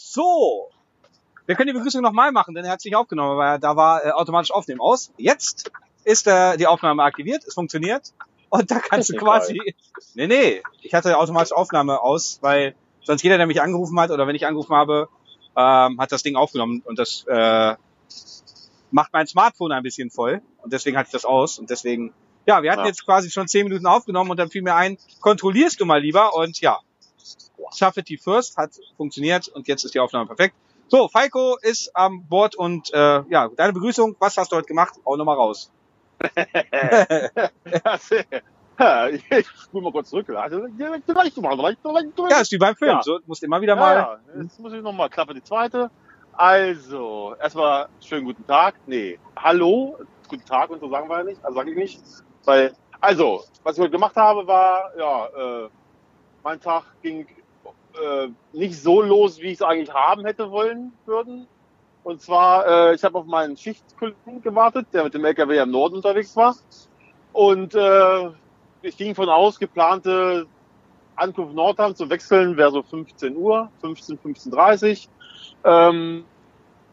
So. 0.00 0.70
Wir 1.46 1.56
können 1.56 1.66
die 1.66 1.72
Begrüßung 1.72 2.02
nochmal 2.02 2.30
machen, 2.30 2.54
denn 2.54 2.64
er 2.64 2.70
hat 2.70 2.80
sich 2.80 2.94
aufgenommen, 2.94 3.36
weil 3.36 3.58
da 3.58 3.74
war 3.74 4.04
äh, 4.04 4.10
automatisch 4.12 4.52
Aufnehmen 4.52 4.80
aus. 4.80 5.10
Jetzt 5.16 5.72
ist 6.04 6.28
äh, 6.28 6.56
die 6.56 6.68
Aufnahme 6.68 7.02
aktiviert, 7.02 7.42
es 7.44 7.54
funktioniert. 7.54 8.12
Und 8.48 8.70
da 8.70 8.78
kannst 8.78 9.10
du 9.10 9.16
quasi. 9.16 9.60
Nee, 10.14 10.28
nee. 10.28 10.62
Ich 10.82 10.94
hatte 10.94 11.18
automatisch 11.18 11.52
Aufnahme 11.52 12.00
aus, 12.00 12.38
weil 12.42 12.76
sonst 13.02 13.22
jeder, 13.24 13.38
der 13.38 13.48
mich 13.48 13.60
angerufen 13.60 13.98
hat 13.98 14.12
oder 14.12 14.28
wenn 14.28 14.36
ich 14.36 14.46
angerufen 14.46 14.76
habe, 14.76 15.08
ähm, 15.56 16.00
hat 16.00 16.12
das 16.12 16.22
Ding 16.22 16.36
aufgenommen 16.36 16.80
und 16.86 16.96
das 16.98 17.24
äh, 17.26 17.74
macht 18.92 19.12
mein 19.12 19.26
Smartphone 19.26 19.72
ein 19.72 19.82
bisschen 19.82 20.10
voll. 20.10 20.42
Und 20.62 20.72
deswegen 20.72 20.96
hatte 20.96 21.08
ich 21.08 21.12
das 21.12 21.24
aus. 21.24 21.58
Und 21.58 21.70
deswegen, 21.70 22.14
ja, 22.46 22.62
wir 22.62 22.70
hatten 22.70 22.82
Ja. 22.82 22.86
jetzt 22.86 23.04
quasi 23.04 23.32
schon 23.32 23.48
zehn 23.48 23.64
Minuten 23.64 23.86
aufgenommen 23.86 24.30
und 24.30 24.36
dann 24.36 24.48
fiel 24.48 24.62
mir 24.62 24.76
ein, 24.76 24.96
kontrollierst 25.20 25.80
du 25.80 25.86
mal 25.86 26.00
lieber 26.00 26.34
und 26.34 26.60
ja. 26.60 26.78
Shuffle 27.74 28.04
First 28.22 28.56
hat 28.56 28.70
funktioniert 28.96 29.48
und 29.48 29.68
jetzt 29.68 29.84
ist 29.84 29.94
die 29.94 30.00
Aufnahme 30.00 30.26
perfekt. 30.26 30.54
So, 30.88 31.08
Falco 31.08 31.56
ist 31.60 31.90
am 31.94 32.26
Bord 32.26 32.54
und 32.56 32.92
äh, 32.94 33.22
ja, 33.28 33.48
deine 33.56 33.72
Begrüßung, 33.74 34.16
was 34.18 34.36
hast 34.38 34.52
du 34.52 34.56
heute 34.56 34.66
gemacht? 34.66 34.94
Hau 35.04 35.16
nochmal 35.16 35.36
raus. 35.36 35.70
ja, 38.78 39.08
ich 39.08 39.46
spule 39.62 39.84
mal 39.84 39.92
kurz 39.92 40.10
zurück. 40.10 40.30
Also, 40.30 40.66
Ja, 40.78 42.40
ist 42.40 42.52
wie 42.52 42.58
beim 42.58 42.76
Film, 42.76 42.90
Ja. 42.92 43.02
so 43.02 43.18
musst 43.26 43.42
immer 43.42 43.60
wieder 43.60 43.76
mal. 43.76 43.94
Ja, 43.94 44.18
ja. 44.34 44.42
Jetzt 44.42 44.58
muss 44.58 44.72
ich 44.72 44.82
nochmal 44.82 45.10
Klappe 45.10 45.34
die 45.34 45.42
zweite. 45.42 45.90
Also, 46.32 47.34
erstmal 47.40 47.88
schönen 48.00 48.24
guten 48.24 48.46
Tag. 48.46 48.76
Nee, 48.86 49.18
hallo, 49.36 49.98
guten 50.28 50.44
Tag 50.44 50.70
und 50.70 50.80
so 50.80 50.88
sagen 50.88 51.08
wir 51.08 51.18
ja 51.18 51.24
nicht. 51.24 51.44
Also 51.44 51.58
sage 51.58 51.70
ich 51.72 51.76
nicht. 51.76 52.00
Weil, 52.44 52.72
also, 53.00 53.44
was 53.62 53.76
ich 53.76 53.82
heute 53.82 53.90
gemacht 53.90 54.16
habe, 54.16 54.46
war, 54.46 54.92
ja, 54.96 55.26
äh, 55.26 55.68
mein 56.42 56.60
Tag 56.60 56.84
ging 57.02 57.26
äh, 57.94 58.28
nicht 58.52 58.80
so 58.80 59.02
los, 59.02 59.40
wie 59.40 59.48
ich 59.48 59.54
es 59.54 59.62
eigentlich 59.62 59.92
haben 59.92 60.24
hätte 60.24 60.50
wollen 60.50 60.92
würden. 61.06 61.46
Und 62.04 62.20
zwar, 62.20 62.66
äh, 62.66 62.94
ich 62.94 63.04
habe 63.04 63.18
auf 63.18 63.26
meinen 63.26 63.56
Schichtkollegen 63.56 64.42
gewartet, 64.42 64.86
der 64.92 65.04
mit 65.04 65.14
dem 65.14 65.24
LKW 65.24 65.58
im 65.58 65.70
Norden 65.70 65.96
unterwegs 65.96 66.34
war. 66.36 66.54
Und 67.32 67.74
äh, 67.74 68.30
ich 68.82 68.96
ging 68.96 69.14
von 69.14 69.28
aus, 69.28 69.58
geplante 69.58 70.46
Ankunft 71.16 71.54
Nordheim 71.54 71.94
zu 71.94 72.08
wechseln 72.08 72.56
wäre 72.56 72.70
so 72.70 72.82
15 72.82 73.36
Uhr, 73.36 73.70
15, 73.80 74.18
15.30 74.18 75.08
ähm, 75.64 76.24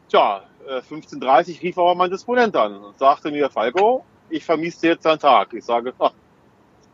Tja, 0.09 0.43
äh, 0.67 0.79
15.30 0.79 1.61
rief 1.61 1.77
aber 1.77 1.95
mein 1.95 2.11
Disponent 2.11 2.55
an 2.55 2.77
und 2.77 2.97
sagte 2.97 3.31
mir, 3.31 3.49
Falco, 3.49 4.03
ich 4.29 4.43
vermisse 4.45 4.88
jetzt 4.88 5.05
deinen 5.05 5.19
Tag. 5.19 5.53
Ich 5.53 5.66
sage, 5.66 5.93
ach, 5.99 6.11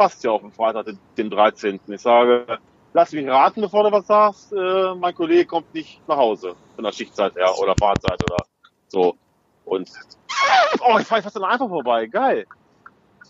passt 0.01 0.23
ja 0.23 0.31
auf 0.31 0.41
den 0.41 0.51
Freitag, 0.51 0.87
den, 0.87 0.97
den 1.15 1.29
13. 1.29 1.79
Ich 1.85 2.01
sage, 2.01 2.57
lass 2.91 3.11
mich 3.11 3.27
raten, 3.27 3.61
bevor 3.61 3.83
du 3.83 3.91
was 3.91 4.07
sagst, 4.07 4.51
äh, 4.51 4.95
mein 4.95 5.13
Kollege 5.13 5.45
kommt 5.45 5.71
nicht 5.75 6.01
nach 6.07 6.17
Hause 6.17 6.55
von 6.73 6.83
der 6.83 6.91
Schichtzeit 6.91 7.35
her 7.35 7.53
oder 7.59 7.75
Fahrzeit 7.79 8.19
oder 8.23 8.43
so. 8.87 9.15
Und, 9.63 9.91
oh, 10.79 10.97
ich 10.97 11.05
fahre 11.05 11.21
fast 11.21 11.37
an 11.37 11.43
einfach 11.43 11.67
vorbei, 11.67 12.07
geil. 12.07 12.45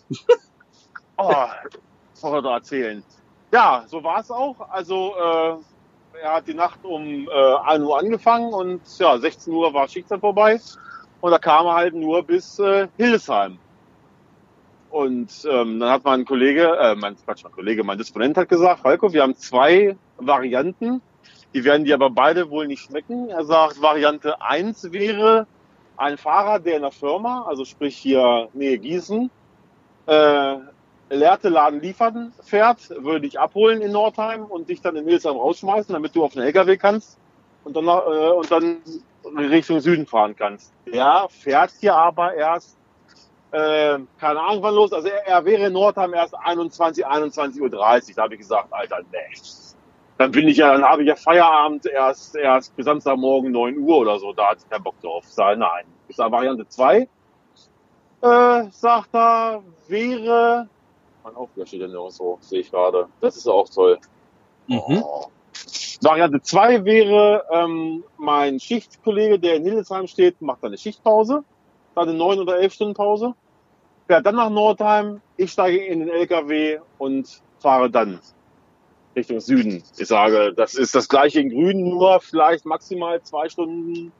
Oh, 1.17 1.27
was 1.29 2.21
soll 2.21 2.35
er 2.37 2.41
da 2.41 2.53
erzählen? 2.55 3.03
Ja, 3.51 3.83
so 3.85 4.03
war 4.03 4.21
es 4.21 4.31
auch. 4.31 4.55
Also 4.71 5.13
äh, 5.17 6.19
er 6.19 6.33
hat 6.33 6.47
die 6.47 6.55
Nacht 6.55 6.79
um 6.83 7.27
äh, 7.27 7.55
1 7.65 7.83
Uhr 7.83 7.99
angefangen 7.99 8.51
und 8.53 8.81
ja, 8.97 9.19
16 9.19 9.53
Uhr 9.53 9.71
war 9.71 9.87
Schichtzeit 9.87 10.19
vorbei. 10.21 10.59
Und 11.19 11.31
da 11.31 11.37
kam 11.37 11.67
er 11.67 11.75
halt 11.75 11.93
nur 11.93 12.23
bis 12.23 12.57
äh, 12.57 12.87
Hildesheim. 12.97 13.59
Und 14.91 15.47
ähm, 15.49 15.79
dann 15.79 15.89
hat 15.89 16.03
mein 16.03 16.25
Kollege, 16.25 16.77
äh, 16.77 16.95
mein 16.95 17.15
Quatsch, 17.15 17.43
mein 17.43 17.53
Kollege, 17.53 17.83
mein 17.83 17.97
Disponent 17.97 18.35
hat 18.35 18.49
gesagt, 18.49 18.81
Falco, 18.81 19.13
wir 19.13 19.23
haben 19.23 19.35
zwei 19.35 19.95
Varianten, 20.17 21.01
die 21.53 21.63
werden 21.63 21.85
dir 21.85 21.95
aber 21.95 22.09
beide 22.09 22.49
wohl 22.49 22.67
nicht 22.67 22.83
schmecken. 22.83 23.29
Er 23.29 23.45
sagt, 23.45 23.81
Variante 23.81 24.41
1 24.41 24.91
wäre 24.91 25.47
ein 25.95 26.17
Fahrer, 26.17 26.59
der 26.59 26.75
in 26.75 26.81
der 26.81 26.91
Firma, 26.91 27.45
also 27.47 27.63
sprich 27.63 27.95
hier 27.95 28.49
Nähe 28.53 28.77
Gießen, 28.79 29.31
äh, 30.07 30.55
leerte 31.09 31.47
Laden 31.47 31.79
liefern 31.79 32.33
fährt, 32.43 32.89
würde 32.89 33.21
dich 33.21 33.39
abholen 33.39 33.81
in 33.81 33.93
Nordheim 33.93 34.43
und 34.43 34.69
dich 34.69 34.81
dann 34.81 34.97
in 34.97 35.05
Hildesheim 35.05 35.37
rausschmeißen, 35.37 35.93
damit 35.93 36.15
du 36.15 36.23
auf 36.23 36.33
den 36.33 36.41
LKW 36.41 36.75
kannst 36.75 37.17
und 37.63 37.75
dann, 37.75 37.85
äh, 37.85 38.31
und 38.31 38.51
dann 38.51 38.77
Richtung 39.37 39.79
Süden 39.79 40.05
fahren 40.05 40.35
kannst. 40.35 40.73
Der 40.91 41.27
fährt 41.29 41.71
hier 41.79 41.95
aber 41.95 42.33
erst, 42.33 42.77
äh, 43.51 43.99
keine 44.19 44.39
Ahnung 44.39 44.63
wann 44.63 44.75
los, 44.75 44.93
also 44.93 45.07
er, 45.07 45.27
er 45.27 45.45
wäre 45.45 45.67
in 45.67 45.73
Nordheim 45.73 46.13
erst 46.13 46.35
21, 46.35 47.05
21.30 47.05 47.61
Uhr. 47.61 47.69
Da 47.69 48.23
habe 48.23 48.33
ich 48.33 48.39
gesagt, 48.39 48.67
Alter, 48.71 48.99
nee. 49.11 49.37
Dann 50.17 50.31
bin 50.31 50.47
ich 50.47 50.57
ja, 50.57 50.71
dann 50.73 50.83
habe 50.83 51.01
ich 51.01 51.07
ja 51.07 51.15
Feierabend 51.15 51.85
erst, 51.85 52.35
erst 52.35 52.75
bis 52.75 52.85
Samstagmorgen 52.85 53.51
9 53.51 53.77
Uhr 53.79 53.97
oder 53.97 54.19
so, 54.19 54.33
da 54.33 54.51
hatte 54.51 54.61
ich 54.63 54.69
keinen 54.69 54.83
Bock 54.83 54.99
drauf. 55.01 55.25
Sage, 55.27 55.59
nein. 55.59 55.85
Ich 56.07 56.15
sage, 56.15 56.31
Variante 56.31 56.67
2, 56.67 57.07
äh, 58.21 58.63
sagt 58.69 59.09
er, 59.13 59.63
wäre, 59.87 60.69
mein 61.23 61.35
Aufgabe 61.35 61.67
steht 61.67 61.81
ja 61.81 62.09
so, 62.09 62.37
sehe 62.41 62.61
ich 62.61 62.71
gerade. 62.71 63.07
Das 63.19 63.35
ist 63.35 63.47
auch 63.47 63.67
toll. 63.67 63.97
Mhm. 64.67 65.03
Oh. 65.03 65.25
Variante 66.01 66.41
2 66.41 66.85
wäre, 66.85 67.45
ähm, 67.51 68.03
mein 68.17 68.59
Schichtkollege, 68.59 69.39
der 69.39 69.55
in 69.55 69.63
Hildesheim 69.63 70.07
steht, 70.07 70.41
macht 70.41 70.63
eine 70.63 70.77
Schichtpause, 70.77 71.43
dann 71.95 72.09
eine 72.09 72.17
9 72.17 72.39
oder 72.39 72.59
11 72.59 72.73
Stunden 72.73 72.93
Pause, 72.93 73.33
fährt 74.07 74.25
dann 74.25 74.35
nach 74.35 74.49
Nordheim, 74.49 75.21
ich 75.37 75.51
steige 75.51 75.83
in 75.83 75.99
den 75.99 76.09
LKW 76.09 76.79
und 76.97 77.41
fahre 77.59 77.89
dann 77.89 78.19
Richtung 79.15 79.39
Süden. 79.39 79.83
Ich 79.97 80.07
sage, 80.07 80.53
das 80.53 80.75
ist 80.75 80.95
das 80.95 81.09
gleiche 81.09 81.41
in 81.41 81.49
Grün, 81.49 81.89
nur 81.89 82.19
vielleicht 82.21 82.65
maximal 82.65 83.21
zwei 83.21 83.49
Stunden 83.49 84.11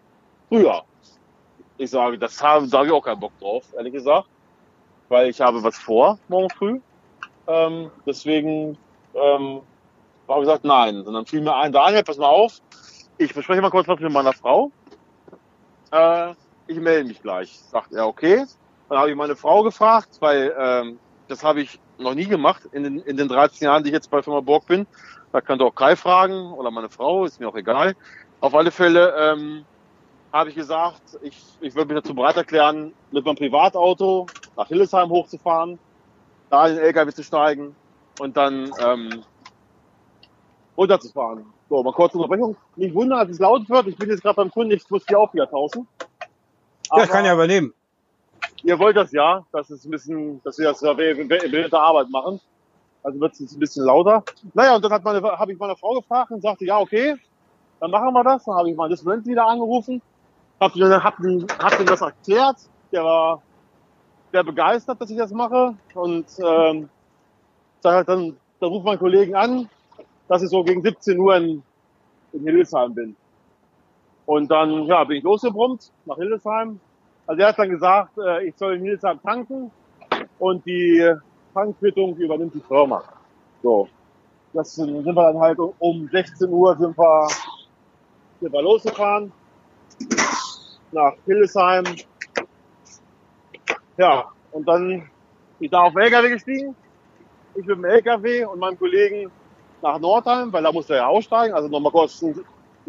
früher. 0.49 0.83
Ich 1.77 1.89
sage, 1.89 2.17
das 2.17 2.41
habe, 2.43 2.67
da 2.67 2.79
habe 2.79 2.87
ich 2.87 2.93
auch 2.93 3.03
keinen 3.03 3.19
Bock 3.19 3.37
drauf, 3.39 3.65
ehrlich 3.75 3.93
gesagt, 3.93 4.27
weil 5.09 5.29
ich 5.29 5.41
habe 5.41 5.63
was 5.63 5.77
vor 5.77 6.19
morgen 6.27 6.49
früh. 6.49 6.79
Ähm, 7.47 7.89
deswegen 8.05 8.77
ähm, 9.13 9.61
habe 10.27 10.39
ich 10.39 10.45
gesagt, 10.45 10.63
nein. 10.63 11.01
Und 11.01 11.13
dann 11.13 11.25
fiel 11.25 11.41
mir 11.41 11.55
ein, 11.55 11.71
Daniel, 11.71 12.03
pass 12.03 12.17
mal 12.17 12.27
auf, 12.27 12.59
ich 13.17 13.33
bespreche 13.33 13.61
mal 13.61 13.71
kurz 13.71 13.87
was 13.87 13.99
mit 13.99 14.11
meiner 14.11 14.33
Frau. 14.33 14.71
Äh, 15.91 16.33
ich 16.67 16.79
melde 16.79 17.07
mich 17.07 17.21
gleich. 17.21 17.59
Sagt 17.59 17.93
er, 17.93 18.07
okay. 18.07 18.45
Dann 18.89 18.97
habe 18.99 19.09
ich 19.09 19.15
meine 19.15 19.35
Frau 19.35 19.63
gefragt, 19.63 20.17
weil 20.19 20.53
ähm, 20.57 20.99
das 21.27 21.43
habe 21.43 21.61
ich 21.61 21.79
noch 21.97 22.13
nie 22.13 22.25
gemacht 22.25 22.63
in 22.71 22.83
den, 22.83 22.99
in 22.99 23.17
den 23.17 23.27
13 23.27 23.65
Jahren, 23.65 23.83
die 23.83 23.89
ich 23.89 23.93
jetzt 23.93 24.09
bei 24.11 24.21
Firma 24.21 24.41
Borg 24.41 24.65
bin. 24.65 24.85
Da 25.31 25.39
könnte 25.39 25.63
auch 25.63 25.73
Kai 25.73 25.95
fragen 25.95 26.51
oder 26.53 26.71
meine 26.71 26.89
Frau, 26.89 27.25
ist 27.25 27.39
mir 27.39 27.47
auch 27.47 27.55
egal. 27.55 27.95
Auf 28.41 28.53
alle 28.53 28.71
Fälle 28.71 29.13
ähm, 29.17 29.63
habe 30.33 30.49
ich 30.49 30.55
gesagt, 30.55 31.01
ich, 31.21 31.41
ich 31.61 31.75
würde 31.75 31.93
mich 31.93 32.03
dazu 32.03 32.15
bereit 32.15 32.37
erklären, 32.37 32.93
mit 33.11 33.25
meinem 33.25 33.35
Privatauto 33.35 34.27
nach 34.57 34.67
Hildesheim 34.67 35.09
hochzufahren, 35.09 35.79
da 36.49 36.67
in 36.67 36.75
den 36.75 36.83
LKW 36.83 37.11
zu 37.11 37.23
steigen 37.23 37.75
und 38.19 38.35
dann 38.35 38.71
ähm, 38.79 39.23
runterzufahren. 40.77 41.45
So, 41.69 41.83
mal 41.83 41.93
kurze 41.93 42.17
Unterbrechung. 42.17 42.57
Nicht 42.75 42.93
wundern, 42.93 43.19
als 43.19 43.31
es 43.31 43.39
laut 43.39 43.69
wird. 43.69 43.87
Ich 43.87 43.95
bin 43.95 44.09
jetzt 44.09 44.21
gerade 44.21 44.35
beim 44.35 44.51
Kunden, 44.51 44.71
ich 44.71 44.89
muss 44.89 45.05
die 45.05 45.15
auch 45.15 45.33
wieder 45.33 45.49
tauschen. 45.49 45.87
Ja, 46.91 47.03
ich 47.03 47.09
kann 47.09 47.25
ja 47.25 47.33
übernehmen. 47.33 47.73
Ihr 48.63 48.77
wollt 48.77 48.95
das 48.95 49.11
ja, 49.11 49.45
das 49.51 49.69
ist 49.69 49.85
ein 49.85 49.91
bisschen, 49.91 50.41
dass 50.43 50.57
wir 50.57 50.67
das 50.69 50.81
während 50.81 51.31
der 51.73 51.81
Arbeit 51.81 52.09
machen. 52.09 52.39
Also 53.03 53.19
wird 53.19 53.33
es 53.33 53.51
ein 53.51 53.59
bisschen 53.59 53.85
lauter. 53.85 54.23
Naja, 54.53 54.75
und 54.75 54.85
dann 54.85 54.91
hat 54.91 55.03
meine, 55.03 55.21
habe 55.21 55.51
ich 55.51 55.57
meine 55.57 55.75
Frau 55.75 55.95
gefragt 55.95 56.31
und 56.31 56.41
sagte, 56.41 56.65
ja, 56.65 56.79
okay, 56.79 57.15
dann 57.79 57.89
machen 57.89 58.13
wir 58.13 58.23
das. 58.23 58.43
Dann 58.45 58.55
habe 58.55 58.69
ich 58.69 58.75
meinen 58.75 58.91
Disponent 58.91 59.25
wieder 59.25 59.47
angerufen, 59.47 60.01
hab 60.59 60.75
ihm, 60.75 61.03
hab, 61.03 61.19
ihm- 61.19 61.47
hab 61.59 61.79
ihm 61.79 61.85
das 61.87 62.01
erklärt. 62.01 62.57
Der 62.91 63.03
war 63.03 63.41
sehr 64.31 64.43
begeistert, 64.43 65.01
dass 65.01 65.09
ich 65.09 65.17
das 65.17 65.31
mache. 65.31 65.75
Und 65.95 66.27
ähm, 66.43 66.89
halt 67.83 68.07
dann, 68.07 68.37
dann 68.59 68.69
ruft 68.69 68.85
mein 68.85 68.99
Kollegen 68.99 69.35
an, 69.35 69.69
dass 70.27 70.43
ich 70.43 70.49
so 70.49 70.63
gegen 70.63 70.83
17 70.83 71.17
Uhr 71.19 71.35
in, 71.37 71.63
in 72.33 72.43
Hildesheim 72.43 72.93
bin. 72.93 73.15
Und 74.27 74.49
dann 74.51 74.85
ja, 74.85 75.03
bin 75.03 75.17
ich 75.17 75.23
losgebrummt 75.23 75.91
nach 76.05 76.17
Hildesheim. 76.17 76.79
Also 77.31 77.43
er 77.43 77.47
hat 77.47 77.59
dann 77.59 77.69
gesagt, 77.69 78.17
äh, 78.17 78.45
ich 78.45 78.57
soll 78.57 78.75
in 78.75 78.81
Hildesheim 78.81 79.17
tanken 79.21 79.71
und 80.37 80.65
die 80.65 81.15
Tankquittung 81.53 82.13
übernimmt 82.17 82.53
die 82.53 82.59
Firma. 82.59 83.01
So. 83.63 83.87
Das 84.51 84.75
sind 84.75 85.05
wir 85.05 85.13
dann 85.13 85.39
halt 85.39 85.57
um- 85.57 85.73
um 85.79 86.09
16 86.09 86.49
Uhr 86.49 86.75
sind 86.75 86.97
wir, 86.97 87.27
sind 88.41 88.51
wir 88.51 88.61
losgefahren 88.61 89.31
nach 90.91 91.13
Hildesheim. 91.25 91.85
Ja, 93.95 94.25
und 94.51 94.67
dann 94.67 94.89
bin 94.89 95.09
ich 95.61 95.71
da 95.71 95.83
auf 95.83 95.93
den 95.93 96.01
LKW 96.01 96.31
gestiegen. 96.31 96.75
Ich 97.55 97.65
mit 97.65 97.77
dem 97.77 97.85
LKW 97.85 98.43
und 98.43 98.59
meinem 98.59 98.77
Kollegen 98.77 99.31
nach 99.81 99.97
Nordheim, 99.99 100.51
weil 100.51 100.63
da 100.63 100.71
musste 100.73 100.95
er 100.95 101.03
ja 101.03 101.07
aussteigen. 101.07 101.53
Also 101.53 101.69
nochmal 101.69 101.93
kurz 101.93 102.21
einen 102.21 102.43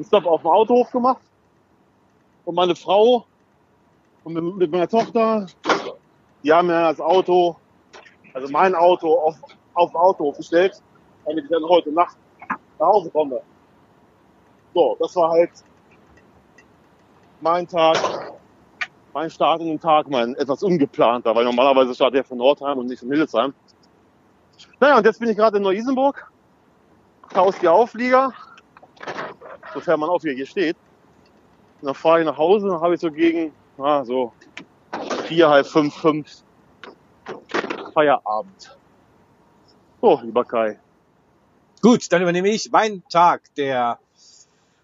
Stopp 0.04 0.26
auf 0.26 0.40
dem 0.40 0.50
Autohof 0.50 0.90
gemacht. 0.90 1.22
Und 2.44 2.56
meine 2.56 2.74
Frau 2.74 3.24
und 4.24 4.32
mit, 4.34 4.56
mit 4.56 4.70
meiner 4.70 4.88
Tochter, 4.88 5.46
die 6.42 6.52
haben 6.52 6.68
mir 6.68 6.80
das 6.82 7.00
Auto, 7.00 7.56
also 8.34 8.48
mein 8.52 8.74
Auto 8.74 9.14
auf, 9.14 9.36
auf 9.74 9.94
Autohof 9.94 10.36
gestellt, 10.36 10.80
damit 11.24 11.44
ich 11.44 11.50
dann 11.50 11.64
heute 11.64 11.92
Nacht 11.92 12.16
nach 12.78 12.86
Hause 12.86 13.10
komme. 13.10 13.40
So, 14.74 14.96
das 14.98 15.14
war 15.16 15.30
halt 15.30 15.50
mein 17.40 17.66
Tag, 17.66 17.98
mein 19.12 19.30
Start 19.30 19.60
in 19.60 19.68
den 19.68 19.80
Tag, 19.80 20.08
mein 20.08 20.34
etwas 20.36 20.62
ungeplanter, 20.62 21.34
weil 21.34 21.44
normalerweise 21.44 21.94
startet 21.94 22.20
er 22.20 22.24
von 22.24 22.38
Nordheim 22.38 22.78
und 22.78 22.86
nicht 22.86 23.00
von 23.00 23.08
Hildesheim. 23.08 23.52
Naja, 24.80 24.98
und 24.98 25.04
jetzt 25.04 25.18
bin 25.20 25.28
ich 25.28 25.36
gerade 25.36 25.58
in 25.58 25.62
Neu-Isenburg, 25.62 26.30
aus 27.34 27.58
die 27.58 27.68
Auflieger, 27.68 28.32
sofern 29.74 30.00
man 30.00 30.08
Auflieger 30.08 30.36
hier 30.36 30.46
steht. 30.46 30.76
Und 31.80 31.86
dann 31.86 31.94
fahre 31.94 32.20
ich 32.20 32.26
nach 32.26 32.38
Hause 32.38 32.70
und 32.70 32.80
habe 32.80 32.94
ich 32.94 33.00
so 33.00 33.10
gegen, 33.10 33.52
ah, 33.78 34.04
so 34.04 34.32
vier, 35.26 35.48
halb 35.48 35.66
fünf, 35.66 35.94
fünf 35.94 36.42
Feierabend. 37.94 38.76
So, 40.00 40.20
lieber 40.22 40.44
Kai. 40.44 40.78
Gut, 41.80 42.12
dann 42.12 42.22
übernehme 42.22 42.48
ich 42.48 42.70
meinen 42.70 43.06
Tag. 43.08 43.42
Der 43.56 43.98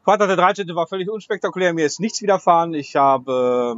Freitag 0.05 0.29
der 0.29 0.37
13. 0.37 0.75
war 0.75 0.87
völlig 0.87 1.08
unspektakulär. 1.11 1.73
Mir 1.73 1.87
ist 1.87 2.00
nichts 2.00 2.23
widerfahren. 2.23 2.75
Ich 2.75 2.96
habe 2.96 3.76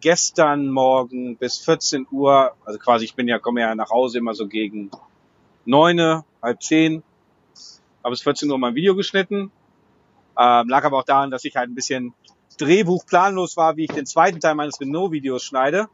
gestern 0.00 0.68
Morgen 0.68 1.36
bis 1.36 1.58
14 1.58 2.06
Uhr, 2.10 2.54
also 2.64 2.78
quasi 2.78 3.04
ich 3.04 3.14
bin 3.14 3.26
ja, 3.28 3.38
komme 3.38 3.60
ja 3.60 3.74
nach 3.74 3.90
Hause 3.90 4.18
immer 4.18 4.34
so 4.34 4.46
gegen 4.46 4.90
neune, 5.64 6.24
halb 6.42 6.62
zehn, 6.62 7.02
habe 8.02 8.10
bis 8.10 8.22
14 8.22 8.50
Uhr 8.50 8.58
mein 8.58 8.74
Video 8.74 8.94
geschnitten. 8.94 9.50
Ähm, 10.38 10.68
lag 10.68 10.84
aber 10.84 10.98
auch 10.98 11.04
daran, 11.04 11.30
dass 11.30 11.44
ich 11.44 11.56
halt 11.56 11.70
ein 11.70 11.74
bisschen 11.74 12.14
Drehbuch 12.60 13.06
planlos 13.06 13.56
war, 13.56 13.76
wie 13.76 13.84
ich 13.84 13.92
den 13.92 14.06
zweiten 14.06 14.40
Teil 14.40 14.54
meines 14.54 14.80
Renault-Videos 14.80 15.42
schneide. 15.42 15.88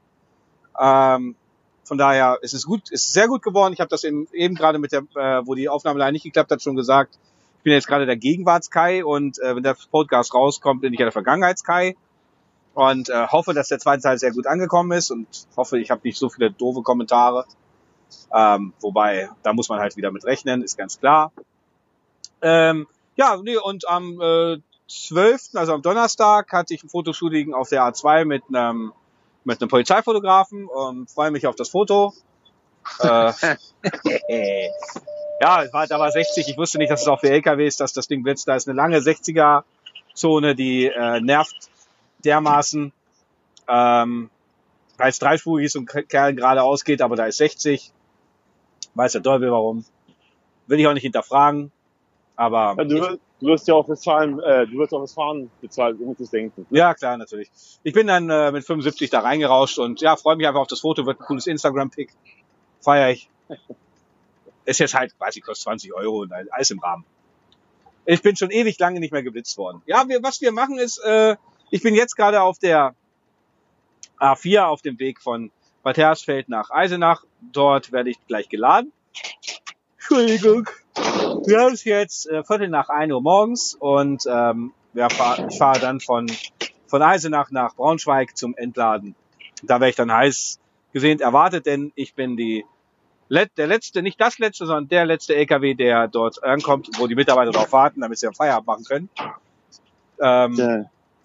Ähm, 0.79 1.37
von 1.85 1.99
daher 1.99 2.39
ist 2.43 2.53
es 2.53 2.67
gut, 2.67 2.91
ist 2.91 3.13
sehr 3.13 3.29
gut 3.29 3.43
geworden. 3.43 3.73
Ich 3.73 3.81
habe 3.81 3.89
das 3.89 4.05
eben, 4.05 4.27
eben 4.33 4.57
gerade 4.57 4.79
mit 4.79 4.93
der, 4.93 5.03
äh, 5.15 5.47
wo 5.47 5.55
die 5.55 5.69
Aufnahme 5.69 5.99
leider 5.99 6.13
nicht 6.13 6.25
geklappt 6.25 6.51
hat, 6.51 6.61
schon 6.61 6.77
gesagt. 6.77 7.19
Ich 7.59 7.63
bin 7.63 7.73
jetzt 7.73 7.87
gerade 7.87 8.07
der 8.07 8.17
Gegenwarts-Kai 8.17 9.05
und 9.05 9.39
äh, 9.39 9.55
wenn 9.55 9.63
der 9.63 9.77
Podcast 9.91 10.35
rauskommt, 10.35 10.81
bin 10.81 10.93
ich 10.93 10.99
ja 10.99 11.07
der 11.07 11.13
Vergangenheits-Kai 11.13 11.97
und 12.75 13.09
äh, 13.09 13.27
hoffe, 13.29 13.55
dass 13.55 13.69
der 13.69 13.79
zweite 13.79 14.03
Teil 14.03 14.19
sehr 14.19 14.33
gut 14.33 14.47
angekommen 14.47 14.93
ist 14.93 15.11
und 15.11 15.27
hoffe, 15.57 15.79
ich 15.79 15.91
habe 15.91 16.03
nicht 16.05 16.19
so 16.19 16.29
viele 16.29 16.51
doofe 16.51 16.83
Kommentare. 16.83 17.47
Ähm, 18.35 18.73
wobei, 18.81 19.31
da 19.43 19.53
muss 19.53 19.69
man 19.69 19.81
halt 19.81 19.97
wieder 19.97 20.11
mit 20.11 20.25
rechnen, 20.25 20.63
ist 20.63 20.77
ganz 20.77 21.01
klar. 21.01 21.33
Ähm, 22.43 22.87
ja, 23.17 23.37
nee, 23.43 23.57
und 23.57 23.89
am 23.89 24.21
äh, 24.21 24.59
12., 24.89 25.51
also 25.55 25.75
am 25.75 25.83
Donnerstag, 25.83 26.53
hatte 26.53 26.75
ich 26.75 26.85
ein 26.85 26.89
Fotoshooting 26.89 27.55
auf 27.55 27.69
der 27.69 27.83
A2 27.83 28.25
mit 28.25 28.43
einem 28.49 28.93
mit 29.47 29.63
einem 29.63 29.69
Polizeifotografen. 29.69 30.69
Ähm, 30.77 31.07
freue 31.07 31.31
mich 31.31 31.47
auf 31.47 31.55
das 31.55 31.69
Foto. 31.69 32.13
äh, 32.99 33.33
ja, 35.41 35.65
war, 35.73 35.87
da 35.87 35.99
war 35.99 36.11
60. 36.11 36.49
Ich 36.49 36.59
wusste 36.59 36.79
nicht, 36.79 36.91
dass 36.91 37.03
es 37.03 37.09
auch 37.09 37.21
für 37.21 37.31
LKWs, 37.31 37.77
dass 37.77 37.93
das 37.93 38.09
Ding 38.09 38.25
blitzt. 38.25 38.49
Da 38.49 38.57
ist 38.57 38.69
eine 38.69 38.77
lange 38.77 38.99
60er-Zone, 38.99 40.57
die 40.57 40.87
äh, 40.87 41.21
nervt 41.21 41.71
dermaßen, 42.25 42.93
ähm, 43.69 44.31
weil 44.97 45.11
es 45.11 45.19
dreispurig 45.21 45.67
ist 45.67 45.77
und 45.77 45.87
Kerl 46.09 46.35
geradeaus 46.35 46.85
geht, 46.85 47.01
aber 47.01 47.15
da 47.15 47.27
ist 47.27 47.37
60. 47.37 47.93
Weiß 48.95 49.13
der 49.13 49.23
Teufel 49.23 49.53
warum. 49.53 49.85
Will 50.67 50.81
ich 50.81 50.87
auch 50.89 50.95
nicht 50.95 51.03
hinterfragen. 51.03 51.71
Aber 52.35 52.75
ja, 52.79 52.85
du, 52.85 53.19
du 53.41 53.47
wirst 53.47 53.69
ja 53.69 53.75
auch 53.75 53.87
fürs 53.87 54.05
Fahren, 54.05 54.41
äh, 54.41 54.67
du 54.67 54.79
wirst 54.79 54.93
auch 54.93 55.01
fürs 55.01 55.15
Fahren 55.15 55.51
bezahlt, 55.61 55.99
du 55.99 56.05
musst 56.05 56.21
es 56.21 56.31
denken. 56.31 56.67
Ja, 56.71 56.95
klar, 56.95 57.17
natürlich. 57.17 57.51
Ich 57.83 57.93
bin 57.93 58.07
dann 58.07 58.31
äh, 58.31 58.53
mit 58.53 58.65
75 58.65 59.11
da 59.11 59.21
reingerauscht 59.21 59.79
und 59.79 60.01
ja, 60.01 60.17
freue 60.17 60.37
mich 60.37 60.47
einfach 60.47 60.61
auf 60.61 60.67
das 60.67 60.81
Foto, 60.81 61.07
wird 61.07 61.21
ein 61.21 61.27
cooles 61.27 61.47
Instagram-Pick. 61.47 62.11
Feier 62.81 63.11
ich. 63.11 63.29
Ist 64.65 64.81
jetzt 64.81 64.95
halt, 64.95 65.15
weiß 65.19 65.37
ich, 65.37 65.43
kostet 65.43 65.65
20 65.65 65.95
Euro 65.95 66.23
und 66.23 66.33
alles 66.33 66.71
im 66.71 66.81
Rahmen. 66.81 67.05
Ich 68.05 68.23
bin 68.23 68.37
schon 68.37 68.51
ewig 68.51 68.79
lange 68.79 69.01
nicht 69.01 69.13
mehr 69.13 69.23
geblitzt 69.23 69.59
worden. 69.59 69.83
Ja, 69.87 70.09
wir, 70.09 70.23
was 70.23 70.41
wir 70.41 70.53
machen 70.53 70.79
ist, 70.79 70.99
äh, 70.99 71.37
ich 71.71 71.83
bin 71.83 71.95
jetzt 71.95 72.17
gerade 72.17 72.43
auf 72.43 72.59
der 72.59 72.95
A4 74.19 74.65
auf 74.65 74.83
dem 74.83 74.99
Weg 74.99 75.21
von 75.21 75.51
Bad 75.83 75.99
Hersfeld 75.99 76.49
nach 76.49 76.71
Eisenach. 76.71 77.25
Dort 77.53 77.93
werde 77.93 78.11
ich 78.11 78.17
gleich 78.27 78.49
geladen. 78.49 78.93
Entschuldigung. 79.99 80.69
Wir 80.97 81.61
haben 81.61 81.75
es 81.75 81.85
jetzt 81.85 82.27
äh, 82.29 82.43
Viertel 82.43 82.69
nach 82.69 82.89
1 82.89 83.13
Uhr 83.13 83.21
morgens 83.21 83.75
und 83.79 84.25
ähm, 84.27 84.73
ja, 84.95 85.09
fahr, 85.09 85.47
ich 85.49 85.59
fahre 85.59 85.79
dann 85.79 86.01
von, 86.01 86.27
von 86.87 87.03
Eisenach 87.03 87.51
nach 87.51 87.75
Braunschweig 87.75 88.37
zum 88.37 88.57
Entladen. 88.57 89.15
Da 89.63 89.75
werde 89.75 89.91
ich 89.91 89.97
dann 89.97 90.13
heiß 90.13 90.59
gesehnt 90.93 91.21
erwartet, 91.21 91.67
denn 91.67 91.93
ich 91.95 92.15
bin 92.15 92.37
die 92.37 92.65
der 93.29 93.67
letzte, 93.67 94.03
nicht 94.03 94.21
das 94.21 94.39
letzte, 94.39 94.67
sondern 94.67 94.89
der 94.89 95.05
letzte 95.05 95.35
LKW, 95.35 95.75
der 95.75 96.07
dort 96.07 96.43
ankommt, 96.45 96.89
wo 96.99 97.09
die 97.09 97.17
Mitarbeiter 97.17 97.51
darauf 97.51 97.73
warten, 97.73 98.01
damit 98.01 98.19
sie 98.19 98.29
am 98.29 98.35
Feierabend 98.35 98.67
machen 98.67 98.85
können. 98.85 99.11
Ähm, 100.21 100.55
ja. 100.55 100.85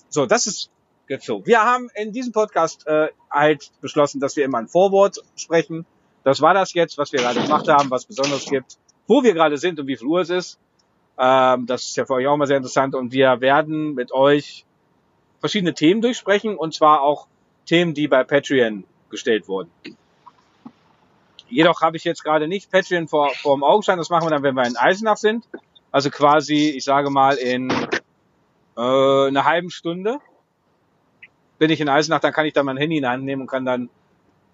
So, 0.09 0.25
das 0.25 0.47
ist 0.47 0.71
jetzt 1.07 1.25
so. 1.25 1.45
Wir 1.45 1.63
haben 1.63 1.89
in 1.95 2.11
diesem 2.11 2.33
Podcast 2.33 2.87
äh, 2.87 3.09
halt 3.29 3.71
beschlossen, 3.81 4.19
dass 4.19 4.35
wir 4.35 4.45
immer 4.45 4.57
ein 4.57 4.67
Vorwort 4.67 5.23
sprechen. 5.35 5.85
Das 6.23 6.41
war 6.41 6.55
das 6.55 6.73
jetzt, 6.73 6.97
was 6.97 7.11
wir 7.11 7.19
gerade 7.19 7.39
gemacht 7.39 7.67
haben, 7.67 7.91
was 7.91 8.05
besonders 8.05 8.45
gibt 8.45 8.77
wo 9.11 9.23
wir 9.23 9.33
gerade 9.33 9.57
sind 9.57 9.77
und 9.77 9.87
wie 9.87 9.97
viel 9.97 10.07
Uhr 10.07 10.21
es 10.21 10.29
ist. 10.29 10.57
Ähm, 11.17 11.65
das 11.65 11.83
ist 11.83 11.97
ja 11.97 12.05
für 12.05 12.13
euch 12.13 12.27
auch 12.27 12.37
mal 12.37 12.47
sehr 12.47 12.55
interessant. 12.55 12.95
Und 12.95 13.11
wir 13.11 13.41
werden 13.41 13.93
mit 13.93 14.13
euch 14.13 14.65
verschiedene 15.41 15.73
Themen 15.73 16.01
durchsprechen 16.01 16.55
und 16.55 16.73
zwar 16.73 17.01
auch 17.01 17.27
Themen, 17.65 17.93
die 17.93 18.07
bei 18.07 18.23
Patreon 18.23 18.85
gestellt 19.09 19.49
wurden. 19.49 19.69
Jedoch 21.49 21.81
habe 21.81 21.97
ich 21.97 22.05
jetzt 22.05 22.23
gerade 22.23 22.47
nicht 22.47 22.71
Patreon 22.71 23.09
vor, 23.09 23.31
vor 23.31 23.57
dem 23.57 23.65
Augenschein. 23.65 23.97
Das 23.97 24.09
machen 24.09 24.27
wir 24.27 24.29
dann, 24.29 24.43
wenn 24.43 24.55
wir 24.55 24.65
in 24.65 24.77
Eisenach 24.77 25.17
sind. 25.17 25.43
Also 25.91 26.09
quasi, 26.09 26.69
ich 26.69 26.85
sage 26.85 27.09
mal, 27.09 27.35
in 27.35 27.69
äh, 27.69 29.27
einer 29.27 29.43
halben 29.43 29.71
Stunde 29.71 30.19
bin 31.59 31.69
ich 31.69 31.81
in 31.81 31.89
Eisenach, 31.89 32.21
dann 32.21 32.31
kann 32.31 32.45
ich 32.45 32.53
da 32.53 32.63
mein 32.63 32.77
Handy 32.77 32.95
in 32.95 33.03
die 33.03 33.09
Hand 33.09 33.25
nehmen 33.25 33.41
und 33.41 33.47
kann 33.47 33.65
dann 33.65 33.89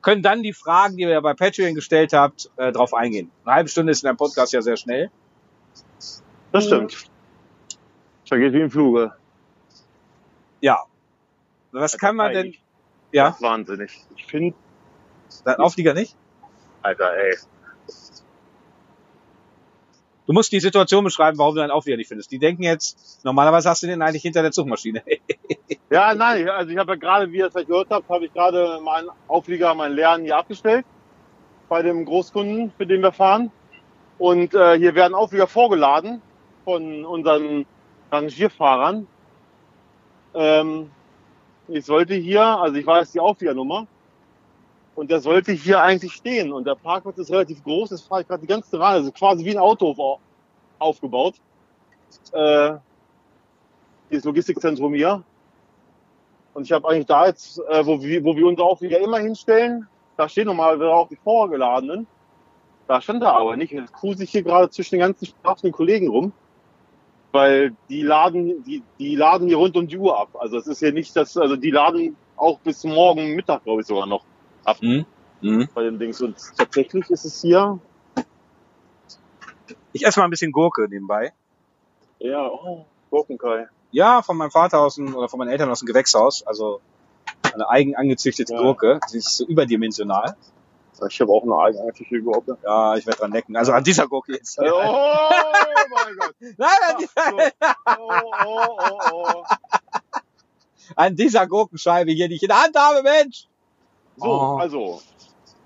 können 0.08 0.24
dann 0.24 0.42
die 0.42 0.54
Fragen, 0.54 0.96
die 0.96 1.04
ihr 1.04 1.20
bei 1.20 1.34
Patreon 1.34 1.76
gestellt 1.76 2.14
habt, 2.14 2.50
äh, 2.56 2.72
drauf 2.72 2.94
eingehen. 2.94 3.30
Eine 3.44 3.56
halbe 3.56 3.70
Stunde 3.70 3.92
ist 3.92 4.04
in 4.04 4.08
einem 4.08 4.16
Podcast 4.16 4.54
ja 4.54 4.62
sehr 4.62 4.78
schnell. 4.78 5.12
Das 6.54 6.64
stimmt. 6.64 7.10
Vergeht 8.26 8.54
wie 8.54 8.62
im 8.62 8.72
Fluge. 8.72 9.12
Ja. 10.62 10.86
Was 11.74 11.82
also 11.82 11.98
kann 11.98 12.16
man 12.16 12.32
denn? 12.32 12.56
Ja. 13.12 13.36
Wahnsinnig. 13.42 14.00
Ich 14.16 14.26
finde. 14.28 14.56
Auflieger 15.44 15.94
nicht? 15.94 16.16
Alter, 16.84 17.14
ey. 17.14 17.36
Du 20.28 20.34
musst 20.34 20.52
die 20.52 20.60
Situation 20.60 21.06
beschreiben, 21.06 21.38
warum 21.38 21.56
du 21.56 21.62
deinen 21.62 21.72
Auflieger 21.72 21.96
nicht 21.96 22.10
findest. 22.10 22.32
Die 22.32 22.38
denken 22.38 22.62
jetzt, 22.62 23.24
normalerweise 23.24 23.70
hast 23.70 23.82
du 23.82 23.88
den 23.88 24.02
eigentlich 24.02 24.24
hinter 24.24 24.42
der 24.42 24.52
Zugmaschine. 24.52 25.02
ja, 25.90 26.14
nein, 26.14 26.50
also 26.50 26.70
ich 26.70 26.78
habe 26.78 26.92
ja 26.92 26.96
gerade, 26.98 27.32
wie 27.32 27.38
ihr 27.38 27.48
es 27.48 27.54
vielleicht 27.54 27.70
gehört 27.70 27.88
habt, 27.90 28.10
habe 28.10 28.26
ich 28.26 28.34
gerade 28.34 28.82
meinen 28.84 29.08
Auflieger, 29.30 29.74
meinen 29.74 29.96
Lernen 29.96 30.26
hier 30.26 30.36
abgestellt 30.36 30.86
bei 31.70 31.82
dem 31.82 32.04
Großkunden, 32.04 32.74
für 32.78 32.86
den 32.86 33.02
wir 33.02 33.14
fahren. 33.14 33.52
Und 34.18 34.54
äh, 34.54 34.78
hier 34.78 34.96
werden 34.96 35.14
Auflieger 35.14 35.48
vorgeladen 35.48 36.22
von 36.66 37.06
unseren 37.06 37.66
Rangierfahrern. 38.12 39.08
Ähm, 40.34 40.92
ich 41.70 41.86
sollte 41.86 42.16
hier, 42.16 42.44
also 42.44 42.76
ich 42.76 42.86
weiß 42.86 43.14
die 43.14 43.22
Aufliegernummer, 43.22 43.88
und 44.98 45.12
der 45.12 45.20
sollte 45.20 45.52
hier 45.52 45.80
eigentlich 45.80 46.14
stehen. 46.14 46.52
Und 46.52 46.66
der 46.66 46.74
Parkplatz 46.74 47.20
ist 47.20 47.32
relativ 47.32 47.64
groß, 47.64 47.90
das 47.90 48.02
fahre 48.02 48.22
ich 48.22 48.28
gerade 48.28 48.42
die 48.42 48.48
ganze 48.48 48.80
Reihe, 48.80 48.96
also 48.96 49.12
quasi 49.12 49.46
wie 49.46 49.52
ein 49.52 49.60
Auto 49.60 50.20
aufgebaut. 50.80 51.36
Äh, 52.32 52.74
dieses 54.10 54.26
Logistikzentrum 54.26 54.96
hier. 54.96 55.24
Und 56.56 56.64
ich 56.64 56.72
habe 56.72 56.90
eigentlich 56.90 57.06
da 57.06 57.28
jetzt, 57.28 57.60
äh, 57.70 57.86
wo, 57.86 58.02
wir, 58.02 58.24
wo 58.24 58.36
wir 58.36 58.48
uns 58.48 58.60
auch 58.60 58.82
wieder 58.82 59.00
immer 59.00 59.20
hinstellen, 59.20 59.88
da 60.16 60.28
stehen 60.28 60.48
normalerweise 60.48 60.92
auch 60.92 61.10
die 61.10 61.16
vorgeladenen. 61.16 62.08
Da 62.88 63.00
stand 63.00 63.22
er 63.22 63.38
aber 63.38 63.56
nicht. 63.56 63.74
Jetzt 63.74 63.94
cruise 63.94 64.24
ich 64.24 64.32
hier 64.32 64.42
gerade 64.42 64.72
zwischen 64.72 64.96
den 64.96 65.02
ganzen 65.02 65.28
strafenden 65.28 65.74
Kollegen 65.74 66.08
rum. 66.08 66.32
Weil 67.34 67.76
die 67.88 68.02
laden, 68.02 68.64
die, 68.64 68.82
die 68.98 69.16
laden 69.16 69.48
hier 69.48 69.58
rund 69.58 69.78
um 69.78 69.88
die 69.88 69.98
Uhr 69.98 70.20
ab. 70.20 70.30
Also 70.40 70.58
es 70.58 70.66
ist 70.66 70.80
hier 70.80 70.94
nicht 70.94 71.16
das, 71.16 71.38
also 71.38 71.56
die 71.56 71.70
laden 71.70 72.16
auch 72.36 72.58
bis 72.62 72.84
morgen 72.84 73.36
Mittag, 73.36 73.64
glaube 73.64 73.82
ich, 73.82 73.88
sogar 73.88 74.08
noch 74.08 74.24
ab 74.68 74.82
mhm. 74.82 75.06
Mhm. 75.42 75.70
bei 75.74 75.84
den 75.84 75.98
Dings. 75.98 76.22
Und 76.22 76.36
tatsächlich 76.58 77.10
ist 77.10 77.26
es 77.26 77.42
hier. 77.42 77.80
Ich 79.94 80.06
esse 80.06 80.20
mal 80.20 80.26
ein 80.26 80.30
bisschen 80.30 80.52
Gurke 80.52 80.88
nebenbei. 80.90 81.34
Ja, 82.20 82.48
oh, 82.48 82.86
Gurkenkai. 83.10 83.68
Ja, 83.92 84.22
von 84.22 84.38
meinem 84.38 84.52
Vater 84.52 84.80
aus 84.80 84.96
dem, 84.96 85.16
oder 85.16 85.30
von 85.30 85.40
meinen 85.40 85.50
Eltern 85.50 85.70
aus 85.70 85.80
dem 85.80 85.88
Gewächshaus. 85.88 86.46
Also 86.46 86.82
eine 87.54 87.70
eigen 87.70 87.96
angezüchtete 87.96 88.54
ja. 88.54 88.62
Gurke. 88.62 89.00
Sie 89.08 89.20
ist 89.20 89.38
so 89.38 89.46
überdimensional. 89.46 90.36
Ich 91.10 91.22
habe 91.22 91.32
auch 91.32 91.44
eine 91.44 91.56
eigen 91.58 91.80
angezüchtete 91.80 92.22
Gurke. 92.22 92.58
Ja, 92.64 92.96
ich 92.96 93.06
werde 93.06 93.20
dran 93.20 93.32
necken. 93.32 93.56
Also 93.56 93.72
an 93.72 93.84
dieser 93.84 94.08
Gurke 94.08 94.34
jetzt. 94.34 94.60
Oh 94.60 94.64
mein 94.64 96.18
Gott. 96.20 96.36
Nein, 96.58 96.70
an 96.90 96.98
dieser, 97.00 97.76
oh, 98.00 98.22
oh, 98.46 98.78
oh, 99.12 99.28
oh. 99.34 99.44
an 100.96 101.16
dieser 101.16 101.48
Gurkenscheibe 101.48 102.12
hier, 102.12 102.28
die 102.28 102.36
ich 102.36 102.44
in 102.44 102.50
der 102.50 102.64
Hand 102.64 102.76
habe, 102.76 103.04
Mensch. 103.04 103.48
So, 104.18 104.26
oh. 104.26 104.58
also, 104.58 105.02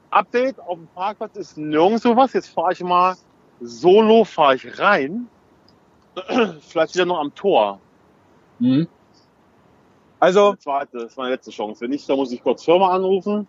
Update 0.10 0.60
auf 0.60 0.78
dem 0.78 0.88
Parkplatz 0.88 1.36
ist 1.38 1.58
nirgendwo 1.58 2.16
was. 2.16 2.34
Jetzt 2.34 2.50
fahre 2.50 2.74
ich 2.74 2.82
mal 2.82 3.16
solo, 3.62 4.26
fahre 4.26 4.56
ich 4.56 4.80
rein. 4.80 5.28
Vielleicht 6.60 6.94
wieder 6.96 7.06
noch 7.06 7.20
am 7.20 7.34
Tor. 7.34 7.80
Mhm. 8.60 8.88
Also, 10.20 10.54
Die 10.54 10.60
zweite, 10.60 10.98
das 10.98 11.12
ist 11.12 11.18
meine 11.18 11.32
letzte 11.32 11.52
Chance. 11.52 11.82
Wenn 11.82 11.92
nicht, 11.92 12.08
dann 12.08 12.18
muss 12.18 12.32
ich 12.32 12.44
kurz 12.44 12.64
Firma 12.64 12.90
anrufen. 12.90 13.48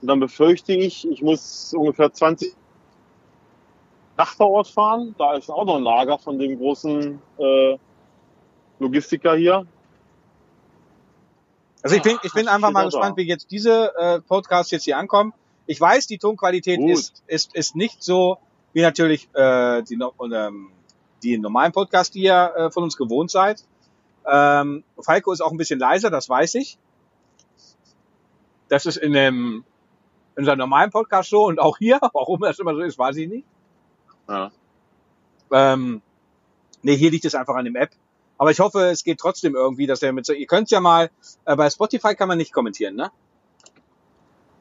Und 0.00 0.08
dann 0.08 0.18
befürchte 0.18 0.72
ich, 0.72 1.08
ich 1.08 1.22
muss 1.22 1.74
ungefähr 1.74 2.10
20 2.12 2.56
nach 4.16 4.34
vor 4.34 4.50
Ort 4.50 4.68
fahren. 4.68 5.14
Da 5.18 5.34
ist 5.34 5.50
auch 5.50 5.64
noch 5.64 5.76
ein 5.76 5.82
Lager 5.82 6.18
von 6.18 6.38
dem 6.38 6.58
großen 6.58 7.20
äh, 7.38 7.78
Logistiker 8.78 9.36
hier. 9.36 9.66
Also 11.82 11.96
ich 11.96 12.02
bin, 12.02 12.18
ich 12.22 12.32
bin 12.32 12.48
einfach 12.48 12.70
mal 12.70 12.84
gespannt, 12.84 13.16
wie 13.16 13.22
jetzt 13.22 13.50
diese 13.50 13.92
äh, 13.96 14.20
Podcasts 14.20 14.70
jetzt 14.70 14.84
hier 14.84 14.98
ankommen. 14.98 15.32
Ich 15.66 15.80
weiß, 15.80 16.06
die 16.06 16.18
Tonqualität 16.18 16.78
Gut. 16.78 16.90
ist, 16.90 17.22
ist, 17.26 17.54
ist 17.54 17.76
nicht 17.76 18.02
so 18.02 18.38
wie 18.72 18.82
natürlich 18.82 19.28
äh, 19.34 19.82
die, 19.82 19.98
ähm, 20.32 20.70
die 21.22 21.38
normalen 21.38 21.72
Podcasts, 21.72 22.12
die 22.12 22.22
ihr 22.22 22.52
äh, 22.56 22.70
von 22.70 22.84
uns 22.84 22.96
gewohnt 22.96 23.30
seid. 23.30 23.64
Ähm, 24.26 24.84
Falco 25.00 25.32
ist 25.32 25.40
auch 25.40 25.50
ein 25.50 25.56
bisschen 25.56 25.78
leiser, 25.78 26.10
das 26.10 26.28
weiß 26.28 26.54
ich. 26.56 26.78
Das 28.68 28.86
ist 28.86 28.96
in 28.96 29.12
dem 29.12 29.64
in 30.36 30.44
seinem 30.44 30.58
normalen 30.58 30.90
Podcast 30.90 31.30
so 31.30 31.46
und 31.46 31.60
auch 31.60 31.78
hier, 31.78 31.98
warum 32.12 32.40
das 32.40 32.58
immer 32.58 32.74
so 32.74 32.80
ist, 32.80 32.98
weiß 32.98 33.16
ich 33.16 33.28
nicht. 33.28 33.46
Ja. 34.28 34.50
Ähm, 35.52 36.02
nee, 36.82 36.96
hier 36.96 37.10
liegt 37.10 37.24
es 37.24 37.34
einfach 37.34 37.56
an 37.56 37.64
dem 37.64 37.76
App. 37.76 37.90
Aber 38.40 38.50
ich 38.50 38.58
hoffe, 38.58 38.84
es 38.86 39.04
geht 39.04 39.18
trotzdem 39.18 39.54
irgendwie, 39.54 39.86
dass 39.86 40.00
er 40.02 40.14
mit 40.14 40.24
so, 40.24 40.32
ihr 40.32 40.46
könnt 40.46 40.70
ja 40.70 40.80
mal, 40.80 41.10
äh, 41.44 41.54
bei 41.56 41.68
Spotify 41.68 42.14
kann 42.14 42.26
man 42.26 42.38
nicht 42.38 42.54
kommentieren, 42.54 42.96
ne? 42.96 43.10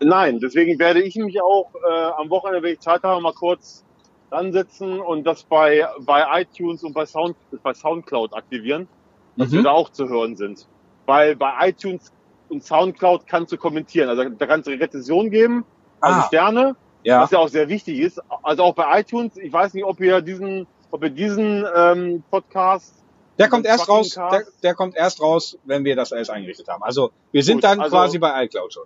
Nein, 0.01 0.41
deswegen 0.41 0.77
werde 0.79 1.01
ich 1.01 1.15
mich 1.15 1.41
auch 1.41 1.71
äh, 1.75 2.03
am 2.17 2.29
Wochenende, 2.29 2.61
wenn 2.61 2.73
ich 2.73 2.81
Zeit 2.81 3.03
habe, 3.03 3.21
mal 3.21 3.31
kurz 3.31 3.85
ansetzen 4.31 4.99
und 4.99 5.23
das 5.23 5.43
bei, 5.43 5.87
bei 6.01 6.41
iTunes 6.41 6.83
und 6.83 6.91
bei, 6.93 7.05
Sound, 7.05 7.37
bei 7.63 7.73
Soundcloud 7.73 8.33
aktivieren, 8.33 8.89
dass 9.37 9.51
wir 9.53 9.59
Mhm. 9.61 9.63
da 9.63 9.71
auch 9.71 9.89
zu 9.91 10.09
hören 10.09 10.35
sind. 10.35 10.67
Weil 11.05 11.37
bei 11.37 11.69
iTunes 11.69 12.11
und 12.49 12.65
Soundcloud 12.65 13.27
kannst 13.27 13.53
du 13.53 13.57
kommentieren. 13.57 14.09
Also 14.09 14.25
da 14.25 14.45
kannst 14.45 14.67
du 14.67 14.71
Rezension 14.71 15.31
geben, 15.31 15.63
also 16.01 16.19
Ah, 16.19 16.27
Sterne, 16.27 16.75
ja. 17.03 17.21
was 17.21 17.31
ja 17.31 17.39
auch 17.39 17.47
sehr 17.47 17.69
wichtig 17.69 17.99
ist. 17.99 18.21
Also 18.43 18.63
auch 18.63 18.75
bei 18.75 18.99
iTunes, 18.99 19.37
ich 19.37 19.53
weiß 19.53 19.73
nicht, 19.73 19.85
ob 19.85 20.01
ihr 20.01 20.19
diesen, 20.19 20.67
ob 20.91 21.01
ihr 21.01 21.09
diesen 21.11 21.65
ähm, 21.77 22.23
Podcast 22.29 22.98
Der 23.39 23.47
kommt 23.49 23.65
erst 23.65 23.87
raus, 23.87 24.09
der, 24.15 24.43
der 24.63 24.75
kommt 24.75 24.95
erst 24.95 25.21
raus, 25.21 25.57
wenn 25.63 25.85
wir 25.85 25.95
das 25.95 26.11
alles 26.11 26.29
eingerichtet 26.29 26.67
haben. 26.67 26.83
Also, 26.83 27.11
wir 27.31 27.43
sind 27.43 27.55
Gut, 27.57 27.63
dann 27.63 27.79
also- 27.79 27.95
quasi 27.95 28.19
bei 28.19 28.43
iCloud 28.45 28.73
schon. 28.73 28.83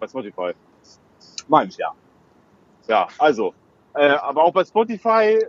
bei 0.00 0.06
Spotify. 0.06 0.52
Meins, 1.48 1.76
ja. 1.76 1.92
Ja, 2.86 3.08
also, 3.18 3.54
äh, 3.94 4.08
aber 4.10 4.44
auch 4.44 4.52
bei 4.52 4.64
Spotify 4.64 5.44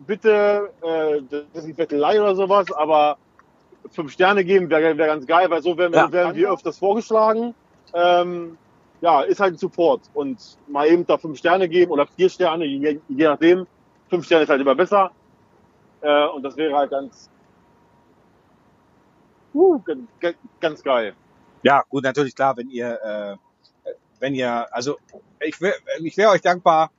bitte, 0.00 0.70
äh, 0.82 1.22
das 1.30 1.44
ist 1.54 1.66
nicht 1.66 1.76
Bettelei 1.76 2.20
oder 2.20 2.34
sowas, 2.34 2.70
aber 2.72 3.16
fünf 3.90 4.12
Sterne 4.12 4.44
geben 4.44 4.68
wäre 4.68 4.96
wär 4.98 5.06
ganz 5.06 5.26
geil, 5.26 5.48
weil 5.50 5.62
so 5.62 5.76
werden, 5.78 5.92
wir 5.92 6.00
Ja. 6.00 6.12
werden 6.12 6.34
wir 6.36 6.52
öfters 6.52 6.78
vorgeschlagen. 6.78 7.54
Ähm, 7.94 8.58
ja, 9.00 9.22
ist 9.22 9.40
halt 9.40 9.54
ein 9.54 9.58
Support 9.58 10.02
und 10.14 10.58
mal 10.68 10.86
eben 10.88 11.06
da 11.06 11.16
fünf 11.18 11.38
Sterne 11.38 11.68
geben 11.68 11.90
oder 11.92 12.06
vier 12.06 12.28
Sterne, 12.28 12.64
je, 12.66 13.00
je 13.08 13.24
nachdem. 13.24 13.66
Fünf 14.10 14.26
Sterne 14.26 14.44
ist 14.44 14.50
halt 14.50 14.60
immer 14.60 14.74
besser. 14.74 15.10
Äh, 16.00 16.26
und 16.28 16.42
das 16.42 16.56
wäre 16.56 16.74
halt 16.76 16.90
ganz, 16.90 17.30
uh, 19.54 19.80
ganz, 20.60 20.82
geil. 20.82 21.14
Ja, 21.62 21.82
gut, 21.88 22.04
natürlich 22.04 22.34
klar, 22.34 22.56
wenn 22.56 22.68
ihr, 22.70 23.00
äh, 23.02 23.36
wenn 24.20 24.34
ihr, 24.34 24.66
also 24.74 24.98
ich 25.40 25.60
wäre 25.60 25.74
ich 26.00 26.16
wär 26.16 26.30
euch 26.30 26.42
dankbar, 26.42 26.90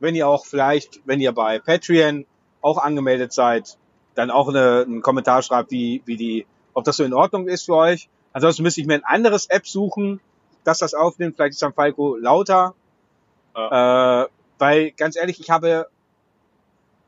wenn 0.00 0.14
ihr 0.14 0.28
auch 0.28 0.44
vielleicht, 0.44 1.00
wenn 1.04 1.20
ihr 1.20 1.32
bei 1.32 1.58
Patreon 1.58 2.26
auch 2.60 2.78
angemeldet 2.78 3.32
seid, 3.32 3.78
dann 4.14 4.30
auch 4.30 4.48
eine, 4.48 4.84
einen 4.86 5.02
Kommentar 5.02 5.42
schreibt, 5.42 5.70
wie, 5.70 6.02
wie 6.04 6.16
die, 6.16 6.46
ob 6.74 6.84
das 6.84 6.96
so 6.96 7.04
in 7.04 7.14
Ordnung 7.14 7.48
ist 7.48 7.66
für 7.66 7.76
euch. 7.76 8.08
Ansonsten 8.32 8.62
müsste 8.62 8.80
ich 8.80 8.86
mir 8.86 8.94
ein 8.94 9.04
anderes 9.04 9.46
App 9.46 9.66
suchen, 9.66 10.20
das 10.64 10.78
das 10.78 10.94
aufnimmt. 10.94 11.36
Vielleicht 11.36 11.52
ist 11.52 11.62
dann 11.62 11.72
Falco 11.72 12.16
lauter. 12.16 12.74
Äh, 13.54 14.26
weil 14.58 14.90
ganz 14.92 15.16
ehrlich, 15.16 15.40
ich 15.40 15.50
habe, 15.50 15.88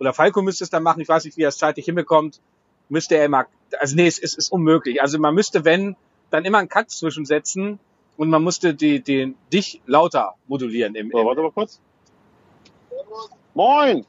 oder 0.02 0.12
Falco 0.12 0.42
müsste 0.42 0.64
es 0.64 0.70
dann 0.70 0.82
machen, 0.82 1.00
ich 1.00 1.08
weiß 1.08 1.24
nicht, 1.24 1.36
wie 1.36 1.42
er 1.42 1.50
es 1.50 1.58
zeitlich 1.58 1.84
hinbekommt, 1.84 2.40
müsste 2.88 3.14
er 3.14 3.24
immer, 3.24 3.46
also 3.78 3.94
nee, 3.94 4.08
es 4.08 4.18
ist, 4.18 4.36
ist 4.36 4.50
unmöglich. 4.50 5.00
Also 5.00 5.16
man 5.20 5.32
müsste, 5.32 5.64
wenn, 5.64 5.94
dann 6.30 6.44
immer 6.44 6.58
einen 6.58 6.68
Cut 6.68 6.90
zwischensetzen 6.90 7.78
und 8.16 8.28
man 8.28 8.42
musste 8.42 8.74
die, 8.74 8.98
den, 8.98 9.36
dich 9.52 9.80
lauter 9.86 10.34
modulieren 10.48 10.96
im, 10.96 11.12
So, 11.12 11.20
im 11.20 11.26
warte 11.26 11.42
mal 11.42 11.52
kurz. 11.52 11.80
Moin! 13.54 14.04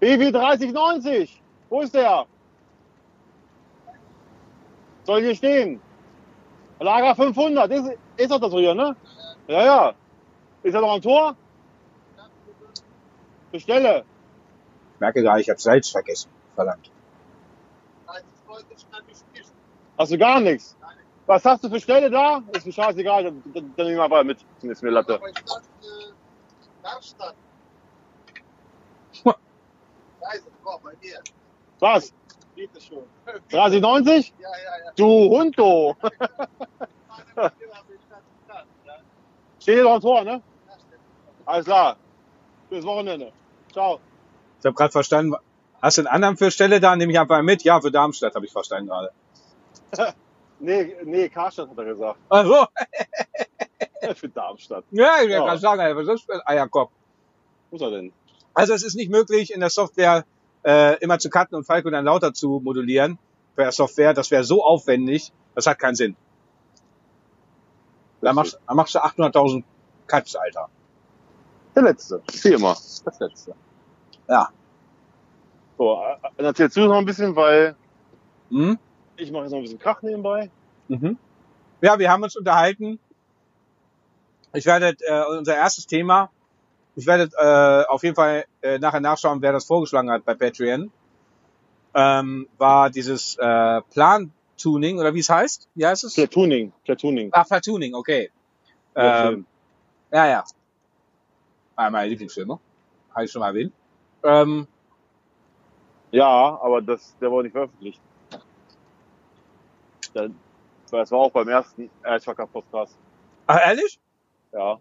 BW 0.00 0.32
3090! 0.32 1.42
Wo 1.68 1.82
ist 1.82 1.94
der? 1.94 2.24
Soll 5.04 5.20
hier 5.20 5.34
stehen? 5.34 5.82
Lager 6.80 7.14
500, 7.14 7.70
ist, 7.72 7.90
ist 8.16 8.30
doch 8.30 8.40
das 8.40 8.52
hier, 8.54 8.74
ne? 8.74 8.96
Ja, 9.48 9.64
ja. 9.66 9.94
Ist 10.62 10.74
er 10.74 10.80
noch 10.80 10.94
am 10.94 11.02
Tor? 11.02 11.36
Bestelle. 13.52 14.06
Ich 14.96 15.00
merke 15.00 15.22
gerade, 15.22 15.42
ich 15.42 15.50
habe 15.50 15.60
Salz 15.60 15.90
vergessen, 15.90 16.30
verdammt. 16.54 16.90
Hast 19.98 20.10
du 20.10 20.16
gar 20.16 20.40
nichts? 20.40 20.74
Was 21.26 21.44
hast 21.44 21.62
du 21.64 21.68
für 21.68 21.80
Stelle 21.80 22.08
da? 22.08 22.42
Ist 22.52 22.64
mir 22.64 22.72
scheißegal, 22.72 23.24
dann, 23.24 23.42
dann, 23.52 23.74
dann 23.76 23.86
nehmen 23.86 23.98
wir 23.98 24.08
mal 24.08 24.24
mit. 24.24 24.38
Ist 24.62 24.82
mir 24.82 24.88
Latte. 24.88 25.16
Aber 25.16 25.28
ich 25.28 25.34
dachte, 25.34 25.60
Darmstadt. 26.82 27.34
Huh. 29.22 29.34
Scheiße, 30.22 30.46
komm, 30.64 30.80
bei 30.82 30.94
dir. 30.94 31.20
Was? 31.80 32.14
Bitte 32.54 32.80
schon. 32.80 33.04
3090? 33.50 34.32
Ja, 34.40 34.48
ja, 34.48 34.86
ja. 34.86 34.92
Du 34.96 35.04
Hundo! 35.28 35.94
Steht 39.60 39.74
hier 39.74 39.84
noch 39.84 39.96
am 39.96 40.00
Tor, 40.00 40.24
ne? 40.24 40.42
Alles 41.44 41.66
klar. 41.66 41.98
Bis 42.70 42.82
Wochenende. 42.86 43.30
Ciao. 43.72 44.00
Ich 44.66 44.68
habe 44.68 44.74
gerade 44.78 44.90
verstanden, 44.90 45.36
hast 45.80 45.96
du 45.96 46.00
einen 46.00 46.08
anderen 46.08 46.36
für 46.36 46.50
Stelle 46.50 46.80
da? 46.80 46.96
Nehme 46.96 47.12
ich 47.12 47.20
einfach 47.20 47.40
mit. 47.40 47.62
Ja, 47.62 47.80
für 47.80 47.92
Darmstadt 47.92 48.34
habe 48.34 48.46
ich 48.46 48.50
verstanden 48.52 48.88
gerade. 48.88 49.12
Nee, 50.58 50.96
nee, 51.04 51.28
Karstadt 51.28 51.68
hat 51.68 51.76
er 51.78 51.84
gesagt. 51.84 52.18
Ach 52.30 52.44
so. 52.46 52.66
Für 54.14 54.28
Darmstadt. 54.30 54.84
Ja, 54.90 55.16
ich 55.22 55.28
Ja. 55.28 55.44
kann 55.46 55.58
sagen, 55.58 55.94
was 55.94 56.02
ist 56.04 56.08
das 56.08 56.20
für 56.22 56.32
ein 56.34 56.40
Eierkopf? 56.46 56.90
Wo 57.70 57.76
ist 57.76 57.82
er 57.82 57.90
denn? 57.90 58.10
Also 58.54 58.72
es 58.72 58.82
ist 58.82 58.94
nicht 58.94 59.10
möglich, 59.10 59.52
in 59.52 59.60
der 59.60 59.68
Software 59.68 60.24
äh, 60.64 60.98
immer 61.00 61.18
zu 61.18 61.28
cutten 61.28 61.56
und 61.56 61.64
Falco 61.64 61.90
dann 61.90 62.06
lauter 62.06 62.32
zu 62.32 62.60
modulieren 62.64 63.18
per 63.54 63.70
Software. 63.70 64.14
Das 64.14 64.30
wäre 64.30 64.44
so 64.44 64.64
aufwendig, 64.64 65.30
das 65.54 65.66
hat 65.66 65.78
keinen 65.78 65.94
Sinn. 65.94 66.16
Da 68.22 68.32
machst, 68.32 68.58
da 68.66 68.72
machst 68.72 68.94
du 68.94 68.98
800.000 69.00 69.62
Cuts, 70.06 70.36
Alter. 70.36 70.70
Der 71.74 71.82
letzte. 71.82 72.22
Wie 72.42 72.52
immer. 72.54 72.72
Das 73.04 73.20
letzte. 73.20 73.54
Ja. 74.28 74.48
So, 75.78 75.94
äh, 76.02 76.16
dann 76.36 76.46
erzählst 76.46 76.76
du 76.76 76.86
noch 76.86 76.98
ein 76.98 77.04
bisschen, 77.04 77.36
weil 77.36 77.76
Hm? 78.50 78.78
ich 79.16 79.30
mache 79.30 79.42
jetzt 79.42 79.52
noch 79.52 79.58
ein 79.58 79.62
bisschen 79.64 79.78
Krach 79.78 80.02
nebenbei. 80.02 80.50
Mhm. 80.88 81.18
Ja, 81.80 81.98
wir 81.98 82.10
haben 82.10 82.22
uns 82.22 82.36
unterhalten. 82.36 82.98
Ich 84.52 84.64
werde 84.66 84.96
äh, 85.00 85.24
unser 85.38 85.54
erstes 85.56 85.86
Thema. 85.86 86.30
Ich 86.94 87.06
werde 87.06 87.30
äh, 87.36 87.90
auf 87.90 88.02
jeden 88.02 88.14
Fall 88.14 88.44
äh, 88.62 88.78
nachher 88.78 89.00
nachschauen, 89.00 89.42
wer 89.42 89.52
das 89.52 89.66
vorgeschlagen 89.66 90.10
hat 90.10 90.24
bei 90.24 90.34
Patreon. 90.34 90.90
Ähm, 91.94 92.48
war 92.56 92.88
dieses 92.90 93.36
äh, 93.36 93.82
Plan-Tuning 93.92 94.98
oder 94.98 95.12
wie 95.14 95.20
es 95.20 95.28
heißt? 95.28 95.68
Wie 95.74 95.86
heißt 95.86 96.04
es? 96.04 96.14
Platooning. 96.14 96.72
Platooning. 96.84 97.30
Ah, 97.32 97.44
Platooning, 97.44 97.94
okay. 97.94 98.30
Ähm, 98.94 99.46
ja, 100.10 100.26
ja. 100.26 100.44
Ah, 101.74 101.90
meine 101.90 102.08
Lieblingsfilme. 102.08 102.58
Habe 103.14 103.24
ich 103.24 103.30
schon 103.32 103.40
mal 103.40 103.48
erwähnt. 103.48 103.72
Ähm, 104.26 104.66
Ja, 106.10 106.58
aber 106.60 106.82
das, 106.82 107.16
der 107.20 107.30
wurde 107.30 107.44
nicht 107.44 107.52
veröffentlicht. 107.52 108.00
Der, 110.14 110.30
das 110.90 111.10
war 111.10 111.18
auch 111.18 111.30
beim 111.30 111.48
ersten 111.48 111.90
Erzwacker-Podcast. 112.02 112.96
ach, 113.46 113.60
ehrlich? 113.64 113.98
Ja. 114.52 114.78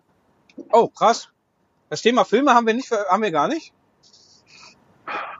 Oh, 0.72 0.88
krass. 0.88 1.30
Das 1.90 2.02
Thema 2.02 2.24
Filme 2.26 2.54
haben 2.54 2.66
wir 2.66 2.74
nicht, 2.74 2.92
haben 2.92 3.22
wir 3.22 3.32
gar 3.32 3.48
nicht. 3.48 3.74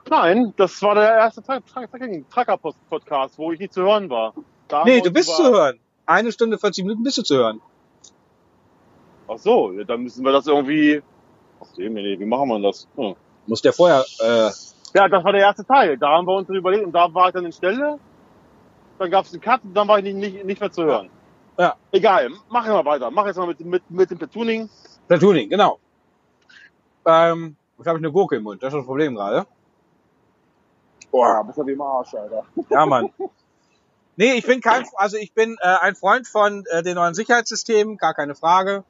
Nein, 0.08 0.54
das 0.56 0.80
war 0.82 0.94
der 0.94 1.16
erste 1.16 1.42
Tracker-Podcast, 1.42 3.38
wo 3.38 3.52
ich 3.52 3.58
nicht 3.58 3.72
zu 3.72 3.82
hören 3.82 4.08
war. 4.08 4.34
Da 4.68 4.84
Nee, 4.84 5.00
du 5.00 5.10
bist 5.10 5.34
zu 5.34 5.44
hören. 5.44 5.80
Eine 6.04 6.30
Stunde 6.30 6.58
40 6.58 6.84
Minuten 6.84 7.02
bist 7.02 7.18
du 7.18 7.22
zu 7.22 7.36
hören. 7.36 7.60
Ach 9.28 9.38
so, 9.38 9.72
ja, 9.72 9.82
dann 9.82 10.02
müssen 10.02 10.24
wir 10.24 10.30
das 10.30 10.46
irgendwie. 10.46 11.02
Ach, 11.60 11.66
nee, 11.76 11.88
nee, 11.88 12.18
wie 12.18 12.24
machen 12.24 12.48
wir 12.48 12.60
das? 12.60 12.86
Hm. 12.94 13.16
Muss 13.46 13.62
der 13.62 13.72
vorher, 13.72 14.04
äh, 14.20 14.50
Ja, 14.94 15.08
das 15.08 15.24
war 15.24 15.32
der 15.32 15.42
erste 15.42 15.64
Teil. 15.64 15.96
Da 15.98 16.08
haben 16.08 16.26
wir 16.26 16.34
uns 16.34 16.48
überlegt 16.48 16.84
und 16.84 16.92
da 16.92 17.12
war 17.12 17.28
ich 17.28 17.34
dann 17.34 17.44
in 17.44 17.52
Stelle. 17.52 17.98
Dann 18.98 19.10
gab 19.10 19.24
es 19.24 19.32
einen 19.32 19.42
Cut 19.42 19.62
und 19.62 19.74
dann 19.74 19.86
war 19.88 19.98
ich 19.98 20.04
nicht, 20.04 20.16
nicht, 20.16 20.44
nicht 20.44 20.60
mehr 20.60 20.72
zu 20.72 20.84
hören. 20.84 21.10
Ja. 21.58 21.74
Egal, 21.92 22.30
machen 22.48 22.72
wir 22.72 22.84
weiter. 22.84 23.10
Mach 23.10 23.26
jetzt 23.26 23.36
mal 23.36 23.46
mit, 23.46 23.60
mit, 23.60 23.90
mit 23.90 24.10
dem 24.10 24.18
Platooning. 24.18 24.68
Platooning, 25.08 25.48
genau. 25.48 25.78
Ähm, 27.06 27.56
jetzt 27.78 27.86
habe 27.86 27.98
ich 27.98 28.04
eine 28.04 28.12
Gurke 28.12 28.36
im 28.36 28.42
Mund. 28.42 28.62
Das 28.62 28.72
ist 28.72 28.78
das 28.78 28.86
Problem 28.86 29.14
gerade. 29.14 29.46
Boah, 31.10 31.44
bist 31.44 31.58
du 31.58 31.66
wie 31.66 31.72
im 31.72 31.80
Arsch, 31.80 32.14
Alter. 32.14 32.44
Ja, 32.68 32.84
Mann. 32.84 33.10
Nee, 34.16 34.32
ich 34.32 34.46
bin 34.46 34.60
kein, 34.60 34.84
also 34.96 35.16
ich 35.18 35.32
bin 35.34 35.56
äh, 35.60 35.76
ein 35.80 35.94
Freund 35.94 36.26
von 36.26 36.64
äh, 36.70 36.82
den 36.82 36.94
neuen 36.94 37.14
Sicherheitssystemen, 37.14 37.98
gar 37.98 38.14
keine 38.14 38.34
Frage. 38.34 38.84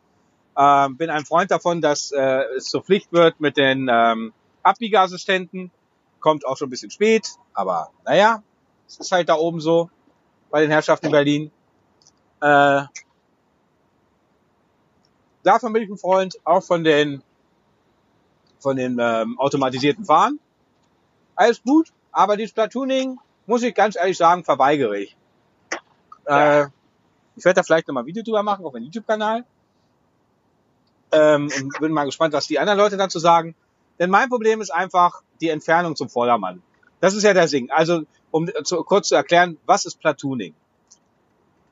Ähm, 0.57 0.97
bin 0.97 1.11
ein 1.11 1.25
Freund 1.25 1.51
davon, 1.51 1.81
dass 1.81 2.13
äh, 2.13 2.43
es 2.57 2.67
zur 2.67 2.83
Pflicht 2.83 3.13
wird 3.13 3.41
mit 3.41 3.57
den 3.57 3.89
ähm, 3.91 4.33
Abbiegeassistenten. 4.67 5.71
Kommt 6.21 6.47
auch 6.47 6.57
schon 6.57 6.69
ein 6.69 6.71
bisschen 6.71 6.91
spät, 6.91 7.29
aber 7.55 7.91
naja, 8.05 8.43
es 8.87 8.99
ist 8.99 9.13
halt 9.13 9.29
da 9.29 9.35
oben 9.37 9.61
so 9.61 9.91
bei 10.51 10.61
den 10.61 10.71
Herrschaften 10.71 11.07
in 11.07 11.13
Berlin. 11.13 11.51
Äh, 12.41 12.83
davon 15.43 15.73
bin 15.73 15.83
ich 15.83 15.91
ein 15.91 15.99
Freund, 15.99 16.37
auch 16.45 16.63
von 16.63 16.85
den 16.85 17.23
von 18.59 18.77
den 18.77 18.99
ähm, 18.99 19.39
automatisierten 19.39 20.05
Fahren. 20.05 20.41
Alles 21.37 21.63
gut, 21.63 21.93
aber 22.11 22.37
dieses 22.37 22.53
Platooning, 22.53 23.19
muss 23.47 23.63
ich 23.63 23.75
ganz 23.75 23.97
ehrlich 23.97 24.17
sagen, 24.17 24.43
verweigere 24.43 24.99
ich. 24.99 25.17
Äh, 26.25 26.67
ich 27.37 27.45
werde 27.45 27.61
da 27.61 27.63
vielleicht 27.63 27.87
nochmal 27.87 28.03
ein 28.03 28.07
Video 28.07 28.23
drüber 28.23 28.43
machen 28.43 28.65
auf 28.65 28.73
meinem 28.73 28.85
YouTube-Kanal. 28.85 29.45
Ähm, 31.13 31.51
und 31.57 31.79
bin 31.79 31.93
mal 31.93 32.05
gespannt, 32.05 32.33
was 32.33 32.47
die 32.47 32.59
anderen 32.59 32.79
Leute 32.79 32.97
dazu 32.97 33.19
sagen. 33.19 33.55
Denn 33.99 34.11
mein 34.11 34.29
Problem 34.29 34.61
ist 34.61 34.71
einfach 34.71 35.23
die 35.41 35.49
Entfernung 35.49 35.97
zum 35.97 36.09
Vordermann. 36.09 36.63
Das 37.01 37.15
ist 37.15 37.23
ja 37.23 37.35
der 37.35 37.49
Sinn. 37.49 37.71
Also, 37.71 38.03
um 38.31 38.49
zu, 38.65 38.83
kurz 38.83 39.09
zu 39.09 39.15
erklären, 39.15 39.59
was 39.67 39.85
ist 39.85 40.01
Platooning? 40.01 40.55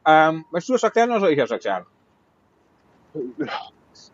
Ähm, 0.07 0.45
möchtest 0.51 0.69
du 0.69 0.73
das 0.75 0.83
erklären 0.83 1.11
oder 1.11 1.21
soll 1.21 1.31
ich 1.31 1.39
das 1.39 1.51
erklären? 1.51 1.87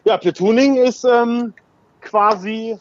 Ja, 0.05 0.17
Platooning 0.19 0.77
ist 0.77 1.05
ähm, 1.05 1.53
quasi, 2.01 2.79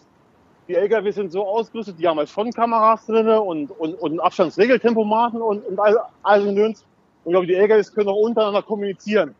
die 0.67 0.75
LKW 0.75 1.11
sind 1.11 1.31
so 1.31 1.45
ausgerüstet, 1.45 1.97
die 1.99 2.07
haben 2.07 2.17
halt 2.17 2.29
Frontkameras 2.29 3.05
drinne 3.05 3.41
und, 3.41 3.71
und, 3.71 3.95
und 3.95 4.19
Abstandsregeltempomaten 4.19 5.41
und, 5.41 5.65
und 5.65 5.79
all, 5.79 5.97
all 6.23 6.41
so 6.41 6.49
ein 6.49 6.55
Döns. 6.55 6.85
Und 7.23 7.31
ich 7.31 7.33
glaube, 7.33 7.47
die 7.47 7.55
LKWs 7.55 7.93
können 7.93 8.09
auch 8.09 8.15
untereinander 8.15 8.61
kommunizieren. 8.61 9.35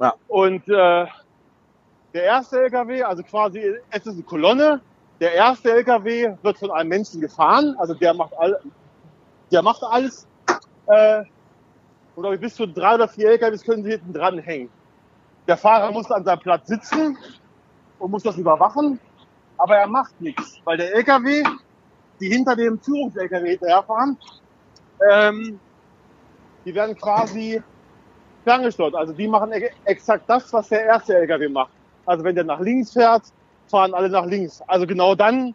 Ja. 0.00 0.14
Und 0.28 0.68
äh, 0.68 1.06
der 2.12 2.22
erste 2.22 2.62
LKW, 2.62 3.02
also 3.02 3.22
quasi, 3.22 3.60
es 3.90 4.06
ist 4.06 4.14
eine 4.14 4.22
Kolonne. 4.22 4.80
Der 5.20 5.32
erste 5.32 5.72
LKW 5.72 6.36
wird 6.42 6.58
von 6.58 6.70
einem 6.70 6.90
Menschen 6.90 7.20
gefahren, 7.20 7.74
also 7.78 7.94
der 7.94 8.12
macht 8.14 8.32
all, 8.36 8.58
der 9.50 9.62
macht 9.62 9.82
alles. 9.82 10.26
Äh, 10.86 11.20
und 12.14 12.22
glaube 12.22 12.34
ich, 12.36 12.40
bis 12.40 12.54
zu 12.54 12.66
drei 12.66 12.94
oder 12.94 13.08
vier 13.08 13.30
LKWs 13.30 13.64
können 13.64 13.84
sie 13.84 13.92
hinten 13.92 14.12
dran 14.12 14.38
hängen. 14.38 14.70
Der 15.46 15.56
Fahrer 15.56 15.92
muss 15.92 16.10
an 16.10 16.24
seinem 16.24 16.40
Platz 16.40 16.66
sitzen 16.66 17.16
und 17.98 18.10
muss 18.10 18.22
das 18.22 18.36
überwachen, 18.36 19.00
aber 19.58 19.76
er 19.76 19.86
macht 19.86 20.20
nichts, 20.20 20.60
weil 20.64 20.76
der 20.76 20.94
LKW, 20.94 21.42
die 22.20 22.28
hinter 22.28 22.56
dem 22.56 22.80
Führungs-LKW 22.80 23.50
hinterherfahren, 23.50 24.18
ähm, 25.10 25.60
die 26.64 26.74
werden 26.74 26.96
quasi 26.96 27.62
ferngesteuert. 28.44 28.94
Also 28.94 29.12
die 29.12 29.28
machen 29.28 29.52
e- 29.52 29.70
exakt 29.84 30.28
das, 30.28 30.52
was 30.52 30.68
der 30.68 30.84
erste 30.84 31.16
LKW 31.16 31.48
macht. 31.48 31.72
Also 32.04 32.24
wenn 32.24 32.34
der 32.34 32.44
nach 32.44 32.60
links 32.60 32.92
fährt, 32.92 33.24
fahren 33.68 33.94
alle 33.94 34.08
nach 34.08 34.26
links. 34.26 34.62
Also 34.66 34.86
genau 34.86 35.14
dann, 35.14 35.54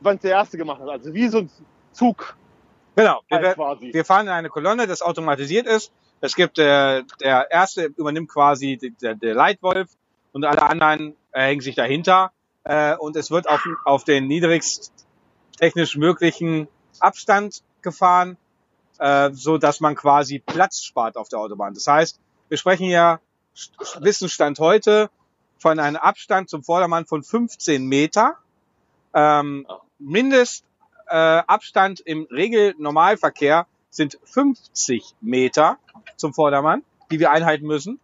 wenn 0.00 0.16
es 0.16 0.22
der 0.22 0.32
erste 0.32 0.56
gemacht 0.58 0.80
hat. 0.80 0.88
Also 0.88 1.12
wie 1.14 1.28
so 1.28 1.38
ein 1.38 1.50
Zug 1.92 2.36
Genau. 2.96 3.20
Wir, 3.28 3.38
halt 3.38 3.56
quasi. 3.56 3.92
wir 3.92 4.04
fahren 4.04 4.26
in 4.26 4.32
eine 4.32 4.48
Kolonne, 4.48 4.86
das 4.86 5.02
automatisiert 5.02 5.66
ist. 5.66 5.90
Es 6.20 6.36
gibt 6.36 6.58
äh, 6.58 7.02
der 7.20 7.50
erste 7.50 7.86
übernimmt 7.86 8.30
quasi 8.30 8.78
der, 9.02 9.14
der 9.16 9.34
Leitwolf 9.34 9.88
und 10.32 10.44
alle 10.44 10.62
anderen 10.62 11.16
äh, 11.32 11.42
hängen 11.48 11.60
sich 11.60 11.74
dahinter 11.74 12.30
äh, 12.62 12.94
und 12.96 13.16
es 13.16 13.30
wird 13.32 13.48
auf, 13.48 13.64
auf 13.84 14.04
den 14.04 14.28
niedrigst 14.28 14.92
technisch 15.58 15.96
möglichen 15.96 16.68
Abstand 17.00 17.62
gefahren, 17.82 18.36
äh, 19.00 19.30
so 19.32 19.58
dass 19.58 19.80
man 19.80 19.96
quasi 19.96 20.38
Platz 20.38 20.82
spart 20.84 21.16
auf 21.16 21.28
der 21.28 21.40
Autobahn. 21.40 21.74
Das 21.74 21.86
heißt, 21.88 22.20
wir 22.48 22.58
sprechen 22.58 22.86
ja 22.88 23.18
St- 23.56 24.02
Wissensstand 24.04 24.60
heute 24.60 25.10
von 25.64 25.78
einem 25.78 25.96
Abstand 25.96 26.50
zum 26.50 26.62
Vordermann 26.62 27.06
von 27.06 27.22
15 27.22 27.86
Meter. 27.86 28.36
Ähm, 29.14 29.66
Mindest 29.98 30.62
äh, 31.08 31.42
im 32.04 32.28
Regelnormalverkehr 32.30 33.66
sind 33.88 34.18
50 34.24 35.14
Meter 35.22 35.78
zum 36.16 36.34
Vordermann, 36.34 36.82
die 37.10 37.18
wir 37.18 37.30
einhalten 37.30 37.66
müssen. 37.66 37.98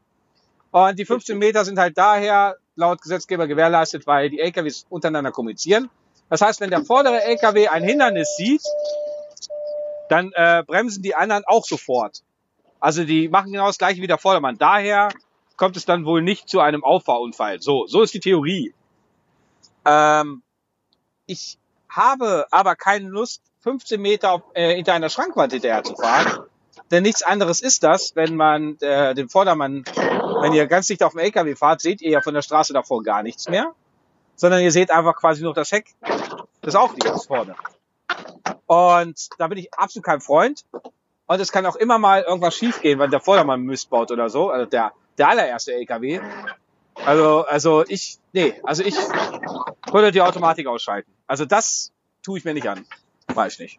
Und 0.71 0.99
die 0.99 1.05
15 1.05 1.37
Meter 1.37 1.67
sind 1.67 1.79
halt 1.79 1.99
daher 1.99 2.57
laut 2.77 3.03
Gesetzgeber 3.03 3.47
gewährleistet, 3.47 4.07
weil 4.07 4.31
die 4.31 4.41
LKWs 4.41 4.87
untereinander 4.89 5.31
kommunizieren. 5.31 5.91
Das 6.31 6.41
heißt, 6.41 6.63
wenn 6.63 6.71
der 6.71 6.87
vordere 6.87 7.23
LKW 7.23 7.69
ein 7.69 7.83
Hindernis 7.83 8.37
sieht, 8.39 8.63
dann 10.09 10.33
äh, 10.33 10.63
bremsen 10.67 11.03
die 11.03 11.15
anderen 11.15 11.45
auch 11.47 11.67
sofort. 11.67 12.23
Also 12.79 13.05
die 13.05 13.29
machen 13.29 13.53
genau 13.53 13.67
das 13.67 13.77
gleiche 13.77 14.01
wie 14.01 14.07
der 14.07 14.17
Vordermann. 14.17 14.57
Daher 14.57 15.11
kommt 15.61 15.77
es 15.77 15.85
dann 15.85 16.07
wohl 16.07 16.23
nicht 16.23 16.49
zu 16.49 16.61
einem 16.61 16.83
Auffahrunfall. 16.83 17.61
So, 17.61 17.87
so 17.87 18.01
ist 18.01 18.15
die 18.15 18.21
Theorie. 18.21 18.73
Ähm, 19.85 20.43
ich 21.27 21.59
habe 21.87 22.47
aber 22.51 22.77
keine 22.77 23.09
Lust, 23.09 23.43
15 23.61 24.01
Meter 24.01 24.33
auf, 24.33 24.43
äh, 24.55 24.75
hinter 24.75 24.95
einer 24.95 25.11
Schrankwand 25.11 25.53
hinterher 25.53 25.85
zu 25.85 25.95
fahren. 25.97 26.47
Denn 26.91 27.03
nichts 27.03 27.23
anderes 27.23 27.61
ist 27.61 27.83
das, 27.83 28.17
wenn 28.17 28.37
man 28.37 28.79
äh, 28.81 29.15
den 29.15 29.29
Vordermann, 29.29 29.85
wenn 30.41 30.55
ihr 30.55 30.67
ganz 30.67 30.87
dicht 30.87 31.03
auf 31.03 31.13
dem 31.13 31.19
LKW 31.19 31.55
fahrt, 31.55 31.83
seht 31.83 32.01
ihr 32.01 32.11
ja 32.11 32.23
von 32.23 32.33
der 32.33 32.41
Straße 32.41 32.73
davor 32.73 33.03
gar 33.03 33.23
nichts 33.23 33.47
mehr, 33.47 33.75
sondern 34.37 34.63
ihr 34.63 34.73
seht 34.73 34.91
einfach 34.91 35.15
quasi 35.15 35.43
nur 35.43 35.53
das 35.53 35.71
Heck 35.73 35.95
des 36.65 36.75
Aufliegers 36.75 37.27
vorne. 37.27 37.55
Und 38.65 39.29
da 39.37 39.47
bin 39.49 39.59
ich 39.59 39.75
absolut 39.75 40.07
kein 40.07 40.23
Freund. 40.23 40.65
Und 41.27 41.39
es 41.39 41.53
kann 41.53 41.67
auch 41.67 41.77
immer 41.77 41.99
mal 41.99 42.23
irgendwas 42.23 42.57
schiefgehen, 42.57 42.99
wenn 42.99 43.11
der 43.11 43.21
Vordermann 43.21 43.61
Mist 43.61 43.91
baut 43.91 44.11
oder 44.11 44.31
so, 44.31 44.49
also 44.49 44.65
der, 44.65 44.93
der 45.21 45.29
allererste 45.29 45.75
LKW. 45.75 46.21
Also, 46.95 47.45
also 47.47 47.85
ich, 47.87 48.19
nee, 48.33 48.55
also 48.65 48.83
ich 48.83 48.95
würde 49.93 50.11
die 50.13 50.23
Automatik 50.23 50.67
ausschalten. 50.67 51.13
Also 51.27 51.45
das 51.45 51.93
tue 52.23 52.39
ich 52.39 52.45
mir 52.45 52.55
nicht 52.55 52.69
an. 52.69 52.87
Mach 53.35 53.47
ich 53.47 53.59
nicht. 53.59 53.79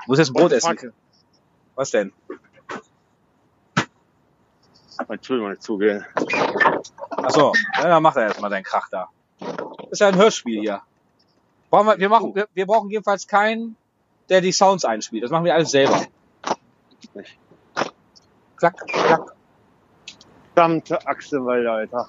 Ich 0.00 0.06
muss 0.06 0.18
jetzt 0.18 0.30
ein 0.30 0.34
Brot 0.34 0.52
essen. 0.52 0.78
Fuck. 0.78 0.92
Was 1.74 1.90
denn? 1.90 2.12
Entschuldigung, 5.08 5.50
nicht 5.50 5.62
zugehen. 5.62 6.04
Ach 7.10 7.30
so, 7.30 7.52
ja, 7.76 7.88
dann 7.88 8.02
mach 8.02 8.16
er 8.16 8.24
erstmal 8.24 8.50
deinen 8.50 8.64
Krach 8.64 8.88
da. 8.90 9.08
Das 9.40 9.90
ist 9.90 10.00
ja 10.00 10.08
ein 10.08 10.16
Hörspiel 10.16 10.60
hier. 10.60 10.82
Brauchen 11.70 11.86
wir, 11.86 11.98
wir, 11.98 12.08
machen, 12.08 12.34
wir, 12.34 12.48
wir 12.52 12.66
brauchen 12.66 12.90
jedenfalls 12.90 13.26
keinen, 13.26 13.76
der 14.28 14.40
die 14.40 14.52
Sounds 14.52 14.84
einspielt. 14.84 15.24
Das 15.24 15.30
machen 15.30 15.44
wir 15.44 15.54
alles 15.54 15.70
selber. 15.70 16.06
Nicht. 17.14 17.38
Klack, 18.58 18.76
klack. 18.88 19.36
Verdammte 20.54 21.06
Axt, 21.06 21.32
weil 21.32 21.66
Alter. 21.68 22.06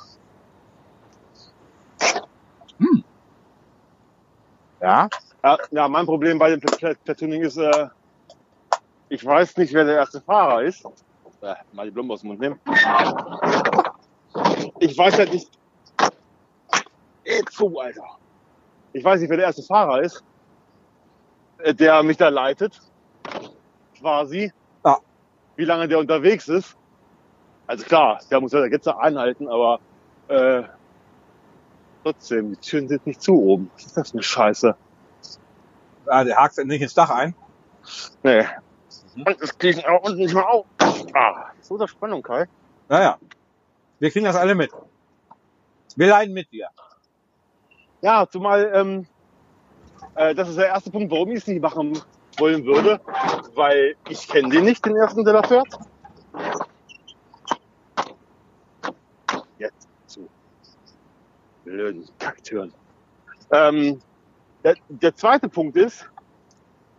Ja, 4.82 5.10
Ja, 5.44 5.58
ja, 5.72 5.88
mein 5.88 6.06
Problem 6.06 6.40
bei 6.40 6.50
dem 6.52 6.60
Pla- 6.60 6.78
Pla- 6.78 6.96
Platooning 7.06 7.44
ist, 7.44 7.58
äh, 7.58 7.88
ich 9.10 9.26
weiß 9.26 9.58
nicht, 9.58 9.74
wer 9.74 9.86
der 9.86 9.96
erste 9.98 10.22
Fahrer 10.22 10.64
ist. 10.64 10.86
Äh, 11.42 11.56
mal 11.74 11.86
die 11.86 11.92
Blumen 11.92 12.12
aus 12.12 12.22
dem 12.22 12.30
Mund 12.30 12.40
nehmen. 12.42 12.60
Ich 14.80 14.98
weiß 14.98 15.18
halt 15.20 15.34
nicht. 15.34 15.50
Ey, 17.24 17.44
zu, 17.46 17.80
Alter. 17.80 18.04
Ich 18.94 19.04
weiß 19.04 19.22
nicht, 19.22 19.30
wer 19.30 19.38
der 19.38 19.48
erste 19.48 19.64
Fahrer 19.64 20.02
ist, 20.02 20.24
äh, 21.60 21.74
der 21.74 22.04
mich 22.04 22.18
da 22.18 22.30
leitet. 22.30 22.80
Quasi. 24.00 24.52
Wie 25.60 25.65
lange 25.65 25.89
der 25.89 26.00
unterwegs 26.00 26.48
ist. 26.48 26.78
Also 27.67 27.84
klar, 27.84 28.22
der 28.32 28.39
muss 28.39 28.54
ja 28.54 28.65
jetzt 28.65 28.88
anhalten, 28.88 29.50
aber 29.50 29.82
äh, 30.30 30.63
trotzdem, 32.02 32.52
die 32.52 32.56
Türen 32.62 32.88
sind 32.88 33.06
nicht 33.06 33.22
zu 33.22 33.34
oben. 33.34 33.69
Was 33.74 33.88
ist 33.88 33.98
das 33.98 34.12
für 34.12 34.13
eine 34.13 34.24
Scheiße? 34.24 34.76
ah, 36.06 36.24
der 36.24 36.38
hakt 36.38 36.58
nicht 36.60 36.82
ins 36.82 36.93
Dach 36.93 37.10
ein. 37.10 37.36
Nee. 38.24 38.45
Mhm. 39.15 39.24
Und 39.24 39.41
das 39.41 39.58
kriegen 39.58 39.84
auch 39.84 40.02
unten 40.04 40.19
nicht 40.19 40.34
mal 40.34 40.43
auf. 40.43 40.65
Ah, 41.13 41.48
so 41.60 41.78
der 41.78 41.89
Spannung, 41.89 42.24
Kai. 42.24 42.48
Naja, 42.88 43.17
wir 44.00 44.12
kriegen 44.12 44.24
das 44.24 44.38
alle 44.38 44.56
mit. 44.56 44.72
Wir 45.98 46.08
leiden 46.08 46.34
mit 46.34 46.50
dir. 46.54 46.69
Ja, 48.00 48.26
zumal, 48.32 48.72
ähm, 48.74 49.08
äh, 50.15 50.34
das 50.34 50.48
ist 50.48 50.58
der 50.58 50.67
erste 50.67 50.89
Punkt, 50.89 51.12
warum 51.12 51.32
ich 51.32 51.39
es 51.39 51.48
nicht 51.48 51.62
machen 51.62 52.00
wollen 52.39 52.65
würde, 52.65 52.99
weil 53.56 53.95
ich 54.08 54.28
kenne 54.28 54.49
den 54.49 54.65
nicht, 54.65 54.86
den 54.86 54.95
ersten, 54.95 55.23
der 55.23 55.34
da 55.34 55.43
fährt. 55.43 55.67
Jetzt 59.58 59.88
zu. 60.08 60.28
Blöden 61.65 62.08
Kacktüren. 62.19 62.73
Ähm, 63.52 63.99
der, 64.63 64.75
der 64.89 65.15
zweite 65.15 65.49
Punkt 65.49 65.75
ist, 65.78 66.10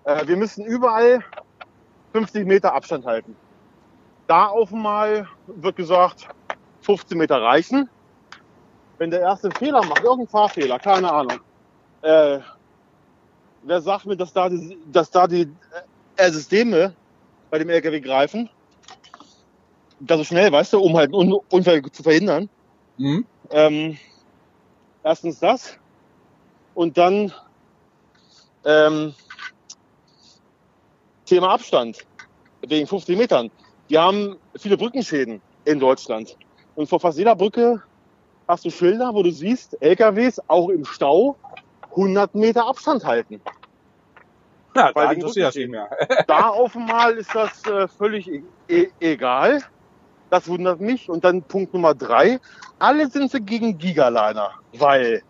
äh, 0.04 0.26
wir 0.26 0.36
müssen 0.36 0.64
überall 0.64 1.24
50 2.12 2.46
Meter 2.46 2.74
Abstand 2.74 3.06
halten. 3.06 3.36
Da 4.26 4.46
auf 4.46 4.72
einmal 4.72 5.28
wird 5.46 5.76
gesagt, 5.76 6.28
15 6.82 7.18
Meter 7.18 7.42
reichen. 7.42 7.88
Wenn 8.98 9.10
der 9.10 9.20
erste 9.20 9.50
Fehler 9.50 9.84
macht, 9.84 10.02
irgendein 10.02 10.28
Fahrfehler, 10.28 10.78
keine 10.78 11.10
Ahnung, 11.12 11.40
äh, 12.02 12.40
wer 13.62 13.80
sagt 13.80 14.06
mir, 14.06 14.16
dass 14.16 14.32
da 14.32 14.48
die, 14.48 14.78
dass 14.90 15.10
da 15.10 15.26
die 15.26 15.48
äh, 16.16 16.30
Systeme 16.30 16.94
bei 17.50 17.58
dem 17.58 17.68
LKW 17.68 18.00
greifen? 18.00 18.48
Da 20.00 20.16
so 20.16 20.24
schnell, 20.24 20.50
weißt 20.50 20.72
du, 20.72 20.80
um 20.80 20.96
halt 20.96 21.12
einen 21.12 21.32
Un 21.32 21.40
Unfall 21.50 21.82
zu 21.82 22.02
verhindern. 22.02 22.48
Mhm. 22.96 23.26
Ähm, 23.50 23.98
erstens 25.02 25.38
das. 25.38 25.76
Und 26.74 26.96
dann 26.96 27.32
ähm, 28.64 29.14
Thema 31.26 31.50
Abstand. 31.50 31.98
Wegen 32.66 32.86
50 32.86 33.16
Metern. 33.16 33.50
Die 33.88 33.98
haben 33.98 34.36
viele 34.56 34.76
Brückenschäden 34.76 35.40
in 35.64 35.80
Deutschland. 35.80 36.36
Und 36.74 36.88
vor 36.88 37.00
fast 37.00 37.18
jeder 37.18 37.34
Brücke 37.34 37.82
hast 38.48 38.64
du 38.64 38.70
Schilder, 38.70 39.14
wo 39.14 39.22
du 39.22 39.30
siehst, 39.30 39.80
LKWs 39.80 40.40
auch 40.48 40.68
im 40.68 40.84
Stau 40.84 41.36
100 41.90 42.34
Meter 42.34 42.66
Abstand 42.66 43.04
halten. 43.04 43.40
Ja, 44.76 44.90
Weil 44.94 45.06
da 45.06 45.12
interessiert 45.12 45.48
das 45.48 45.54
nicht 45.56 45.70
mehr. 45.70 45.90
Da 46.28 46.48
auf 46.48 46.76
einmal 46.76 47.14
ist 47.14 47.34
das 47.34 47.64
äh, 47.66 47.88
völlig 47.88 48.28
e 48.28 48.42
e 48.68 48.88
egal. 49.00 49.60
Das 50.30 50.46
wundert 50.46 50.80
mich. 50.80 51.08
Und 51.08 51.24
dann 51.24 51.42
Punkt 51.42 51.74
Nummer 51.74 51.92
drei. 51.94 52.38
Alle 52.78 53.08
sind 53.08 53.32
sie 53.32 53.40
gegen 53.40 53.76
Gigaliner, 53.78 54.52
weil 54.78 55.22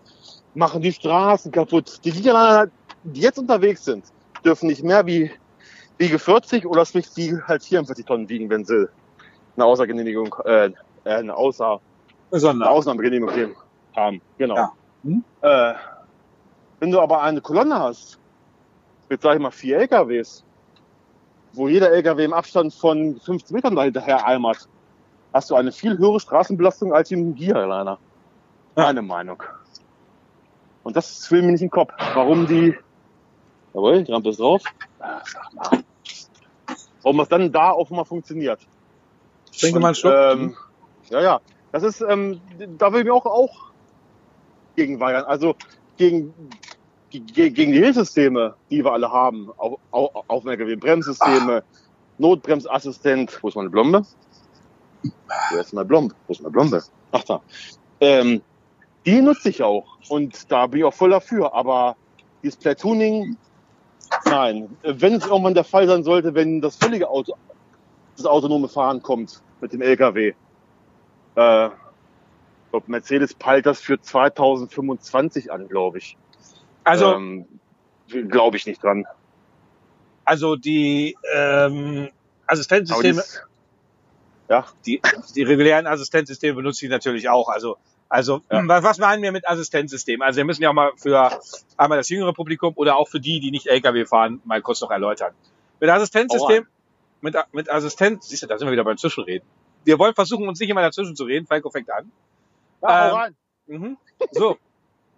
machen 0.54 0.82
die 0.82 0.92
Straßen 0.92 1.50
kaputt. 1.52 2.00
Die 2.04 2.10
Gigaliner, 2.12 2.66
die 3.04 3.20
jetzt 3.22 3.38
unterwegs 3.38 3.84
sind, 3.84 4.04
dürfen 4.44 4.66
nicht 4.66 4.82
mehr 4.84 5.06
wie 5.06 5.30
wiege 5.96 6.18
40 6.18 6.66
oder 6.66 6.84
sprich 6.84 7.10
die 7.14 7.34
halt 7.46 7.62
44 7.64 8.04
Tonnen 8.04 8.28
wiegen, 8.28 8.50
wenn 8.50 8.64
sie 8.66 8.88
eine 9.56 9.64
Außergenehmigung, 9.64 10.34
äh, 10.44 10.66
äh, 10.66 10.70
eine, 11.04 11.34
Außer, 11.34 11.72
eine 11.72 11.80
Besonders. 12.30 12.68
Ausnahmegenehmigung 12.68 13.34
geben- 13.34 13.56
haben. 13.96 14.20
Genau. 14.38 14.54
Ja. 14.56 14.72
Hm? 15.02 15.24
Äh, 15.40 15.74
wenn 16.80 16.90
du 16.90 17.00
aber 17.00 17.22
eine 17.22 17.40
Kolonne 17.40 17.78
hast, 17.78 18.18
mit 19.08 19.22
sag 19.22 19.34
ich 19.34 19.40
mal 19.40 19.50
vier 19.50 19.78
LKWs, 19.78 20.44
wo 21.52 21.68
jeder 21.68 21.90
LKW 21.90 22.24
im 22.24 22.32
Abstand 22.32 22.72
von 22.74 23.18
15 23.20 23.54
Metern 23.54 23.74
dahinter 23.76 24.24
eimert, 24.26 24.68
hast 25.32 25.50
du 25.50 25.54
eine 25.54 25.72
viel 25.72 25.98
höhere 25.98 26.20
Straßenbelastung 26.20 26.92
als 26.92 27.10
im 27.10 27.34
Gigaliner. 27.34 27.98
Ja. 28.76 28.84
Meine 28.84 29.02
Meinung. 29.02 29.42
Und 30.82 30.96
das 30.96 31.30
will 31.30 31.42
mir 31.42 31.52
nicht 31.52 31.62
im 31.62 31.70
Kopf. 31.70 31.92
Warum 32.14 32.46
die, 32.46 32.74
jawohl, 33.74 34.02
die 34.04 34.12
Rampe 34.12 34.30
ist 34.30 34.40
drauf. 34.40 34.62
Sag 34.98 35.54
mal. 35.54 35.82
Warum 37.02 37.18
das 37.18 37.28
dann 37.28 37.52
da 37.52 37.70
auch 37.70 37.90
mal 37.90 38.04
funktioniert. 38.04 38.60
Ich 39.52 39.60
trinke 39.60 39.80
mal 39.80 39.88
einen 39.88 39.94
Schluck. 39.96 40.14
Ähm, 40.14 40.56
ja, 41.10 41.20
ja. 41.20 41.40
Das 41.72 41.82
ist, 41.82 42.00
ähm, 42.00 42.40
da 42.78 42.92
will 42.92 43.00
ich 43.00 43.06
mir 43.06 43.14
auch, 43.14 43.26
auch 43.26 43.70
gegen 44.76 45.00
weigern. 45.00 45.24
Also 45.24 45.54
gegen, 45.96 46.32
ge- 46.60 46.69
gegen 47.10 47.72
die 47.72 47.78
Hilfssysteme, 47.78 48.54
die 48.70 48.84
wir 48.84 48.92
alle 48.92 49.10
haben, 49.10 49.50
auf, 49.56 49.78
auf, 49.90 50.24
auf 50.28 50.42
dem 50.42 50.50
LKW, 50.50 50.76
Bremssysteme, 50.76 51.62
Notbremsassistent, 52.18 53.38
wo 53.42 53.48
ist 53.48 53.56
meine 53.56 53.70
Blombe? 53.70 54.02
Wo 55.50 55.56
ist 55.58 55.72
meine 55.72 55.86
Blombe? 55.86 56.14
Wo 56.26 56.32
ist 56.32 56.42
meine 56.42 56.52
Blombe? 56.52 56.82
Ach 57.12 57.24
da. 57.24 57.42
Ähm, 58.00 58.42
die 59.06 59.20
nutze 59.20 59.48
ich 59.48 59.62
auch 59.62 59.86
und 60.08 60.50
da 60.50 60.66
bin 60.66 60.80
ich 60.80 60.84
auch 60.84 60.94
voll 60.94 61.10
dafür, 61.10 61.54
aber 61.54 61.96
dieses 62.42 62.56
Platooning, 62.56 63.36
nein. 64.26 64.76
Wenn 64.82 65.14
es 65.14 65.26
irgendwann 65.26 65.54
der 65.54 65.64
Fall 65.64 65.86
sein 65.86 66.04
sollte, 66.04 66.34
wenn 66.34 66.60
das 66.60 66.76
völlige 66.76 67.08
Auto, 67.08 67.34
das 68.16 68.26
autonome 68.26 68.68
Fahren 68.68 69.02
kommt 69.02 69.42
mit 69.60 69.72
dem 69.72 69.80
LKW, 69.80 70.34
äh, 71.36 71.70
glaub, 72.70 72.88
Mercedes 72.88 73.34
peilt 73.34 73.66
das 73.66 73.80
für 73.80 74.00
2025 74.00 75.50
an, 75.50 75.68
glaube 75.68 75.98
ich. 75.98 76.16
Also, 76.84 77.14
ähm, 77.14 77.46
glaube 78.08 78.56
ich 78.56 78.66
nicht 78.66 78.82
dran. 78.82 79.04
also 80.24 80.56
die 80.56 81.16
ähm, 81.34 82.08
Assistenzsysteme, 82.46 83.22
dies, 83.22 83.42
ja, 84.48 84.66
die, 84.86 85.00
die 85.36 85.42
regulären 85.42 85.86
Assistenzsysteme 85.86 86.54
benutze 86.54 86.84
ich 86.84 86.90
natürlich 86.90 87.28
auch. 87.28 87.48
Also, 87.48 87.76
also 88.08 88.42
Ja. 88.50 88.66
was, 88.66 88.82
was 88.82 88.98
meinen 88.98 89.22
wir 89.22 89.30
mit 89.30 89.46
Assistenzsystem? 89.48 90.20
Also 90.22 90.38
wir 90.38 90.44
müssen 90.44 90.62
ja 90.62 90.70
auch 90.70 90.74
mal 90.74 90.90
für 90.96 91.38
einmal 91.76 91.98
das 91.98 92.08
jüngere 92.08 92.32
Publikum 92.32 92.72
oder 92.76 92.96
auch 92.96 93.08
für 93.08 93.20
die, 93.20 93.38
die 93.38 93.50
nicht 93.52 93.66
LKW 93.68 94.04
fahren, 94.06 94.40
mal 94.44 94.60
kurz 94.62 94.80
noch 94.80 94.90
erläutern. 94.90 95.32
Mit 95.78 95.88
Assistenzsystem, 95.90 96.66
mit, 97.20 97.36
mit 97.52 97.70
Assistent, 97.70 98.24
siehst 98.24 98.42
du, 98.42 98.46
da 98.48 98.58
sind 98.58 98.66
wir 98.66 98.72
wieder 98.72 98.84
beim 98.84 98.98
Zwischenreden. 98.98 99.46
Wir 99.84 99.98
wollen 99.98 100.14
versuchen, 100.14 100.48
uns 100.48 100.58
nicht 100.58 100.68
immer 100.70 100.82
dazwischen 100.82 101.14
zu 101.14 101.24
reden. 101.24 101.46
Falco 101.46 101.70
fängt 101.70 101.90
an. 101.90 102.10
ja 102.82 103.08
Ähm, 103.08 103.14
rein. 103.14 103.36
Mhm. 103.66 103.96
So. 104.32 104.56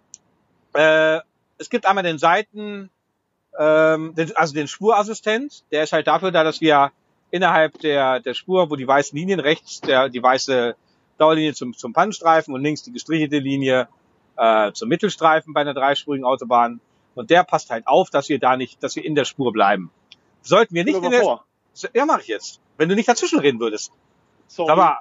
äh, 0.73 1.19
es 1.57 1.69
gibt 1.69 1.85
einmal 1.85 2.03
den 2.03 2.17
Seiten, 2.17 2.89
ähm, 3.57 4.15
den, 4.15 4.35
also 4.35 4.53
den 4.53 4.67
Spurassistent, 4.67 5.63
der 5.71 5.83
ist 5.83 5.93
halt 5.93 6.07
dafür 6.07 6.31
da, 6.31 6.43
dass 6.43 6.61
wir 6.61 6.91
innerhalb 7.31 7.79
der, 7.79 8.19
der 8.19 8.33
Spur, 8.33 8.69
wo 8.69 8.75
die 8.75 8.87
weißen 8.87 9.17
Linien 9.17 9.39
rechts, 9.39 9.81
der, 9.81 10.09
die 10.09 10.21
weiße 10.21 10.75
Dauerlinie 11.17 11.53
zum, 11.53 11.75
zum 11.75 11.93
Pannenstreifen 11.93 12.53
und 12.53 12.61
links 12.61 12.83
die 12.83 12.91
gestrichelte 12.91 13.39
Linie 13.39 13.87
äh, 14.37 14.71
zum 14.71 14.89
Mittelstreifen 14.89 15.53
bei 15.53 15.61
einer 15.61 15.73
dreispurigen 15.73 16.25
Autobahn. 16.25 16.79
Und 17.15 17.29
der 17.29 17.43
passt 17.43 17.69
halt 17.69 17.87
auf, 17.87 18.09
dass 18.09 18.29
wir 18.29 18.39
da 18.39 18.57
nicht, 18.57 18.81
dass 18.81 18.95
wir 18.95 19.05
in 19.05 19.15
der 19.15 19.25
Spur 19.25 19.51
bleiben. 19.51 19.91
Sollten 20.41 20.73
wir 20.73 20.83
nicht 20.83 20.95
in 20.95 21.11
der, 21.11 21.21
vor. 21.21 21.45
ja, 21.93 22.05
mache 22.05 22.21
ich 22.21 22.27
jetzt. 22.27 22.59
Wenn 22.77 22.89
du 22.89 22.95
nicht 22.95 23.07
dazwischen 23.07 23.39
reden 23.39 23.59
würdest. 23.59 23.91
Sorry. 24.47 24.71
Aber 24.71 24.99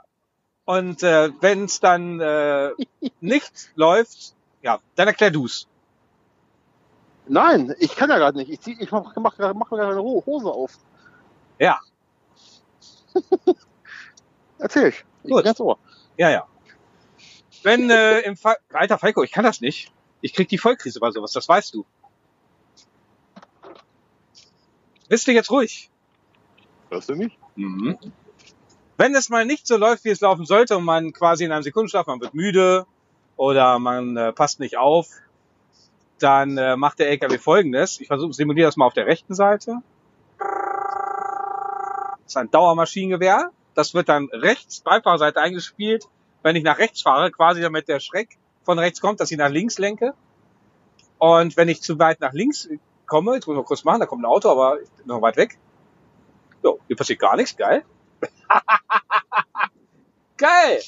und 0.65 1.03
äh, 1.03 1.31
wenn 1.41 1.65
es 1.65 1.81
dann 1.81 2.21
äh, 2.21 2.71
nicht 3.21 3.53
läuft, 3.75 4.35
ja, 4.63 4.79
dann 4.95 5.09
erklär 5.09 5.31
du's. 5.31 5.67
Nein, 7.33 7.75
ich 7.79 7.97
kann 7.97 8.11
ja 8.11 8.19
gerade 8.19 8.37
nicht. 8.37 8.51
Ich, 8.51 8.61
zieh, 8.61 8.77
ich 8.79 8.91
mach, 8.91 9.17
mach, 9.17 9.39
mach, 9.39 9.71
mir 9.71 9.79
gerade 9.79 9.93
eine 9.93 10.03
Ho- 10.03 10.23
Hose 10.27 10.51
auf. 10.51 10.73
Ja. 11.59 11.81
Erzähl 14.59 14.89
ich. 14.89 15.05
Ich 15.23 15.31
Gut. 15.31 15.39
bin 15.39 15.45
ganz 15.45 15.59
ohr. 15.59 15.79
Ja, 16.19 16.29
ja. 16.29 16.47
Wenn 17.63 17.89
äh, 17.89 18.21
im 18.21 18.37
Fall, 18.37 18.57
alter 18.75 18.99
Falco, 18.99 19.23
ich 19.23 19.33
kann 19.33 19.45
das 19.45 19.63
nicht. 19.63 19.91
Ich 20.21 20.35
krieg 20.35 20.51
die 20.51 20.59
Vollkrise 20.59 21.01
bei 21.01 21.11
sowas, 21.11 21.33
das 21.33 21.49
weißt 21.49 21.73
du. 21.73 21.87
Bist 25.09 25.27
du 25.27 25.33
jetzt 25.33 25.51
ruhig? 25.51 25.89
Hörst 26.91 27.09
du 27.09 27.17
mich? 27.17 27.39
Mhm. 27.57 27.97
Wenn 28.99 29.15
es 29.15 29.31
mal 29.31 29.47
nicht 29.47 29.67
so 29.67 29.79
läuft, 29.79 30.05
wie 30.05 30.11
es 30.11 30.21
laufen 30.21 30.45
sollte 30.45 30.77
und 30.77 30.85
man 30.85 31.15
quasi 31.15 31.45
in 31.45 31.53
einem 31.53 31.63
Sekundenschlaf, 31.63 32.07
man 32.07 32.21
wird 32.21 32.35
müde 32.35 32.85
oder 33.39 33.79
man 33.79 34.19
äh, 34.19 34.35
passt 34.35 34.61
nicht 34.61 34.77
auf, 34.77 35.09
dann 36.19 36.57
äh, 36.57 36.77
macht 36.77 36.99
der 36.99 37.11
LKW 37.11 37.39
folgendes. 37.39 38.01
Ich 38.01 38.07
versuche, 38.07 38.33
simuliere 38.33 38.69
das 38.69 38.77
mal 38.77 38.87
auf 38.87 38.95
der 38.95 39.07
rechten 39.07 39.35
Seite. 39.35 39.79
Das 40.39 40.49
ist 42.27 42.37
ein 42.37 42.51
Dauermaschinengewehr. 42.51 43.51
Das 43.75 43.95
wird 43.95 44.09
dann 44.09 44.29
rechts, 44.33 44.81
Beifahrerseite 44.81 45.41
eingespielt. 45.41 46.05
Wenn 46.43 46.57
ich 46.57 46.65
nach 46.65 46.79
rechts 46.79 47.03
fahre, 47.03 47.31
quasi 47.31 47.61
damit 47.61 47.89
der 47.89 48.01
Schreck 48.01 48.39
von 48.65 48.79
rechts 48.79 49.01
kommt, 49.01 49.21
dass 49.21 49.31
ich 49.31 49.39
nach 49.39 49.51
links 49.51 49.79
lenke. 49.79 50.15
Und 51.19 51.57
wenn 51.57 51.69
ich 51.69 51.83
zu 51.83 51.99
weit 51.99 52.21
nach 52.21 52.33
links 52.33 52.69
komme, 53.07 53.35
jetzt 53.35 53.47
muss 53.47 53.55
ich 53.55 53.59
mal 53.59 53.65
kurz 53.65 53.85
machen, 53.85 54.01
da 54.01 54.07
kommt 54.07 54.23
ein 54.23 54.27
Auto, 54.27 54.49
aber 54.51 54.81
ich 54.81 54.89
noch 55.07 55.23
weit 55.23 55.37
weg. 55.37 55.59
So, 56.63 56.81
hier 56.87 56.97
passiert 56.97 57.19
gar 57.21 57.37
nichts, 57.37 57.57
geil. 57.57 57.85
geil! 60.37 60.81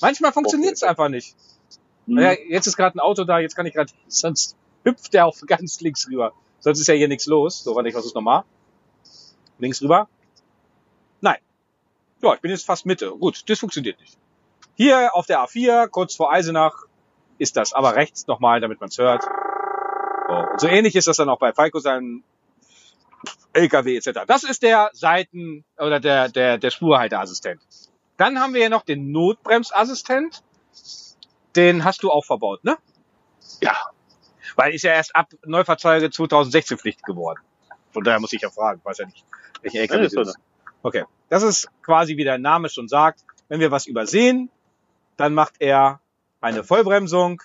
Manchmal 0.00 0.32
funktioniert's 0.32 0.82
Okay. 0.82 0.90
einfach 0.90 1.08
nicht. 1.08 1.36
Mhm. 2.06 2.16
Naja, 2.16 2.36
jetzt 2.48 2.66
ist 2.66 2.76
gerade 2.76 2.96
ein 2.96 3.00
Auto 3.00 3.24
da, 3.24 3.38
jetzt 3.38 3.56
kann 3.56 3.66
ich 3.66 3.74
gerade, 3.74 3.92
sonst 4.08 4.56
hüpft 4.84 5.12
der 5.14 5.26
auch 5.26 5.36
ganz 5.46 5.80
links 5.80 6.08
rüber. 6.08 6.32
Sonst 6.60 6.80
ist 6.80 6.86
ja 6.86 6.94
hier 6.94 7.08
nichts 7.08 7.26
los. 7.26 7.62
So, 7.62 7.74
warte, 7.74 7.88
ich 7.88 7.94
versuch's 7.94 8.14
nochmal. 8.14 8.44
Links 9.58 9.82
rüber. 9.82 10.08
Nein. 11.20 11.38
Ja, 12.22 12.34
ich 12.34 12.40
bin 12.40 12.50
jetzt 12.50 12.64
fast 12.64 12.86
Mitte. 12.86 13.10
Gut, 13.10 13.48
das 13.48 13.58
funktioniert 13.58 14.00
nicht. 14.00 14.16
Hier 14.76 15.14
auf 15.14 15.26
der 15.26 15.40
A4, 15.40 15.88
kurz 15.88 16.14
vor 16.14 16.32
Eisenach, 16.32 16.84
ist 17.38 17.56
das. 17.56 17.72
Aber 17.72 17.96
rechts 17.96 18.26
nochmal, 18.26 18.60
damit 18.60 18.80
man's 18.80 18.98
hört. 18.98 19.22
So, 19.22 20.34
und 20.34 20.60
so 20.60 20.68
ähnlich 20.68 20.96
ist 20.96 21.06
das 21.06 21.16
dann 21.16 21.28
auch 21.28 21.38
bei 21.38 21.52
Falco 21.52 21.78
seinem 21.78 22.24
LKW 23.52 23.96
etc. 23.96 24.20
Das 24.26 24.42
ist 24.42 24.62
der 24.62 24.90
Seiten- 24.92 25.64
oder 25.78 26.00
der, 26.00 26.28
der, 26.28 26.58
der 26.58 26.70
Spurhalteassistent. 26.70 27.60
Dann 28.16 28.40
haben 28.40 28.54
wir 28.54 28.62
ja 28.62 28.68
noch 28.68 28.82
den 28.82 29.12
Notbremsassistent. 29.12 30.42
Den 31.56 31.84
hast 31.84 32.02
du 32.02 32.10
auch 32.10 32.24
verbaut, 32.24 32.64
ne? 32.64 32.76
Ja. 33.60 33.76
Weil 34.56 34.74
ist 34.74 34.82
ja 34.82 34.92
erst 34.92 35.14
ab 35.16 35.30
Neufahrzeuge 35.44 36.10
2016 36.10 36.78
Pflicht 36.78 37.02
geworden. 37.04 37.40
Von 37.92 38.04
daher 38.04 38.20
muss 38.20 38.32
ich 38.32 38.42
ja 38.42 38.50
fragen, 38.50 38.80
weiß 38.84 38.98
ja 38.98 39.06
nicht, 39.06 39.24
welche 39.62 39.78
LKW 39.80 39.96
Ja, 39.96 40.02
das 40.02 40.12
ist 40.12 40.28
ist. 40.28 40.38
Okay. 40.82 41.04
Das 41.28 41.42
ist 41.42 41.68
quasi, 41.82 42.16
wie 42.16 42.24
der 42.24 42.38
Name 42.38 42.68
schon 42.68 42.88
sagt, 42.88 43.20
wenn 43.48 43.60
wir 43.60 43.70
was 43.70 43.86
übersehen, 43.86 44.50
dann 45.16 45.34
macht 45.34 45.54
er 45.60 46.00
eine 46.40 46.64
Vollbremsung. 46.64 47.40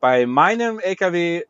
Bei 0.00 0.26
meinem 0.26 0.78
LKW 0.78 1.44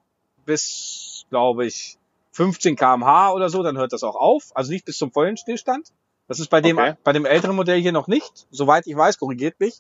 bis, 0.45 1.27
glaube 1.31 1.67
ich, 1.67 1.99
15 2.33 2.77
kmh 2.77 3.31
oder 3.31 3.49
so, 3.49 3.63
dann 3.63 3.77
hört 3.79 3.93
das 3.93 4.03
auch 4.03 4.17
auf. 4.17 4.45
Also 4.55 4.73
nicht 4.73 4.85
bis 4.85 4.99
zum 4.99 5.13
vollen 5.13 5.37
Stillstand. 5.37 5.93
Das 6.27 6.41
ist 6.41 6.49
bei 6.49 6.61
dem, 6.61 6.79
Okay. 6.79 6.95
bei 7.05 7.13
dem 7.13 7.25
älteren 7.27 7.57
Modell 7.57 7.81
hier 7.81 7.93
noch 7.93 8.09
nicht. 8.09 8.47
Soweit 8.51 8.87
ich 8.87 8.97
weiß, 8.97 9.19
korrigiert 9.19 9.59
mich. 9.61 9.75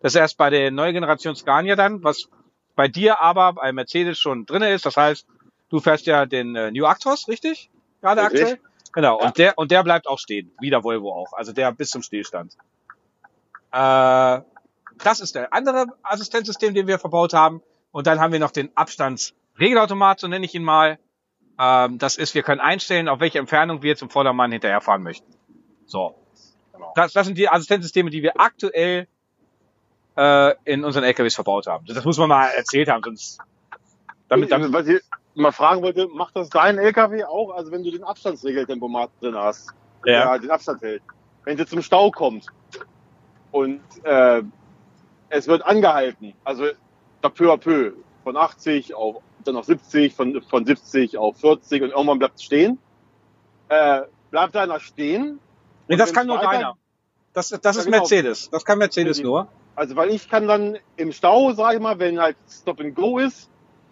Das 0.00 0.14
ist 0.14 0.20
erst 0.20 0.38
bei 0.38 0.48
der 0.50 0.70
neuen 0.70 0.94
Generation 0.94 1.36
Scania 1.36 1.76
dann, 1.76 2.02
was 2.02 2.28
bei 2.80 2.88
dir 2.88 3.20
aber 3.20 3.52
bei 3.52 3.72
Mercedes 3.72 4.18
schon 4.18 4.46
drinne 4.46 4.72
ist. 4.72 4.86
Das 4.86 4.96
heißt, 4.96 5.26
Du 5.68 5.80
fährst 5.80 6.06
ja 6.06 6.24
den 6.26 6.56
äh, 6.56 6.70
New 6.72 6.86
Actros, 6.86 7.28
richtig? 7.28 7.70
Gerade 8.00 8.22
Richtig. 8.22 8.40
aktuell? 8.40 8.60
Genau, 8.94 9.20
Ja. 9.20 9.26
und 9.26 9.36
der 9.38 9.58
und 9.58 9.70
der 9.70 9.84
bleibt 9.84 10.08
auch 10.08 10.18
stehen, 10.18 10.50
wie 10.60 10.70
der 10.70 10.82
Volvo 10.82 11.12
auch. 11.12 11.32
Also 11.34 11.52
der 11.52 11.70
bis 11.72 11.90
zum 11.90 12.02
Stillstand. 12.02 12.54
Äh, 13.70 14.40
das 14.98 15.20
ist 15.20 15.34
der 15.34 15.52
andere 15.52 15.86
Assistenzsystem, 16.02 16.72
den 16.74 16.86
wir 16.86 16.98
verbaut 16.98 17.34
haben. 17.34 17.62
Und 17.92 18.06
dann 18.06 18.18
haben 18.18 18.32
wir 18.32 18.40
noch 18.40 18.50
den 18.50 18.74
Abstandsregelautomat, 18.76 20.18
so 20.20 20.26
nenne 20.26 20.44
ich 20.46 20.54
ihn 20.54 20.64
mal. 20.64 20.98
Ähm, 21.58 21.98
das 21.98 22.16
ist, 22.16 22.34
wir 22.34 22.42
können 22.42 22.60
einstellen, 22.60 23.08
auf 23.08 23.20
welche 23.20 23.38
Entfernung 23.38 23.82
wir 23.82 23.94
zum 23.96 24.08
Vordermann 24.08 24.50
hinterherfahren 24.52 25.02
möchten. 25.02 25.30
So. 25.86 26.16
Genau. 26.72 26.92
Das, 26.96 27.12
das 27.12 27.26
sind 27.26 27.36
die 27.36 27.48
Assistenzsysteme, 27.48 28.10
die 28.10 28.22
wir 28.22 28.40
aktuell 28.40 29.06
äh, 30.16 30.54
in 30.64 30.84
unseren 30.84 31.04
LKWs 31.04 31.34
verbaut 31.34 31.66
haben. 31.66 31.86
Das 31.86 32.04
muss 32.04 32.18
man 32.18 32.28
mal 32.28 32.48
erzählt 32.48 32.88
haben, 32.88 33.02
sonst 33.02 33.38
damit, 34.28 34.52
damit 34.52 34.72
was 34.72 34.86
ich 34.86 35.00
mal 35.34 35.52
fragen 35.52 35.82
wollte, 35.82 36.08
macht 36.08 36.36
das 36.36 36.50
dein 36.50 36.78
LKW 36.78 37.24
auch? 37.24 37.50
Also 37.50 37.72
wenn 37.72 37.82
du 37.82 37.90
den 37.90 38.04
Abstandsregeltempomat 38.04 39.10
drin 39.20 39.36
hast, 39.36 39.70
Ja. 40.04 40.30
der 40.32 40.38
den 40.38 40.50
Abstand 40.50 40.82
hält. 40.82 41.02
Wenn 41.44 41.56
sie 41.56 41.66
zum 41.66 41.82
Stau 41.82 42.10
kommt 42.10 42.46
und 43.50 43.80
äh, 44.04 44.42
es 45.30 45.46
wird 45.46 45.64
angehalten, 45.64 46.34
also 46.44 46.66
da 47.22 47.28
peu 47.28 47.52
à 47.52 47.56
peu, 47.56 47.92
von 48.24 48.36
80 48.36 48.94
auf 48.94 49.22
dann 49.44 49.56
auf 49.56 49.64
70, 49.64 50.14
von, 50.14 50.42
von 50.42 50.66
70 50.66 51.16
auf 51.16 51.38
40 51.38 51.82
und 51.82 51.90
irgendwann 51.90 52.18
bleibt 52.18 52.36
es 52.36 52.42
stehen. 52.44 52.78
Äh, 53.68 54.02
bleibt 54.30 54.56
einer 54.56 54.80
stehen. 54.80 55.40
Nee, 55.88 55.96
das 55.96 56.12
kann 56.12 56.26
nur 56.26 56.38
deiner. 56.38 56.76
Das, 57.32 57.48
das 57.48 57.76
ist 57.76 57.84
genau. 57.86 57.98
Mercedes. 57.98 58.50
Das 58.50 58.64
kann 58.64 58.78
Mercedes 58.78 59.22
nur. 59.22 59.48
Also 59.74 59.96
weil 59.96 60.10
ich 60.10 60.28
kann 60.28 60.46
dann 60.46 60.78
im 60.96 61.12
Stau, 61.12 61.52
sage 61.52 61.76
ich 61.76 61.82
mal, 61.82 61.98
wenn 61.98 62.20
halt 62.20 62.36
Stop 62.48 62.80
and 62.80 62.94
Go 62.94 63.18
ist, 63.18 63.48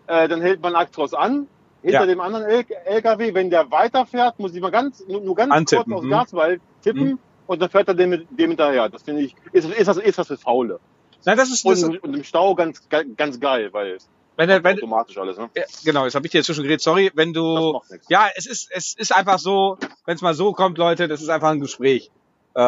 äh, 0.06 0.28
dann 0.28 0.40
hält 0.40 0.60
man 0.62 0.74
Actros 0.74 1.14
an. 1.14 1.48
Hinter 1.82 2.00
Ja. 2.00 2.06
dem 2.06 2.20
anderen 2.20 2.44
L 2.44 2.64
LKW, 2.86 3.34
wenn 3.34 3.50
der 3.50 3.70
weiterfährt, 3.70 4.38
muss 4.40 4.54
ich 4.54 4.60
mal 4.60 4.70
ganz, 4.70 5.06
nur, 5.06 5.20
nur 5.20 5.36
ganz 5.36 5.52
Antippen, 5.52 5.84
kurz 5.84 5.96
aufs 5.96 6.06
mhm. 6.06 6.10
Gasball 6.10 6.60
tippen 6.82 7.04
Mhm. 7.10 7.18
und 7.46 7.62
dann 7.62 7.70
fährt 7.70 7.88
er 7.88 7.94
dem, 7.94 8.26
dem 8.30 8.50
hinterher. 8.50 8.88
Das 8.88 9.02
finde 9.04 9.22
ich, 9.22 9.34
ist, 9.52 9.70
ist, 9.70 9.86
das, 9.86 9.96
ist 9.96 10.18
das 10.18 10.26
für 10.26 10.36
Faule. 10.36 10.80
Nein, 11.24 11.36
das 11.36 11.50
ist, 11.50 11.64
das 11.64 11.78
ist 11.78 11.84
Und, 11.84 12.02
und 12.02 12.14
im 12.14 12.24
Stau 12.24 12.54
ganz, 12.54 12.88
ganz 12.88 13.38
geil, 13.38 13.72
weil 13.72 13.98
wenn, 14.36 14.48
wenn, 14.48 14.76
automatisch 14.76 15.18
alles, 15.18 15.36
ne? 15.36 15.50
genau, 15.84 16.04
jetzt 16.04 16.14
habe 16.14 16.24
ich 16.26 16.30
dir 16.30 16.40
dazwischen 16.40 16.62
geredet, 16.62 16.80
sorry, 16.80 17.10
wenn 17.14 17.32
Das 17.32 17.42
du, 17.42 17.80
ja, 18.08 18.28
es 18.36 18.46
ist, 18.46 18.70
es 18.72 18.94
ist 18.96 19.14
einfach 19.14 19.38
so, 19.40 19.78
wenn 20.04 20.14
es 20.14 20.22
mal 20.22 20.34
so 20.34 20.52
kommt, 20.52 20.78
Leute, 20.78 21.08
das 21.08 21.20
ist 21.22 21.28
einfach 21.28 21.50
ein 21.50 21.60
Gespräch. 21.60 22.10
Äh, 22.54 22.60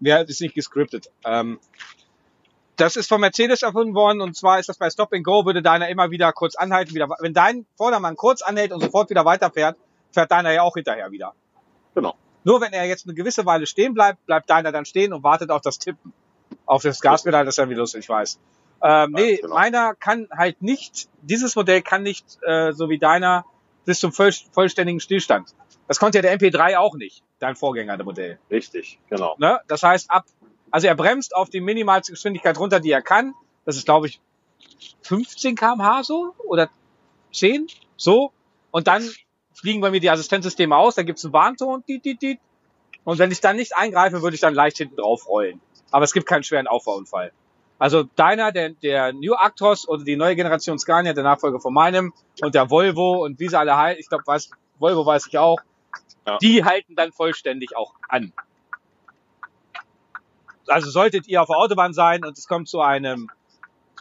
ja, 0.00 0.18
ist 0.18 0.40
nicht 0.42 0.54
gescriptet. 0.54 1.08
Ähm, 1.24 1.58
das 2.78 2.96
ist 2.96 3.08
von 3.08 3.20
Mercedes 3.20 3.62
erfunden 3.62 3.94
worden 3.94 4.20
und 4.20 4.36
zwar 4.36 4.58
ist 4.58 4.68
das 4.68 4.78
bei 4.78 4.88
Stop 4.88 5.12
and 5.12 5.24
Go, 5.24 5.44
würde 5.44 5.62
deiner 5.62 5.88
immer 5.88 6.10
wieder 6.10 6.32
kurz 6.32 6.54
anhalten, 6.54 6.94
wieder, 6.94 7.08
wenn 7.18 7.34
dein 7.34 7.66
Vordermann 7.76 8.16
kurz 8.16 8.40
anhält 8.40 8.72
und 8.72 8.80
sofort 8.80 9.10
wieder 9.10 9.24
weiterfährt, 9.24 9.76
fährt 10.12 10.30
deiner 10.30 10.52
ja 10.52 10.62
auch 10.62 10.74
hinterher 10.74 11.10
wieder. 11.10 11.34
Genau. 11.94 12.14
Nur 12.44 12.60
wenn 12.60 12.72
er 12.72 12.86
jetzt 12.86 13.06
eine 13.06 13.14
gewisse 13.14 13.44
Weile 13.46 13.66
stehen 13.66 13.94
bleibt, 13.94 14.24
bleibt 14.26 14.48
deiner 14.48 14.72
dann 14.72 14.84
stehen 14.84 15.12
und 15.12 15.22
wartet 15.22 15.50
auf 15.50 15.60
das 15.60 15.78
Tippen. 15.78 16.12
Auf 16.66 16.82
das 16.82 17.00
Gaspedal, 17.00 17.44
das 17.44 17.54
ist 17.54 17.58
ja 17.58 17.68
wie 17.68 17.74
lustig, 17.74 18.00
ich 18.04 18.08
weiß. 18.08 18.38
Ähm, 18.80 19.12
nee, 19.12 19.36
genau. 19.36 19.54
meiner 19.54 19.94
kann 19.94 20.28
halt 20.30 20.62
nicht, 20.62 21.08
dieses 21.22 21.56
Modell 21.56 21.82
kann 21.82 22.04
nicht, 22.04 22.38
äh, 22.42 22.72
so 22.72 22.88
wie 22.88 22.98
deiner, 22.98 23.44
bis 23.84 23.98
zum 23.98 24.12
voll, 24.12 24.30
vollständigen 24.52 25.00
Stillstand. 25.00 25.52
Das 25.88 25.98
konnte 25.98 26.18
ja 26.18 26.22
der 26.22 26.38
MP3 26.38 26.76
auch 26.76 26.94
nicht, 26.94 27.24
dein 27.40 27.56
Vorgänger, 27.56 27.96
der 27.96 28.04
Modell. 28.04 28.38
Richtig, 28.50 29.00
genau. 29.08 29.34
Ne? 29.38 29.58
Das 29.66 29.82
heißt, 29.82 30.10
ab, 30.10 30.26
also 30.70 30.86
er 30.86 30.94
bremst 30.94 31.34
auf 31.34 31.50
die 31.50 31.60
minimalste 31.60 32.12
Geschwindigkeit 32.12 32.58
runter, 32.58 32.80
die 32.80 32.90
er 32.90 33.02
kann. 33.02 33.34
Das 33.64 33.76
ist, 33.76 33.84
glaube 33.84 34.06
ich, 34.06 34.20
15 35.02 35.56
kmh 35.56 36.02
so 36.04 36.34
oder 36.46 36.70
10 37.32 37.66
so. 37.96 38.32
Und 38.70 38.86
dann 38.86 39.08
fliegen 39.54 39.80
bei 39.80 39.90
mir 39.90 40.00
die 40.00 40.10
Assistenzsysteme 40.10 40.76
aus, 40.76 40.94
da 40.94 41.02
gibt's 41.02 41.24
einen 41.24 41.32
Warnton, 41.32 41.82
dit, 41.88 42.04
dit, 42.04 42.22
dit. 42.22 42.38
und 43.04 43.18
wenn 43.18 43.30
ich 43.30 43.40
dann 43.40 43.56
nicht 43.56 43.76
eingreife, 43.76 44.22
würde 44.22 44.34
ich 44.34 44.40
dann 44.40 44.54
leicht 44.54 44.76
hinten 44.78 44.96
drauf 44.96 45.26
rollen. 45.28 45.60
Aber 45.90 46.04
es 46.04 46.12
gibt 46.12 46.26
keinen 46.26 46.44
schweren 46.44 46.66
Auffahrunfall. 46.66 47.32
Also 47.78 48.02
deiner, 48.16 48.52
der, 48.52 48.70
der 48.70 49.12
New 49.12 49.34
Actros 49.34 49.88
oder 49.88 50.04
die 50.04 50.16
neue 50.16 50.36
Generation 50.36 50.78
Scania, 50.78 51.12
der 51.12 51.24
Nachfolger 51.24 51.60
von 51.60 51.72
meinem 51.72 52.12
und 52.42 52.54
der 52.54 52.70
Volvo 52.70 53.24
und 53.24 53.38
wie 53.40 53.48
sie 53.48 53.58
alle 53.58 53.76
heißen, 53.76 54.00
ich 54.00 54.08
glaube, 54.08 54.24
weiß, 54.26 54.50
Volvo 54.78 55.06
weiß 55.06 55.26
ich 55.28 55.38
auch, 55.38 55.58
Ja. 56.26 56.38
die 56.38 56.64
halten 56.64 56.94
dann 56.96 57.12
vollständig 57.12 57.76
auch 57.76 57.94
an. 58.08 58.32
Also 60.68 60.90
solltet 60.90 61.26
ihr 61.28 61.42
auf 61.42 61.48
der 61.48 61.56
Autobahn 61.56 61.92
sein 61.92 62.24
und 62.24 62.36
es 62.36 62.46
kommt 62.46 62.68
zu 62.68 62.80
einem 62.80 63.28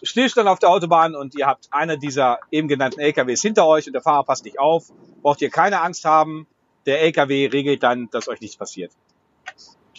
Stillstand 0.03 0.47
auf 0.47 0.59
der 0.59 0.69
Autobahn 0.69 1.15
und 1.15 1.35
ihr 1.35 1.47
habt 1.47 1.67
einer 1.71 1.97
dieser 1.97 2.39
eben 2.51 2.67
genannten 2.67 2.99
LKWs 2.99 3.41
hinter 3.41 3.65
euch 3.65 3.87
und 3.87 3.93
der 3.93 4.01
Fahrer 4.01 4.23
passt 4.23 4.45
nicht 4.45 4.59
auf, 4.59 4.91
braucht 5.21 5.41
ihr 5.41 5.49
keine 5.49 5.81
Angst 5.81 6.05
haben. 6.05 6.47
Der 6.85 7.01
LKW 7.01 7.47
regelt 7.47 7.83
dann, 7.83 8.09
dass 8.11 8.27
euch 8.27 8.39
nichts 8.39 8.57
passiert. 8.57 8.91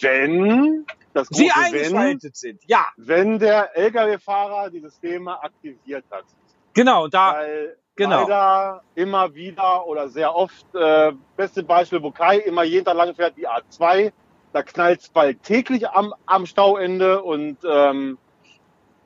Wenn, 0.01 0.87
das 1.13 1.29
große 1.29 1.43
Sie 1.43 1.51
Wenn, 1.51 1.65
eingeschaltet 1.65 2.37
sind. 2.37 2.63
Ja, 2.67 2.87
wenn 2.97 3.39
der 3.39 3.77
LKW-Fahrer 3.77 4.71
die 4.71 4.81
Systeme 4.81 5.43
aktiviert 5.43 6.05
hat. 6.11 6.25
genau. 6.73 7.05
Und 7.05 7.15
da, 7.15 7.35
Weil 7.35 7.77
genau. 7.97 8.23
leider 8.23 8.83
immer 8.95 9.35
wieder 9.35 9.87
oder 9.87 10.09
sehr 10.09 10.35
oft, 10.35 10.67
äh, 10.75 11.13
beste 11.37 11.63
Beispiel, 11.63 12.03
wo 12.03 12.11
Kai 12.11 12.39
immer 12.39 12.63
jeden 12.63 12.85
Tag 12.85 12.95
lang 12.95 13.15
fährt, 13.15 13.37
die 13.37 13.49
A2, 13.49 14.13
da 14.53 14.63
knallt's 14.63 15.09
bald 15.09 15.43
täglich 15.43 15.89
am, 15.89 16.15
am 16.27 16.47
Stauende 16.47 17.23
und 17.23 17.59
ähm, 17.69 18.19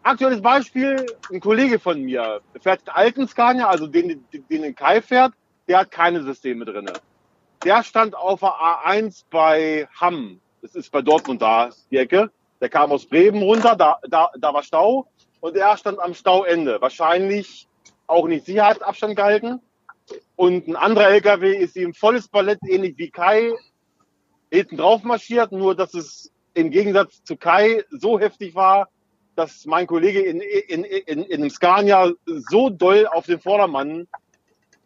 aktuelles 0.03 0.43
Beispiel, 0.43 1.07
ein 1.31 1.41
Kollege 1.41 1.79
von 1.79 2.03
mir 2.03 2.41
fährt 2.61 2.87
den 2.87 2.95
alten 2.95 3.29
Scania, 3.29 3.69
also 3.69 3.87
den, 3.87 4.25
den, 4.33 4.45
den 4.49 4.75
Kai 4.75 5.01
fährt, 5.03 5.33
der 5.69 5.81
hat 5.81 5.91
keine 5.91 6.23
Systeme 6.23 6.65
drinne. 6.65 6.93
Der 7.65 7.83
stand 7.85 8.17
auf 8.17 8.41
der 8.41 8.51
A1 8.51 9.25
bei 9.31 9.89
Hamm, 10.01 10.41
das 10.61 10.75
ist 10.75 10.91
bei 10.91 11.03
Dortmund 11.03 11.43
da, 11.43 11.71
die 11.91 11.99
Ecke. 11.99 12.31
Der 12.61 12.69
kam 12.69 12.93
aus 12.93 13.07
Bremen 13.07 13.43
runter, 13.43 13.75
da, 13.77 13.99
da, 14.09 14.31
da 14.39 14.55
war 14.55 14.63
Stau 14.63 15.09
und 15.41 15.57
er 15.57 15.77
stand 15.77 15.99
am 15.99 16.15
Stauende. 16.15 16.81
Wahrscheinlich 16.81 17.69
auch 18.07 18.29
nicht 18.29 18.47
Sicherheitsabstand 18.47 19.17
gehalten. 19.17 19.61
Und 20.37 20.69
ein 20.69 20.77
anderer 20.77 21.09
LKW 21.09 21.57
ist 21.57 21.77
ihm 21.77 21.95
volles 21.95 22.29
Ballett, 22.29 22.59
ähnlich 22.65 22.99
wie 22.99 23.11
Kai, 23.11 23.53
hinten 24.53 24.77
drauf 24.77 25.03
marschiert, 25.03 25.53
nur 25.53 25.75
dass 25.75 25.95
es 25.95 26.31
im 26.55 26.71
Gegensatz 26.71 27.25
zu 27.25 27.37
Kai 27.37 27.85
so 27.91 28.21
heftig 28.21 28.55
war, 28.55 28.89
dass 29.35 29.65
mein 29.65 29.87
Kollege 29.87 30.21
in, 30.21 30.41
in, 30.41 30.85
in, 30.85 31.23
in 31.25 31.41
einem 31.41 31.51
Scania 31.51 32.13
so 32.27 32.69
doll 32.69 33.07
auf 33.07 33.25
den 33.25 33.41
Vordermann 33.41 34.07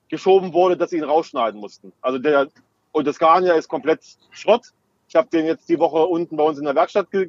geschoben 0.09 0.53
wurde, 0.53 0.77
dass 0.77 0.91
sie 0.91 0.99
ihn 0.99 1.05
rausschneiden 1.05 1.61
mussten. 1.61 1.93
Also 2.01 2.19
der, 2.19 2.49
und 2.93 3.07
der 3.07 3.13
Scania 3.13 3.55
ist 3.55 3.69
komplett 3.69 4.05
Schrott. 4.31 4.73
Ich 5.09 5.17
habe 5.17 5.29
den 5.29 5.47
jetzt 5.47 5.69
die 5.69 5.81
Woche 5.81 6.07
unten 6.07 6.37
bei 6.37 6.45
uns 6.45 6.59
in 6.59 6.65
der 6.65 6.77
Werkstatt 6.77 7.11
ge 7.11 7.29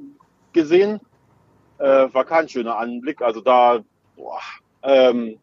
gesehen. 0.54 1.00
Äh, 1.80 2.14
war 2.14 2.26
kein 2.26 2.48
schöner 2.50 2.78
Anblick. 2.78 3.22
Also 3.22 3.42
da, 3.42 3.80
boah, 4.16 4.40
ähm, 4.84 5.40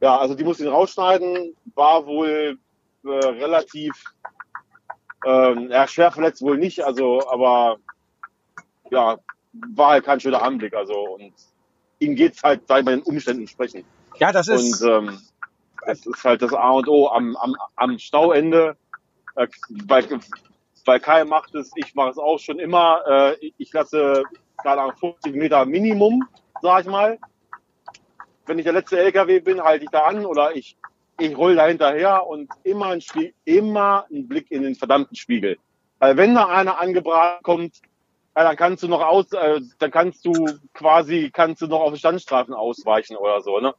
ja, 0.00 0.18
also 0.18 0.34
die 0.34 0.44
musste 0.44 0.64
ihn 0.64 0.70
rausschneiden, 0.70 1.56
war 1.74 2.06
wohl 2.06 2.58
äh, 3.04 3.08
relativ, 3.08 3.92
ähm, 5.24 5.70
ja, 5.70 5.86
schwer 5.88 6.12
verletzt 6.12 6.42
wohl 6.42 6.58
nicht, 6.58 6.84
also, 6.84 7.28
aber 7.28 7.78
ja, 8.90 9.18
war 9.74 9.90
halt 9.90 10.04
kein 10.04 10.20
schöner 10.20 10.42
Anblick, 10.42 10.74
also 10.74 10.94
und 11.14 11.32
ihm 12.00 12.14
geht's 12.16 12.42
halt, 12.42 12.66
sei 12.68 12.82
bei 12.82 12.92
den 12.92 13.02
Umständen 13.02 13.42
entsprechend. 13.42 13.84
ja, 14.18 14.32
das 14.32 14.48
ist, 14.48 14.82
Und 14.82 14.90
ähm, 14.90 15.20
das 15.86 16.06
ist 16.06 16.24
halt 16.24 16.42
das 16.42 16.52
A 16.52 16.70
und 16.70 16.88
O 16.88 17.08
am, 17.08 17.36
am, 17.36 17.56
am 17.76 17.98
Stauende. 17.98 18.76
Äh, 19.36 19.48
bei, 19.86 20.06
bei 20.84 20.98
Kai 20.98 21.24
macht 21.24 21.54
es, 21.54 21.72
ich 21.76 21.94
mache 21.94 22.10
es 22.10 22.18
auch 22.18 22.38
schon 22.38 22.58
immer. 22.58 23.02
Äh, 23.06 23.34
ich- 23.46 23.54
ich 23.58 23.72
lasse 23.72 24.24
keine 24.62 24.80
Ahnung, 24.82 24.96
50 24.96 25.34
Meter 25.34 25.64
Minimum, 25.66 26.26
sag 26.62 26.82
ich 26.82 26.90
mal. 26.90 27.18
Wenn 28.46 28.58
ich 28.58 28.64
der 28.64 28.72
letzte 28.72 28.98
LKW 28.98 29.40
bin, 29.40 29.62
halte 29.62 29.84
ich 29.84 29.90
da 29.90 30.04
an 30.04 30.24
oder 30.26 30.54
ich, 30.56 30.76
ich 31.18 31.36
roll 31.36 31.56
da 31.56 31.66
hinterher 31.66 32.26
und 32.26 32.50
immer 32.64 32.86
ein, 32.86 33.00
Spie 33.00 33.34
immer 33.44 34.06
ein 34.10 34.28
Blick 34.28 34.50
in 34.50 34.62
den 34.62 34.74
verdammten 34.74 35.16
Spiegel. 35.16 35.58
Weil 35.98 36.16
wenn 36.16 36.34
da 36.34 36.46
einer 36.46 36.80
angebracht 36.80 37.42
kommt, 37.42 37.80
ja, 38.36 38.42
dann 38.42 38.56
kannst 38.56 38.82
du 38.82 38.88
noch 38.88 39.00
aus, 39.00 39.32
äh, 39.32 39.60
dann 39.78 39.90
kannst 39.90 40.24
du 40.24 40.32
quasi, 40.74 41.30
kannst 41.32 41.62
du 41.62 41.66
noch 41.66 41.80
auf 41.80 41.90
den 41.90 41.98
Standstreifen 41.98 42.52
ausweichen 42.52 43.16
oder 43.16 43.40
so, 43.42 43.60
ne? 43.60 43.74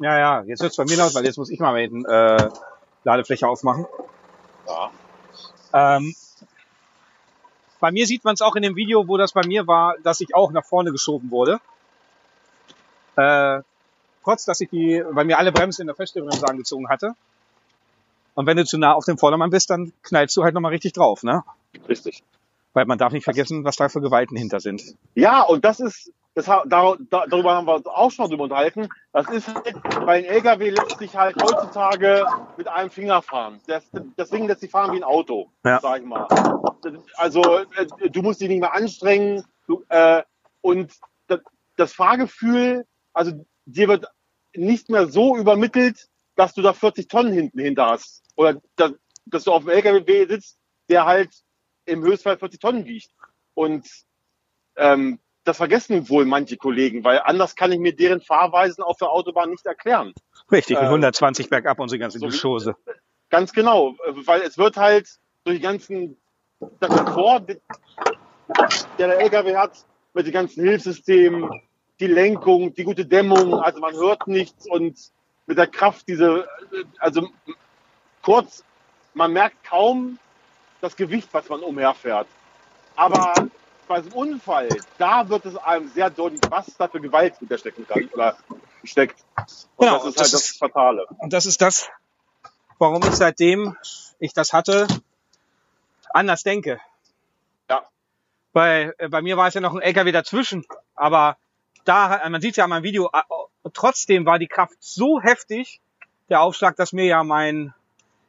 ja, 0.00 0.18
ja, 0.18 0.42
jetzt 0.42 0.62
wird's 0.62 0.76
bei 0.76 0.84
mir 0.84 0.96
laut, 0.96 1.14
weil 1.14 1.24
jetzt 1.24 1.38
muss 1.38 1.50
ich 1.50 1.60
mal 1.60 1.78
eben, 1.78 2.04
äh, 2.06 2.48
Ladefläche 3.04 3.46
aufmachen. 3.46 3.86
Ja. 4.66 4.90
Ähm, 5.72 6.14
bei 7.78 7.90
mir 7.92 8.06
sieht 8.06 8.24
man 8.24 8.34
es 8.34 8.42
auch 8.42 8.56
in 8.56 8.62
dem 8.62 8.76
Video, 8.76 9.08
wo 9.08 9.16
das 9.16 9.32
bei 9.32 9.46
mir 9.46 9.66
war, 9.66 9.96
dass 10.02 10.20
ich 10.20 10.34
auch 10.34 10.52
nach 10.52 10.64
vorne 10.64 10.92
geschoben 10.92 11.30
wurde. 11.30 11.60
Äh, 13.16 13.62
trotz, 14.22 14.44
dass 14.44 14.60
ich 14.60 14.70
die, 14.70 15.02
bei 15.12 15.24
mir 15.24 15.38
alle 15.38 15.52
Bremsen 15.52 15.82
in 15.82 15.86
der 15.86 15.96
Feststellbremse 15.96 16.46
angezogen 16.46 16.88
hatte. 16.88 17.14
Und 18.34 18.46
wenn 18.46 18.56
du 18.56 18.64
zu 18.64 18.78
nah 18.78 18.92
auf 18.94 19.04
dem 19.04 19.18
Vordermann 19.18 19.50
bist, 19.50 19.70
dann 19.70 19.92
knallst 20.02 20.36
du 20.36 20.44
halt 20.44 20.54
nochmal 20.54 20.72
richtig 20.72 20.92
drauf, 20.92 21.22
ne? 21.22 21.42
Richtig. 21.88 22.22
Weil 22.72 22.86
man 22.86 22.98
darf 22.98 23.12
nicht 23.12 23.24
vergessen, 23.24 23.64
was 23.64 23.76
da 23.76 23.88
für 23.88 24.00
Gewalten 24.00 24.36
hinter 24.36 24.60
sind. 24.60 24.82
Ja, 25.14 25.42
und 25.42 25.64
das 25.64 25.80
ist, 25.80 26.12
das, 26.34 26.46
da, 26.46 26.64
darüber 26.66 27.54
haben 27.56 27.66
wir 27.66 27.74
uns 27.74 27.86
auch 27.86 28.10
schon 28.12 28.30
drüber 28.30 28.44
unterhalten. 28.44 28.88
Das 29.12 29.28
ist 29.28 29.52
halt, 29.52 29.74
weil 30.06 30.20
ein 30.20 30.24
LKW 30.24 30.70
lässt 30.70 30.98
sich 30.98 31.16
halt 31.16 31.34
heutzutage 31.42 32.24
mit 32.56 32.68
einem 32.68 32.90
Finger 32.90 33.20
fahren. 33.22 33.60
Das, 33.66 33.84
das 34.16 34.30
Ding 34.30 34.46
lässt 34.46 34.60
sich 34.60 34.70
fahren 34.70 34.92
wie 34.92 34.98
ein 34.98 35.04
Auto, 35.04 35.50
Ja. 35.64 35.80
sag 35.80 36.00
ich 36.00 36.06
mal. 36.06 36.28
Also 37.16 37.42
äh, 37.58 37.86
du 38.10 38.22
musst 38.22 38.40
dich 38.40 38.48
nicht 38.48 38.60
mehr 38.60 38.72
anstrengen 38.72 39.44
du, 39.66 39.84
äh, 39.88 40.22
und 40.62 40.92
das, 41.26 41.40
das 41.76 41.92
Fahrgefühl, 41.92 42.86
also 43.12 43.32
dir 43.72 43.88
wird 43.88 44.06
nicht 44.54 44.88
mehr 44.88 45.06
so 45.06 45.36
übermittelt, 45.36 46.08
dass 46.36 46.54
du 46.54 46.62
da 46.62 46.72
40 46.72 47.08
Tonnen 47.08 47.32
hinten 47.32 47.58
hinter 47.58 47.86
hast. 47.86 48.22
Oder 48.36 48.60
dass, 48.76 48.92
dass 49.26 49.44
du 49.44 49.52
auf 49.52 49.64
dem 49.64 49.70
LKW 49.70 50.26
sitzt, 50.26 50.58
der 50.88 51.06
halt 51.06 51.30
im 51.84 52.02
Höchstfall 52.02 52.38
40 52.38 52.60
Tonnen 52.60 52.84
wiegt. 52.86 53.10
Und 53.54 53.86
ähm, 54.76 55.18
das 55.44 55.56
vergessen 55.56 56.08
wohl 56.08 56.24
manche 56.24 56.56
Kollegen, 56.56 57.04
weil 57.04 57.20
anders 57.24 57.56
kann 57.56 57.72
ich 57.72 57.78
mir 57.78 57.94
deren 57.94 58.20
Fahrweisen 58.20 58.82
auf 58.82 58.98
der 58.98 59.10
Autobahn 59.10 59.50
nicht 59.50 59.66
erklären. 59.66 60.12
Richtig, 60.50 60.76
mit 60.76 60.84
Äh, 60.84 60.88
120 60.88 61.48
bergab 61.48 61.78
unsere 61.78 61.98
ganze 61.98 62.18
so 62.18 62.26
Geschosse. 62.26 62.76
Ganz 63.30 63.52
genau, 63.52 63.94
weil 64.26 64.42
es 64.42 64.58
wird 64.58 64.76
halt 64.76 65.08
durch 65.44 65.56
die 65.56 65.62
ganzen 65.62 66.16
der 66.60 66.88
Komfort, 66.88 67.46
der 68.98 69.08
der 69.08 69.20
LKW 69.20 69.56
hat, 69.56 69.84
mit 70.12 70.26
den 70.26 70.32
ganzen 70.32 70.64
Hilfssystemen, 70.64 71.48
die 72.00 72.06
Lenkung, 72.06 72.74
die 72.74 72.84
gute 72.84 73.04
Dämmung, 73.04 73.54
also 73.54 73.78
man 73.80 73.94
hört 73.94 74.26
nichts 74.26 74.66
und 74.68 74.98
mit 75.46 75.58
der 75.58 75.66
Kraft 75.66 76.08
diese, 76.08 76.48
also 76.98 77.28
kurz, 78.22 78.64
man 79.14 79.32
merkt 79.32 79.62
kaum 79.64 80.18
das 80.80 80.96
Gewicht, 80.96 81.28
was 81.32 81.48
man 81.48 81.60
umherfährt. 81.60 82.26
Aber 82.96 83.32
bei 83.86 83.96
einem 83.96 84.12
Unfall, 84.12 84.68
da 84.98 85.28
wird 85.28 85.44
es 85.46 85.56
einem 85.56 85.88
sehr 85.88 86.10
deutlich, 86.10 86.40
was 86.48 86.66
da 86.76 86.88
für 86.88 87.00
Gewalt 87.00 87.36
hinterstecken 87.38 87.86
kann 87.86 88.08
oder 88.12 88.36
steckt. 88.84 89.18
Und 89.76 89.86
Genau, 89.86 89.98
das 89.98 90.06
ist 90.06 90.16
das 90.20 90.24
halt 90.26 90.32
das 90.34 90.48
ist- 90.48 90.58
Fatale. 90.58 91.06
Und 91.18 91.32
das 91.32 91.46
ist 91.46 91.60
das, 91.60 91.88
warum 92.78 93.02
ich 93.02 93.14
seitdem 93.14 93.76
ich 94.18 94.32
das 94.32 94.52
hatte, 94.52 94.86
anders 96.10 96.42
denke. 96.44 96.80
Ja. 97.68 97.82
Bei, 98.52 98.94
äh, 98.98 99.08
bei 99.08 99.22
mir 99.22 99.36
war 99.36 99.48
es 99.48 99.54
ja 99.54 99.60
noch 99.60 99.74
ein 99.74 99.82
LKW 99.82 100.12
dazwischen, 100.12 100.64
aber 100.94 101.36
da, 101.84 102.20
man 102.28 102.40
sieht 102.40 102.56
ja 102.56 102.64
an 102.64 102.70
meinem 102.70 102.82
Video, 102.82 103.10
äh, 103.12 103.70
trotzdem 103.72 104.26
war 104.26 104.38
die 104.38 104.46
Kraft 104.46 104.76
so 104.80 105.20
heftig, 105.20 105.80
der 106.28 106.40
Aufschlag, 106.40 106.76
dass 106.76 106.92
mir 106.92 107.06
ja 107.06 107.24
mein 107.24 107.74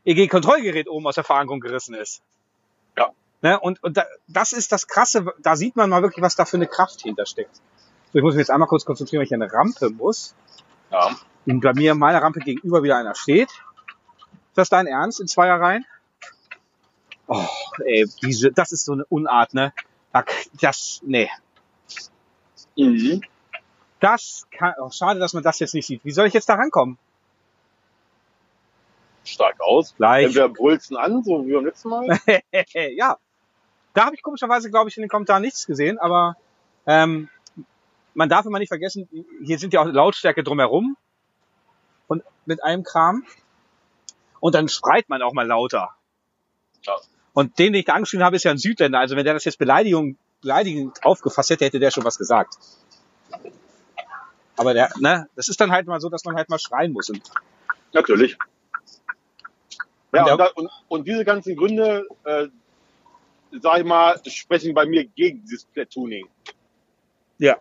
EG-Kontrollgerät 0.06 0.88
oben 0.90 1.08
aus 1.08 1.16
der 1.16 1.24
Verankerung 1.24 1.60
gerissen 1.60 1.94
ist. 1.94 2.22
Ja. 2.98 3.12
Ne? 3.42 3.60
Und, 3.60 3.84
und 3.84 3.98
da, 3.98 4.06
das 4.28 4.52
ist 4.52 4.72
das 4.72 4.88
Krasse, 4.88 5.34
da 5.40 5.56
sieht 5.56 5.76
man 5.76 5.90
mal 5.90 6.02
wirklich, 6.02 6.24
was 6.24 6.36
da 6.36 6.46
für 6.46 6.58
eine 6.58 6.68
Kraft 6.68 7.02
hintersteckt. 7.02 7.56
So, 8.12 8.20
ich 8.20 8.24
muss 8.24 8.34
mich 8.34 8.42
jetzt 8.42 8.52
einmal 8.52 8.68
kurz 8.68 8.86
konzentrieren, 8.86 9.20
weil 9.20 9.28
ich 9.28 9.34
an 9.34 9.42
eine 9.42 9.54
Rampe 9.54 9.90
muss. 9.90 10.36
Ja. 10.92 11.16
Und 11.46 11.62
bei 11.62 11.74
mir 11.74 11.96
meiner 11.96 12.22
Rampe 12.22 12.40
gegenüber 12.40 12.84
wieder 12.84 12.98
einer 12.98 13.16
steht. 13.16 13.50
Ist 13.50 14.58
das 14.58 14.70
dein 14.70 14.88
Ernst 14.88 15.22
in 15.22 15.28
Zweierreihen? 15.28 15.86
Oh, 17.28 17.48
ey, 17.86 18.06
diese, 18.22 18.52
das 18.52 18.74
ist 18.74 18.84
so 18.84 18.92
eine 18.94 19.06
Unart, 19.06 19.54
ne? 19.54 19.74
Das, 20.60 21.00
nee. 21.06 21.30
Mhm. 22.76 23.22
Das 24.02 24.48
kann, 24.52 24.74
oh, 24.80 24.90
schade, 24.90 25.20
dass 25.20 25.34
man 25.34 25.44
das 25.44 25.60
jetzt 25.60 25.76
nicht 25.76 25.86
sieht. 25.86 26.04
Wie 26.04 26.12
soll 26.12 26.28
ich 26.28 26.34
jetzt 26.34 26.50
da 26.50 26.56
rankommen? 26.56 26.98
Stark 29.24 29.62
aus. 29.62 29.96
Gleich. 29.96 30.26
Entweder 30.26 30.50
brüllst 30.50 30.94
an, 30.96 31.24
so 31.24 31.46
wie 31.46 31.54
beim 31.54 31.66
letzten 31.66 31.90
Mal. 31.90 32.20
ja. 32.96 33.18
Da 33.94 34.06
habe 34.06 34.16
ich 34.16 34.24
komischerweise, 34.24 34.72
glaube 34.72 34.90
ich, 34.90 34.98
in 34.98 35.02
den 35.02 35.10
Kommentaren 35.10 35.44
nichts 35.44 35.68
gesehen, 35.68 36.00
aber 36.00 36.36
ähm, 36.88 37.30
man 38.16 38.28
darf 38.28 38.46
immer 38.48 38.58
nicht 38.58 38.70
vergessen, 38.70 39.08
hier 39.44 39.60
sind 39.60 39.72
ja 39.74 39.82
auch 39.82 39.86
Lautstärke 39.86 40.44
drumherum 40.44 40.98
und 42.08 42.24
mit 42.46 42.64
einem 42.64 42.84
Kram. 42.84 43.24
Und 44.40 44.56
dann 44.56 44.68
schreit 44.68 45.10
man 45.10 45.22
auch 45.22 45.34
mal 45.34 45.46
lauter. 45.46 45.92
Ja. 46.82 46.96
Und 47.34 47.60
den, 47.60 47.74
den 47.74 47.82
ich 47.82 47.86
da 47.86 47.94
angeschrieben 47.94 48.26
habe, 48.26 48.36
ist 48.36 48.44
ja 48.44 48.52
ein 48.52 48.58
Südländer. 48.58 48.98
Also 48.98 49.16
wenn 49.16 49.26
der 49.26 49.36
das 49.36 49.46
jetzt 49.46 49.60
Beleidigung, 49.60 50.18
beleidigend 50.42 51.06
aufgefasst 51.06 51.52
hätte, 51.52 51.66
hätte 51.66 51.80
der 51.80 51.92
schon 51.92 52.04
was 52.04 52.18
gesagt. 52.18 52.58
Aber 54.58 54.74
der, 54.74 54.90
ne, 55.00 55.28
das 55.36 55.48
ist 55.48 55.60
dann 55.62 55.72
halt 55.72 55.88
mal 55.88 56.00
so, 56.00 56.10
dass 56.10 56.24
man 56.26 56.36
halt 56.36 56.50
mal 56.50 56.60
schreien 56.60 56.92
muss. 56.92 57.10
Und 57.10 57.22
Natürlich. 57.94 58.38
Ja, 60.14 60.22
Und 60.22 60.26
der- 60.26 60.34
und, 60.34 60.40
da, 60.40 60.48
und, 60.56 60.70
und 60.90 61.08
diese 61.08 61.24
ganzen 61.26 61.56
Gründe, 61.56 62.06
äh, 62.26 62.48
sag 63.62 63.80
ich 63.80 63.86
mal, 63.86 64.20
sprechen 64.28 64.74
bei 64.74 64.86
mir 64.86 65.06
gegen 65.06 65.42
dieses 65.44 65.66
Platooning. 65.66 66.28
Ja. 67.38 67.58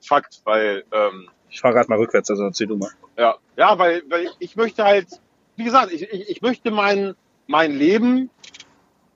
Fakt, 0.00 0.40
weil, 0.44 0.84
ähm, 0.92 1.28
ich 1.50 1.60
fahre 1.60 1.74
gerade 1.74 1.88
mal 1.88 1.98
rückwärts, 1.98 2.30
also 2.30 2.44
erzähl 2.44 2.66
du 2.66 2.76
mal. 2.76 2.90
ja, 3.16 3.36
ja, 3.56 3.78
weil, 3.78 4.02
weil 4.08 4.30
ich 4.38 4.56
möchte 4.56 4.84
halt, 4.84 5.08
wie 5.56 5.64
gesagt, 5.64 5.92
ich, 5.92 6.02
ich, 6.02 6.28
ich 6.30 6.42
möchte 6.42 6.70
mein, 6.70 7.14
mein 7.46 7.72
Leben 7.72 8.30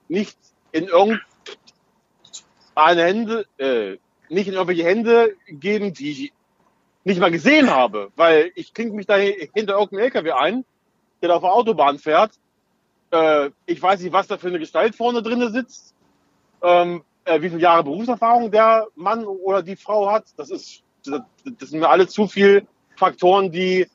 nicht 0.07 0.37
in 0.71 0.85
irgendeine 0.85 1.21
Hände, 2.75 3.45
äh, 3.57 3.97
nicht 4.29 4.47
in 4.47 4.53
irgendwelche 4.53 4.83
Hände 4.83 5.35
geben, 5.47 5.93
die 5.93 6.31
nicht 7.07 7.21
mal 7.21 7.31
gesehen 7.31 7.69
habe, 7.71 8.11
weil 8.17 8.51
ich 8.55 8.73
klinge 8.73 8.91
mich 8.91 9.05
da 9.05 9.15
hinter 9.15 9.79
irgendeinem 9.79 9.99
LKW 9.99 10.31
ein, 10.33 10.65
der 11.21 11.29
da 11.29 11.35
auf 11.35 11.41
der 11.41 11.53
Autobahn 11.53 11.99
fährt. 11.99 12.31
Äh, 13.11 13.51
ich 13.65 13.81
weiß 13.81 14.01
nicht, 14.01 14.11
was 14.11 14.27
da 14.27 14.37
für 14.37 14.47
eine 14.47 14.59
Gestalt 14.59 14.93
vorne 14.93 15.21
drin 15.21 15.51
sitzt, 15.53 15.95
ähm, 16.61 17.03
äh, 17.23 17.41
wie 17.41 17.49
viele 17.49 17.61
Jahre 17.61 17.85
Berufserfahrung 17.85 18.51
der 18.51 18.87
Mann 18.95 19.25
oder 19.25 19.63
die 19.63 19.77
Frau 19.77 20.11
hat. 20.11 20.25
Das 20.35 20.49
ist, 20.49 20.83
das, 21.05 21.21
das 21.45 21.69
sind 21.69 21.79
mir 21.79 21.87
alle 21.87 22.07
zu 22.07 22.27
viel 22.27 22.67
Faktoren, 22.97 23.53
die 23.53 23.87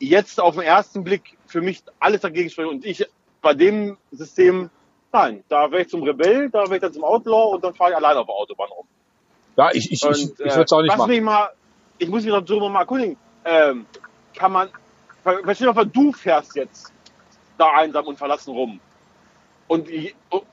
jetzt 0.00 0.40
auf 0.40 0.54
den 0.54 0.64
ersten 0.64 1.04
Blick 1.04 1.38
für 1.46 1.60
mich 1.60 1.84
alles 2.00 2.22
dagegen 2.22 2.50
sprechen. 2.50 2.70
Und 2.70 2.84
ich 2.84 3.06
bei 3.40 3.54
dem 3.54 3.98
System, 4.10 4.68
nein, 5.12 5.44
da 5.48 5.70
wäre 5.70 5.82
ich 5.82 5.88
zum 5.88 6.02
Rebell, 6.02 6.50
da 6.50 6.64
wäre 6.64 6.74
ich 6.74 6.82
dann 6.82 6.92
zum 6.92 7.04
Outlaw 7.04 7.54
und 7.54 7.62
dann 7.62 7.72
fahre 7.74 7.90
ich 7.90 7.96
alleine 7.96 8.18
auf 8.18 8.26
der 8.26 8.34
Autobahn 8.34 8.68
rum. 8.70 8.86
Ja, 9.56 9.70
ich, 9.72 9.92
ich, 9.92 10.02
Und, 10.02 10.16
ich, 10.16 10.24
ich 10.24 10.40
äh, 10.40 10.44
würde 10.50 10.62
es 10.64 10.72
auch 10.72 10.82
nicht 10.82 10.88
lass 10.88 10.98
machen. 10.98 11.10
Mich 11.10 11.22
mal, 11.22 11.50
ich 11.98 12.08
muss 12.08 12.24
mich 12.24 12.32
darüber 12.32 12.68
mal 12.68 12.80
erkundigen. 12.80 13.16
Ähm, 13.44 13.86
kann 14.34 14.52
man, 14.52 14.70
mal 15.24 15.54
vor, 15.54 15.84
du 15.84 16.12
fährst 16.12 16.56
jetzt 16.56 16.92
da 17.58 17.72
einsam 17.72 18.06
und 18.06 18.16
verlassen 18.18 18.50
rum. 18.52 18.80
Und, 19.68 19.88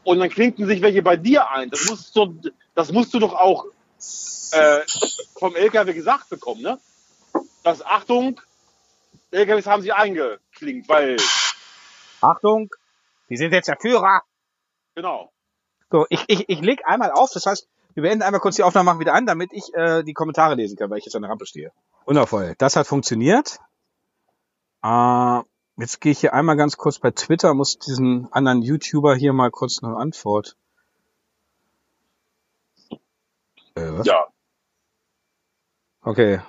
und 0.03 0.19
dann 0.19 0.29
klinken 0.29 0.65
sich 0.65 0.81
welche 0.81 1.03
bei 1.03 1.17
dir 1.17 1.49
ein. 1.51 1.69
Das 1.69 1.87
musst 1.89 2.15
du, 2.15 2.39
das 2.73 2.91
musst 2.91 3.13
du 3.13 3.19
doch 3.19 3.33
auch 3.33 3.65
äh, 4.51 4.79
vom 5.37 5.55
LKW 5.55 5.93
gesagt 5.93 6.29
bekommen, 6.29 6.61
ne? 6.61 6.79
Das 7.63 7.85
Achtung, 7.85 8.39
LKWs 9.31 9.67
haben 9.67 9.81
sich 9.81 9.93
eingeklinkt, 9.93 10.89
weil, 10.89 11.17
Achtung, 12.21 12.69
die 13.29 13.37
sind 13.37 13.53
jetzt 13.53 13.67
der 13.67 13.77
Führer. 13.79 14.21
genau. 14.95 15.31
So, 15.91 16.07
ich, 16.09 16.23
ich, 16.27 16.49
ich 16.49 16.59
leg 16.61 16.81
einmal 16.85 17.11
auf, 17.11 17.31
das 17.33 17.45
heißt, 17.45 17.67
wir 17.93 18.03
beenden 18.03 18.23
einmal 18.23 18.41
kurz 18.41 18.55
die 18.55 18.63
Aufnahme, 18.63 18.85
machen 18.85 18.99
wieder 18.99 19.13
an, 19.13 19.25
damit 19.25 19.51
ich 19.53 19.73
äh, 19.73 20.03
die 20.03 20.13
Kommentare 20.13 20.55
lesen 20.55 20.77
kann, 20.77 20.89
weil 20.89 20.97
ich 20.97 21.05
jetzt 21.05 21.15
an 21.15 21.21
der 21.21 21.31
Rampe 21.31 21.45
stehe. 21.45 21.71
Wundervoll. 22.05 22.55
Das 22.57 22.75
hat 22.75 22.87
funktioniert. 22.87 23.59
Äh, 24.83 25.39
jetzt 25.77 26.01
gehe 26.01 26.11
ich 26.11 26.19
hier 26.19 26.33
einmal 26.33 26.57
ganz 26.57 26.77
kurz 26.77 26.99
bei 26.99 27.11
Twitter, 27.11 27.53
muss 27.53 27.77
diesen 27.79 28.31
anderen 28.31 28.61
YouTuber 28.61 29.15
hier 29.15 29.33
mal 29.33 29.51
kurz 29.51 29.83
eine 29.83 29.95
Antwort. 29.95 30.55
Äh, 33.75 33.91
was? 33.91 34.05
Ja. 34.05 34.27
Okay. 36.01 36.41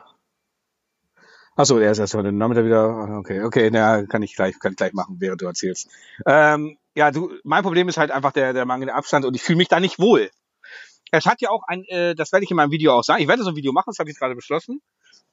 Achso, 1.57 1.79
er 1.79 1.93
ist 1.93 2.01
erst 2.01 2.15
heute 2.15 2.33
Nachmittag 2.33 2.65
wieder. 2.65 3.19
Okay, 3.19 3.43
okay, 3.43 3.71
na, 3.71 4.05
kann 4.07 4.23
ich 4.23 4.35
gleich, 4.35 4.59
kann 4.59 4.73
ich 4.73 4.77
gleich 4.77 4.93
machen, 4.93 5.17
während 5.21 5.41
du 5.41 5.47
erzählst. 5.47 5.89
Ähm, 6.27 6.77
ja, 6.97 7.13
du, 7.13 7.33
mein 7.45 7.63
Problem 7.63 7.89
ist 7.89 7.97
halt 7.97 8.11
einfach 8.11 8.33
der, 8.33 8.53
der 8.53 8.67
mangelnde 8.67 8.95
Abstand 8.95 9.25
und 9.25 9.35
ich 9.35 9.43
fühle 9.43 9.59
mich 9.59 9.69
da 9.69 9.79
nicht 9.79 10.01
wohl. 10.01 10.31
Es 11.11 11.27
hat 11.27 11.41
ja 11.41 11.51
auch 11.51 11.63
ein, 11.67 11.85
äh, 11.85 12.15
das 12.15 12.33
werde 12.33 12.45
ich 12.45 12.51
in 12.51 12.57
meinem 12.57 12.71
Video 12.71 12.93
auch 12.93 13.05
sagen. 13.05 13.23
Ich 13.23 13.29
werde 13.29 13.43
so 13.43 13.51
ein 13.51 13.57
Video 13.57 13.73
machen, 13.73 13.91
das 13.91 13.99
habe 13.99 14.11
ich 14.11 14.19
gerade 14.19 14.35
beschlossen. 14.35 14.81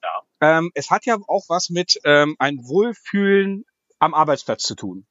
Ja. 0.04 0.58
Ähm, 0.58 0.72
es 0.76 0.92
hat 0.92 1.06
ja 1.06 1.18
auch 1.28 1.46
was 1.50 1.70
mit 1.70 2.00
ähm, 2.04 2.36
ein 2.40 2.58
Wohlfühlen 2.58 3.66
am 4.00 4.14
Arbeitsplatz 4.14 4.64
zu 4.64 4.76
tun. 4.76 5.06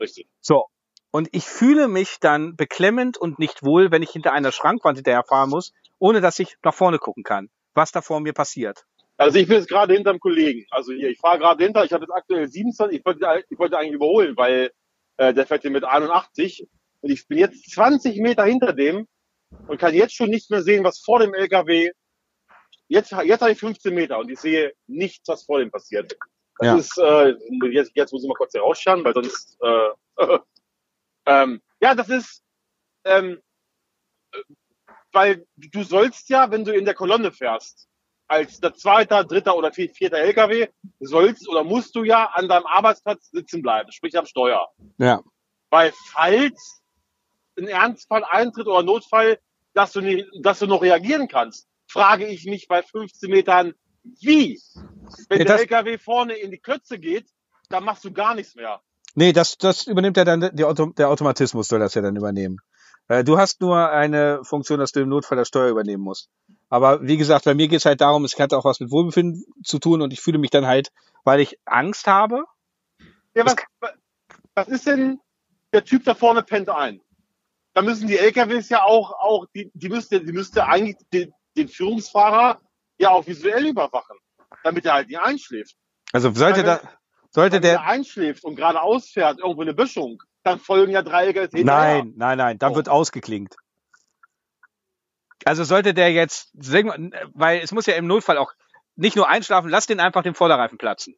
Richtig. 0.00 0.28
So. 0.40 0.66
Und 1.10 1.28
ich 1.32 1.44
fühle 1.44 1.88
mich 1.88 2.18
dann 2.20 2.54
beklemmend 2.56 3.16
und 3.16 3.38
nicht 3.38 3.62
wohl, 3.62 3.90
wenn 3.90 4.02
ich 4.02 4.10
hinter 4.10 4.32
einer 4.32 4.52
Schrankwand 4.52 4.98
hinterher 4.98 5.24
fahren 5.24 5.50
muss, 5.50 5.72
ohne 5.98 6.20
dass 6.20 6.38
ich 6.38 6.56
nach 6.62 6.74
vorne 6.74 6.98
gucken 6.98 7.22
kann, 7.22 7.48
was 7.74 7.92
da 7.92 8.02
vor 8.02 8.20
mir 8.20 8.32
passiert. 8.32 8.84
Also 9.16 9.38
ich 9.38 9.48
bin 9.48 9.56
jetzt 9.56 9.68
gerade 9.68 9.94
hinterm 9.94 10.20
Kollegen. 10.20 10.66
Also 10.70 10.92
hier, 10.92 11.08
ich 11.08 11.18
fahre 11.18 11.38
gerade 11.38 11.64
hinter. 11.64 11.84
Ich 11.84 11.92
habe 11.92 12.04
jetzt 12.04 12.12
aktuell 12.14 12.46
27. 12.46 12.98
Ich 12.98 13.04
wollte, 13.04 13.44
ich 13.50 13.58
wollte 13.58 13.76
eigentlich 13.76 13.94
überholen, 13.94 14.36
weil 14.36 14.70
äh, 15.16 15.34
der 15.34 15.46
fährt 15.46 15.62
hier 15.62 15.72
mit 15.72 15.84
81. 15.84 16.68
Und 17.00 17.10
ich 17.10 17.26
bin 17.26 17.38
jetzt 17.38 17.68
20 17.72 18.20
Meter 18.20 18.44
hinter 18.44 18.72
dem 18.72 19.08
und 19.66 19.78
kann 19.78 19.94
jetzt 19.94 20.14
schon 20.14 20.30
nicht 20.30 20.50
mehr 20.50 20.62
sehen, 20.62 20.84
was 20.84 21.00
vor 21.00 21.20
dem 21.20 21.34
LKW. 21.34 21.90
Jetzt, 22.88 23.12
jetzt 23.12 23.40
habe 23.42 23.52
ich 23.52 23.58
15 23.58 23.94
Meter 23.94 24.18
und 24.18 24.30
ich 24.30 24.40
sehe 24.40 24.72
nichts, 24.86 25.28
was 25.28 25.44
vor 25.44 25.58
dem 25.58 25.70
passiert. 25.70 26.16
Das 26.58 26.66
Ja. 26.66 26.76
ist, 26.76 26.98
äh, 26.98 27.34
jetzt, 27.70 27.92
jetzt 27.94 28.12
muss 28.12 28.22
ich 28.22 28.28
mal 28.28 28.34
kurz 28.34 28.52
hier 28.52 28.62
rausschauen, 28.62 29.04
weil 29.04 29.14
sonst, 29.14 29.56
äh, 29.62 29.90
ähm, 31.26 31.62
ja, 31.80 31.94
das 31.94 32.08
ist, 32.08 32.42
ähm, 33.04 33.40
weil 35.12 35.46
du 35.56 35.82
sollst 35.82 36.28
ja, 36.28 36.50
wenn 36.50 36.64
du 36.64 36.72
in 36.72 36.84
der 36.84 36.94
Kolonne 36.94 37.32
fährst, 37.32 37.88
als 38.26 38.60
der 38.60 38.74
zweiter, 38.74 39.24
dritter 39.24 39.56
oder 39.56 39.72
vier- 39.72 39.90
vierter 39.94 40.18
LKW, 40.18 40.68
sollst 41.00 41.48
oder 41.48 41.64
musst 41.64 41.94
du 41.94 42.04
ja 42.04 42.26
an 42.26 42.48
deinem 42.48 42.66
Arbeitsplatz 42.66 43.30
sitzen 43.30 43.62
bleiben, 43.62 43.90
sprich 43.92 44.16
am 44.18 44.26
Steuer. 44.26 44.68
Ja. 44.98 45.22
Weil 45.70 45.92
falls 46.12 46.77
ein 47.58 47.68
Ernstfall 47.68 48.24
eintritt 48.24 48.66
oder 48.66 48.82
Notfall, 48.82 49.38
dass 49.74 49.92
du, 49.92 50.00
nicht, 50.00 50.26
dass 50.42 50.58
du 50.58 50.66
noch 50.66 50.82
reagieren 50.82 51.28
kannst, 51.28 51.68
frage 51.86 52.26
ich 52.26 52.44
mich 52.46 52.68
bei 52.68 52.82
15 52.82 53.30
Metern, 53.30 53.74
wie? 54.20 54.60
Wenn 55.28 55.38
Ja, 55.40 55.44
der 55.44 55.60
LKW 55.60 55.98
vorne 55.98 56.34
in 56.34 56.50
die 56.50 56.58
Klötze 56.58 56.98
geht, 56.98 57.26
dann 57.68 57.84
machst 57.84 58.04
du 58.04 58.12
gar 58.12 58.34
nichts 58.34 58.54
mehr. 58.54 58.80
Nee, 59.14 59.32
das, 59.32 59.58
das 59.58 59.86
übernimmt 59.86 60.16
ja 60.16 60.24
dann, 60.24 60.50
die 60.52 60.64
Auto, 60.64 60.86
der 60.86 61.08
Automatismus 61.08 61.68
soll 61.68 61.80
das 61.80 61.94
ja 61.94 62.02
dann 62.02 62.16
übernehmen. 62.16 62.58
Äh, 63.08 63.24
Du 63.24 63.38
hast 63.38 63.60
nur 63.60 63.90
eine 63.90 64.44
Funktion, 64.44 64.78
dass 64.78 64.92
du 64.92 65.00
im 65.00 65.08
Notfall 65.08 65.36
das 65.36 65.48
Steuer 65.48 65.70
übernehmen 65.70 66.02
musst. 66.02 66.28
Aber 66.68 67.02
wie 67.02 67.16
gesagt, 67.16 67.44
bei 67.44 67.54
mir 67.54 67.68
geht's 67.68 67.84
halt 67.84 68.00
darum, 68.00 68.24
es 68.24 68.38
hat 68.38 68.52
auch 68.52 68.64
was 68.64 68.80
mit 68.80 68.90
Wohlbefinden 68.90 69.44
zu 69.64 69.78
tun 69.78 70.02
und 70.02 70.12
ich 70.12 70.20
fühle 70.20 70.38
mich 70.38 70.50
dann 70.50 70.66
halt, 70.66 70.90
weil 71.24 71.40
ich 71.40 71.58
Angst 71.64 72.06
habe. 72.06 72.44
Ja, 73.34 73.44
was, 73.46 73.56
was 74.54 74.68
ist 74.68 74.86
denn, 74.86 75.20
der 75.72 75.84
Typ 75.84 76.04
da 76.04 76.14
vorne 76.14 76.42
pennt 76.42 76.68
ein? 76.68 77.00
Da 77.78 77.82
müssen 77.82 78.08
die 78.08 78.18
LKWs 78.18 78.70
ja 78.70 78.82
auch, 78.82 79.12
auch 79.12 79.46
die, 79.54 79.70
die 79.72 79.88
müsste, 79.88 80.20
die 80.20 80.32
müsste 80.32 80.66
eigentlich 80.66 80.96
den, 81.12 81.32
den 81.56 81.68
Führungsfahrer 81.68 82.60
ja 82.98 83.10
auch 83.10 83.24
visuell 83.24 83.66
überwachen, 83.68 84.16
damit 84.64 84.84
er 84.84 84.94
halt 84.94 85.06
nicht 85.06 85.20
einschläft. 85.20 85.76
Also 86.12 86.32
sollte 86.34 86.64
da, 86.64 86.80
sollte 87.30 87.54
Wenn 87.54 87.62
der 87.62 87.72
der, 87.74 87.82
einschläft 87.82 88.42
und 88.42 88.56
geradeaus 88.56 89.10
fährt, 89.10 89.38
irgendwo 89.38 89.62
eine 89.62 89.74
Böschung, 89.74 90.20
dann 90.42 90.58
folgen 90.58 90.90
ja 90.90 91.02
drei 91.02 91.26
LKWs 91.26 91.52
hinterher. 91.52 91.98
nein, 92.02 92.14
nein, 92.16 92.38
nein, 92.38 92.58
dann 92.58 92.72
Oh. 92.72 92.74
wird 92.74 92.88
ausgeklingt. 92.88 93.54
Also 95.44 95.62
sollte 95.62 95.94
der 95.94 96.10
jetzt, 96.10 96.50
weil 97.32 97.60
es 97.60 97.70
muss 97.70 97.86
ja 97.86 97.94
im 97.94 98.08
Notfall 98.08 98.38
auch 98.38 98.50
nicht 98.96 99.14
nur 99.14 99.28
einschlafen, 99.28 99.70
lass 99.70 99.86
den 99.86 100.00
einfach 100.00 100.24
den 100.24 100.34
Vorderreifen 100.34 100.78
platzen. 100.78 101.14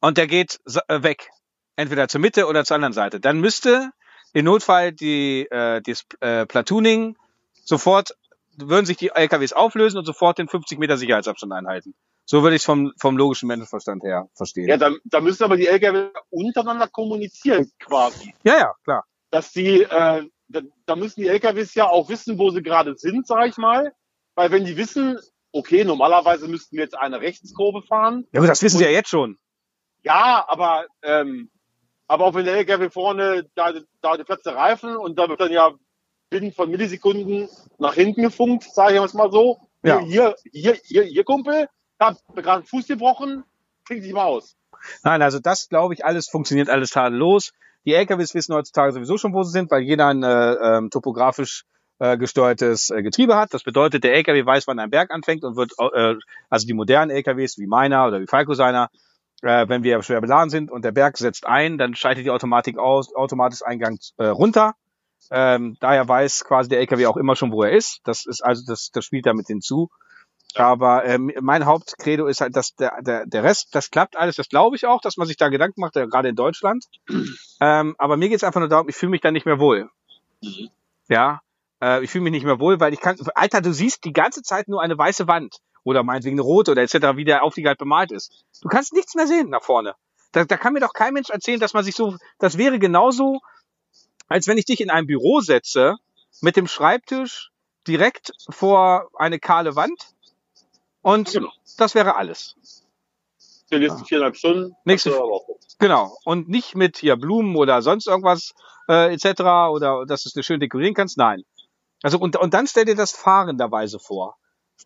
Und 0.00 0.18
der 0.18 0.28
geht 0.28 0.60
äh, 0.86 1.02
weg. 1.02 1.30
Entweder 1.74 2.06
zur 2.06 2.20
Mitte 2.20 2.46
oder 2.46 2.64
zur 2.64 2.76
anderen 2.76 2.92
Seite. 2.92 3.18
Dann 3.18 3.40
müsste 3.40 3.90
im 4.32 4.44
Notfall 4.44 4.92
die, 4.92 5.46
äh, 5.50 5.80
das 5.82 6.04
äh, 6.20 6.46
Platooning 6.46 7.16
sofort, 7.64 8.16
würden 8.56 8.86
sich 8.86 8.96
die 8.96 9.10
LKWs 9.14 9.52
auflösen 9.52 9.98
und 9.98 10.04
sofort 10.04 10.38
den 10.38 10.48
50 10.48 10.78
Meter 10.78 10.96
Sicherheitsabstand 10.96 11.52
einhalten. 11.52 11.94
So 12.24 12.42
würde 12.42 12.56
ich 12.56 12.62
es 12.62 12.66
vom, 12.66 12.92
vom 12.98 13.16
logischen 13.16 13.48
Menschenverstand 13.48 14.02
her 14.04 14.28
verstehen. 14.34 14.68
Ja, 14.68 14.76
da, 14.76 14.90
da 15.04 15.20
müssen 15.20 15.44
aber 15.44 15.56
die 15.56 15.66
LKW 15.66 16.10
untereinander 16.30 16.88
kommunizieren 16.88 17.70
quasi. 17.78 18.34
ja, 18.44 18.58
ja, 18.58 18.74
klar. 18.84 19.04
Dass 19.30 19.52
die, 19.52 19.82
äh, 19.82 20.28
da, 20.48 20.60
da 20.86 20.96
müssen 20.96 21.22
die 21.22 21.28
LKWs 21.28 21.74
ja 21.74 21.88
auch 21.88 22.08
wissen, 22.08 22.38
wo 22.38 22.50
sie 22.50 22.62
gerade 22.62 22.96
sind, 22.96 23.26
sag 23.26 23.48
ich 23.48 23.56
mal. 23.56 23.92
Weil 24.34 24.50
wenn 24.50 24.64
die 24.64 24.76
wissen, 24.76 25.18
okay, 25.52 25.84
normalerweise 25.84 26.48
müssten 26.48 26.76
wir 26.76 26.84
jetzt 26.84 26.98
eine 26.98 27.20
Rechtskurve 27.20 27.82
fahren. 27.82 28.26
Ja, 28.32 28.40
gut, 28.40 28.48
das 28.48 28.62
wissen 28.62 28.78
sie 28.78 28.84
ja 28.84 28.90
jetzt 28.90 29.08
schon. 29.08 29.38
Ja, 30.02 30.44
aber, 30.48 30.86
ähm, 31.02 31.50
aber 32.12 32.26
auch 32.26 32.34
wenn 32.34 32.44
der 32.44 32.56
LKW 32.58 32.90
vorne 32.90 33.48
da, 33.54 33.72
da 34.02 34.18
die 34.18 34.24
Plätze 34.24 34.54
reifen 34.54 34.96
und 34.96 35.18
da 35.18 35.30
wird 35.30 35.40
dann 35.40 35.50
ja 35.50 35.72
binnen 36.28 36.52
von 36.52 36.70
Millisekunden 36.70 37.48
nach 37.78 37.94
hinten 37.94 38.20
gefunkt, 38.20 38.64
sage 38.64 39.02
ich 39.02 39.14
mal 39.14 39.32
so. 39.32 39.60
Ja. 39.82 39.98
Hier, 40.00 40.36
hier, 40.52 40.74
hier, 40.84 41.04
hier, 41.04 41.24
Kumpel, 41.24 41.68
hab 41.98 42.18
mir 42.34 42.42
gerade 42.42 42.58
einen 42.58 42.66
Fuß 42.66 42.86
gebrochen, 42.86 43.44
klingt 43.86 44.04
dich 44.04 44.12
mal 44.12 44.26
aus. 44.26 44.56
Nein, 45.02 45.22
also 45.22 45.38
das 45.38 45.70
glaube 45.70 45.94
ich, 45.94 46.04
alles 46.04 46.28
funktioniert 46.28 46.68
alles 46.68 46.90
tadellos. 46.90 47.52
Die 47.86 47.94
LKWs 47.94 48.34
wissen 48.34 48.54
heutzutage 48.54 48.92
sowieso 48.92 49.16
schon, 49.16 49.32
wo 49.32 49.42
sie 49.42 49.52
sind, 49.52 49.70
weil 49.70 49.80
jeder 49.80 50.08
ein 50.08 50.22
äh, 50.22 50.52
ähm, 50.52 50.90
topografisch 50.90 51.64
äh, 51.98 52.18
gesteuertes 52.18 52.90
äh, 52.90 53.02
Getriebe 53.02 53.36
hat. 53.36 53.54
Das 53.54 53.62
bedeutet, 53.62 54.04
der 54.04 54.12
LKW 54.12 54.44
weiß, 54.44 54.66
wann 54.66 54.78
ein 54.78 54.90
Berg 54.90 55.10
anfängt 55.10 55.44
und 55.44 55.56
wird, 55.56 55.72
äh, 55.78 56.16
also 56.50 56.66
die 56.66 56.74
modernen 56.74 57.10
LKWs 57.10 57.56
wie 57.56 57.66
meiner 57.66 58.06
oder 58.06 58.20
wie 58.20 58.26
Falco 58.26 58.52
seiner, 58.52 58.90
äh, 59.42 59.68
wenn 59.68 59.82
wir 59.82 60.02
schwer 60.02 60.20
beladen 60.20 60.50
sind 60.50 60.70
und 60.70 60.84
der 60.84 60.92
Berg 60.92 61.18
setzt 61.18 61.46
ein, 61.46 61.78
dann 61.78 61.94
schaltet 61.94 62.24
die 62.24 62.30
Automatik 62.30 62.78
aus, 62.78 63.14
automatisch 63.14 63.62
Eingang 63.62 63.98
äh, 64.16 64.26
runter. 64.26 64.74
Ähm, 65.30 65.76
daher 65.80 66.08
weiß 66.08 66.44
quasi 66.44 66.68
der 66.68 66.80
LKW 66.80 67.06
auch 67.06 67.16
immer 67.16 67.36
schon, 67.36 67.52
wo 67.52 67.62
er 67.62 67.72
ist. 67.72 68.00
Das 68.04 68.26
ist 68.26 68.42
also, 68.42 68.62
das, 68.66 68.90
das 68.92 69.04
spielt 69.04 69.26
da 69.26 69.34
mit 69.34 69.46
hinzu. 69.46 69.90
Aber 70.54 71.04
ähm, 71.04 71.32
mein 71.40 71.64
Hauptcredo 71.64 72.26
ist 72.26 72.40
halt, 72.40 72.56
dass 72.56 72.74
der, 72.74 73.00
der, 73.00 73.26
der 73.26 73.42
Rest, 73.42 73.74
das 73.74 73.90
klappt 73.90 74.16
alles, 74.16 74.36
das 74.36 74.48
glaube 74.48 74.76
ich 74.76 74.86
auch, 74.86 75.00
dass 75.00 75.16
man 75.16 75.26
sich 75.26 75.38
da 75.38 75.48
Gedanken 75.48 75.80
macht, 75.80 75.96
ja, 75.96 76.04
gerade 76.04 76.28
in 76.28 76.36
Deutschland. 76.36 76.84
Ähm, 77.64 77.94
aber 77.96 78.16
mir 78.16 78.28
geht's 78.28 78.42
einfach 78.42 78.58
nur 78.58 78.68
darum, 78.68 78.88
ich 78.88 78.96
fühle 78.96 79.10
mich 79.10 79.20
da 79.20 79.30
nicht 79.30 79.46
mehr 79.46 79.60
wohl. 79.60 79.88
Mhm. 80.42 80.70
Ja, 81.06 81.42
äh, 81.80 82.02
ich 82.02 82.10
fühle 82.10 82.24
mich 82.24 82.32
nicht 82.32 82.44
mehr 82.44 82.58
wohl, 82.58 82.80
weil 82.80 82.92
ich 82.92 82.98
kann, 82.98 83.16
Alter, 83.36 83.60
du 83.60 83.72
siehst 83.72 84.04
die 84.04 84.12
ganze 84.12 84.42
Zeit 84.42 84.66
nur 84.66 84.82
eine 84.82 84.98
weiße 84.98 85.28
Wand 85.28 85.58
oder 85.84 86.02
meinetwegen 86.02 86.34
eine 86.36 86.42
rote 86.42 86.72
oder 86.72 86.82
etc., 86.82 87.16
wie 87.16 87.24
der 87.24 87.42
Auflieger 87.42 87.70
halt 87.70 87.78
bemalt 87.78 88.12
ist. 88.12 88.44
Du 88.62 88.68
kannst 88.68 88.92
nichts 88.92 89.14
mehr 89.14 89.26
sehen 89.26 89.50
nach 89.50 89.62
vorne. 89.62 89.94
Da, 90.32 90.44
da 90.44 90.56
kann 90.56 90.72
mir 90.72 90.80
doch 90.80 90.92
kein 90.94 91.14
Mensch 91.14 91.30
erzählen, 91.30 91.60
dass 91.60 91.74
man 91.74 91.84
sich 91.84 91.94
so, 91.94 92.16
das 92.38 92.56
wäre 92.58 92.78
genauso, 92.78 93.40
als 94.28 94.46
wenn 94.46 94.58
ich 94.58 94.64
dich 94.64 94.80
in 94.80 94.90
ein 94.90 95.06
Büro 95.06 95.40
setze 95.40 95.96
mit 96.40 96.56
dem 96.56 96.66
Schreibtisch 96.66 97.50
direkt 97.86 98.32
vor 98.48 99.08
eine 99.14 99.38
kahle 99.38 99.76
Wand 99.76 100.14
und 101.02 101.32
Genau. 101.32 101.50
das 101.76 101.94
wäre 101.94 102.16
alles. 102.16 102.54
Die 103.70 103.78
nächsten 103.78 104.04
viereinhalb 104.04 104.36
Stunden. 104.36 104.76
Nächste-. 104.84 105.18
Genau. 105.78 106.16
Und 106.24 106.48
nicht 106.48 106.74
mit 106.74 106.98
hier 106.98 107.16
Blumen 107.16 107.56
oder 107.56 107.82
sonst 107.82 108.06
irgendwas 108.06 108.54
äh, 108.88 109.12
etc. 109.14 109.40
oder 109.70 110.04
dass 110.06 110.22
du 110.22 110.38
es 110.38 110.46
schön 110.46 110.60
dekorieren 110.60 110.94
kannst. 110.94 111.16
Nein. 111.16 111.42
Also 112.02 112.18
und, 112.18 112.36
und 112.36 112.54
dann 112.54 112.66
stell 112.66 112.84
dir 112.84 112.96
das 112.96 113.12
fahrenderweise 113.12 113.98
vor 113.98 114.36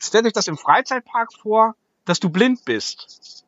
stellt 0.01 0.27
euch 0.27 0.33
das 0.33 0.49
im 0.49 0.57
Freizeitpark 0.57 1.33
vor, 1.33 1.75
dass 2.05 2.21
du 2.21 2.31
blind 2.31 2.65
bist. 2.65 3.45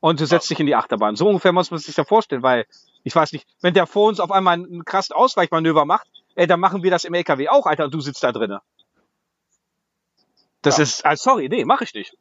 Und 0.00 0.20
du 0.20 0.26
setzt 0.26 0.48
dich 0.48 0.60
in 0.60 0.66
die 0.66 0.76
Achterbahn. 0.76 1.16
So 1.16 1.26
ungefähr 1.26 1.52
muss 1.52 1.70
man 1.70 1.80
sich 1.80 1.94
das 1.94 2.06
vorstellen, 2.06 2.42
weil, 2.42 2.66
ich 3.02 3.14
weiß 3.14 3.32
nicht, 3.32 3.46
wenn 3.60 3.74
der 3.74 3.86
vor 3.86 4.08
uns 4.08 4.20
auf 4.20 4.30
einmal 4.30 4.54
einen 4.54 4.84
krassen 4.84 5.14
Ausweichmanöver 5.14 5.84
macht, 5.84 6.08
ey, 6.36 6.46
dann 6.46 6.60
machen 6.60 6.84
wir 6.84 6.90
das 6.90 7.04
im 7.04 7.14
LKW 7.14 7.48
auch, 7.48 7.66
Alter, 7.66 7.86
und 7.86 7.94
du 7.94 8.00
sitzt 8.00 8.22
da 8.22 8.30
drinnen. 8.30 8.60
Das 10.62 10.76
ja. 10.76 10.84
ist, 10.84 11.04
ah, 11.04 11.16
sorry, 11.16 11.48
nee, 11.48 11.64
mach 11.64 11.80
ich 11.80 11.94
nicht. 11.94 12.16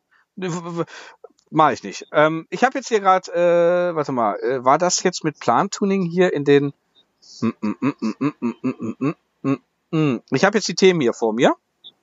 Mach 1.49 1.71
ich 1.71 1.83
nicht. 1.83 2.07
Ähm, 2.11 2.45
ich 2.49 2.63
habe 2.63 2.77
jetzt 2.77 2.89
hier 2.89 2.99
gerade, 2.99 3.31
äh, 3.31 3.95
warte 3.95 4.11
mal, 4.11 4.37
äh, 4.39 4.65
war 4.65 4.77
das 4.77 5.01
jetzt 5.03 5.23
mit 5.23 5.39
Plantuning 5.39 6.03
hier 6.03 6.33
in 6.33 6.43
den... 6.43 6.73
Ich 10.31 10.43
habe 10.43 10.57
jetzt 10.57 10.67
die 10.67 10.75
Themen 10.75 10.99
hier 10.99 11.13
vor 11.13 11.33
mir. 11.33 11.55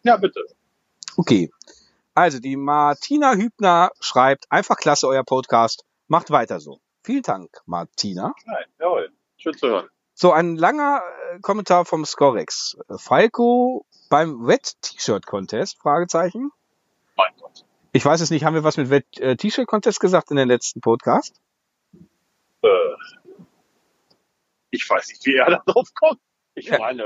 Ja, 0.02 0.16
bitte. 0.16 0.40
Okay. 1.16 1.50
Also 2.14 2.38
die 2.38 2.56
Martina 2.56 3.34
Hübner 3.34 3.90
schreibt, 4.00 4.50
einfach 4.50 4.76
klasse 4.76 5.08
euer 5.08 5.24
Podcast, 5.24 5.84
macht 6.06 6.30
weiter 6.30 6.60
so. 6.60 6.80
Vielen 7.02 7.22
Dank, 7.22 7.50
Martina. 7.66 8.32
Nein, 8.46 8.64
jawohl. 8.78 9.10
Schön 9.36 9.54
zu 9.56 9.66
hören. 9.68 9.88
So, 10.14 10.32
ein 10.32 10.56
langer 10.56 11.02
äh, 11.32 11.40
Kommentar 11.40 11.84
vom 11.84 12.04
Scorex. 12.04 12.76
Falco 12.96 13.84
beim 14.10 14.46
Wet 14.46 14.74
T-Shirt 14.80 15.26
Contest? 15.26 15.78
Fragezeichen. 15.80 16.50
Mein 17.16 17.32
Gott. 17.40 17.64
Ich 17.92 18.04
weiß 18.04 18.20
es 18.20 18.30
nicht, 18.30 18.44
haben 18.44 18.54
wir 18.54 18.64
was 18.64 18.76
mit 18.76 18.90
Wet 18.90 19.06
äh, 19.18 19.36
T-Shirt 19.36 19.66
Contest 19.66 19.98
gesagt 20.00 20.30
in 20.30 20.36
den 20.36 20.48
letzten 20.48 20.80
Podcast? 20.80 21.34
Äh, 22.62 22.68
ich 24.70 24.88
weiß 24.88 25.08
nicht, 25.08 25.26
wie 25.26 25.34
er 25.36 25.50
da 25.50 25.62
drauf 25.66 25.88
kommt. 25.94 26.20
Ich 26.54 26.66
Ja. 26.66 26.78
meine, 26.78 27.04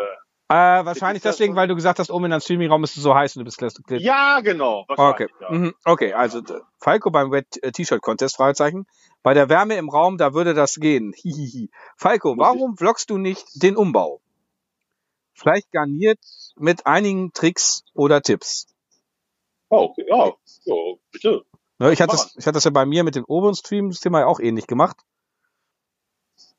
Äh, 0.50 0.54
wahrscheinlich 0.54 1.22
deswegen, 1.22 1.56
weil 1.56 1.68
du 1.68 1.74
gesagt 1.74 1.98
hast, 1.98 2.10
oben 2.10 2.24
in 2.24 2.30
deinem 2.30 2.40
Streamingraum 2.40 2.82
ist 2.82 2.96
es 2.96 3.02
so 3.02 3.14
heiß 3.14 3.36
und 3.36 3.40
du 3.40 3.44
bist 3.44 3.58
Clip. 3.58 4.00
ja, 4.00 4.40
genau. 4.40 4.86
Okay, 4.88 5.28
Ja. 5.42 5.50
mhm. 5.50 5.74
okay, 5.84 6.14
also 6.14 6.40
Falco 6.78 7.10
beim 7.10 7.30
Wet 7.30 7.62
äh, 7.62 7.70
T-Shirt 7.70 8.00
Contest, 8.00 8.36
Fragezeichen. 8.36 8.86
Bei 9.22 9.34
der 9.34 9.50
Wärme 9.50 9.76
im 9.76 9.90
Raum, 9.90 10.16
da 10.16 10.32
würde 10.32 10.54
das 10.54 10.76
gehen. 10.76 11.12
Hihihi. 11.16 11.70
Falco, 11.96 12.34
Muss 12.34 12.46
warum 12.46 12.76
vloggst 12.78 13.10
du 13.10 13.18
nicht 13.18 13.44
den 13.62 13.76
Umbau? 13.76 14.22
Vielleicht 15.34 15.70
garniert 15.70 16.18
mit 16.56 16.86
einigen 16.86 17.32
Tricks 17.34 17.84
oder 17.92 18.22
Tipps. 18.22 18.66
Oh, 19.68 19.90
okay, 19.90 20.06
ja, 20.08 20.32
ja, 20.64 20.74
bitte. 21.12 21.44
Ne, 21.78 21.92
ich, 21.92 22.00
hatte 22.00 22.12
das, 22.12 22.34
ich 22.36 22.46
hatte 22.46 22.54
das 22.54 22.64
ja 22.64 22.70
bei 22.70 22.86
mir 22.86 23.04
mit 23.04 23.14
den 23.16 23.24
oberen 23.24 23.54
Stream-Thema 23.54 24.20
ja 24.20 24.26
auch 24.26 24.40
ähnlich 24.40 24.66
gemacht. 24.66 24.96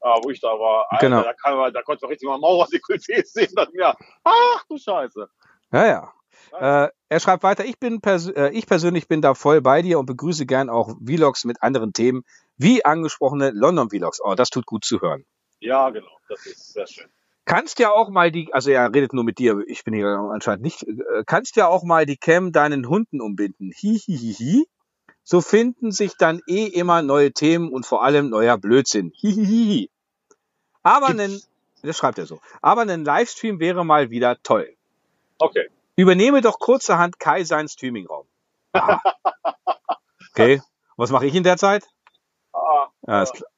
Ah, 0.02 0.18
wo 0.24 0.30
ich 0.30 0.40
da 0.40 0.48
war, 0.50 0.86
Alter, 0.90 1.06
Genau. 1.08 1.24
da, 1.24 1.34
kann 1.34 1.58
man, 1.58 1.74
da 1.74 1.82
konnte 1.82 2.06
man 2.06 2.10
richtig 2.10 2.28
mal 2.30 2.38
Mauerdekolleté 2.38 3.22
sehen. 3.26 3.52
Dann, 3.56 3.68
ja, 3.74 3.96
ach 4.24 4.66
du 4.70 4.78
Scheiße. 4.78 5.28
Ja, 5.74 5.86
ja. 5.88 6.14
Äh, 6.86 6.90
er 7.10 7.20
schreibt 7.20 7.44
weiter, 7.44 7.66
ich 7.66 7.80
bin 7.80 8.02
pers 8.02 8.28
äh, 8.28 8.50
ich 8.50 8.66
persönlich 8.66 9.08
bin 9.08 9.22
da 9.22 9.34
voll 9.34 9.62
bei 9.62 9.82
dir 9.82 10.00
und 10.00 10.06
begrüße 10.06 10.46
gern 10.46 10.70
auch 10.70 10.96
Vlogs 11.06 11.44
mit 11.46 11.62
anderen 11.62 11.92
Themen, 11.94 12.24
wie 12.58 12.84
angesprochene 12.86 13.52
London 13.54 13.90
Vlogs. 13.90 14.20
Oh, 14.24 14.36
das 14.36 14.50
tut 14.50 14.66
gut 14.66 14.86
zu 14.86 15.02
hören. 15.02 15.26
Ja, 15.60 15.90
genau, 15.90 16.18
das 16.30 16.46
ist 16.46 16.74
sehr 16.74 16.88
schön. 16.88 17.10
Kannst 17.46 17.80
ja 17.80 17.92
auch 17.92 18.10
mal 18.10 18.32
die, 18.32 18.54
also 18.54 18.70
er 18.72 18.94
redet 18.94 19.12
nur 19.14 19.24
mit 19.24 19.38
dir, 19.40 19.60
ich 19.68 19.84
bin 19.84 19.94
hier 19.94 20.08
anscheinend 20.08 20.64
nicht, 20.64 20.84
äh, 20.84 21.24
kannst 21.26 21.56
ja 21.56 21.68
auch 21.68 21.84
mal 21.84 22.06
die 22.06 22.18
Cam 22.18 22.52
deinen 22.52 22.88
Hunden 22.88 23.22
umbinden. 23.22 23.72
Hihihihi. 23.76 24.66
So 25.24 25.42
finden 25.42 25.92
sich 25.92 26.16
dann 26.18 26.42
eh 26.48 26.66
immer 26.66 27.02
neue 27.02 27.32
Themen 27.32 27.72
und 27.72 27.86
vor 27.86 28.04
allem 28.04 28.30
neuer 28.30 28.58
Blödsinn. 28.58 29.12
Hihihihi. 29.16 29.90
Aber 30.84 31.08
Gibt's- 31.08 31.28
nen, 31.28 31.42
das 31.84 31.98
schreibt 31.98 32.18
er 32.18 32.26
so. 32.26 32.40
Aber 32.62 32.82
ein 32.82 33.06
Livestream 33.06 33.60
wäre 33.60 33.86
mal 33.86 34.10
wieder 34.10 34.42
toll. 34.44 34.76
Okay. 35.38 35.70
Übernehme 35.96 36.42
doch 36.42 36.60
kurzerhand 36.60 37.20
Kai 37.20 37.44
seinen 37.44 37.68
Streamingraum. 37.70 38.26
Ah. 38.74 39.00
Okay. 40.32 40.62
Was 40.96 41.10
mache 41.10 41.26
ich 41.26 41.36
in 41.36 41.44
der 41.44 41.58
Zeit? 41.58 41.86
Ah, 42.54 42.88
Ja, 43.06 43.24
ist 43.24 43.34
klar. 43.34 43.50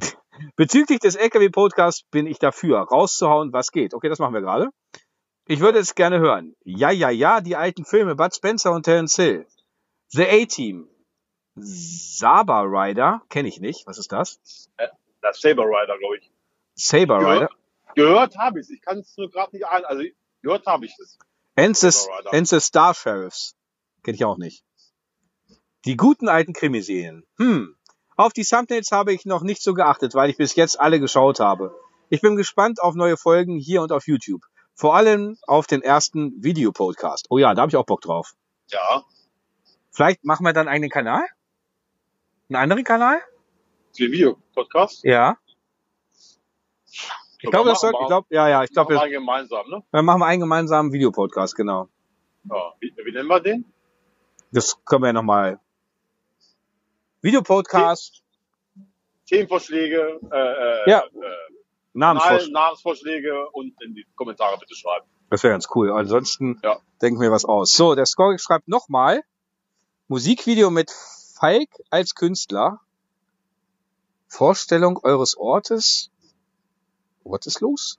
Bezüglich 0.56 1.00
des 1.00 1.16
LKW-Podcasts 1.16 2.04
bin 2.10 2.26
ich 2.26 2.38
dafür, 2.38 2.78
rauszuhauen, 2.80 3.52
was 3.52 3.72
geht. 3.72 3.92
Okay, 3.94 4.08
das 4.08 4.18
machen 4.18 4.32
wir 4.32 4.40
gerade. 4.40 4.68
Ich 5.46 5.60
würde 5.60 5.78
es 5.80 5.94
gerne 5.94 6.18
hören. 6.20 6.54
Ja, 6.64 6.90
ja, 6.90 7.10
ja, 7.10 7.40
die 7.40 7.56
alten 7.56 7.84
Filme, 7.84 8.14
Bud 8.14 8.34
Spencer 8.34 8.72
und 8.72 8.84
Terence 8.84 9.16
Hill. 9.16 9.46
The 10.10 10.26
A-Team. 10.26 10.88
Saber 11.56 12.64
Rider, 12.64 13.22
kenne 13.28 13.48
ich 13.48 13.60
nicht. 13.60 13.86
Was 13.86 13.98
ist 13.98 14.12
das? 14.12 14.40
das 15.20 15.40
Saber 15.40 15.64
Rider, 15.64 15.98
glaube 15.98 16.18
ich. 16.18 16.30
Saber 16.74 17.18
Gehört? 17.18 17.36
Rider. 17.42 17.50
Gehört 17.94 18.38
habe 18.38 18.60
ich 18.60 18.66
es. 18.66 18.70
Ich 18.70 18.80
kann 18.80 18.98
es 18.98 19.16
nur 19.16 19.30
gerade 19.30 19.56
nicht 19.56 19.66
ein. 19.66 19.84
Also 19.84 20.04
gehört 20.42 20.66
habe 20.66 20.86
ich 20.86 20.96
es. 20.98 21.18
Rider. 22.08 22.44
the 22.46 22.60
Star 22.60 22.94
Sheriffs. 22.94 23.56
Kenne 24.04 24.14
ich 24.14 24.24
auch 24.24 24.38
nicht. 24.38 24.64
Die 25.84 25.96
guten 25.96 26.28
alten 26.28 26.52
Krimiserien. 26.52 27.24
Hm. 27.38 27.74
Auf 28.16 28.32
die 28.32 28.44
Thumbnails 28.44 28.90
habe 28.92 29.12
ich 29.12 29.26
noch 29.26 29.42
nicht 29.42 29.62
so 29.62 29.74
geachtet, 29.74 30.14
weil 30.14 30.30
ich 30.30 30.36
bis 30.36 30.54
jetzt 30.54 30.78
alle 30.78 31.00
geschaut 31.00 31.40
habe. 31.40 31.74
Ich 32.08 32.20
bin 32.20 32.36
gespannt 32.36 32.80
auf 32.80 32.94
neue 32.94 33.16
Folgen 33.16 33.58
hier 33.58 33.82
und 33.82 33.92
auf 33.92 34.06
YouTube. 34.06 34.42
Vor 34.74 34.94
allem 34.94 35.36
auf 35.46 35.66
den 35.66 35.82
ersten 35.82 36.42
Videopodcast. 36.42 37.26
Oh 37.30 37.38
ja, 37.38 37.54
da 37.54 37.62
habe 37.62 37.70
ich 37.70 37.76
auch 37.76 37.86
Bock 37.86 38.00
drauf. 38.00 38.34
Ja. 38.70 39.04
Vielleicht 39.98 40.24
machen 40.24 40.46
wir 40.46 40.52
dann 40.52 40.68
einen 40.68 40.88
Kanal? 40.90 41.24
Einen 42.48 42.54
anderen 42.54 42.84
Kanal? 42.84 43.18
Für 43.96 44.04
den 44.04 44.12
Videopodcast. 44.12 45.02
Ja. 45.02 45.36
Ich 46.86 47.50
glaube, 47.50 47.70
das 47.70 47.80
soll, 47.80 47.92
ich 48.00 48.06
glaube, 48.06 48.28
ja, 48.30 48.48
ja, 48.48 48.62
ich 48.62 48.70
glaube, 48.70 48.94
wir 48.94 49.00
wir, 49.00 49.08
gemeinsam, 49.08 49.68
ne? 49.68 49.82
dann 49.90 50.04
machen 50.04 50.20
wir 50.20 50.26
einen 50.26 50.38
gemeinsamen 50.38 50.92
Videopodcast, 50.92 51.56
genau. 51.56 51.88
Ja. 52.44 52.74
Wie, 52.78 52.94
wie 52.96 53.10
nennen 53.10 53.26
wir 53.26 53.40
den? 53.40 53.64
Das 54.52 54.78
können 54.84 55.02
wir 55.02 55.08
ja 55.08 55.12
nochmal. 55.14 55.58
Videopodcast, 57.22 58.22
Themenvorschläge, 59.26 60.20
äh, 60.30 60.36
äh, 60.86 60.90
Ja. 60.90 61.00
äh, 61.00 61.08
Namensvorschlag. 61.92 62.40
Kanal- 62.46 62.52
Namensvorschläge 62.52 63.48
und 63.50 63.74
in 63.82 63.94
die 63.94 64.06
Kommentare 64.14 64.58
bitte 64.58 64.76
schreiben. 64.76 65.06
Das 65.28 65.42
wäre 65.42 65.54
ganz 65.54 65.66
cool. 65.74 65.90
Ansonsten 65.90 66.60
Ja. 66.62 66.78
denken 67.02 67.20
wir 67.20 67.32
was 67.32 67.44
aus. 67.44 67.72
So, 67.72 67.96
der 67.96 68.06
Skorix 68.06 68.44
schreibt 68.44 68.68
nochmal. 68.68 69.22
Musikvideo 70.08 70.70
mit 70.70 70.90
Falk 70.90 71.68
als 71.90 72.14
Künstler. 72.14 72.80
Vorstellung 74.26 74.98
eures 75.02 75.36
Ortes. 75.36 76.10
Was 77.24 77.46
ist 77.46 77.60
los? 77.60 77.98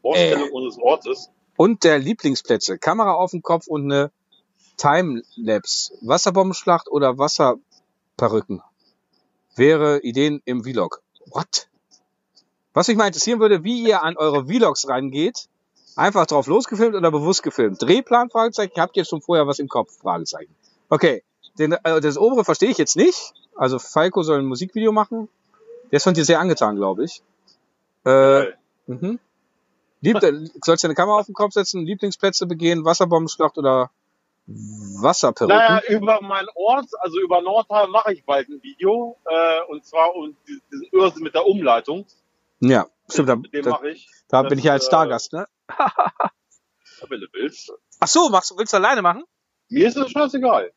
Vorstellung 0.00 0.48
Äh. 0.48 0.50
unseres 0.50 0.78
Ortes. 0.82 1.30
Und 1.56 1.84
der 1.84 1.98
Lieblingsplätze. 2.00 2.78
Kamera 2.78 3.12
auf 3.14 3.30
dem 3.30 3.42
Kopf 3.42 3.68
und 3.68 3.84
eine 3.84 4.10
Timelapse. 4.76 5.96
Wasserbombenschlacht 6.00 6.88
oder 6.88 7.16
Wasserperücken. 7.18 8.62
Wäre 9.54 10.00
Ideen 10.00 10.42
im 10.46 10.64
Vlog. 10.64 11.02
What? 11.26 11.68
Was 12.72 12.88
mich 12.88 12.96
mal 12.96 13.06
interessieren 13.06 13.40
würde, 13.40 13.62
wie 13.62 13.82
ihr 13.82 14.02
an 14.02 14.16
eure 14.16 14.46
Vlogs 14.46 14.88
rangeht. 14.88 15.48
Einfach 15.96 16.26
drauf 16.26 16.46
losgefilmt 16.46 16.94
oder 16.94 17.10
bewusst 17.10 17.42
gefilmt? 17.42 17.82
Drehplan? 17.82 18.30
Fragezeichen. 18.30 18.72
Habt 18.80 18.96
ihr 18.96 19.04
schon 19.04 19.20
vorher 19.20 19.46
was 19.46 19.58
im 19.58 19.68
Kopf? 19.68 19.96
Fragezeichen. 19.98 20.54
Okay. 20.88 21.22
Den, 21.58 21.72
äh, 21.72 22.00
das 22.00 22.16
obere 22.16 22.44
verstehe 22.44 22.70
ich 22.70 22.78
jetzt 22.78 22.96
nicht. 22.96 23.32
Also 23.56 23.78
Falco 23.78 24.22
soll 24.22 24.38
ein 24.38 24.46
Musikvideo 24.46 24.92
machen. 24.92 25.28
Der 25.90 25.96
ist 25.96 26.04
von 26.04 26.14
dir 26.14 26.24
sehr 26.24 26.40
angetan, 26.40 26.76
glaube 26.76 27.04
ich. 27.04 27.22
Äh, 28.06 28.40
Äh, 28.40 28.52
Mhm. 28.86 29.18
Lieb, 30.00 30.18
sollst 30.64 30.82
du 30.82 30.88
eine 30.88 30.94
Kamera 30.94 31.18
auf 31.18 31.26
den 31.26 31.34
Kopf 31.34 31.52
setzen, 31.52 31.84
Lieblingsplätze 31.84 32.46
begehen, 32.46 32.84
Wasserbombenschlacht 32.84 33.58
oder 33.58 33.90
Wasserperücken? 34.46 35.56
naja, 35.56 35.82
über 35.88 36.20
meinen 36.22 36.48
Ort, 36.54 36.86
also 37.00 37.20
über 37.20 37.40
Nordheim 37.42 37.90
mache 37.90 38.14
ich 38.14 38.24
bald 38.24 38.48
ein 38.48 38.62
Video. 38.62 39.16
Äh, 39.26 39.70
und 39.70 39.84
zwar 39.84 40.14
um 40.16 40.34
diesen 40.48 40.88
Irrsinn 40.92 41.22
mit 41.22 41.34
der 41.34 41.46
Umleitung. 41.46 42.06
Ja, 42.60 42.86
stimmt, 43.12 43.28
da, 43.28 43.36
Den 43.36 43.62
da, 43.64 43.70
mache 43.70 43.90
ich. 43.90 44.08
da 44.28 44.42
das, 44.42 44.50
bin 44.50 44.58
ich 44.58 44.64
ja 44.64 44.72
als 44.72 44.84
äh, 44.84 44.86
Stargast, 44.86 45.32
ne? 45.32 45.46
Wenn 47.08 47.20
du 47.20 47.26
willst. 47.32 47.72
Ach 48.00 48.08
so, 48.08 48.28
machst 48.28 48.50
du, 48.50 48.58
willst 48.58 48.72
du 48.72 48.76
alleine 48.76 49.02
machen? 49.02 49.24
Mir 49.68 49.88
ist 49.88 49.96
das 49.96 50.10
scheißegal. 50.10 50.72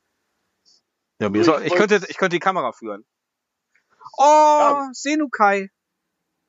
Ja, 1.19 1.29
mir 1.29 1.43
soll- 1.43 1.63
ich 1.63 1.73
könnte, 1.75 2.01
ich 2.07 2.17
könnte 2.17 2.36
die 2.36 2.39
Kamera 2.39 2.71
führen. 2.71 3.05
Oh, 4.17 4.23
Ja. 4.23 4.89
Senukai. 4.93 5.69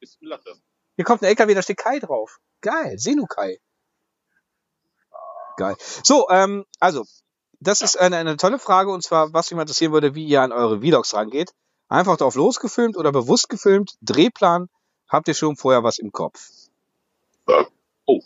Ist 0.00 0.18
Latte. 0.20 0.54
Hier 0.96 1.04
kommt 1.04 1.22
ein 1.22 1.26
LKW, 1.28 1.54
da 1.54 1.62
steht 1.62 1.78
Kai 1.78 1.98
drauf. 1.98 2.38
Geil, 2.60 2.98
Senukai. 2.98 3.58
Geil. 5.56 5.76
So, 6.02 6.28
ähm, 6.30 6.64
also, 6.80 7.04
das 7.60 7.80
ist 7.82 7.96
eine, 7.98 8.16
eine 8.16 8.36
tolle 8.36 8.58
Frage 8.58 8.90
und 8.90 9.02
zwar, 9.02 9.32
was 9.32 9.50
mich 9.50 9.56
mal 9.56 9.62
interessieren 9.62 9.92
würde, 9.92 10.14
wie 10.14 10.24
ihr 10.26 10.42
an 10.42 10.52
eure 10.52 10.80
Vlogs 10.80 11.14
rangeht. 11.14 11.52
Einfach 11.88 12.16
drauf 12.16 12.34
losgefilmt 12.34 12.96
oder 12.96 13.12
bewusst 13.12 13.48
gefilmt, 13.48 13.94
Drehplan, 14.00 14.68
habt 15.14 15.28
ihr 15.28 15.34
schon 15.34 15.56
vorher 15.56 15.82
was 15.82 15.98
im 15.98 16.12
Kopf? 16.12 16.50
Oh. 18.06 18.20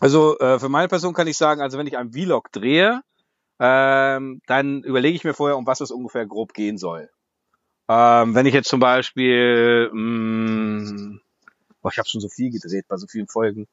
Also 0.00 0.38
äh, 0.38 0.58
für 0.58 0.68
meine 0.68 0.88
Person 0.88 1.14
kann 1.14 1.26
ich 1.26 1.36
sagen, 1.36 1.60
also 1.60 1.78
wenn 1.78 1.86
ich 1.86 1.96
einen 1.96 2.12
Vlog 2.12 2.52
drehe, 2.52 3.00
ähm, 3.58 4.40
dann 4.46 4.82
überlege 4.82 5.16
ich 5.16 5.24
mir 5.24 5.34
vorher, 5.34 5.56
um 5.56 5.66
was 5.66 5.80
es 5.80 5.90
ungefähr 5.90 6.26
grob 6.26 6.52
gehen 6.52 6.76
soll. 6.76 7.10
Ähm, 7.88 8.34
wenn 8.34 8.46
ich 8.46 8.54
jetzt 8.54 8.68
zum 8.68 8.80
Beispiel, 8.80 9.90
mh, 9.92 11.18
boah, 11.80 11.90
ich 11.90 11.98
habe 11.98 12.08
schon 12.08 12.20
so 12.20 12.28
viel 12.28 12.50
gedreht 12.50 12.86
bei 12.88 12.96
so 12.96 13.06
vielen 13.06 13.28
Folgen. 13.28 13.66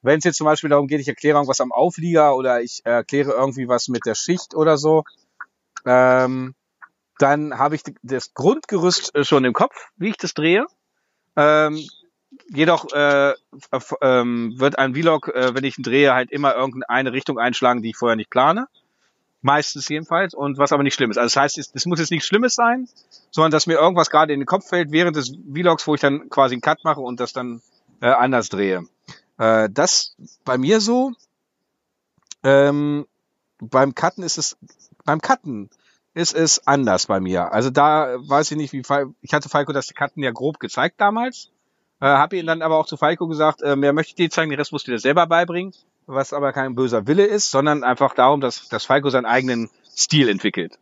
Wenn 0.00 0.18
es 0.18 0.24
jetzt 0.24 0.38
zum 0.38 0.46
Beispiel 0.46 0.70
darum 0.70 0.86
geht, 0.88 1.00
ich 1.00 1.08
erkläre 1.08 1.36
irgendwas 1.36 1.60
am 1.60 1.70
Auflieger 1.70 2.34
oder 2.34 2.62
ich 2.62 2.80
erkläre 2.84 3.32
irgendwie 3.32 3.68
was 3.68 3.88
mit 3.88 4.06
der 4.06 4.14
Schicht 4.14 4.54
oder 4.54 4.78
so, 4.78 5.04
ähm, 5.84 6.54
dann 7.18 7.58
habe 7.58 7.74
ich 7.74 7.82
das 8.02 8.32
Grundgerüst 8.34 9.12
schon 9.26 9.44
im 9.44 9.52
Kopf, 9.52 9.90
wie 9.96 10.08
ich 10.08 10.16
das 10.16 10.34
drehe. 10.34 10.66
Ähm, 11.36 11.82
jedoch 12.48 12.92
äh, 12.92 13.34
ähm, 14.00 14.54
wird 14.56 14.78
ein 14.78 14.94
Vlog, 14.94 15.28
äh, 15.28 15.54
wenn 15.54 15.64
ich 15.64 15.78
ihn 15.78 15.84
drehe, 15.84 16.14
halt 16.14 16.30
immer 16.30 16.54
irgendeine 16.54 17.12
Richtung 17.12 17.38
einschlagen, 17.38 17.82
die 17.82 17.90
ich 17.90 17.96
vorher 17.96 18.16
nicht 18.16 18.30
plane. 18.30 18.68
Meistens 19.40 19.88
jedenfalls. 19.88 20.34
Und 20.34 20.58
was 20.58 20.72
aber 20.72 20.82
nicht 20.82 20.94
schlimm 20.94 21.10
ist. 21.10 21.18
Also 21.18 21.34
das 21.34 21.42
heißt, 21.42 21.58
es, 21.58 21.70
es 21.74 21.86
muss 21.86 21.98
jetzt 21.98 22.10
nichts 22.10 22.26
Schlimmes 22.26 22.54
sein, 22.54 22.88
sondern 23.30 23.50
dass 23.50 23.66
mir 23.66 23.74
irgendwas 23.74 24.10
gerade 24.10 24.32
in 24.32 24.40
den 24.40 24.46
Kopf 24.46 24.68
fällt 24.68 24.92
während 24.92 25.16
des 25.16 25.36
Vlogs, 25.52 25.86
wo 25.86 25.94
ich 25.94 26.00
dann 26.00 26.28
quasi 26.30 26.54
einen 26.54 26.62
Cut 26.62 26.84
mache 26.84 27.00
und 27.00 27.18
das 27.18 27.32
dann 27.32 27.60
äh, 28.00 28.06
anders 28.06 28.48
drehe. 28.48 28.86
Äh, 29.38 29.68
das 29.70 30.16
bei 30.44 30.58
mir 30.58 30.80
so. 30.80 31.12
Ähm, 32.44 33.06
beim 33.58 33.94
Cutten 33.94 34.24
ist 34.24 34.38
es, 34.38 34.56
beim 35.04 35.20
Cutten 35.20 35.70
ist 36.14 36.34
es 36.34 36.66
anders 36.66 37.06
bei 37.06 37.20
mir. 37.20 37.52
Also 37.52 37.70
da 37.70 38.16
weiß 38.18 38.50
ich 38.50 38.56
nicht, 38.56 38.72
wie 38.72 38.82
ich 39.22 39.34
hatte 39.34 39.48
Falco 39.48 39.72
das 39.72 39.92
Cutten 39.94 40.22
ja 40.22 40.30
grob 40.30 40.58
gezeigt 40.58 41.00
damals. 41.00 41.50
Äh, 42.00 42.06
habe 42.06 42.36
ihn 42.36 42.46
dann 42.46 42.62
aber 42.62 42.76
auch 42.76 42.86
zu 42.86 42.96
Falco 42.96 43.28
gesagt, 43.28 43.62
äh, 43.62 43.76
mehr 43.76 43.92
möchte 43.92 44.10
ich 44.10 44.16
dir 44.16 44.30
zeigen, 44.30 44.50
den 44.50 44.58
Rest 44.58 44.72
musst 44.72 44.86
du 44.86 44.90
dir 44.90 44.98
selber 44.98 45.26
beibringen, 45.26 45.72
was 46.06 46.32
aber 46.32 46.52
kein 46.52 46.74
böser 46.74 47.06
Wille 47.06 47.24
ist, 47.24 47.50
sondern 47.50 47.84
einfach 47.84 48.14
darum, 48.14 48.40
dass, 48.40 48.68
dass 48.68 48.84
Falco 48.84 49.08
seinen 49.08 49.26
eigenen 49.26 49.70
Stil 49.96 50.28
entwickelt. 50.28 50.78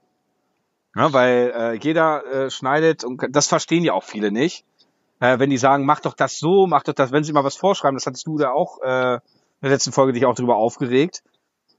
Ja, 0.97 1.13
weil 1.13 1.53
äh, 1.55 1.75
jeder 1.75 2.25
äh, 2.25 2.51
schneidet 2.51 3.05
und 3.05 3.23
das 3.31 3.47
verstehen 3.47 3.85
ja 3.85 3.93
auch 3.93 4.03
viele 4.03 4.33
nicht. 4.33 4.65
Äh, 5.21 5.39
wenn 5.39 5.51
die 5.51 5.59
sagen, 5.59 5.85
mach 5.85 6.01
doch 6.01 6.15
das 6.15 6.39
so, 6.39 6.67
mach 6.67 6.83
doch 6.83 6.95
das, 6.95 7.13
wenn 7.13 7.23
sie 7.23 7.33
mal 7.33 7.45
was 7.45 7.57
vorschreiben, 7.57 7.97
das 7.97 8.07
hattest 8.07 8.27
du 8.27 8.39
da 8.39 8.51
auch 8.51 8.81
äh, 8.81 9.15
in 9.15 9.21
der 9.63 9.71
letzten 9.71 9.93
Folge 9.93 10.15
dich 10.15 10.25
auch 10.25 10.35
drüber 10.35 10.57
aufgeregt. 10.57 11.23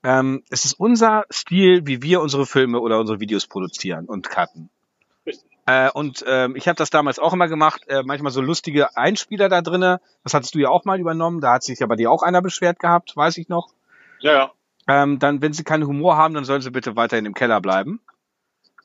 Ähm, 0.04 0.44
es 0.50 0.66
ist 0.66 0.74
unser 0.80 1.26
Stil, 1.32 1.86
wie 1.86 2.02
wir 2.02 2.22
unsere 2.22 2.46
Filme 2.46 2.80
oder 2.80 3.00
unsere 3.00 3.20
Videos 3.20 3.48
produzieren 3.48 4.06
und 4.06 4.30
cutten. 4.30 4.70
Äh, 5.68 5.92
und 5.92 6.24
ähm, 6.28 6.56
ich 6.56 6.68
habe 6.68 6.76
das 6.76 6.90
damals 6.90 7.20
auch 7.20 7.34
immer 7.34 7.48
gemacht, 7.48 7.84
äh, 7.88 8.02
manchmal 8.04 8.32
so 8.32 8.42
lustige 8.42 8.98
Einspieler 8.98 9.48
da 9.48 9.62
drinne. 9.62 10.02
Das 10.24 10.34
hattest 10.34 10.56
du 10.56 10.60
ja 10.60 10.70
auch 10.70 10.86
mal 10.86 11.00
übernommen. 11.00 11.40
Da 11.40 11.54
hat 11.54 11.64
sich 11.64 11.80
ja 11.80 11.88
bei 11.88 11.96
dir 11.96 12.12
auch 12.12 12.24
einer 12.24 12.42
beschwert 12.42 12.80
gehabt, 12.80 13.16
weiß 13.16 13.38
ich 13.38 13.48
noch. 13.48 13.70
Ja, 14.20 14.34
ja. 14.34 14.52
Ähm, 14.88 15.20
dann, 15.20 15.42
wenn 15.42 15.54
sie 15.54 15.64
keinen 15.64 15.86
Humor 15.86 16.18
haben, 16.18 16.34
dann 16.34 16.46
sollen 16.46 16.62
sie 16.62 16.72
bitte 16.72 16.96
weiterhin 16.96 17.26
im 17.26 17.36
Keller 17.36 17.62
bleiben. 17.62 18.02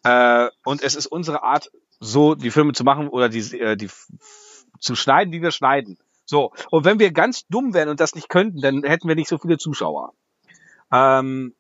Äh, 0.05 0.49
und 0.65 0.83
es 0.83 0.95
ist 0.95 1.07
unsere 1.07 1.43
Art, 1.43 1.71
so 1.99 2.35
die 2.35 2.51
Filme 2.51 2.75
zu 2.75 2.85
machen 2.85 3.09
oder 3.09 3.31
die, 3.31 3.59
äh, 3.59 3.77
die 3.77 3.89
zu 4.79 4.95
schneiden, 4.95 5.33
wie 5.33 5.41
wir 5.41 5.51
schneiden. 5.51 5.99
So. 6.27 6.53
Und 6.71 6.85
wenn 6.85 6.99
wir 6.99 7.11
ganz 7.13 7.47
dumm 7.47 7.73
wären 7.73 7.89
und 7.89 8.01
das 8.01 8.15
nicht 8.15 8.29
könnten, 8.29 8.61
dann 8.61 8.83
hätten 8.85 9.09
wir 9.09 9.15
nicht 9.15 9.29
so 9.29 9.39
viele 9.39 9.57
Zuschauer. 9.57 10.13
Ähm, 10.93 11.55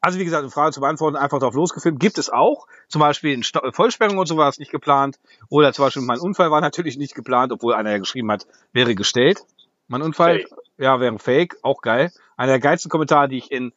also 0.00 0.18
wie 0.18 0.24
gesagt, 0.24 0.42
eine 0.42 0.50
Frage 0.50 0.72
zu 0.72 0.80
beantworten, 0.80 1.16
einfach 1.16 1.38
drauf 1.40 1.54
losgefilmt. 1.54 1.98
Gibt 1.98 2.18
es 2.18 2.30
auch. 2.30 2.66
Zum 2.88 3.00
Beispiel 3.00 3.32
in 3.32 3.42
Sto- 3.42 3.72
Vollsperrung 3.72 4.18
und 4.18 4.26
so 4.26 4.36
war 4.36 4.48
es 4.48 4.58
nicht 4.58 4.70
geplant. 4.70 5.18
Oder 5.48 5.72
zum 5.72 5.84
Beispiel 5.84 6.02
mein 6.02 6.20
Unfall 6.20 6.50
war 6.50 6.60
natürlich 6.60 6.96
nicht 6.96 7.14
geplant, 7.14 7.50
obwohl 7.52 7.74
einer 7.74 7.90
ja 7.90 7.98
geschrieben 7.98 8.30
hat, 8.30 8.46
wäre 8.72 8.94
gestellt. 8.94 9.40
Mein 9.88 10.02
Unfall, 10.02 10.40
Fake. 10.40 10.48
ja, 10.78 11.00
wäre 11.00 11.18
fake, 11.18 11.56
auch 11.62 11.80
geil. 11.80 12.12
Einer 12.36 12.52
der 12.52 12.60
geilsten 12.60 12.90
Kommentare, 12.90 13.28
die 13.28 13.38
ich 13.38 13.50
in 13.50 13.72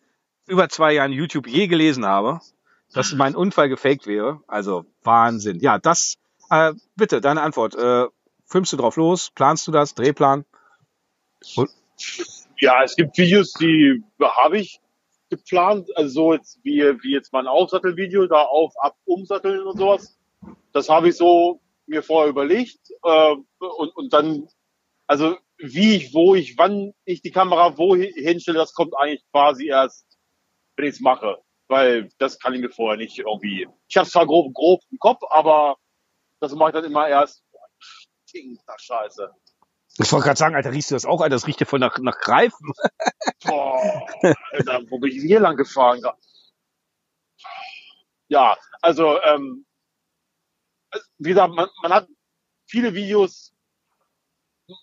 über 0.48 0.70
zwei 0.70 0.94
Jahren 0.94 1.12
YouTube 1.12 1.48
je 1.48 1.68
gelesen 1.68 2.06
habe, 2.06 2.42
dass 2.94 3.14
mein 3.14 3.36
Unfall 3.36 3.70
gefaked 3.70 4.06
wäre. 4.08 4.42
Also 4.48 4.86
Wahnsinn. 5.04 5.60
Ja, 5.60 5.78
das, 5.80 6.16
äh, 6.50 6.74
bitte, 6.96 7.22
deine 7.22 7.42
Antwort. 7.42 7.76
Äh, 7.76 8.06
filmst 8.46 8.74
du 8.74 8.78
drauf 8.78 8.96
los? 8.98 9.30
Planst 9.34 9.68
du 9.68 9.72
das? 9.72 9.94
Drehplan? 9.96 10.46
Ja, 12.62 12.84
es 12.84 12.96
gibt 12.96 13.18
Videos, 13.18 13.54
die 13.54 14.04
habe 14.20 14.60
ich 14.60 14.82
geplant, 15.30 15.90
also 15.96 16.10
so 16.10 16.34
jetzt 16.34 16.60
wie, 16.64 16.82
wie 17.04 17.14
jetzt 17.14 17.32
mein 17.32 17.48
Aufsattelvideo, 17.48 18.28
da 18.28 18.42
auf, 18.42 18.74
ab, 18.82 18.98
umsatteln 19.06 19.62
und 19.62 19.78
sowas. 19.78 20.20
Das 20.74 20.90
habe 20.90 21.10
ich 21.10 21.16
so 21.16 21.62
mir 21.88 22.04
vorher 22.04 22.30
überlegt 22.30 22.80
äh, 23.04 23.36
und, 23.60 23.96
und 23.96 24.14
dann, 24.14 24.48
also 25.08 25.38
wie 25.58 25.96
ich, 25.96 26.14
wo 26.14 26.36
ich, 26.36 26.58
wann 26.58 26.94
ich 27.06 27.22
die 27.22 27.32
Kamera 27.32 27.78
wo 27.78 27.96
hinstelle, 27.96 28.58
das 28.58 28.74
kommt 28.74 28.94
eigentlich 28.98 29.24
quasi 29.32 29.68
erst, 29.68 30.06
wenn 30.76 30.86
ich 30.86 30.96
es 30.96 31.02
mache. 31.02 31.38
Weil 31.68 32.10
das 32.18 32.40
kann 32.40 32.54
ich 32.54 32.62
mir 32.62 32.72
vorher 32.72 32.98
nicht 32.98 33.20
irgendwie. 33.20 33.68
Ich 33.88 33.98
habe 33.98 34.10
zwar 34.10 34.26
grob, 34.26 34.54
grob 34.54 34.82
im 34.92 34.98
Kopf, 34.98 35.22
aber 35.30 35.78
das 36.40 36.54
mache 36.56 36.72
ich 36.72 36.74
dann 36.74 36.86
immer 36.86 37.08
erst. 37.08 37.44
Boah, 37.52 37.68
stinker 38.26 38.76
Scheiße. 38.78 39.30
Ich 40.02 40.14
wollte 40.14 40.28
gerade 40.28 40.38
sagen, 40.38 40.56
Alter, 40.56 40.72
riechst 40.72 40.92
du 40.92 40.96
das 40.96 41.06
auch, 41.06 41.20
Alter? 41.20 41.36
Das 41.36 41.46
riecht 41.46 41.60
ja 41.60 41.66
voll 41.66 41.80
nach, 41.80 41.98
nach 42.00 42.18
Greifen. 42.20 42.72
Boah, 43.46 44.08
Alter, 44.52 44.82
wo 44.90 44.98
bin 44.98 45.12
ich 45.12 45.22
hier 45.22 45.42
lang 45.42 45.58
gefahren? 45.58 46.02
Ja, 48.30 48.58
also, 48.82 49.22
ähm, 49.24 49.66
wie 51.18 51.30
gesagt, 51.30 51.54
man, 51.54 51.68
man 51.82 51.92
hat 51.92 52.08
viele 52.66 52.94
Videos, 52.94 53.54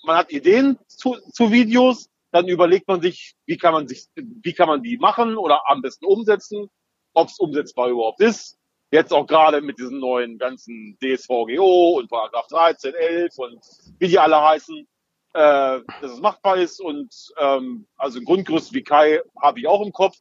man 0.04 0.18
hat 0.18 0.30
Ideen 0.30 0.78
zu, 0.86 1.16
zu 1.32 1.50
Videos, 1.50 2.10
dann 2.30 2.46
überlegt 2.48 2.86
man 2.86 3.00
sich, 3.00 3.36
wie 3.46 3.56
kann 3.56 3.72
man 3.72 3.88
sich, 3.88 4.08
wie 4.16 4.52
kann 4.52 4.68
man 4.68 4.82
die 4.82 4.98
machen 4.98 5.38
oder 5.38 5.62
am 5.70 5.80
besten 5.80 6.04
umsetzen, 6.04 6.68
ob 7.14 7.28
es 7.28 7.38
umsetzbar 7.38 7.88
überhaupt 7.88 8.20
ist. 8.20 8.58
Jetzt 8.90 9.14
auch 9.14 9.26
gerade 9.26 9.62
mit 9.62 9.78
diesen 9.78 9.98
neuen 9.98 10.36
ganzen 10.36 10.98
DSVGO 11.00 11.96
und 11.98 12.10
Paragraph 12.10 12.48
13, 12.48 12.94
11 12.94 13.38
und 13.38 13.64
wie 13.98 14.08
die 14.08 14.18
alle 14.18 14.40
heißen, 14.40 14.86
äh, 15.37 15.82
dass 16.01 16.12
es 16.12 16.20
machbar 16.20 16.57
ist 16.57 16.80
und 16.80 17.14
ähm, 17.39 17.87
also 17.99 18.22
Grundgerüst 18.22 18.72
wie 18.72 18.82
Kai 18.82 19.20
habe 19.39 19.59
ich 19.61 19.66
auch 19.66 19.84
im 19.84 19.93
Kopf. 19.93 20.16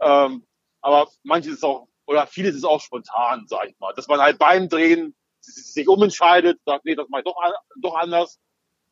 Ähm, 0.00 0.46
aber 0.80 1.08
manches 1.24 1.54
ist 1.54 1.64
auch, 1.64 1.88
oder 2.06 2.26
vieles 2.26 2.56
ist 2.56 2.64
auch 2.64 2.80
spontan, 2.80 3.44
sag 3.48 3.68
ich 3.68 3.78
mal. 3.78 3.92
Dass 3.94 4.08
man 4.08 4.18
halt 4.18 4.38
beim 4.38 4.70
Drehen 4.70 5.14
sich 5.40 5.86
umentscheidet, 5.86 6.58
sagt, 6.64 6.86
nee, 6.86 6.94
das 6.94 7.06
mache 7.10 7.20
ich 7.20 7.24
doch, 7.26 7.36
doch 7.82 7.96
anders. 7.96 8.38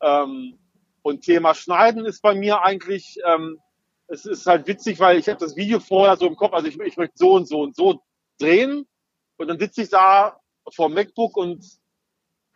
Ähm, 0.02 0.58
und 1.00 1.22
Thema 1.22 1.54
Schneiden 1.54 2.04
ist 2.04 2.20
bei 2.20 2.34
mir 2.34 2.60
eigentlich, 2.62 3.16
ähm, 3.24 3.58
es 4.06 4.26
ist 4.26 4.44
halt 4.44 4.66
witzig, 4.66 5.00
weil 5.00 5.18
ich 5.18 5.30
habe 5.30 5.38
das 5.38 5.56
Video 5.56 5.80
vorher 5.80 6.18
so 6.18 6.26
im 6.26 6.36
Kopf, 6.36 6.52
also 6.52 6.68
ich, 6.68 6.78
ich 6.78 6.98
möchte 6.98 7.16
so 7.16 7.32
und 7.32 7.48
so 7.48 7.60
und 7.60 7.74
so 7.74 8.02
drehen 8.38 8.86
und 9.38 9.48
dann 9.48 9.58
sitze 9.58 9.82
ich 9.82 9.88
da 9.88 10.38
vor 10.74 10.88
dem 10.88 10.94
MacBook 10.94 11.38
und 11.38 11.64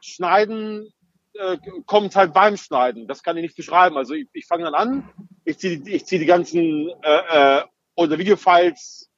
schneiden 0.00 0.92
äh, 1.38 1.58
kommt 1.86 2.16
halt 2.16 2.32
beim 2.32 2.56
Schneiden. 2.56 3.06
Das 3.06 3.22
kann 3.22 3.36
ich 3.36 3.42
nicht 3.42 3.56
beschreiben. 3.56 3.96
Also 3.96 4.14
ich, 4.14 4.28
ich 4.32 4.46
fange 4.46 4.64
dann 4.64 4.74
an, 4.74 5.10
ich 5.44 5.58
ziehe 5.58 5.80
ich 5.86 6.04
zieh 6.04 6.18
die 6.18 6.26
ganzen 6.26 6.90
äh, 7.02 7.58
äh, 7.58 7.64
oder 7.96 8.18
Videofiles 8.18 9.08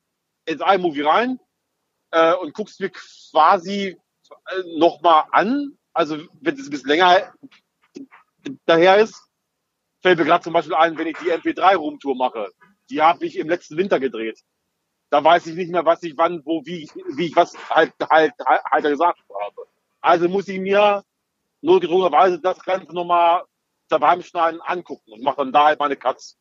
ins 0.47 0.61
iMovie 0.61 1.03
rein 1.03 1.41
äh, 2.11 2.35
und 2.35 2.55
guck's 2.55 2.79
mir 2.79 2.91
quasi 2.91 3.97
äh, 4.31 4.79
nochmal 4.79 5.25
an. 5.33 5.79
Also 5.93 6.19
wenn 6.41 6.55
es 6.59 6.67
ein 6.67 6.71
bisschen 6.71 6.89
länger 6.89 7.33
daher 8.67 8.99
ist, 8.99 9.21
fällt 10.03 10.19
mir 10.19 10.25
gerade 10.25 10.45
zum 10.45 10.53
Beispiel 10.53 10.75
ein, 10.75 10.97
wenn 10.99 11.07
ich 11.07 11.19
die 11.19 11.33
MP3-Roomtour 11.33 12.17
mache. 12.17 12.51
Die 12.91 13.03
habe 13.03 13.25
ich 13.25 13.37
im 13.37 13.49
letzten 13.49 13.77
Winter 13.77 14.01
gedreht. 14.01 14.41
Da 15.11 15.23
weiß 15.23 15.47
ich 15.47 15.57
nicht 15.57 15.71
mehr, 15.71 15.85
was 15.85 16.03
ich 16.03 16.17
wann, 16.17 16.43
wo, 16.45 16.65
wie, 16.65 16.89
wie 17.17 17.27
ich 17.27 17.37
was 17.37 17.55
halt, 17.71 17.93
halt, 18.11 18.33
halt, 18.47 18.63
halt 18.71 18.85
gesagt 18.85 19.19
habe. 19.29 19.67
Also 20.01 20.29
muss 20.29 20.49
ich 20.49 20.61
mir 20.61 21.05
notgedrungenerweise 21.63 22.41
das 22.41 22.63
Ganze 22.63 22.95
nochmal 22.95 23.45
beim 23.89 24.23
Schneiden 24.23 24.61
angucken 24.61 25.13
und 25.13 25.23
mache 25.23 25.39
dann 25.39 25.53
da 25.53 25.67
halt 25.67 25.81
meine 25.81 25.97
Cuts. 25.97 26.39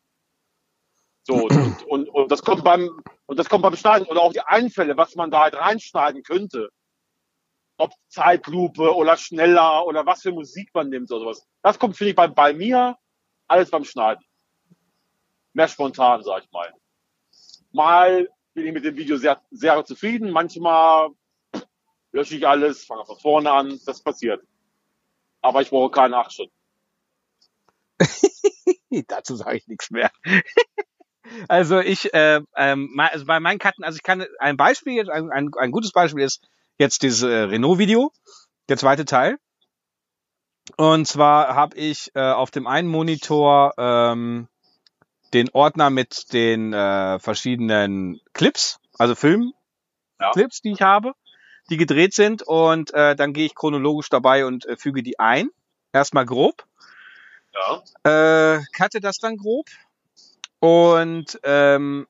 So, 1.22 1.34
und, 1.48 1.82
und, 1.86 2.08
und 2.08 2.30
das 2.30 2.42
kommt 2.42 2.64
beim, 2.64 3.02
und 3.26 3.38
das 3.38 3.48
kommt 3.48 3.62
beim 3.62 3.76
Schneiden 3.76 4.06
oder 4.06 4.22
auch 4.22 4.32
die 4.32 4.40
Einfälle, 4.40 4.96
was 4.96 5.14
man 5.16 5.30
da 5.30 5.42
halt 5.42 5.54
reinschneiden 5.54 6.22
könnte. 6.22 6.70
Ob 7.76 7.92
Zeitlupe 8.08 8.94
oder 8.94 9.16
schneller 9.16 9.86
oder 9.86 10.04
was 10.04 10.22
für 10.22 10.32
Musik 10.32 10.70
man 10.74 10.90
nimmt 10.90 11.10
oder 11.10 11.20
sowas. 11.20 11.46
Das 11.62 11.78
kommt, 11.78 11.96
finde 11.96 12.10
ich, 12.10 12.16
bei, 12.16 12.28
bei 12.28 12.52
mir 12.52 12.96
alles 13.48 13.70
beim 13.70 13.84
Schneiden. 13.84 14.22
Mehr 15.54 15.66
spontan, 15.66 16.22
sag 16.22 16.44
ich 16.44 16.52
mal. 16.52 16.72
Mal 17.72 18.28
bin 18.54 18.66
ich 18.66 18.72
mit 18.72 18.84
dem 18.84 18.96
Video 18.96 19.16
sehr, 19.16 19.40
sehr 19.50 19.84
zufrieden. 19.84 20.30
Manchmal 20.30 21.10
lösche 22.12 22.36
ich 22.36 22.46
alles, 22.46 22.84
fange 22.84 23.06
von 23.06 23.18
vorne 23.18 23.50
an. 23.50 23.80
Das 23.86 24.02
passiert. 24.02 24.42
Aber 25.42 25.62
ich 25.62 25.70
brauche 25.70 25.90
keine 25.90 26.16
acht 26.16 26.32
Stunden. 26.32 26.52
Dazu 29.08 29.36
sage 29.36 29.56
ich 29.56 29.66
nichts 29.66 29.90
mehr. 29.90 30.10
also 31.48 31.80
ich, 31.80 32.12
äh, 32.14 32.40
ähm, 32.56 32.94
also 32.98 33.24
bei 33.26 33.40
meinen 33.40 33.58
Karten, 33.58 33.84
also 33.84 33.96
ich 33.96 34.02
kann 34.02 34.24
ein 34.38 34.56
Beispiel, 34.56 35.10
ein, 35.10 35.30
ein, 35.30 35.50
ein 35.58 35.70
gutes 35.70 35.92
Beispiel 35.92 36.24
ist 36.24 36.46
jetzt 36.78 37.02
dieses 37.02 37.22
äh, 37.22 37.42
Renault-Video, 37.42 38.12
der 38.68 38.76
zweite 38.76 39.04
Teil. 39.04 39.38
Und 40.76 41.06
zwar 41.06 41.54
habe 41.54 41.76
ich 41.76 42.10
äh, 42.14 42.20
auf 42.20 42.50
dem 42.50 42.66
einen 42.66 42.88
Monitor 42.88 43.74
ähm, 43.76 44.48
den 45.32 45.50
Ordner 45.50 45.90
mit 45.90 46.32
den 46.32 46.72
äh, 46.72 47.18
verschiedenen 47.18 48.20
Clips, 48.32 48.78
also 48.98 49.14
Filmclips, 49.14 49.54
ja. 50.34 50.46
die 50.64 50.72
ich 50.72 50.82
habe 50.82 51.12
die 51.70 51.76
gedreht 51.76 52.14
sind 52.14 52.42
und 52.42 52.92
äh, 52.92 53.14
dann 53.14 53.32
gehe 53.32 53.46
ich 53.46 53.54
chronologisch 53.54 54.08
dabei 54.08 54.44
und 54.44 54.66
äh, 54.66 54.76
füge 54.76 55.02
die 55.02 55.18
ein. 55.18 55.50
Erstmal 55.92 56.26
grob. 56.26 56.64
Ja. 57.54 58.56
Äh, 58.56 58.62
cutte 58.76 59.00
das 59.00 59.18
dann 59.18 59.36
grob. 59.36 59.66
Und 60.58 61.40
ähm, 61.42 62.06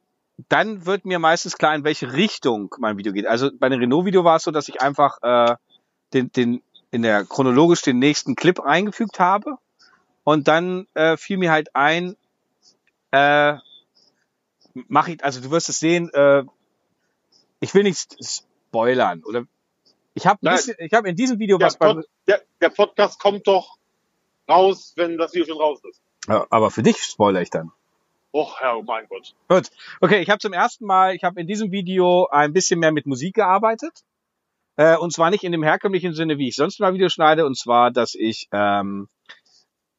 dann 0.48 0.86
wird 0.86 1.04
mir 1.04 1.18
meistens 1.18 1.56
klar, 1.56 1.74
in 1.74 1.84
welche 1.84 2.12
Richtung 2.12 2.74
mein 2.78 2.96
Video 2.98 3.12
geht. 3.12 3.26
Also 3.26 3.50
bei 3.52 3.68
dem 3.68 3.80
Renault-Video 3.80 4.24
war 4.24 4.36
es 4.36 4.44
so, 4.44 4.50
dass 4.50 4.68
ich 4.68 4.80
einfach 4.80 5.18
äh, 5.22 5.56
den, 6.12 6.32
den 6.32 6.62
in 6.90 7.02
der 7.02 7.24
chronologisch 7.24 7.82
den 7.82 7.98
nächsten 7.98 8.34
Clip 8.34 8.58
eingefügt 8.61 9.20
habe. 9.20 9.56
Und 10.24 10.48
dann 10.48 10.86
äh, 10.94 11.16
fiel 11.16 11.36
mir 11.36 11.52
halt 11.52 11.74
ein, 11.74 12.16
äh, 13.11 13.54
mache 14.74 15.12
ich, 15.12 15.24
also 15.24 15.40
du 15.40 15.50
wirst 15.50 15.68
es 15.68 15.78
sehen, 15.78 16.11
äh, 16.12 16.44
ich 17.61 17.74
will 17.74 17.82
nichts 17.82 18.46
spoilern. 18.70 19.22
Oder 19.24 19.44
ich 20.14 20.26
habe 20.26 20.38
ich 20.78 20.92
habe 20.92 21.08
in 21.08 21.16
diesem 21.16 21.38
Video 21.38 21.58
der 21.58 21.66
was 21.66 21.76
Pod, 21.76 22.06
der, 22.26 22.42
der 22.60 22.70
Podcast 22.70 23.20
kommt 23.20 23.46
doch 23.46 23.76
raus, 24.48 24.92
wenn 24.96 25.18
das 25.18 25.34
Video 25.34 25.54
schon 25.54 25.60
raus 25.60 25.80
ist. 25.88 26.00
Ja, 26.28 26.46
aber 26.50 26.70
für 26.70 26.82
dich 26.82 26.98
spoilere 26.98 27.42
ich 27.42 27.50
dann. 27.50 27.72
Och, 28.32 28.60
Herr, 28.60 28.78
oh 28.78 28.82
mein 28.82 29.06
Gott. 29.08 29.34
Gut. 29.48 29.70
Okay, 30.00 30.20
ich 30.20 30.30
habe 30.30 30.38
zum 30.38 30.52
ersten 30.52 30.86
Mal, 30.86 31.16
ich 31.16 31.24
habe 31.24 31.40
in 31.40 31.48
diesem 31.48 31.72
Video 31.72 32.28
ein 32.30 32.52
bisschen 32.52 32.78
mehr 32.78 32.92
mit 32.92 33.06
Musik 33.06 33.34
gearbeitet. 33.34 34.04
Äh, 34.76 34.96
und 34.96 35.12
zwar 35.12 35.30
nicht 35.30 35.42
in 35.42 35.50
dem 35.50 35.64
herkömmlichen 35.64 36.14
Sinne, 36.14 36.38
wie 36.38 36.48
ich 36.48 36.54
sonst 36.54 36.78
mal 36.78 36.94
Videos 36.94 37.12
schneide. 37.12 37.44
Und 37.44 37.58
zwar, 37.58 37.90
dass 37.90 38.14
ich, 38.14 38.48
ähm, 38.52 39.08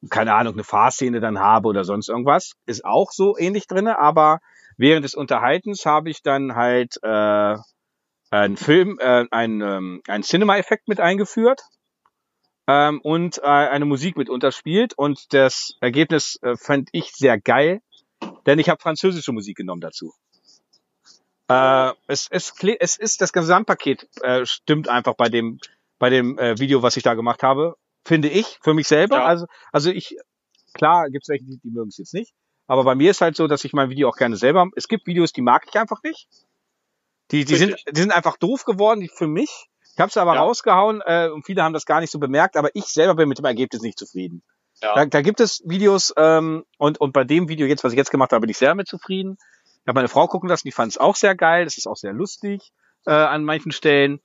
keine 0.08 0.32
Ahnung, 0.34 0.54
eine 0.54 0.64
Fahrszene 0.64 1.20
dann 1.20 1.40
habe 1.40 1.68
oder 1.68 1.84
sonst 1.84 2.08
irgendwas. 2.08 2.54
Ist 2.64 2.86
auch 2.86 3.12
so 3.12 3.36
ähnlich 3.36 3.66
drinne, 3.66 3.98
aber 3.98 4.40
während 4.78 5.04
des 5.04 5.14
Unterhaltens 5.14 5.84
habe 5.84 6.08
ich 6.08 6.22
dann 6.22 6.54
halt 6.54 6.98
äh, 7.02 7.56
ein 8.32 8.56
Film, 8.56 8.98
äh, 8.98 9.26
ein, 9.30 9.60
ähm, 9.60 10.02
ein 10.08 10.22
Cinema-Effekt 10.22 10.88
mit 10.88 11.00
eingeführt 11.00 11.60
ähm, 12.66 13.00
und 13.02 13.38
äh, 13.38 13.46
eine 13.46 13.84
Musik 13.84 14.16
mit 14.16 14.30
unterspielt. 14.30 14.94
Und 14.96 15.34
das 15.34 15.76
Ergebnis 15.80 16.38
äh, 16.42 16.56
fand 16.56 16.88
ich 16.92 17.12
sehr 17.12 17.38
geil, 17.38 17.82
denn 18.46 18.58
ich 18.58 18.70
habe 18.70 18.80
französische 18.80 19.32
Musik 19.32 19.58
genommen 19.58 19.82
dazu. 19.82 20.14
Äh, 21.48 21.92
es, 22.06 22.28
es, 22.30 22.54
es 22.80 22.96
ist 22.96 23.20
das 23.20 23.32
Gesamtpaket 23.34 24.08
äh, 24.22 24.46
stimmt 24.46 24.88
einfach 24.88 25.14
bei 25.14 25.28
dem 25.28 25.58
bei 25.98 26.10
dem 26.10 26.36
äh, 26.38 26.58
Video, 26.58 26.82
was 26.82 26.96
ich 26.96 27.04
da 27.04 27.14
gemacht 27.14 27.44
habe, 27.44 27.76
finde 28.04 28.28
ich 28.28 28.58
für 28.62 28.74
mich 28.74 28.88
selber. 28.88 29.16
Ja. 29.16 29.24
Also 29.26 29.46
also 29.72 29.90
ich 29.90 30.16
klar 30.72 31.10
gibt 31.10 31.24
es 31.24 31.28
welche, 31.28 31.44
die, 31.44 31.60
die 31.62 31.70
mögen 31.70 31.88
es 31.88 31.98
jetzt 31.98 32.14
nicht, 32.14 32.32
aber 32.66 32.82
bei 32.84 32.94
mir 32.94 33.10
ist 33.10 33.20
halt 33.20 33.36
so, 33.36 33.46
dass 33.46 33.64
ich 33.64 33.74
mein 33.74 33.90
Video 33.90 34.08
auch 34.08 34.16
gerne 34.16 34.36
selber. 34.36 34.68
Es 34.74 34.88
gibt 34.88 35.06
Videos, 35.06 35.32
die 35.32 35.42
mag 35.42 35.64
ich 35.68 35.78
einfach 35.78 36.02
nicht. 36.02 36.28
Die, 37.32 37.46
die, 37.46 37.56
sind, 37.56 37.76
die 37.90 38.00
sind 38.00 38.12
einfach 38.12 38.36
doof 38.36 38.64
geworden 38.64 39.08
für 39.12 39.26
mich. 39.26 39.68
Ich 39.94 39.98
habe 39.98 40.10
es 40.10 40.16
aber 40.16 40.34
ja. 40.34 40.42
rausgehauen 40.42 41.02
äh, 41.04 41.28
und 41.28 41.44
viele 41.44 41.62
haben 41.62 41.72
das 41.72 41.86
gar 41.86 42.00
nicht 42.00 42.10
so 42.10 42.18
bemerkt, 42.18 42.56
aber 42.56 42.70
ich 42.74 42.84
selber 42.84 43.14
bin 43.14 43.28
mit 43.28 43.38
dem 43.38 43.44
Ergebnis 43.44 43.82
nicht 43.82 43.98
zufrieden. 43.98 44.42
Ja. 44.82 44.94
Da, 44.94 45.06
da 45.06 45.22
gibt 45.22 45.40
es 45.40 45.62
Videos 45.64 46.12
ähm, 46.16 46.64
und, 46.78 47.00
und 47.00 47.12
bei 47.12 47.24
dem 47.24 47.48
Video 47.48 47.66
jetzt, 47.66 47.84
was 47.84 47.92
ich 47.92 47.98
jetzt 47.98 48.10
gemacht 48.10 48.32
habe, 48.32 48.42
bin 48.42 48.50
ich 48.50 48.58
sehr 48.58 48.74
mit 48.74 48.86
zufrieden. 48.86 49.38
Ich 49.64 49.88
habe 49.88 49.96
meine 49.96 50.08
Frau 50.08 50.28
gucken 50.28 50.48
lassen, 50.48 50.68
die 50.68 50.72
fand 50.72 50.92
es 50.92 50.98
auch 50.98 51.16
sehr 51.16 51.34
geil. 51.34 51.64
Das 51.64 51.76
ist 51.76 51.86
auch 51.86 51.96
sehr 51.96 52.12
lustig 52.12 52.72
äh, 53.06 53.12
an 53.12 53.44
manchen 53.44 53.72
Stellen. 53.72 54.20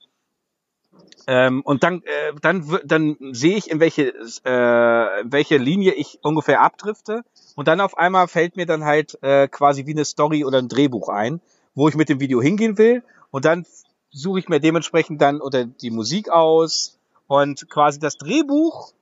Ähm, 1.26 1.62
und 1.62 1.82
dann, 1.82 2.02
äh, 2.02 2.32
dann, 2.40 2.78
dann 2.84 3.16
sehe 3.32 3.56
ich, 3.56 3.70
in 3.70 3.80
welche, 3.80 4.14
äh, 4.44 5.20
in 5.20 5.32
welche 5.32 5.58
Linie 5.58 5.92
ich 5.92 6.18
ungefähr 6.22 6.60
abdrifte. 6.60 7.22
Und 7.56 7.68
dann 7.68 7.80
auf 7.80 7.96
einmal 7.98 8.28
fällt 8.28 8.56
mir 8.56 8.66
dann 8.66 8.84
halt 8.84 9.18
äh, 9.22 9.48
quasi 9.48 9.86
wie 9.86 9.92
eine 9.92 10.04
Story 10.04 10.44
oder 10.44 10.58
ein 10.58 10.68
Drehbuch 10.68 11.08
ein 11.08 11.40
wo 11.78 11.88
ich 11.88 11.94
mit 11.94 12.08
dem 12.08 12.18
Video 12.20 12.42
hingehen 12.42 12.76
will. 12.76 13.04
Und 13.30 13.44
dann 13.44 13.64
suche 14.10 14.40
ich 14.40 14.48
mir 14.48 14.58
dementsprechend 14.58 15.22
dann 15.22 15.40
oder 15.40 15.64
die 15.64 15.90
Musik 15.90 16.28
aus 16.30 16.98
und 17.28 17.68
quasi 17.70 18.00
das 18.00 18.16
Drehbuch 18.16 18.92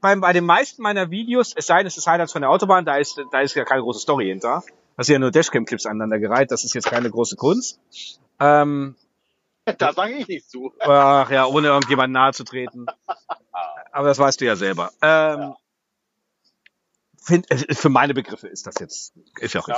bei, 0.00 0.14
bei 0.14 0.32
den 0.32 0.44
meisten 0.44 0.82
meiner 0.82 1.10
Videos, 1.10 1.52
es 1.56 1.66
sei 1.66 1.78
denn, 1.78 1.86
es 1.86 1.96
ist 1.96 2.06
Highlights 2.06 2.32
von 2.32 2.42
der 2.42 2.50
Autobahn, 2.50 2.84
da 2.84 2.96
ist, 2.96 3.18
da 3.32 3.40
ist 3.40 3.54
ja 3.54 3.64
keine 3.64 3.82
große 3.82 3.98
Story 3.98 4.26
hinter. 4.26 4.62
Das 4.96 5.06
sind 5.06 5.14
ja 5.14 5.18
nur 5.18 5.30
Dashcam-Clips 5.32 5.84
aneinander 5.86 6.18
gereiht, 6.18 6.50
das 6.52 6.64
ist 6.64 6.74
jetzt 6.74 6.86
keine 6.86 7.10
große 7.10 7.34
Kunst. 7.36 7.80
Ähm, 8.38 8.94
Da 9.78 9.92
sage 9.92 10.12
ich 10.12 10.28
nicht 10.28 10.48
zu. 10.48 10.72
ach 10.80 11.30
ja, 11.30 11.46
ohne 11.46 11.68
irgendjemand 11.68 12.12
nahe 12.12 12.32
zu 12.32 12.44
treten. 12.44 12.86
Aber 13.90 14.06
das 14.08 14.18
weißt 14.18 14.40
du 14.40 14.44
ja 14.44 14.54
selber. 14.54 14.92
Ähm, 15.02 15.54
find, 17.20 17.50
äh, 17.50 17.74
für 17.74 17.88
meine 17.88 18.14
Begriffe 18.14 18.46
ist 18.48 18.66
das 18.66 18.76
jetzt, 18.78 19.14
ist 19.40 19.54
ja 19.54 19.60
auch 19.62 19.68
Ja. 19.68 19.74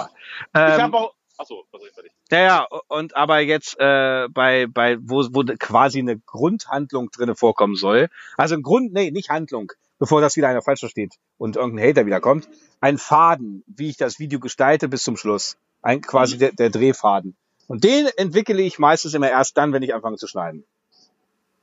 immer. 0.53 0.69
Ich 0.69 0.75
Ähm, 0.75 0.83
habe 0.83 0.97
auch. 0.99 1.15
Achso, 1.39 1.65
was 1.71 1.81
soll 1.81 1.89
ich 1.89 1.95
fertig? 1.95 2.13
Ja, 2.31 2.39
ja, 2.41 2.67
und 2.89 3.17
aber 3.17 3.39
jetzt 3.39 3.79
äh, 3.79 4.29
bei 4.29 4.67
bei 4.67 4.99
wo 5.01 5.25
wo 5.31 5.45
quasi 5.59 6.01
eine 6.01 6.19
Grundhandlung 6.19 7.11
drinne 7.11 7.37
vorkommen 7.37 7.77
soll. 7.77 8.09
Also 8.37 8.57
ein 8.57 8.63
Grund, 8.63 8.93
nee, 8.93 9.13
nicht 9.13 9.31
Handlung, 9.31 9.73
bevor 10.01 10.21
das 10.21 10.37
wieder 10.37 10.49
einer 10.49 10.63
falsch 10.63 10.81
versteht 10.81 11.15
und 11.39 11.57
irgendein 11.57 11.89
Hater 11.89 12.07
wieder 12.07 12.21
kommt. 12.21 12.49
Ein 12.81 12.99
Faden, 12.99 13.63
wie 13.69 13.89
ich 13.89 13.97
das 13.97 14.19
Video 14.19 14.41
gestalte 14.41 14.89
bis 14.89 15.05
zum 15.05 15.17
Schluss. 15.17 15.57
Ein 15.81 16.01
quasi 16.01 16.39
der, 16.39 16.53
der 16.53 16.71
Drehfaden. 16.71 17.37
Und 17.69 17.85
den 17.85 18.09
entwickle 18.17 18.61
ich 18.61 18.79
meistens 18.81 19.15
immer 19.15 19.31
erst 19.31 19.57
dann, 19.57 19.73
wenn 19.73 19.83
ich 19.83 19.95
anfange 19.95 20.17
zu 20.17 20.27
schneiden. 20.27 20.65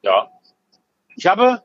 Ja. 0.02 0.32
Ich 1.18 1.26
habe, 1.26 1.64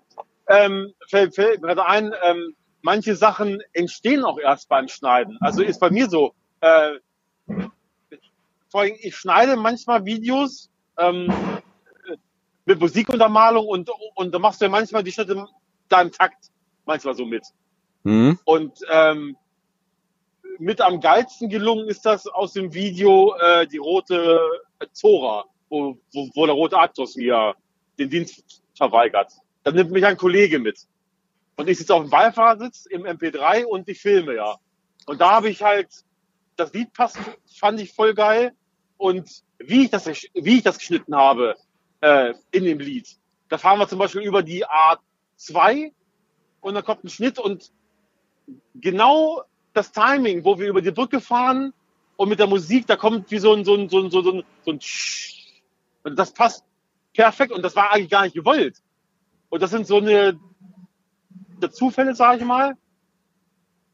ähm, 0.49 0.95
fällt, 1.09 1.35
fällt 1.35 1.63
gerade 1.63 1.87
ein, 1.87 2.13
ähm, 2.25 2.57
manche 2.83 3.15
Sachen 3.15 3.63
entstehen 3.73 4.25
auch 4.25 4.39
erst 4.39 4.69
beim 4.69 4.89
Schneiden. 4.89 5.39
Also 5.41 5.63
ist 5.63 5.79
bei 5.79 5.91
mir 5.91 6.09
so. 6.09 6.35
Äh, 6.61 6.99
vor 8.71 8.83
allem, 8.83 8.97
ich 9.01 9.17
schneide 9.17 9.57
manchmal 9.57 10.05
Videos 10.05 10.71
ähm, 10.99 11.33
mit 12.65 12.81
Musikuntermalung 12.81 13.67
und, 13.67 13.91
und 14.15 14.33
da 14.33 14.39
machst 14.39 14.61
du 14.61 14.67
ja 14.67 14.71
manchmal 14.71 15.03
die 15.03 15.13
Schnitte 15.13 15.47
da 15.89 16.03
im 16.03 16.13
Takt 16.13 16.51
manchmal 16.87 17.15
so 17.15 17.27
mit. 17.27 17.45
Mhm. 18.05 18.39
Und 18.45 18.79
ähm, 18.91 19.37
mit 20.59 20.81
am 20.81 21.01
geilsten 21.01 21.49
gelungen 21.49 21.89
ist 21.89 22.05
das 22.07 22.27
aus 22.27 22.53
dem 22.53 22.73
Video 22.73 23.35
äh, 23.37 23.67
die 23.67 23.79
rote 23.79 24.41
Zora, 24.93 25.45
wo, 25.69 25.99
wo, 26.13 26.29
wo 26.35 26.47
der 26.47 26.55
rote 26.55 26.79
Actos 26.79 27.17
mir 27.17 27.55
den 27.99 28.11
Dienst 28.11 28.63
verweigert. 28.77 29.33
Dann 29.63 29.75
nimmt 29.75 29.91
mich 29.91 30.05
ein 30.05 30.17
Kollege 30.17 30.59
mit. 30.59 30.87
Und 31.57 31.69
ich 31.69 31.79
sitze 31.79 31.95
auf 31.95 32.03
dem 32.03 32.11
Beifahrersitz 32.11 32.87
im 32.87 33.05
MP3 33.05 33.65
und 33.65 33.89
ich 33.89 34.01
filme 34.01 34.35
ja. 34.35 34.57
Und 35.07 35.21
da 35.21 35.33
habe 35.33 35.51
ich 35.51 35.63
halt, 35.63 35.89
das 36.57 36.73
Lied 36.73 36.93
passt, 36.93 37.19
fand 37.59 37.81
ich 37.81 37.93
voll 37.93 38.15
geil. 38.15 38.53
Und 39.01 39.31
wie 39.57 39.85
ich 39.85 39.91
das, 39.91 40.05
wie 40.05 40.59
ich 40.59 40.63
das 40.63 40.77
geschnitten 40.77 41.17
habe 41.17 41.57
äh, 42.03 42.35
in 42.51 42.65
dem 42.65 42.81
Lied, 42.81 43.09
da 43.49 43.57
fahren 43.57 43.79
wir 43.79 43.89
zum 43.89 43.99
Beispiel 43.99 44.21
über 44.21 44.43
die 44.43 44.67
A2 44.67 45.93
und 46.61 46.75
dann 46.75 46.85
kommt 46.85 47.05
ein 47.05 47.09
Schnitt 47.09 47.39
und 47.39 47.73
genau 48.75 49.43
das 49.73 49.91
Timing, 49.93 50.45
wo 50.45 50.59
wir 50.59 50.69
über 50.69 50.83
die 50.83 50.91
Brücke 50.91 51.23
fahren 51.23 51.73
und 52.17 52.29
mit 52.29 52.41
der 52.41 52.47
Musik, 52.47 52.87
da 52.87 52.97
kommt 52.97 53.31
wie 53.31 53.39
so 53.39 53.55
ein, 53.55 53.65
so 53.65 53.75
ein, 53.75 53.89
so 53.89 54.01
ein, 54.01 54.11
so 54.11 54.21
ein, 54.21 54.45
so 54.67 54.73
ein 54.73 54.81
und 56.03 56.19
das 56.19 56.35
passt 56.35 56.63
perfekt 57.15 57.53
und 57.53 57.63
das 57.63 57.75
war 57.77 57.93
eigentlich 57.93 58.11
gar 58.11 58.25
nicht 58.25 58.35
gewollt. 58.35 58.83
Und 59.49 59.63
das 59.63 59.71
sind 59.71 59.87
so 59.87 59.97
eine 59.97 60.39
Zufälle, 61.71 62.15
sage 62.15 62.41
ich 62.41 62.45
mal. 62.45 62.77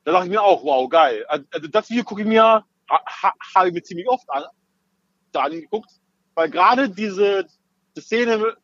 Da 0.03 0.11
dachte 0.11 0.27
ich 0.27 0.33
mir 0.33 0.43
auch, 0.43 0.65
wow, 0.65 0.89
geil. 0.89 1.25
Also 1.29 1.69
das 1.69 1.91
Video 1.91 2.03
gucke 2.03 2.23
ich 2.23 2.27
mir, 2.27 2.43
ha, 2.43 2.65
ha, 2.89 3.33
habe 3.55 3.69
ich 3.69 3.75
mir 3.75 3.85
ziemlich 3.85 4.09
oft 4.09 4.29
an, 4.31 4.43
da 5.33 5.43
angeguckt, 5.43 5.91
weil 6.35 6.51
gerade 6.51 6.89
diese 6.89 7.47
die 7.97 8.01
Szene, 8.01 8.57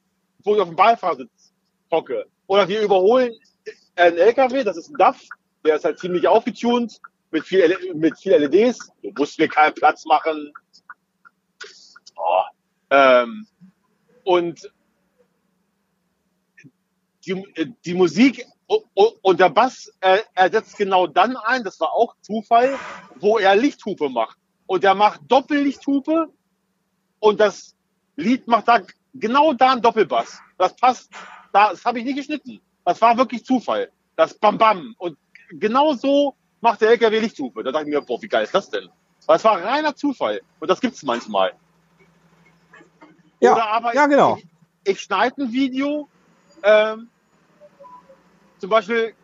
wo 0.45 0.55
ich 0.55 0.61
auf 0.61 0.69
dem 0.69 0.77
Beifahrersitz 0.77 1.53
hocke, 1.91 2.27
oder 2.47 2.69
wir 2.69 2.83
überholen 2.83 3.33
einen 3.97 4.19
LKW, 4.19 4.65
das 4.65 4.77
ist 4.77 4.91
ein 4.91 4.99
DAF, 4.99 5.21
der 5.65 5.77
ist 5.77 5.85
halt 5.85 5.99
ziemlich 5.99 6.27
aufgetunt, 6.29 7.01
mit 7.31 7.45
viel, 7.45 7.95
mit 7.95 8.19
viel 8.19 8.33
LEDs. 8.33 8.93
Du 9.03 9.13
musst 9.17 9.39
mir 9.39 9.49
keinen 9.49 9.75
Platz 9.75 10.05
machen. 10.05 10.53
Oh. 12.17 12.43
Ähm, 12.91 13.47
und 14.25 14.71
die, 17.27 17.75
die 17.85 17.95
Musik 17.95 18.47
und 19.23 19.41
der 19.41 19.51
Bass, 19.51 19.93
äh, 20.01 20.19
er 20.35 20.51
setzt 20.51 20.77
genau 20.77 21.07
dann 21.07 21.37
ein, 21.37 21.63
das 21.63 21.79
war 21.81 21.93
auch 21.93 22.15
Zufall, 22.21 22.79
wo 23.17 23.39
er 23.39 23.55
Lichthupe 23.57 24.09
macht. 24.09 24.39
Und 24.67 24.85
er 24.85 24.95
macht 24.95 25.21
Doppellichthupe 25.29 26.29
und 27.23 27.39
das 27.39 27.77
Lied 28.17 28.49
macht 28.49 28.67
da 28.67 28.81
genau 29.15 29.53
da 29.53 29.73
einen 29.73 29.81
Doppelbass. 29.81 30.41
Das 30.59 30.75
passt, 30.75 31.09
da, 31.53 31.71
das 31.71 31.85
habe 31.85 32.01
ich 32.01 32.05
nicht 32.05 32.17
geschnitten. 32.17 32.61
Das 32.85 33.01
war 33.01 33.17
wirklich 33.17 33.45
Zufall. 33.45 33.93
Das 34.17 34.35
Bam 34.35 34.59
Bam. 34.59 34.97
Und 34.99 35.17
genau 35.49 35.93
so 35.93 36.35
macht 36.61 36.81
der 36.81 36.91
LKW 36.91 37.21
Lichthupe. 37.21 37.63
Da 37.63 37.71
dachte 37.71 37.85
ich 37.87 37.95
mir, 37.95 38.03
boah, 38.03 38.21
wie 38.21 38.27
geil 38.27 38.43
ist 38.43 38.55
das 38.55 38.69
denn? 38.71 38.89
Das 39.25 39.45
war 39.45 39.63
reiner 39.63 39.95
Zufall. 39.95 40.41
Und 40.59 40.69
das 40.69 40.81
gibt's 40.81 41.05
manchmal. 41.05 41.53
Ja, 43.39 43.53
Oder 43.53 43.67
aber 43.69 43.95
ja, 43.95 44.07
genau. 44.07 44.39
ich, 44.39 44.47
ich 44.85 45.01
schneide 45.01 45.43
ein 45.43 45.53
Video, 45.53 46.09
ähm, 46.65 47.09
zum 48.59 48.69
Beispiel 48.69 49.15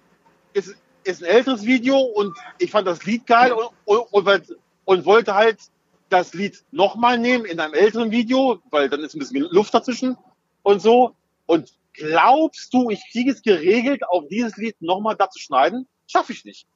ist, 0.52 0.76
ist 1.02 1.22
ein 1.22 1.26
älteres 1.26 1.64
Video 1.64 1.98
und 1.98 2.36
ich 2.58 2.70
fand 2.70 2.86
das 2.86 3.04
Lied 3.04 3.26
geil 3.26 3.52
und, 3.52 3.70
und, 3.84 4.28
und, 4.28 4.56
und 4.84 5.04
wollte 5.04 5.34
halt 5.34 5.58
das 6.08 6.34
Lied 6.34 6.64
nochmal 6.70 7.18
nehmen 7.18 7.44
in 7.44 7.60
einem 7.60 7.74
älteren 7.74 8.10
Video, 8.10 8.60
weil 8.70 8.88
dann 8.88 9.00
ist 9.00 9.14
ein 9.14 9.18
bisschen 9.18 9.46
Luft 9.50 9.74
dazwischen 9.74 10.16
und 10.62 10.80
so. 10.80 11.14
Und 11.46 11.72
glaubst 11.92 12.72
du, 12.72 12.90
ich 12.90 13.02
kriege 13.10 13.30
es 13.30 13.42
geregelt, 13.42 14.02
auf 14.08 14.26
dieses 14.28 14.56
Lied 14.56 14.80
nochmal 14.80 15.16
da 15.16 15.30
zu 15.30 15.38
schneiden? 15.38 15.86
Schaffe 16.06 16.32
ich 16.32 16.44
nicht. 16.44 16.66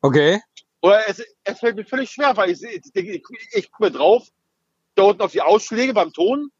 Okay. 0.00 0.40
Oder 0.80 1.08
es, 1.08 1.22
es 1.44 1.58
fällt 1.58 1.76
mir 1.76 1.84
völlig 1.84 2.10
schwer, 2.10 2.36
weil 2.36 2.50
ich, 2.50 2.62
ich, 2.62 2.82
ich, 2.94 3.22
ich 3.52 3.70
gucke 3.70 3.90
drauf, 3.90 4.28
da 4.94 5.04
unten 5.04 5.22
auf 5.22 5.32
die 5.32 5.42
Ausschläge 5.42 5.94
beim 5.94 6.12
Ton 6.12 6.50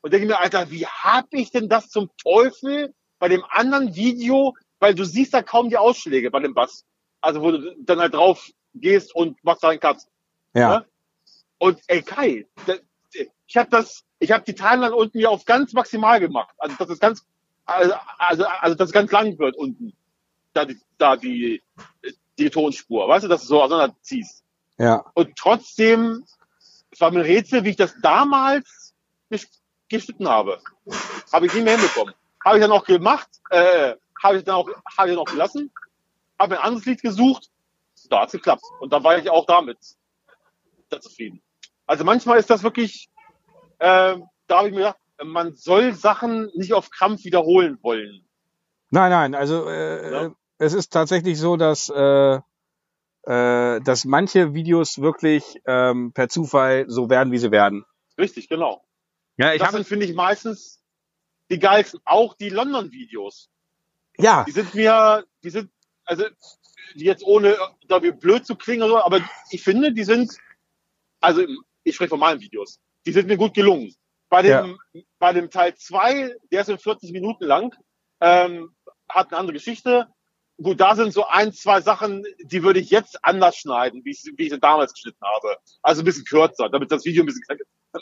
und 0.00 0.12
denke 0.12 0.26
mir, 0.26 0.40
Alter, 0.40 0.70
wie 0.70 0.86
hab 0.86 1.32
ich 1.32 1.50
denn 1.50 1.68
das 1.68 1.88
zum 1.88 2.10
Teufel 2.16 2.92
bei 3.18 3.28
dem 3.28 3.44
anderen 3.50 3.94
Video, 3.94 4.56
weil 4.80 4.94
du 4.94 5.04
siehst 5.04 5.32
da 5.32 5.42
kaum 5.42 5.68
die 5.68 5.76
Ausschläge 5.76 6.30
bei 6.30 6.40
dem 6.40 6.54
Bass. 6.54 6.84
Also 7.20 7.40
wo 7.40 7.52
du 7.52 7.76
dann 7.78 8.00
halt 8.00 8.14
drauf 8.14 8.50
gehst 8.74 9.14
und 9.14 9.42
machst 9.44 9.62
da 9.62 9.68
einen 9.68 9.80
Cut. 9.80 9.98
Ja. 10.54 10.80
Ne? 10.80 10.86
Und 11.62 11.80
ey 11.86 12.02
Kai, 12.02 12.44
da- 12.66 12.74
ich 13.46 13.56
habe 13.56 13.70
das, 13.70 14.02
ich 14.18 14.32
habe 14.32 14.42
die 14.44 14.54
Timeline 14.54 14.96
unten 14.96 15.16
hier 15.16 15.30
auf 15.30 15.44
ganz 15.44 15.72
maximal 15.72 16.18
gemacht. 16.18 16.52
Also 16.58 16.74
dass 16.76 16.88
es 16.88 16.98
ganz, 16.98 17.24
also, 17.66 17.94
also, 18.18 18.44
also 18.46 18.74
dass 18.74 18.88
es 18.88 18.92
ganz 18.92 19.12
lang 19.12 19.38
wird 19.38 19.54
unten. 19.54 19.92
Da 20.54 20.64
die, 20.64 20.80
da 20.98 21.16
die, 21.16 21.62
die 22.36 22.50
Tonspur, 22.50 23.06
weißt 23.06 23.26
du, 23.26 23.28
dass 23.28 23.42
du 23.42 23.46
so 23.46 23.62
auseinanderziehst. 23.62 24.42
Ja. 24.76 25.04
Und 25.14 25.36
trotzdem, 25.36 26.24
es 26.90 27.00
war 27.00 27.12
mir 27.12 27.20
ein 27.20 27.26
Rätsel, 27.26 27.62
wie 27.62 27.70
ich 27.70 27.76
das 27.76 27.94
damals 28.02 28.92
gesch- 29.30 29.60
geschnitten 29.88 30.28
habe. 30.28 30.60
Habe 31.32 31.46
ich 31.46 31.54
nicht 31.54 31.62
mehr 31.62 31.78
hinbekommen. 31.78 32.12
Habe 32.44 32.58
ich 32.58 32.62
dann 32.62 32.72
auch 32.72 32.84
gemacht, 32.84 33.28
äh, 33.50 33.94
habe 34.20 34.38
ich 34.38 34.42
dann 34.42 34.56
auch, 34.56 34.68
habe 34.98 35.10
ich 35.10 35.14
dann 35.14 35.22
auch 35.22 35.30
gelassen, 35.30 35.70
habe 36.40 36.58
ein 36.58 36.64
anderes 36.64 36.86
Lied 36.86 37.02
gesucht, 37.02 37.50
da 38.10 38.22
hat's 38.22 38.32
geklappt. 38.32 38.64
Und 38.80 38.92
da 38.92 39.04
war 39.04 39.16
ich 39.16 39.30
auch 39.30 39.46
damit 39.46 39.78
sehr 40.90 41.00
zufrieden. 41.00 41.40
Also 41.86 42.04
manchmal 42.04 42.38
ist 42.38 42.50
das 42.50 42.62
wirklich, 42.62 43.10
äh, 43.78 44.16
da 44.46 44.58
habe 44.58 44.68
ich 44.68 44.74
mir 44.74 44.80
gedacht, 44.80 44.98
man 45.24 45.54
soll 45.56 45.92
Sachen 45.94 46.50
nicht 46.54 46.72
auf 46.72 46.90
Krampf 46.90 47.24
wiederholen 47.24 47.78
wollen. 47.82 48.26
Nein, 48.90 49.10
nein, 49.10 49.34
also 49.34 49.68
äh, 49.68 50.12
Ja. 50.12 50.34
es 50.58 50.74
ist 50.74 50.92
tatsächlich 50.92 51.38
so, 51.38 51.56
dass 51.56 51.88
äh, 51.88 52.40
äh, 53.24 53.80
dass 53.80 54.04
manche 54.04 54.52
Videos 54.52 55.00
wirklich 55.00 55.60
ähm, 55.66 56.12
per 56.12 56.28
Zufall 56.28 56.86
so 56.88 57.08
werden, 57.08 57.32
wie 57.32 57.38
sie 57.38 57.52
werden. 57.52 57.84
Richtig, 58.18 58.48
genau. 58.48 58.84
Ja, 59.36 59.52
ich 59.52 59.60
das 59.60 59.68
habe 59.68 59.76
sind, 59.78 59.86
finde 59.86 60.06
ich, 60.06 60.14
meistens 60.14 60.82
die 61.50 61.58
geilsten. 61.60 62.00
Auch 62.04 62.34
die 62.34 62.48
London-Videos. 62.48 63.48
ja, 64.18 64.44
Die 64.44 64.50
sind 64.50 64.74
mir, 64.74 65.24
die 65.44 65.50
sind, 65.50 65.70
also 66.04 66.24
die 66.94 67.04
jetzt 67.04 67.24
ohne 67.24 67.56
da 67.86 68.02
wie 68.02 68.10
blöd 68.10 68.44
zu 68.44 68.56
klingen 68.56 68.82
oder 68.82 68.94
so, 68.94 69.04
aber 69.04 69.20
ich 69.50 69.62
finde, 69.62 69.92
die 69.92 70.04
sind, 70.04 70.36
also 71.20 71.42
ich 71.84 71.94
spreche 71.94 72.10
von 72.10 72.20
meinen 72.20 72.40
Videos, 72.40 72.80
die 73.06 73.12
sind 73.12 73.28
mir 73.28 73.36
gut 73.36 73.54
gelungen. 73.54 73.94
Bei 74.28 74.42
dem, 74.42 74.78
bei 75.18 75.32
dem 75.32 75.50
Teil 75.50 75.74
2, 75.74 76.36
der 76.50 76.62
ist 76.62 76.68
in 76.70 76.78
40 76.78 77.12
Minuten 77.12 77.44
lang, 77.44 77.74
ähm, 78.20 78.74
hat 79.08 79.28
eine 79.28 79.38
andere 79.38 79.54
Geschichte. 79.54 80.08
Gut, 80.56 80.80
da 80.80 80.94
sind 80.94 81.12
so 81.12 81.26
ein, 81.26 81.52
zwei 81.52 81.80
Sachen, 81.80 82.24
die 82.42 82.62
würde 82.62 82.80
ich 82.80 82.90
jetzt 82.90 83.18
anders 83.22 83.56
schneiden, 83.56 84.04
wie 84.04 84.10
ich, 84.10 84.22
wie 84.36 84.44
ich 84.44 84.50
sie 84.50 84.60
damals 84.60 84.94
geschnitten 84.94 85.22
habe. 85.22 85.56
Also 85.82 86.02
ein 86.02 86.04
bisschen 86.04 86.24
kürzer, 86.24 86.68
damit 86.70 86.90
das 86.90 87.04
Video 87.04 87.24
ein 87.24 87.26
bisschen, 87.26 87.44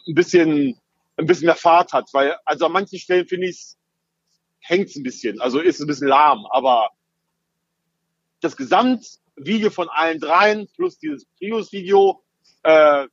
ein 0.07 0.15
bisschen, 0.15 0.81
ein 1.17 1.27
bisschen 1.27 1.47
mehr 1.47 1.57
Fahrt 1.57 1.93
hat, 1.93 2.09
weil, 2.13 2.37
also 2.45 2.67
an 2.67 2.73
manchen 2.73 2.99
Stellen 2.99 3.27
finde 3.27 3.49
ich 3.49 3.57
es, 3.57 3.79
hängt's 4.61 4.95
ein 4.95 5.03
bisschen, 5.03 5.41
also 5.41 5.59
ist 5.59 5.81
ein 5.81 5.87
bisschen 5.87 6.09
lahm, 6.09 6.47
aber 6.51 6.91
das 8.41 8.57
Gesamtvideo 8.57 9.71
von 9.71 9.89
allen 9.89 10.21
dreien 10.21 10.69
plus 10.77 10.99
dieses 10.99 11.27
Prius-Video 11.39 12.23
äh, 12.63 13.07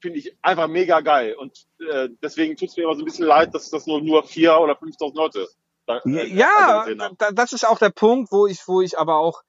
finde 0.00 0.18
ich 0.18 0.36
einfach 0.42 0.68
mega 0.68 1.00
geil 1.00 1.34
und 1.34 1.66
äh, 1.90 2.08
deswegen 2.22 2.56
tut's 2.56 2.76
mir 2.76 2.84
immer 2.84 2.94
so 2.94 3.02
ein 3.02 3.04
bisschen 3.04 3.26
leid, 3.26 3.54
dass 3.54 3.70
das 3.70 3.86
nur 3.86 4.00
nur 4.00 4.24
vier 4.24 4.58
oder 4.58 4.74
5.000 4.74 5.16
Leute 5.16 5.48
Da, 5.86 5.98
äh, 6.04 6.26
Ja, 6.28 6.86
das 7.32 7.52
ist 7.52 7.66
auch 7.66 7.78
der 7.78 7.90
Punkt, 7.90 8.30
wo 8.30 8.46
ich, 8.46 8.66
wo 8.66 8.80
ich 8.80 8.98
aber 8.98 9.16
auch, 9.16 9.42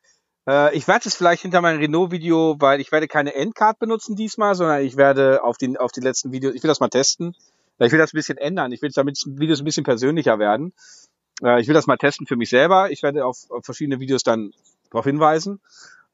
äh, 0.47 0.75
ich 0.75 0.87
werde 0.87 1.07
es 1.07 1.15
vielleicht 1.15 1.41
hinter 1.41 1.61
meinem 1.61 1.79
Renault-Video, 1.79 2.55
weil 2.59 2.79
ich 2.79 2.91
werde 2.91 3.07
keine 3.07 3.35
Endcard 3.35 3.77
benutzen 3.79 4.15
diesmal, 4.15 4.55
sondern 4.55 4.81
ich 4.83 4.97
werde 4.97 5.43
auf 5.43 5.57
den, 5.57 5.77
auf 5.77 5.91
die 5.91 6.01
letzten 6.01 6.31
Videos, 6.31 6.55
ich 6.55 6.63
will 6.63 6.69
das 6.69 6.79
mal 6.79 6.89
testen. 6.89 7.35
Ja, 7.77 7.85
Ich 7.85 7.91
will 7.91 7.99
das 7.99 8.13
ein 8.13 8.17
bisschen 8.17 8.37
ändern. 8.37 8.71
Ich 8.71 8.81
will 8.81 8.89
damit 8.93 9.17
Videos 9.25 9.59
ein 9.61 9.65
bisschen 9.65 9.83
persönlicher 9.83 10.39
werden. 10.39 10.73
Äh, 11.43 11.61
ich 11.61 11.67
will 11.67 11.73
das 11.73 11.87
mal 11.87 11.97
testen 11.97 12.27
für 12.27 12.35
mich 12.35 12.49
selber. 12.49 12.91
Ich 12.91 13.03
werde 13.03 13.25
auf, 13.25 13.37
auf 13.49 13.65
verschiedene 13.65 13.99
Videos 13.99 14.23
dann 14.23 14.51
darauf 14.91 15.05
hinweisen. 15.05 15.61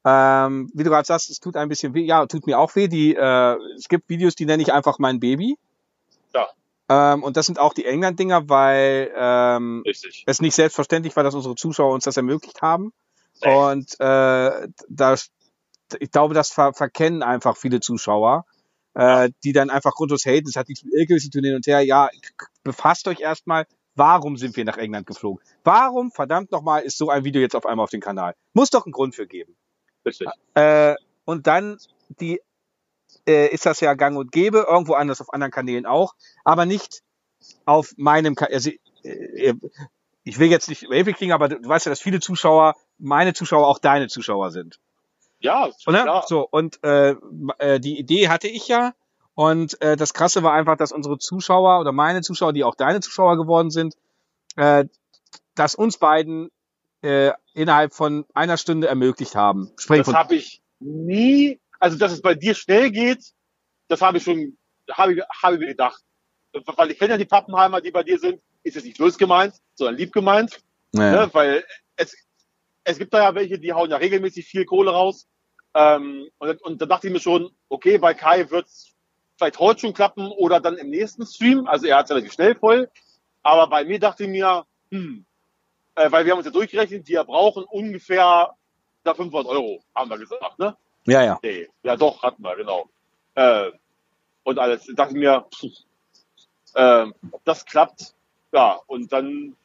Ähm, 0.08 0.70
wie 0.72 0.84
du 0.84 0.90
gerade 0.90 1.04
sagst, 1.04 1.30
es 1.30 1.40
tut 1.40 1.56
ein 1.56 1.68
bisschen 1.68 1.92
weh. 1.92 2.04
Ja, 2.04 2.26
tut 2.26 2.46
mir 2.46 2.60
auch 2.60 2.76
weh. 2.76 2.86
Die, 2.86 3.16
äh, 3.16 3.56
es 3.76 3.88
gibt 3.88 4.08
Videos, 4.08 4.36
die 4.36 4.46
nenne 4.46 4.62
ich 4.62 4.72
einfach 4.72 5.00
mein 5.00 5.18
Baby. 5.18 5.58
Ja. 6.32 6.46
Ähm, 6.88 7.24
und 7.24 7.36
das 7.36 7.46
sind 7.46 7.58
auch 7.58 7.74
die 7.74 7.86
England-Dinger, 7.86 8.48
weil 8.48 9.10
ähm, 9.16 9.82
Richtig. 9.84 10.22
es 10.26 10.40
nicht 10.40 10.54
selbstverständlich 10.54 11.16
war, 11.16 11.24
dass 11.24 11.34
unsere 11.34 11.56
Zuschauer 11.56 11.92
uns 11.92 12.04
das 12.04 12.16
ermöglicht 12.16 12.62
haben. 12.62 12.92
Nee. 13.42 13.52
Und 13.52 13.98
äh, 13.98 14.68
da, 14.88 15.16
ich 15.98 16.10
glaube, 16.12 16.34
das 16.34 16.52
ver 16.52 16.72
verkennen 16.72 17.24
einfach 17.24 17.56
viele 17.56 17.80
Zuschauer, 17.80 18.46
äh, 18.94 19.30
die 19.42 19.52
dann 19.52 19.70
einfach 19.70 19.96
grundlos 19.96 20.24
haten. 20.24 20.46
Das 20.46 20.54
hat 20.54 20.68
nichts 20.68 20.84
mit 20.84 20.94
Ilke 20.94 21.16
zu 21.16 21.30
tun 21.30 21.42
hin 21.42 21.56
und 21.56 21.66
her. 21.66 21.80
Ja, 21.80 22.10
befasst 22.62 23.08
euch 23.08 23.18
erstmal, 23.18 23.66
warum 23.96 24.36
sind 24.36 24.56
wir 24.56 24.64
nach 24.64 24.78
England 24.78 25.08
geflogen? 25.08 25.42
Warum, 25.64 26.12
verdammt 26.12 26.52
nochmal, 26.52 26.82
ist 26.82 26.96
so 26.96 27.10
ein 27.10 27.24
Video 27.24 27.42
jetzt 27.42 27.56
auf 27.56 27.66
einmal 27.66 27.82
auf 27.82 27.90
dem 27.90 28.00
Kanal? 28.00 28.36
Muss 28.52 28.70
doch 28.70 28.86
einen 28.86 28.92
Grund 28.92 29.16
für 29.16 29.26
geben. 29.26 29.56
Richtig. 30.06 30.28
Äh, 30.54 30.94
und 31.24 31.46
dann 31.46 31.78
die 32.20 32.40
äh, 33.26 33.48
ist 33.48 33.66
das 33.66 33.80
ja 33.80 33.94
gang 33.94 34.16
und 34.16 34.32
gäbe, 34.32 34.66
irgendwo 34.68 34.94
anders 34.94 35.20
auf 35.20 35.32
anderen 35.32 35.50
Kanälen 35.50 35.86
auch, 35.86 36.14
aber 36.44 36.64
nicht 36.64 37.02
auf 37.64 37.92
meinem 37.96 38.34
Kanal. 38.34 38.54
Also, 38.54 38.70
äh, 39.02 39.54
ich 40.24 40.38
will 40.38 40.50
jetzt 40.50 40.68
nicht 40.68 40.88
Wavy 40.88 41.12
klingen, 41.12 41.32
aber 41.32 41.48
du, 41.48 41.60
du 41.60 41.68
weißt 41.68 41.86
ja, 41.86 41.90
dass 41.90 42.00
viele 42.00 42.20
Zuschauer, 42.20 42.74
meine 42.98 43.34
Zuschauer 43.34 43.66
auch 43.66 43.78
deine 43.78 44.08
Zuschauer 44.08 44.50
sind. 44.50 44.78
Ja, 45.38 45.68
Oder? 45.86 46.02
klar. 46.02 46.24
So, 46.26 46.48
und 46.48 46.82
äh, 46.82 47.14
äh, 47.58 47.78
die 47.78 47.98
Idee 47.98 48.28
hatte 48.28 48.48
ich 48.48 48.68
ja. 48.68 48.94
Und 49.34 49.80
äh, 49.82 49.96
das 49.96 50.14
Krasse 50.14 50.42
war 50.42 50.54
einfach, 50.54 50.76
dass 50.78 50.92
unsere 50.92 51.18
Zuschauer 51.18 51.78
oder 51.78 51.92
meine 51.92 52.22
Zuschauer, 52.22 52.54
die 52.54 52.64
auch 52.64 52.74
deine 52.74 53.00
Zuschauer 53.00 53.36
geworden 53.36 53.70
sind, 53.70 53.94
äh, 54.56 54.86
dass 55.54 55.74
uns 55.74 55.98
beiden 55.98 56.50
äh, 57.02 57.32
innerhalb 57.54 57.94
von 57.94 58.24
einer 58.34 58.56
Stunde 58.56 58.88
ermöglicht 58.88 59.34
haben. 59.34 59.72
Sprich 59.76 60.02
Das 60.02 60.14
habe 60.14 60.34
ich 60.34 60.62
nie, 60.80 61.60
also 61.78 61.96
dass 61.98 62.12
es 62.12 62.22
bei 62.22 62.34
dir 62.34 62.54
schnell 62.54 62.90
geht, 62.90 63.32
das 63.88 64.02
habe 64.02 64.18
ich 64.18 64.24
schon, 64.24 64.56
habe 64.90 65.14
ich, 65.14 65.22
habe 65.42 65.54
ich 65.54 65.60
mir 65.60 65.68
gedacht. 65.68 66.02
Weil 66.52 66.90
ich 66.90 66.98
kenne 66.98 67.12
ja 67.12 67.18
die 67.18 67.26
Pappenheimer, 67.26 67.80
die 67.80 67.90
bei 67.90 68.02
dir 68.02 68.18
sind, 68.18 68.40
ist 68.62 68.74
jetzt 68.74 68.84
nicht 68.84 68.98
böse 68.98 69.18
gemeint, 69.18 69.54
sondern 69.74 69.96
lieb 69.96 70.12
gemeint. 70.12 70.60
naja. 70.92 71.26
Ne? 71.26 71.34
Weil 71.34 71.64
es, 71.96 72.16
es 72.84 72.98
gibt 72.98 73.12
da 73.12 73.22
ja 73.22 73.34
welche, 73.34 73.58
die 73.58 73.72
hauen 73.72 73.90
ja 73.90 73.96
regelmäßig 73.96 74.46
viel 74.46 74.64
Kohle 74.64 74.90
raus. 74.90 75.26
Ähm, 75.74 76.28
und, 76.38 76.62
und 76.62 76.80
da 76.80 76.86
dachte 76.86 77.06
ich 77.06 77.12
mir 77.12 77.20
schon, 77.20 77.50
okay, 77.68 77.98
bei 77.98 78.14
Kai 78.14 78.50
wird's 78.50 78.94
vielleicht 79.36 79.58
heute 79.58 79.80
schon 79.80 79.92
klappen 79.92 80.28
oder 80.28 80.60
dann 80.60 80.78
im 80.78 80.90
nächsten 80.90 81.26
Stream. 81.26 81.66
Also 81.66 81.86
er 81.86 81.98
hat 81.98 82.10
relativ 82.10 82.32
schnell 82.32 82.54
voll. 82.54 82.88
Aber 83.42 83.68
bei 83.68 83.84
mir 83.84 83.98
dachte 83.98 84.24
ich 84.24 84.30
mir, 84.30 84.64
hm, 84.90 85.26
äh, 85.96 86.12
weil 86.12 86.24
wir 86.24 86.32
haben 86.32 86.38
uns 86.38 86.46
ja 86.46 86.52
durchgerechnet, 86.52 87.08
die 87.08 87.12
ja 87.12 87.24
brauchen 87.24 87.64
ungefähr 87.64 88.54
da 89.02 89.14
500 89.14 89.46
Euro, 89.46 89.82
haben 89.94 90.10
wir 90.10 90.18
gesagt, 90.18 90.58
ne? 90.58 90.76
ja, 91.06 91.22
ja. 91.22 91.38
Nee, 91.42 91.68
ja 91.82 91.96
doch, 91.96 92.22
hatten 92.22 92.42
wir, 92.42 92.56
genau. 92.56 92.88
Äh, 93.34 93.70
und 94.44 94.58
alles. 94.58 94.86
Da 94.86 94.92
dachte 94.92 95.14
mir, 95.14 95.46
pff, 95.54 95.72
äh, 96.74 97.06
ob 97.32 97.44
das 97.44 97.64
klappt, 97.64 98.14
ja, 98.52 98.78
und 98.86 99.12
dann, 99.12 99.56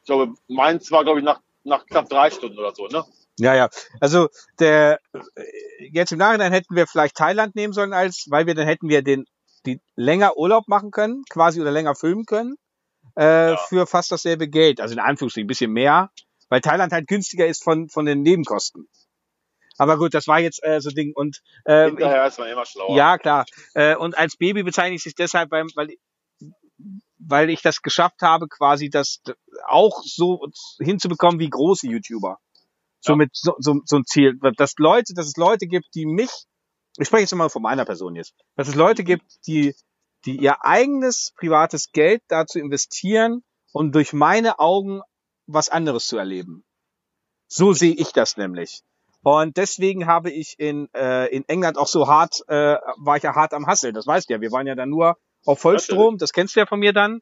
ich 0.00 0.06
glaube, 0.06 0.34
meins 0.48 0.90
war, 0.90 1.04
glaube 1.04 1.18
ich, 1.20 1.24
nach, 1.24 1.40
nach 1.64 1.84
knapp 1.86 2.08
drei 2.08 2.30
Stunden 2.30 2.58
oder 2.58 2.74
so, 2.74 2.86
ne? 2.86 3.04
Ja, 3.38 3.54
ja. 3.54 3.68
Also 4.00 4.28
der 4.58 5.00
äh, 5.12 5.88
jetzt 5.90 6.12
im 6.12 6.18
Nachhinein 6.18 6.52
hätten 6.52 6.76
wir 6.76 6.86
vielleicht 6.86 7.16
Thailand 7.16 7.56
nehmen 7.56 7.72
sollen 7.72 7.92
als, 7.94 8.26
weil 8.28 8.46
wir 8.46 8.54
dann 8.54 8.66
hätten 8.66 8.88
wir 8.88 9.02
den 9.02 9.24
die 9.64 9.80
länger 9.94 10.36
Urlaub 10.36 10.66
machen 10.66 10.90
können, 10.90 11.22
quasi 11.30 11.60
oder 11.60 11.70
länger 11.70 11.94
filmen 11.94 12.26
können 12.26 12.56
äh, 13.16 13.50
Ja. 13.52 13.56
für 13.68 13.86
fast 13.86 14.10
dasselbe 14.12 14.48
Geld, 14.48 14.80
also 14.80 14.94
in 14.94 15.00
Anführungsstrichen 15.00 15.46
ein 15.46 15.48
bisschen 15.48 15.72
mehr, 15.72 16.10
weil 16.48 16.60
Thailand 16.60 16.92
halt 16.92 17.06
günstiger 17.08 17.46
ist 17.46 17.62
von 17.64 17.88
von 17.88 18.04
den 18.06 18.22
Nebenkosten. 18.22 18.88
Aber 19.78 19.96
gut, 19.98 20.12
das 20.14 20.28
war 20.28 20.38
jetzt 20.38 20.62
äh, 20.62 20.80
so 20.80 20.90
Ding 20.90 21.12
und 21.14 21.40
äh, 21.64 21.86
Hinterher 21.86 22.26
ist 22.26 22.38
man 22.38 22.48
immer 22.48 22.66
schlauer. 22.66 22.96
ja 22.96 23.18
klar. 23.18 23.46
Äh, 23.74 23.96
und 23.96 24.16
als 24.16 24.36
Baby 24.36 24.62
bezeichne 24.62 24.94
ich 24.96 25.06
es 25.06 25.14
deshalb, 25.14 25.50
beim, 25.50 25.68
weil 25.74 25.88
weil 27.24 27.50
ich 27.50 27.62
das 27.62 27.82
geschafft 27.82 28.20
habe, 28.22 28.48
quasi 28.48 28.90
das 28.90 29.20
auch 29.68 30.02
so 30.04 30.44
hinzubekommen 30.80 31.38
wie 31.38 31.48
große 31.48 31.86
YouTuber. 31.86 32.38
So 33.00 33.12
Ja. 33.12 33.16
mit 33.16 33.30
so, 33.32 33.54
so, 33.58 33.80
so 33.84 33.96
ein 33.96 34.04
Ziel, 34.04 34.38
dass 34.56 34.74
Leute, 34.78 35.14
dass 35.14 35.26
es 35.26 35.36
Leute 35.36 35.66
gibt, 35.66 35.86
die 35.94 36.04
mich, 36.06 36.30
ich 36.98 37.06
spreche 37.06 37.22
jetzt 37.22 37.34
mal 37.34 37.48
von 37.48 37.62
meiner 37.62 37.84
Person 37.84 38.16
jetzt, 38.16 38.34
dass 38.56 38.68
es 38.68 38.74
Leute 38.74 39.04
gibt, 39.04 39.24
die, 39.46 39.74
die 40.24 40.36
ihr 40.36 40.64
eigenes 40.64 41.32
privates 41.36 41.92
Geld 41.92 42.22
dazu 42.28 42.58
investieren, 42.58 43.42
um 43.72 43.92
durch 43.92 44.12
meine 44.12 44.58
Augen 44.58 45.00
was 45.46 45.68
anderes 45.68 46.06
zu 46.06 46.16
erleben. 46.16 46.64
So 47.48 47.72
sehe 47.72 47.94
ich 47.94 48.12
das 48.12 48.36
nämlich. 48.36 48.82
Und 49.22 49.56
deswegen 49.56 50.06
habe 50.06 50.30
ich 50.30 50.58
in, 50.58 50.88
äh, 50.94 51.26
in 51.26 51.48
England 51.48 51.78
auch 51.78 51.86
so 51.86 52.08
hart, 52.08 52.42
äh, 52.48 52.76
war 52.96 53.16
ich 53.16 53.22
ja 53.22 53.34
hart 53.34 53.54
am 53.54 53.66
Hasseln. 53.66 53.94
Das 53.94 54.06
weißt 54.06 54.28
du 54.28 54.34
ja. 54.34 54.40
Wir 54.40 54.50
waren 54.50 54.66
ja 54.66 54.74
dann 54.74 54.88
nur 54.88 55.16
auf 55.44 55.60
Vollstrom. 55.60 56.18
Das 56.18 56.32
kennst 56.32 56.56
du 56.56 56.60
ja 56.60 56.66
von 56.66 56.80
mir 56.80 56.92
dann. 56.92 57.20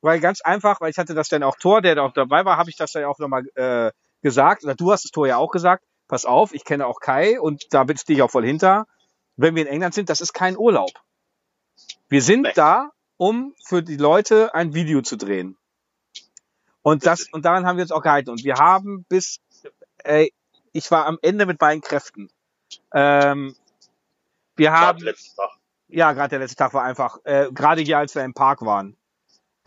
Weil 0.00 0.20
ganz 0.20 0.40
einfach, 0.40 0.80
weil 0.80 0.90
ich 0.90 0.98
hatte 0.98 1.14
das 1.14 1.28
dann 1.28 1.42
auch 1.42 1.56
Tor, 1.56 1.82
der 1.82 1.96
da 1.96 2.02
auch 2.02 2.12
dabei 2.12 2.44
war, 2.44 2.56
habe 2.56 2.70
ich 2.70 2.76
das 2.76 2.92
dann 2.92 3.04
auch 3.04 3.18
nochmal 3.18 3.44
äh, 3.54 3.90
gesagt. 4.22 4.64
Oder 4.64 4.74
du 4.74 4.92
hast 4.92 5.04
das 5.04 5.10
Tor 5.10 5.26
ja 5.26 5.36
auch 5.36 5.50
gesagt. 5.50 5.84
Pass 6.08 6.24
auf, 6.24 6.54
ich 6.54 6.64
kenne 6.64 6.86
auch 6.86 7.00
Kai 7.00 7.40
und 7.40 7.66
da 7.70 7.84
bin 7.84 7.96
ich 8.06 8.22
auch 8.22 8.30
voll 8.30 8.44
hinter. 8.44 8.86
Wenn 9.36 9.54
wir 9.54 9.62
in 9.62 9.68
England 9.68 9.94
sind, 9.94 10.08
das 10.08 10.20
ist 10.20 10.32
kein 10.32 10.56
Urlaub. 10.56 10.90
Wir 12.10 12.22
sind 12.22 12.42
Nee. 12.42 12.52
da, 12.54 12.90
um 13.16 13.54
für 13.64 13.82
die 13.82 13.96
Leute 13.96 14.52
ein 14.54 14.74
Video 14.74 15.00
zu 15.00 15.16
drehen. 15.16 15.56
Und 16.82 17.06
das, 17.06 17.28
und 17.32 17.44
daran 17.44 17.66
haben 17.66 17.76
wir 17.76 17.82
uns 17.82 17.92
auch 17.92 18.02
gehalten. 18.02 18.30
Und 18.30 18.44
wir 18.44 18.54
haben 18.56 19.04
bis, 19.08 19.40
ey, 19.98 20.32
ich 20.72 20.90
war 20.90 21.06
am 21.06 21.18
Ende 21.22 21.46
mit 21.46 21.58
beiden 21.58 21.82
Kräften. 21.82 22.28
Ähm, 22.92 23.54
wir 24.56 24.70
Gerade 24.70 25.04
haben, 25.06 25.14
ja, 25.88 26.12
gerade 26.12 26.30
der 26.30 26.38
letzte 26.40 26.56
Tag 26.56 26.74
war 26.74 26.82
einfach, 26.82 27.18
äh, 27.24 27.48
gerade 27.52 27.82
hier, 27.82 27.98
als 27.98 28.14
wir 28.14 28.24
im 28.24 28.34
Park 28.34 28.62
waren. 28.62 28.96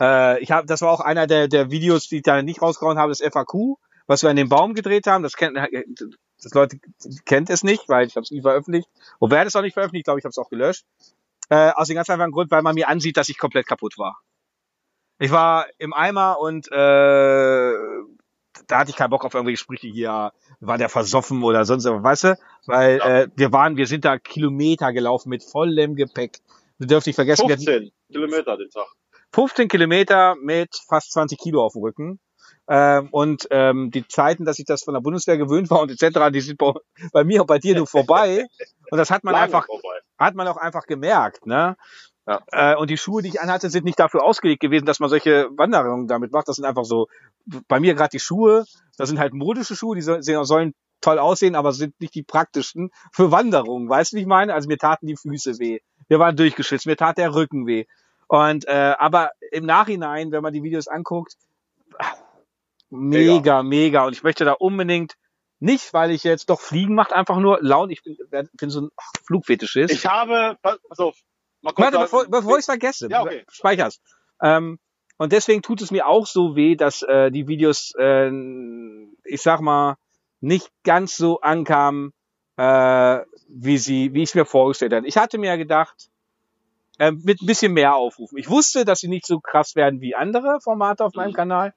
Äh, 0.00 0.40
ich 0.40 0.50
habe, 0.50 0.66
das 0.66 0.82
war 0.82 0.90
auch 0.90 1.00
einer 1.00 1.26
der, 1.26 1.48
der 1.48 1.70
Videos, 1.70 2.08
die 2.08 2.16
ich 2.16 2.22
da 2.22 2.42
nicht 2.42 2.60
rausgehauen 2.60 2.98
habe, 2.98 3.10
das 3.10 3.20
FAQ, 3.20 3.76
was 4.06 4.22
wir 4.22 4.30
an 4.30 4.36
dem 4.36 4.48
Baum 4.48 4.74
gedreht 4.74 5.06
haben. 5.06 5.22
Das 5.22 5.34
kennt, 5.34 5.56
das 5.56 6.52
Leute 6.52 6.78
kennt 7.24 7.48
es 7.48 7.62
nicht, 7.62 7.88
weil 7.88 8.06
ich 8.06 8.16
habe 8.16 8.24
es 8.24 8.30
nie 8.30 8.42
veröffentlicht. 8.42 8.88
Und 9.18 9.30
wer 9.30 9.40
hat 9.40 9.46
es 9.46 9.56
auch 9.56 9.62
nicht 9.62 9.74
veröffentlicht, 9.74 10.04
glaube 10.04 10.18
ich, 10.18 10.24
habe 10.24 10.30
es 10.30 10.38
auch 10.38 10.50
gelöscht. 10.50 10.84
Äh, 11.50 11.70
aus 11.74 11.88
dem 11.88 11.96
ganz 11.96 12.08
einfachen 12.10 12.32
Grund, 12.32 12.50
weil 12.50 12.62
man 12.62 12.74
mir 12.74 12.88
ansieht, 12.88 13.16
dass 13.16 13.28
ich 13.28 13.38
komplett 13.38 13.66
kaputt 13.66 13.98
war. 13.98 14.18
Ich 15.18 15.30
war 15.30 15.66
im 15.78 15.92
Eimer 15.92 16.38
und 16.40 16.66
äh, 16.72 17.72
da 18.66 18.78
hatte 18.78 18.90
ich 18.90 18.96
keinen 18.96 19.10
Bock 19.10 19.24
auf 19.24 19.34
irgendwelche 19.34 19.58
Sprüche 19.58 19.88
hier, 19.88 20.32
war 20.60 20.78
der 20.78 20.88
versoffen 20.88 21.42
oder 21.42 21.64
sonst 21.64 21.84
was, 21.84 22.02
weißt 22.02 22.24
du? 22.24 22.38
Weil 22.66 22.98
Ja. 22.98 23.20
äh, 23.20 23.28
wir 23.36 23.52
waren, 23.52 23.76
wir 23.76 23.86
sind 23.86 24.04
da 24.04 24.18
Kilometer 24.18 24.92
gelaufen 24.92 25.28
mit 25.28 25.42
vollem 25.44 25.96
Gepäck. 25.96 26.38
Du 26.78 26.86
dürft 26.86 27.06
nicht 27.06 27.16
vergessen, 27.16 27.46
wir 27.48 27.54
hatten 27.54 27.64
15 27.64 27.92
Kilometer 28.10 28.56
den 28.56 28.70
Tag. 28.70 28.86
15 29.32 29.68
Kilometer 29.68 30.36
mit 30.36 30.70
fast 30.88 31.12
20 31.12 31.38
Kilo 31.38 31.64
auf 31.64 31.72
dem 31.72 31.82
Rücken. 31.82 32.20
Ähm, 32.66 33.08
und 33.10 33.46
ähm, 33.50 33.90
die 33.90 34.06
Zeiten, 34.08 34.44
dass 34.44 34.58
ich 34.58 34.64
das 34.64 34.84
von 34.84 34.94
der 34.94 35.00
Bundeswehr 35.00 35.36
gewöhnt 35.36 35.70
war 35.70 35.80
und 35.80 35.90
etc., 35.90 36.30
die 36.32 36.40
sind 36.40 36.58
bei, 36.58 36.72
bei 37.12 37.24
mir 37.24 37.42
und 37.42 37.46
bei 37.46 37.58
dir 37.58 37.76
nur 37.76 37.86
vorbei. 37.86 38.46
Und 38.90 38.98
das 38.98 39.10
hat 39.10 39.24
man 39.24 39.32
Lange 39.32 39.44
einfach, 39.44 39.66
vorbei. 39.66 39.98
hat 40.18 40.34
man 40.34 40.48
auch 40.48 40.56
einfach 40.56 40.86
gemerkt, 40.86 41.46
ne? 41.46 41.76
Ja. 42.26 42.40
Äh, 42.52 42.76
und 42.76 42.88
die 42.88 42.96
Schuhe, 42.96 43.22
die 43.22 43.28
ich 43.28 43.40
anhatte, 43.40 43.68
sind 43.68 43.84
nicht 43.84 43.98
dafür 43.98 44.22
ausgelegt 44.22 44.60
gewesen, 44.62 44.86
dass 44.86 44.98
man 44.98 45.10
solche 45.10 45.48
Wanderungen 45.56 46.08
damit 46.08 46.32
macht. 46.32 46.48
Das 46.48 46.56
sind 46.56 46.64
einfach 46.64 46.84
so, 46.86 47.08
bei 47.68 47.80
mir 47.80 47.94
gerade 47.94 48.12
die 48.12 48.18
Schuhe, 48.20 48.64
das 48.96 49.10
sind 49.10 49.18
halt 49.18 49.34
modische 49.34 49.76
Schuhe, 49.76 49.94
die 49.94 50.00
so, 50.00 50.18
sollen 50.20 50.74
toll 51.02 51.18
aussehen, 51.18 51.54
aber 51.54 51.72
sind 51.72 52.00
nicht 52.00 52.14
die 52.14 52.22
praktischen 52.22 52.90
für 53.12 53.30
Wanderungen. 53.30 53.90
Weißt 53.90 54.12
du, 54.12 54.16
wie 54.16 54.20
ich 54.22 54.26
meine? 54.26 54.54
Also 54.54 54.68
mir 54.68 54.78
taten 54.78 55.06
die 55.06 55.16
Füße 55.16 55.58
weh. 55.58 55.80
Wir 56.08 56.18
waren 56.18 56.34
durchgeschwitzt, 56.34 56.86
mir 56.86 56.96
tat 56.96 57.18
der 57.18 57.34
Rücken 57.34 57.66
weh. 57.66 57.84
Und 58.26 58.66
äh, 58.66 58.94
aber 58.98 59.32
im 59.52 59.66
Nachhinein, 59.66 60.32
wenn 60.32 60.42
man 60.42 60.54
die 60.54 60.62
Videos 60.62 60.88
anguckt, 60.88 61.34
mega, 62.90 63.62
mega. 63.62 64.06
Und 64.06 64.12
ich 64.12 64.22
möchte 64.22 64.44
da 64.44 64.52
unbedingt 64.52 65.14
nicht, 65.60 65.92
weil 65.94 66.10
ich 66.10 66.24
jetzt 66.24 66.50
doch 66.50 66.60
Fliegen 66.60 66.94
macht 66.94 67.12
einfach 67.12 67.38
nur 67.38 67.58
Laune. 67.62 67.92
Ich 67.92 68.02
bin, 68.02 68.16
bin 68.52 68.70
so 68.70 68.82
ein 68.82 68.88
Flugfetischist. 69.26 69.92
Ich 69.92 70.06
habe, 70.06 70.56
pass 70.62 70.98
auf, 70.98 71.16
mal 71.62 71.72
kurz 71.72 71.86
Warte, 71.86 71.98
bevor, 71.98 72.26
bevor 72.28 72.52
ich 72.56 72.60
es 72.60 72.66
vergesse. 72.66 73.08
Ja, 73.10 73.22
okay. 73.22 73.44
Speicher's. 73.50 74.00
Ähm, 74.42 74.78
und 75.16 75.32
deswegen 75.32 75.62
tut 75.62 75.80
es 75.80 75.90
mir 75.90 76.06
auch 76.06 76.26
so 76.26 76.56
weh, 76.56 76.74
dass 76.76 77.02
äh, 77.02 77.30
die 77.30 77.46
Videos, 77.46 77.92
äh, 77.98 78.30
ich 79.24 79.42
sag 79.42 79.60
mal, 79.60 79.96
nicht 80.40 80.70
ganz 80.82 81.16
so 81.16 81.40
ankamen, 81.40 82.12
äh, 82.56 83.20
wie 83.48 83.78
sie, 83.78 84.12
wie 84.12 84.22
ich 84.22 84.30
es 84.30 84.34
mir 84.34 84.44
vorgestellt 84.44 84.92
hatte. 84.92 85.06
Ich 85.06 85.16
hatte 85.16 85.38
mir 85.38 85.46
ja 85.46 85.56
gedacht, 85.56 86.08
äh, 86.98 87.12
mit 87.12 87.40
ein 87.40 87.46
bisschen 87.46 87.72
mehr 87.72 87.94
Aufrufen. 87.94 88.38
Ich 88.38 88.50
wusste, 88.50 88.84
dass 88.84 89.00
sie 89.00 89.08
nicht 89.08 89.26
so 89.26 89.40
krass 89.40 89.74
werden 89.76 90.00
wie 90.00 90.14
andere 90.14 90.60
Formate 90.60 91.04
auf 91.04 91.14
meinem 91.14 91.30
Mhm. 91.30 91.34
Kanal. 91.36 91.74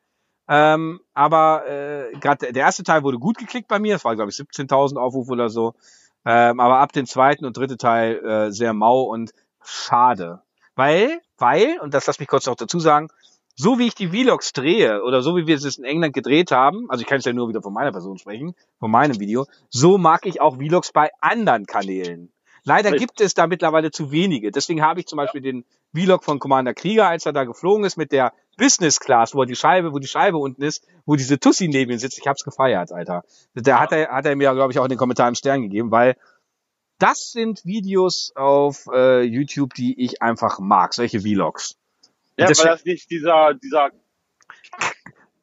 Ähm, 0.48 1.02
aber 1.14 1.68
äh, 1.68 2.18
gerade 2.20 2.52
der 2.54 2.64
erste 2.64 2.84
Teil 2.84 3.04
wurde 3.04 3.20
gut 3.20 3.38
geklickt 3.38 3.68
bei 3.68 3.80
mir. 3.80 3.96
Das 3.96 4.06
war, 4.06 4.16
glaube 4.16 4.32
ich, 4.32 4.38
17.000 4.38 4.98
Aufrufe 4.98 5.32
oder 5.32 5.50
so. 5.50 5.74
Ähm, 6.26 6.60
aber 6.60 6.80
ab 6.80 6.94
dem 6.94 7.06
zweiten 7.06 7.46
und 7.46 7.58
dritten 7.58 7.78
Teil 7.78 8.24
äh, 8.26 8.52
sehr 8.52 8.74
mau 8.74 9.04
und 9.04 9.32
schade. 9.64 10.42
Weil, 10.76 11.20
weil, 11.38 11.80
und 11.80 11.94
das 11.94 12.08
lass 12.08 12.20
mich 12.20 12.28
kurz 12.28 12.46
noch 12.46 12.56
dazu 12.56 12.80
sagen, 12.80 13.10
so 13.56 13.80
wie 13.80 13.88
ich 13.88 13.96
die 13.96 14.10
Vlogs 14.10 14.54
drehe 14.54 15.04
oder 15.04 15.22
so 15.22 15.36
wie 15.36 15.48
wir 15.48 15.56
es 15.56 15.78
in 15.78 15.84
England 15.84 16.14
gedreht 16.14 16.52
haben, 16.52 16.90
also 16.90 17.02
ich 17.02 17.08
kann 17.08 17.18
es 17.18 17.26
ja 17.26 17.34
nur 17.34 17.50
wieder 17.50 17.64
von 17.64 17.74
meiner 17.74 17.92
Person 17.92 18.18
sprechen, 18.20 18.54
von 18.80 18.92
meinem 18.92 19.20
Video, 19.20 19.48
so 19.70 19.98
mag 19.98 20.26
ich 20.28 20.40
auch 20.40 20.58
Vlogs 20.58 20.92
bei 20.92 21.10
anderen 21.20 21.66
Kanälen. 21.66 22.32
Leider 22.64 22.92
gibt 22.92 23.22
es 23.22 23.34
da 23.34 23.48
mittlerweile 23.48 23.92
zu 23.92 24.12
wenige. 24.12 24.52
Deswegen 24.52 24.82
habe 24.82 25.00
ich 25.00 25.08
zum 25.08 25.16
Beispiel 25.18 25.42
den 25.42 25.64
Vlog 25.96 26.26
von 26.26 26.38
Commander 26.38 26.74
Krieger, 26.74 27.08
als 27.08 27.26
er 27.26 27.32
da 27.32 27.46
geflogen 27.46 27.86
ist 27.86 27.96
mit 27.96 28.12
der 28.12 28.34
Business 28.58 29.00
Class, 29.00 29.34
wo 29.36 29.46
die 29.46 29.56
Scheibe, 29.56 29.94
wo 29.94 30.00
die 30.00 30.08
Scheibe 30.08 30.38
unten 30.38 30.62
ist, 30.64 30.86
wo 31.06 31.16
diese 31.16 31.40
Tussi 31.40 31.68
neben 31.68 31.92
ihm 31.92 32.00
sitzt. 32.00 32.18
Ich 32.18 32.28
hab's 32.28 32.44
gefeiert, 32.44 32.92
Alter. 32.92 33.24
Da 33.54 33.80
hat 33.80 33.92
er, 33.92 34.10
hat 34.10 34.26
er 34.26 34.36
mir, 34.36 34.54
glaube 34.54 34.74
ich, 34.74 34.80
auch 34.80 34.84
in 34.86 34.90
den 34.90 34.98
Kommentaren 34.98 35.28
einen 35.28 35.36
Stern 35.36 35.62
gegeben, 35.62 35.92
weil 35.92 36.18
das 37.00 37.32
sind 37.32 37.64
Videos 37.64 38.32
auf 38.36 38.88
äh, 38.92 39.22
YouTube, 39.22 39.74
die 39.76 40.04
ich 40.04 40.22
einfach 40.22 40.60
mag, 40.60 40.94
solche 40.96 41.22
Vlogs. 41.22 41.76
Ja, 42.38 42.48
Das- 42.48 42.60
weil 42.60 42.66
das 42.68 42.84
nicht 42.86 43.10
dieser, 43.12 43.54
dieser, 43.54 43.92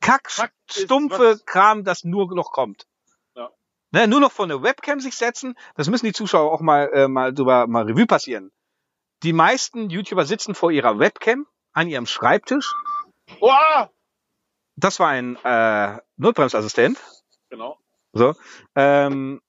Kack, 0.01 0.25
Kack 0.37 0.53
stumpfe 0.71 1.41
Kram, 1.47 1.85
das 1.85 2.05
nur 2.05 2.35
noch 2.35 2.53
kommt. 2.53 2.87
Ja. 3.35 3.51
Ne, 3.93 4.07
nur 4.09 4.21
noch 4.21 4.33
vor 4.33 4.45
eine 4.45 4.63
Webcam 4.63 5.01
sich 5.01 5.15
setzen, 5.15 5.55
das 5.77 5.89
müssen 5.89 6.07
die 6.07 6.13
Zuschauer 6.13 6.53
auch 6.53 6.61
mal, 6.61 6.91
äh, 6.93 7.09
mal 7.09 7.33
drüber 7.33 7.67
mal 7.67 7.85
Revue 7.85 8.07
passieren. 8.07 8.51
Die 9.23 9.33
meisten 9.33 9.89
YouTuber 9.89 10.25
sitzen 10.27 10.55
vor 10.55 10.71
ihrer 10.73 10.99
Webcam 10.99 11.47
an 11.73 11.89
ihrem 11.89 12.07
Schreibtisch. 12.07 12.75
Oh, 13.41 13.87
Das 14.77 14.99
war 15.01 15.09
ein 15.09 15.37
äh, 15.45 15.99
Notbremsassistent. 16.17 16.99
genau. 17.51 17.79
So. 18.13 18.35
Ähm, 18.77 19.41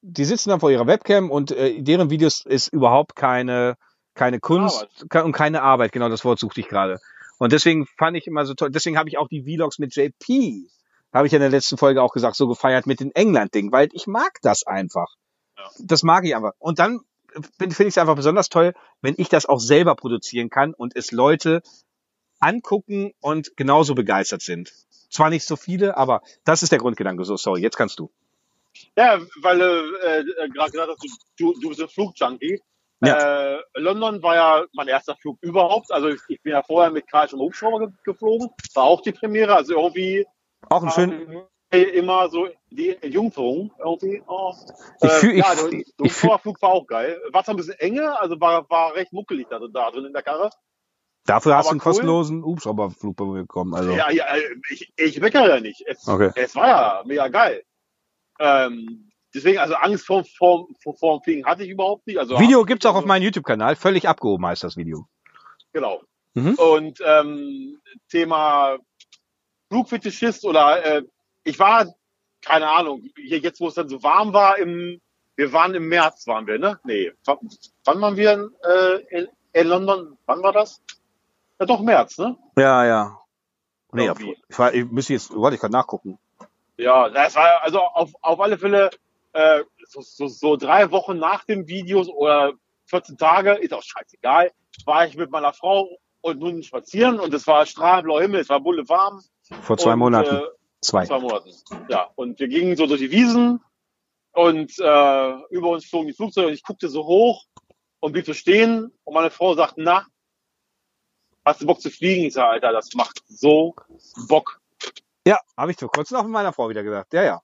die 0.00 0.24
sitzen 0.24 0.50
dann 0.50 0.60
vor 0.60 0.70
ihrer 0.70 0.86
Webcam 0.86 1.30
und 1.30 1.50
äh, 1.50 1.82
deren 1.82 2.10
Videos 2.10 2.44
ist 2.46 2.68
überhaupt 2.68 3.16
keine, 3.16 3.76
keine 4.14 4.38
Kunst 4.40 4.86
ke- 5.10 5.24
und 5.24 5.32
keine 5.32 5.62
Arbeit. 5.62 5.92
Genau 5.92 6.08
das 6.08 6.24
Wort 6.24 6.38
suchte 6.38 6.60
ich 6.60 6.68
gerade. 6.68 6.98
Und 7.38 7.52
deswegen 7.52 7.86
fand 7.98 8.16
ich 8.16 8.26
immer 8.26 8.44
so 8.46 8.54
toll. 8.54 8.70
Deswegen 8.70 8.98
habe 8.98 9.08
ich 9.08 9.18
auch 9.18 9.28
die 9.28 9.42
Vlogs 9.42 9.78
mit 9.78 9.94
JP, 9.94 10.68
habe 11.12 11.26
ich 11.26 11.32
ja 11.32 11.36
in 11.36 11.40
der 11.42 11.50
letzten 11.50 11.76
Folge 11.78 12.02
auch 12.02 12.12
gesagt, 12.12 12.36
so 12.36 12.48
gefeiert 12.48 12.86
mit 12.86 13.00
den 13.00 13.12
England-Ding, 13.14 13.72
weil 13.72 13.88
ich 13.92 14.06
mag 14.06 14.38
das 14.42 14.66
einfach. 14.66 15.14
Ja. 15.56 15.70
Das 15.80 16.02
mag 16.02 16.24
ich 16.24 16.34
einfach. 16.34 16.52
Und 16.58 16.78
dann 16.78 17.00
bin- 17.58 17.70
finde 17.70 17.88
ich 17.88 17.94
es 17.94 17.98
einfach 17.98 18.16
besonders 18.16 18.48
toll, 18.48 18.74
wenn 19.02 19.14
ich 19.18 19.28
das 19.28 19.46
auch 19.46 19.60
selber 19.60 19.94
produzieren 19.94 20.50
kann 20.50 20.74
und 20.74 20.96
es 20.96 21.12
Leute 21.12 21.62
angucken 22.40 23.12
und 23.20 23.56
genauso 23.56 23.94
begeistert 23.94 24.42
sind. 24.42 24.72
Zwar 25.10 25.30
nicht 25.30 25.44
so 25.44 25.56
viele, 25.56 25.96
aber 25.96 26.22
das 26.44 26.62
ist 26.62 26.72
der 26.72 26.78
Grundgedanke. 26.78 27.24
So, 27.24 27.36
sorry, 27.36 27.60
jetzt 27.62 27.76
kannst 27.76 27.98
du. 27.98 28.10
Ja, 28.96 29.18
weil 29.42 29.60
äh, 29.60 30.20
äh, 30.20 30.48
gerade 30.50 30.70
gesagt 30.70 30.90
hast, 30.90 31.26
du, 31.38 31.54
du 31.60 31.68
bist 31.68 31.80
ein 31.80 31.88
Flugjunkie. 31.88 32.60
Äh, 33.00 33.58
London 33.74 34.22
war 34.22 34.34
ja 34.34 34.64
mein 34.72 34.88
erster 34.88 35.16
Flug 35.16 35.38
überhaupt. 35.40 35.90
Also 35.92 36.08
ich, 36.08 36.20
ich 36.28 36.42
bin 36.42 36.52
ja 36.52 36.62
vorher 36.62 36.90
mit 36.90 37.08
Karl 37.08 37.28
schon 37.28 37.38
Hubschrauber 37.40 37.78
ge 37.80 37.88
geflogen. 38.04 38.50
War 38.74 38.84
auch 38.84 39.00
die 39.02 39.12
Premiere. 39.12 39.54
Also 39.54 39.74
irgendwie 39.74 40.26
Auch 40.68 40.82
ein 40.82 40.90
schön, 40.90 41.42
äh, 41.70 41.82
immer 41.82 42.28
so 42.28 42.48
die 42.70 42.96
Jungfrau 43.02 43.70
irgendwie. 43.78 44.22
Oh. 44.26 44.52
Ich 45.00 45.10
fühl- 45.12 45.30
ich- 45.30 45.38
ja, 45.38 45.54
der 45.54 45.72
ich 45.72 45.86
Hubschrauberflug 46.00 46.60
war 46.60 46.70
auch 46.70 46.86
geil. 46.86 47.20
War 47.32 47.44
zwar 47.44 47.54
ein 47.54 47.58
bisschen 47.58 47.78
enge, 47.78 48.20
also 48.20 48.40
war, 48.40 48.68
war 48.68 48.94
recht 48.94 49.12
muckelig 49.12 49.46
da, 49.48 49.60
da 49.72 49.90
drin 49.92 50.04
in 50.06 50.12
der 50.12 50.22
Karre. 50.22 50.50
Dafür 51.28 51.56
hast 51.56 51.66
aber 51.66 51.70
du 51.70 51.70
einen 51.74 51.80
cool. 51.80 51.84
kostenlosen 51.84 52.44
Hubschrauberflug 52.44 53.16
bei 53.16 53.24
mir 53.24 53.42
bekommen. 53.42 53.74
Also. 53.74 53.92
Ja, 53.92 54.10
ja, 54.10 54.24
äh, 54.34 54.42
ich, 54.70 54.92
ich 54.96 55.20
meckere 55.20 55.48
ja 55.48 55.60
nicht. 55.60 55.82
Es, 55.86 56.06
Okay. 56.06 56.30
es 56.34 56.54
war 56.54 56.68
ja 56.68 57.02
mega 57.04 57.28
geil. 57.28 57.62
Ähm, 58.38 59.10
deswegen, 59.34 59.58
also 59.58 59.74
Angst 59.74 60.06
vor, 60.06 60.24
vor, 60.24 60.68
vor, 60.82 60.96
vor 60.96 61.18
dem 61.18 61.22
Fliegen 61.22 61.46
hatte 61.46 61.64
ich 61.64 61.70
überhaupt 61.70 62.06
nicht. 62.06 62.18
Also 62.18 62.38
Video 62.38 62.64
gibt's 62.64 62.86
auch 62.86 62.94
auf 62.94 63.04
meinem 63.04 63.22
YouTube-Kanal. 63.24 63.76
Völlig 63.76 64.08
abgehoben 64.08 64.46
heißt 64.46 64.64
das 64.64 64.76
Video. 64.76 65.06
Genau. 65.72 66.02
Mhm. 66.34 66.54
Und 66.54 66.98
ähm, 67.04 67.80
Thema 68.10 68.78
Flugfetischist 69.68 70.44
oder 70.44 70.84
äh, 70.84 71.02
ich 71.44 71.58
war, 71.58 71.86
keine 72.42 72.70
Ahnung, 72.70 73.02
hier 73.16 73.38
jetzt 73.38 73.60
wo 73.60 73.68
es 73.68 73.74
dann 73.74 73.88
so 73.88 74.02
warm 74.02 74.32
war, 74.32 74.58
im 74.58 75.00
wir 75.38 75.52
waren 75.52 75.72
im 75.76 75.88
März, 75.88 76.26
waren 76.26 76.48
wir, 76.48 76.58
ne? 76.58 76.80
Nee. 76.82 77.12
Wann 77.24 78.00
waren 78.00 78.16
wir 78.16 78.32
in, 78.32 78.50
äh, 78.64 79.18
in, 79.20 79.28
in 79.52 79.68
London? 79.68 80.18
Wann 80.26 80.42
war 80.42 80.52
das? 80.52 80.82
Ja 81.60 81.66
doch, 81.66 81.80
März, 81.80 82.18
ne? 82.18 82.36
Ja, 82.56 82.84
ja. 82.84 83.20
Nee, 83.92 84.06
Irgendwie. 84.06 84.36
ich, 84.48 84.58
war, 84.58 84.72
ich 84.74 84.84
müsste 84.90 85.14
jetzt, 85.14 85.34
warte, 85.34 85.56
ich 85.56 85.60
kann 85.60 85.72
nachgucken. 85.72 86.18
Ja, 86.76 87.08
das 87.08 87.34
war 87.34 87.62
also 87.62 87.80
auf, 87.80 88.12
auf 88.20 88.40
alle 88.40 88.58
Fälle 88.58 88.90
äh, 89.32 89.64
so, 89.88 90.00
so, 90.00 90.28
so 90.28 90.56
drei 90.56 90.90
Wochen 90.90 91.18
nach 91.18 91.44
dem 91.44 91.66
Video 91.66 92.02
oder 92.02 92.52
14 92.86 93.16
Tage, 93.16 93.52
ist 93.52 93.72
auch 93.72 93.82
scheißegal, 93.82 94.52
war 94.84 95.06
ich 95.06 95.16
mit 95.16 95.30
meiner 95.30 95.52
Frau 95.52 95.88
und 96.20 96.40
nun 96.40 96.62
spazieren 96.62 97.18
und 97.18 97.32
es 97.34 97.46
war 97.46 97.66
strahlend 97.66 98.04
blauer 98.04 98.22
Himmel, 98.22 98.40
es 98.40 98.48
war 98.48 98.60
bulle 98.60 98.88
warm. 98.88 99.22
Vor 99.62 99.78
zwei 99.78 99.94
und, 99.94 100.00
Monaten. 100.00 100.36
Äh, 100.36 100.42
zwei. 100.80 101.06
zwei 101.06 101.18
Monaten. 101.18 101.50
Ja, 101.88 102.10
und 102.14 102.38
wir 102.38 102.48
gingen 102.48 102.76
so 102.76 102.86
durch 102.86 103.00
die 103.00 103.10
Wiesen 103.10 103.60
und 104.32 104.78
äh, 104.78 105.32
über 105.50 105.70
uns 105.70 105.86
flogen 105.86 106.08
die 106.08 106.14
Flugzeuge 106.14 106.48
und 106.48 106.54
ich 106.54 106.62
guckte 106.62 106.88
so 106.88 107.04
hoch 107.04 107.44
und 108.00 108.12
blieb 108.12 108.26
so 108.26 108.34
stehen 108.34 108.92
und 109.04 109.14
meine 109.14 109.30
Frau 109.30 109.54
sagt, 109.54 109.74
na, 109.76 110.06
hast 111.44 111.60
du 111.62 111.66
Bock 111.66 111.80
zu 111.80 111.90
fliegen? 111.90 112.30
Sage, 112.30 112.48
Alter, 112.48 112.72
das 112.72 112.94
macht 112.94 113.22
so 113.28 113.74
Bock. 114.28 114.60
Ja, 115.26 115.38
habe 115.56 115.72
ich 115.72 115.78
vor 115.78 115.90
kurzem 115.90 116.16
auch 116.16 116.22
mit 116.22 116.32
meiner 116.32 116.52
Frau 116.52 116.68
wieder 116.68 116.82
gesagt. 116.82 117.12
Ja, 117.12 117.22
ja. 117.22 117.42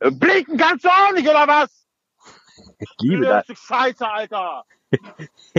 Äh, 0.00 0.10
Blicken 0.10 0.56
kannst 0.56 0.84
du 0.84 0.88
auch 0.88 1.12
nicht, 1.12 1.28
oder 1.28 1.46
was? 1.46 1.86
Ich 2.78 2.90
liebe 3.00 3.24
das. 3.24 3.46
Blöde 3.46 3.60
Scheiße, 3.60 4.06
Alter. 4.06 4.64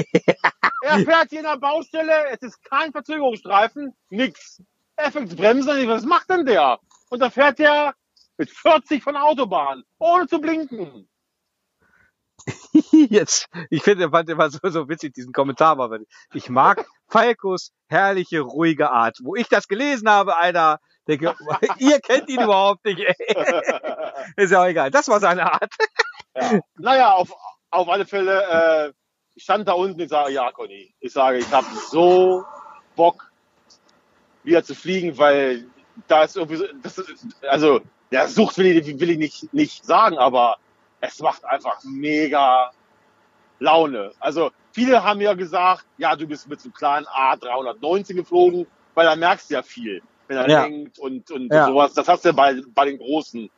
er 0.82 1.00
fährt 1.00 1.30
hier 1.30 1.40
in 1.40 1.46
der 1.46 1.58
Baustelle, 1.58 2.30
es 2.32 2.42
ist 2.42 2.64
kein 2.64 2.92
Verzögerungsstreifen, 2.92 3.94
nix. 4.10 4.62
Er 4.96 5.12
fängt 5.12 5.36
bremsen, 5.36 5.88
was 5.90 6.06
macht 6.06 6.30
denn 6.30 6.46
der? 6.46 6.80
Und 7.10 7.20
dann 7.20 7.32
fährt 7.32 7.60
der 7.60 7.96
mit 8.38 8.50
40 8.50 9.04
von 9.04 9.14
der 9.14 9.24
Autobahn, 9.24 9.84
ohne 10.00 10.28
zu 10.28 10.40
blinken. 10.40 11.08
Jetzt, 12.92 13.48
ich 13.70 13.84
finde, 13.84 14.10
fand 14.10 14.30
immer 14.30 14.50
so, 14.50 14.60
so 14.64 14.90
witzig 14.90 15.14
diesen 15.14 15.34
Kommentar, 15.34 15.80
aber 15.80 16.00
ich 16.34 16.50
mag 16.50 16.86
Falkos 17.08 17.72
herrliche, 17.88 18.42
ruhige 18.42 18.92
Art. 18.92 19.18
Wo 19.24 19.36
ich 19.36 19.48
das 19.48 19.68
gelesen 19.68 20.10
habe, 20.10 20.38
Alter, 20.38 20.80
denke, 21.08 21.36
ihr 21.80 22.00
kennt 22.00 22.30
ihn 22.30 22.42
überhaupt 22.42 22.86
nicht, 22.86 23.00
ey. 23.00 23.16
Ist 24.44 24.52
ja 24.52 24.62
auch 24.62 24.68
egal. 24.68 24.92
Das 24.92 25.08
war 25.08 25.20
seine 25.20 25.52
Art. 25.52 25.74
Ja. 26.36 26.60
Naja, 26.78 27.12
auf, 27.14 27.32
auf 27.70 27.88
alle 27.88 28.06
Fälle, 28.06 28.88
äh, 28.88 28.94
ich 29.36 29.44
stand 29.44 29.68
da 29.68 29.74
unten 29.74 30.02
und 30.02 30.08
sage, 30.10 30.32
ja, 30.32 30.52
Conny, 30.52 30.94
ich 31.00 31.14
sage, 31.14 31.38
ich 31.38 31.52
habe 31.52 31.68
so 31.90 32.46
Bock, 32.96 33.32
wieder 34.44 34.64
zu 34.64 34.76
fliegen, 34.76 35.18
weil 35.18 35.66
da 36.08 36.24
ist 36.24 36.38
irgendwie 36.38 36.58
so, 36.58 36.66
das 36.84 36.98
ist, 36.98 37.26
also, 37.48 37.82
der 38.12 38.28
Sucht 38.28 38.58
will 38.58 38.68
ich, 38.68 39.00
will 39.00 39.10
ich 39.10 39.18
nicht, 39.18 39.54
nicht 39.54 39.86
sagen, 39.86 40.18
aber 40.18 40.58
es 41.02 41.20
macht 41.20 41.44
einfach 41.46 41.78
mega 41.84 42.72
Laune. 43.60 44.12
Also, 44.20 44.52
viele 44.74 45.04
haben 45.04 45.22
ja 45.22 45.34
gesagt, 45.34 45.86
ja, 45.98 46.16
du 46.16 46.28
bist 46.28 46.48
mit 46.48 46.60
so 46.60 46.68
einem 46.68 46.74
kleinen 46.74 47.06
A319 47.08 48.16
geflogen, 48.16 48.68
weil 48.94 49.06
da 49.06 49.16
merkst 49.16 49.50
du 49.50 49.56
ja 49.56 49.64
viel, 49.64 50.02
wenn 50.28 50.38
er 50.38 50.50
Ja. 50.50 50.64
hängt 50.64 51.00
und, 51.00 51.30
und 51.32 51.54
Ja. 51.54 51.66
sowas. 51.66 51.94
Das 51.94 52.08
hast 52.08 52.26
du 52.26 52.30
ja 52.30 52.34
bei, 52.34 52.62
bei 52.74 52.86
den 52.86 52.98
großen 52.98 53.50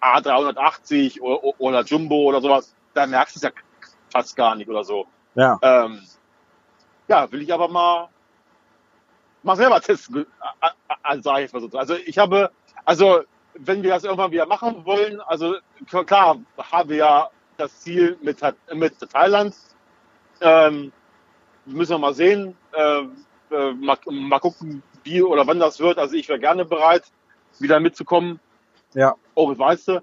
A380 0.00 1.20
oder, 1.20 1.60
oder 1.60 1.82
Jumbo 1.84 2.24
oder 2.24 2.40
sowas, 2.40 2.74
da 2.94 3.06
merkst 3.06 3.36
du 3.36 3.38
es 3.38 3.42
ja 3.42 3.50
fast 4.12 4.36
gar 4.36 4.54
nicht 4.54 4.68
oder 4.68 4.84
so. 4.84 5.06
Ja. 5.34 5.58
Ähm, 5.62 6.00
ja, 7.08 7.30
will 7.32 7.42
ich 7.42 7.52
aber 7.52 7.68
mal, 7.68 8.08
mal 9.42 9.56
selber 9.56 9.80
testen, 9.80 10.26
also 11.02 11.22
sage 11.22 11.44
ich 11.44 11.52
mal 11.52 11.60
so. 11.60 11.68
Also 11.78 11.94
ich 11.94 12.18
habe, 12.18 12.50
also 12.84 13.22
wenn 13.60 13.82
wir 13.82 13.90
das 13.90 14.04
irgendwann 14.04 14.30
wieder 14.30 14.46
machen 14.46 14.84
wollen, 14.84 15.20
also 15.20 15.56
klar 16.06 16.38
haben 16.58 16.88
wir 16.88 16.96
ja 16.96 17.30
das 17.56 17.80
Ziel 17.80 18.16
mit, 18.22 18.38
mit 18.72 18.98
Thailand. 19.00 19.54
Ähm, 20.40 20.92
müssen 21.66 21.92
wir 21.92 21.98
mal 21.98 22.14
sehen, 22.14 22.56
äh, 22.72 23.02
äh, 23.50 23.72
mal, 23.72 23.98
mal 24.06 24.38
gucken, 24.38 24.82
wie 25.02 25.22
oder 25.22 25.46
wann 25.46 25.58
das 25.58 25.80
wird. 25.80 25.98
Also 25.98 26.14
ich 26.14 26.28
wäre 26.28 26.38
gerne 26.38 26.64
bereit, 26.64 27.04
wieder 27.58 27.80
mitzukommen. 27.80 28.40
Ja. 28.94 29.16
Das 29.34 29.58
weißt 29.58 29.88
du. 29.88 30.02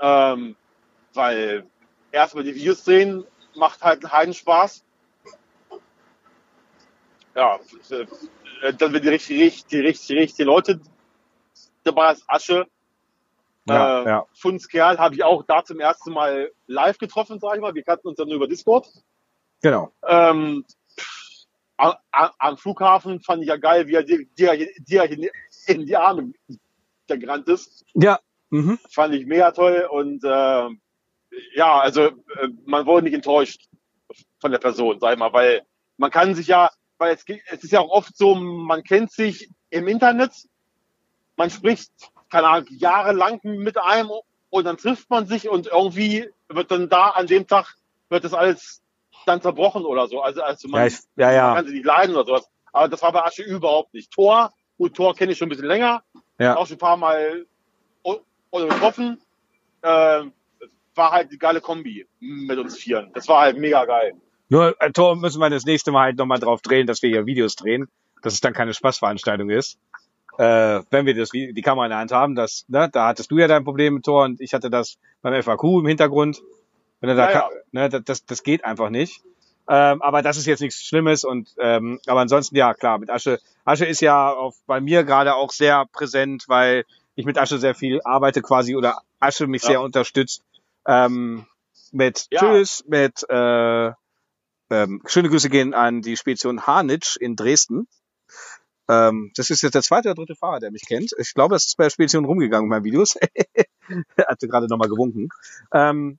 Ähm, 0.00 0.56
weil 1.14 1.66
erstmal 2.12 2.44
die 2.44 2.54
Videos 2.54 2.84
sehen 2.84 3.24
macht 3.54 3.82
halt 3.82 4.04
einen 4.04 4.12
Heidenspaß. 4.12 4.84
Ja, 7.34 7.58
äh, 7.90 8.74
dann 8.74 8.92
wenn 8.92 9.02
die 9.02 9.08
richtig, 9.08 9.40
richtig, 9.40 9.84
richtig, 9.84 10.18
richtig 10.18 10.46
Leute 10.46 10.80
als 11.98 12.24
Asche. 12.28 12.66
Ja, 13.68 14.02
äh, 14.02 14.06
ja. 14.08 14.26
Fundskerl 14.34 14.98
habe 14.98 15.14
ich 15.14 15.22
auch 15.22 15.44
da 15.44 15.64
zum 15.64 15.80
ersten 15.80 16.12
Mal 16.12 16.50
live 16.66 16.98
getroffen, 16.98 17.38
sag 17.40 17.54
ich 17.56 17.60
mal. 17.60 17.74
Wir 17.74 17.82
kannten 17.82 18.08
uns 18.08 18.16
dann 18.16 18.28
nur 18.28 18.36
über 18.36 18.48
Discord. 18.48 18.88
Genau. 19.62 19.92
Ähm, 20.06 20.64
am, 21.76 21.94
am- 22.38 22.56
Flughafen 22.56 23.20
fand 23.20 23.42
ich 23.42 23.48
ja 23.48 23.56
geil, 23.56 23.86
wie 23.86 23.94
er 23.94 24.02
dir, 24.02 24.24
dir, 24.36 24.68
dir 24.78 25.30
in, 25.66 25.86
die 25.86 25.96
Arme 25.96 26.32
gerannt 27.06 27.48
ist. 27.48 27.84
Ja. 27.94 28.20
Mhm. 28.50 28.78
Fand 28.90 29.14
ich 29.14 29.26
mega 29.26 29.50
toll 29.52 29.86
und 29.90 30.24
äh, 30.24 30.68
ja, 31.54 31.80
also 31.80 32.02
äh, 32.02 32.48
man 32.64 32.86
wurde 32.86 33.04
nicht 33.04 33.14
enttäuscht 33.14 33.68
von 34.40 34.50
der 34.50 34.58
Person, 34.58 34.98
sag 35.00 35.12
ich 35.12 35.18
mal, 35.18 35.32
weil 35.32 35.62
man 35.96 36.10
kann 36.10 36.34
sich 36.34 36.48
ja, 36.48 36.70
weil 36.98 37.14
es, 37.14 37.24
es 37.50 37.64
ist 37.64 37.72
ja 37.72 37.80
auch 37.80 37.90
oft 37.90 38.16
so, 38.16 38.34
man 38.34 38.82
kennt 38.82 39.12
sich 39.12 39.50
im 39.70 39.86
Internet, 39.86 40.32
man 41.40 41.48
spricht, 41.48 41.90
keine 42.30 42.46
Ahnung, 42.48 42.66
jahrelang 42.68 43.40
mit 43.42 43.78
einem 43.78 44.10
und 44.50 44.64
dann 44.64 44.76
trifft 44.76 45.08
man 45.08 45.26
sich 45.26 45.48
und 45.48 45.68
irgendwie 45.68 46.28
wird 46.50 46.70
dann 46.70 46.90
da 46.90 47.08
an 47.08 47.26
dem 47.26 47.46
Tag 47.46 47.76
wird 48.10 48.24
das 48.24 48.34
alles 48.34 48.82
dann 49.24 49.40
zerbrochen 49.40 49.86
oder 49.86 50.06
so. 50.06 50.20
Also, 50.20 50.42
also 50.42 50.68
man, 50.68 50.82
Ja, 50.82 50.86
ich, 50.86 50.98
ja, 51.16 51.32
ja. 51.32 51.54
kann 51.54 51.66
sie 51.66 51.72
nicht 51.72 51.86
leiden 51.86 52.14
oder 52.14 52.26
sowas. 52.26 52.50
Aber 52.72 52.88
das 52.88 53.00
war 53.00 53.12
bei 53.12 53.24
Asche 53.24 53.42
überhaupt 53.42 53.94
nicht. 53.94 54.10
Tor, 54.12 54.52
gut, 54.76 54.94
Tor 54.94 55.14
kenne 55.14 55.32
ich 55.32 55.38
schon 55.38 55.46
ein 55.46 55.50
bisschen 55.50 55.66
länger, 55.66 56.02
Ja. 56.38 56.56
auch 56.56 56.66
schon 56.66 56.76
ein 56.76 56.80
paar 56.80 56.98
Mal 56.98 57.46
oder 58.50 58.66
getroffen. 58.66 59.18
Ähm, 59.82 60.32
war 60.94 61.12
halt 61.12 61.32
die 61.32 61.38
geile 61.38 61.62
Kombi 61.62 62.06
mit 62.18 62.58
uns 62.58 62.76
Vieren. 62.76 63.12
Das 63.14 63.28
war 63.28 63.40
halt 63.40 63.56
mega 63.56 63.86
geil. 63.86 64.12
Nur, 64.50 64.74
äh, 64.82 64.90
Tor, 64.92 65.16
müssen 65.16 65.40
wir 65.40 65.48
das 65.48 65.64
nächste 65.64 65.90
Mal 65.90 66.02
halt 66.06 66.18
nochmal 66.18 66.38
drauf 66.40 66.60
drehen, 66.60 66.86
dass 66.86 67.00
wir 67.00 67.08
hier 67.08 67.24
Videos 67.24 67.54
drehen, 67.56 67.88
dass 68.22 68.34
es 68.34 68.40
dann 68.40 68.52
keine 68.52 68.74
Spaßveranstaltung 68.74 69.48
ist. 69.48 69.78
Äh, 70.38 70.82
wenn 70.90 71.06
wir 71.06 71.14
das, 71.14 71.30
die 71.30 71.62
Kamera 71.62 71.86
in 71.86 71.90
der 71.90 71.98
Hand 71.98 72.12
haben, 72.12 72.34
das, 72.34 72.64
ne, 72.68 72.88
da 72.90 73.08
hattest 73.08 73.30
du 73.30 73.38
ja 73.38 73.46
dein 73.48 73.64
Problem 73.64 73.94
mit 73.94 74.04
Tor 74.04 74.24
und 74.24 74.40
ich 74.40 74.54
hatte 74.54 74.70
das 74.70 74.98
beim 75.22 75.40
FAQ 75.42 75.64
im 75.80 75.86
Hintergrund. 75.86 76.42
Wenn 77.00 77.10
er 77.10 77.14
da, 77.16 77.30
Ja, 77.30 77.32
ja. 77.32 77.48
ne, 77.72 77.88
das, 77.88 78.02
das, 78.04 78.24
das 78.26 78.42
geht 78.42 78.64
einfach 78.64 78.90
nicht. 78.90 79.22
Ähm, 79.68 80.02
aber 80.02 80.22
das 80.22 80.36
ist 80.36 80.46
jetzt 80.46 80.60
nichts 80.60 80.82
Schlimmes 80.84 81.22
und 81.24 81.54
ähm, 81.58 82.00
aber 82.06 82.20
ansonsten 82.20 82.56
ja 82.56 82.74
klar 82.74 82.98
mit 82.98 83.08
Asche. 83.10 83.38
Asche 83.64 83.84
ist 83.84 84.00
ja 84.00 84.32
auf, 84.32 84.56
bei 84.66 84.80
mir 84.80 85.04
gerade 85.04 85.34
auch 85.34 85.50
sehr 85.52 85.86
präsent, 85.92 86.44
weil 86.48 86.84
ich 87.14 87.24
mit 87.24 87.38
Asche 87.38 87.58
sehr 87.58 87.74
viel 87.74 88.00
arbeite 88.02 88.42
quasi 88.42 88.74
oder 88.74 89.02
Asche 89.20 89.46
mich 89.46 89.62
Ja. 89.62 89.68
sehr 89.68 89.82
unterstützt 89.82 90.42
ähm, 90.86 91.46
mit 91.92 92.26
Ja. 92.30 92.40
Tschüss, 92.40 92.84
mit 92.88 93.24
äh, 93.28 93.92
ähm, 94.70 95.02
schöne 95.06 95.28
Grüße 95.28 95.50
gehen 95.50 95.74
an 95.74 96.02
die 96.02 96.16
Spedition 96.16 96.66
Harnitsch 96.66 97.16
in 97.16 97.36
Dresden. 97.36 97.86
Ähm, 98.90 99.30
das 99.36 99.50
ist 99.50 99.62
jetzt 99.62 99.74
der 99.74 99.82
zweite 99.82 100.08
oder 100.08 100.16
dritte 100.16 100.34
Fahrer, 100.34 100.58
der 100.58 100.72
mich 100.72 100.84
kennt. 100.84 101.12
Ich 101.16 101.32
glaube, 101.32 101.54
es 101.54 101.66
ist 101.66 101.76
bei 101.76 101.84
der 101.84 101.90
Spedition 101.90 102.24
rumgegangen 102.24 102.64
in 102.64 102.70
meinen 102.70 102.84
Videos. 102.84 103.14
hatte 104.26 104.48
gerade 104.48 104.66
nochmal 104.66 104.88
gewunken. 104.88 105.28
Ähm, 105.72 106.18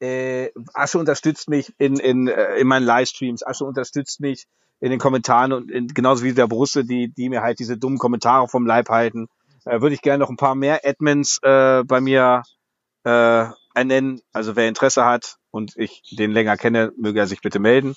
äh, 0.00 0.50
Asche 0.72 0.98
unterstützt 0.98 1.50
mich 1.50 1.74
in, 1.76 1.98
in, 1.98 2.28
äh, 2.28 2.56
in 2.56 2.66
meinen 2.66 2.86
Livestreams. 2.86 3.46
Asche 3.46 3.66
unterstützt 3.66 4.20
mich 4.20 4.46
in 4.80 4.90
den 4.90 4.98
Kommentaren 4.98 5.52
und 5.52 5.70
in, 5.70 5.88
genauso 5.88 6.24
wie 6.24 6.32
der 6.32 6.46
Brusse, 6.46 6.84
die, 6.84 7.12
die 7.12 7.28
mir 7.28 7.42
halt 7.42 7.58
diese 7.58 7.76
dummen 7.76 7.98
Kommentare 7.98 8.48
vom 8.48 8.64
Leib 8.64 8.88
halten. 8.88 9.28
Äh, 9.66 9.82
Würde 9.82 9.94
ich 9.94 10.02
gerne 10.02 10.20
noch 10.20 10.30
ein 10.30 10.36
paar 10.38 10.54
mehr 10.54 10.80
Admins 10.82 11.40
äh, 11.42 11.82
bei 11.84 12.00
mir 12.00 12.42
äh, 13.04 13.44
ernennen. 13.74 14.22
Also 14.32 14.56
wer 14.56 14.66
Interesse 14.66 15.04
hat 15.04 15.36
und 15.50 15.76
ich 15.76 16.02
den 16.10 16.30
länger 16.30 16.56
kenne, 16.56 16.90
möge 16.96 17.20
er 17.20 17.26
sich 17.26 17.42
bitte 17.42 17.58
melden. 17.58 17.96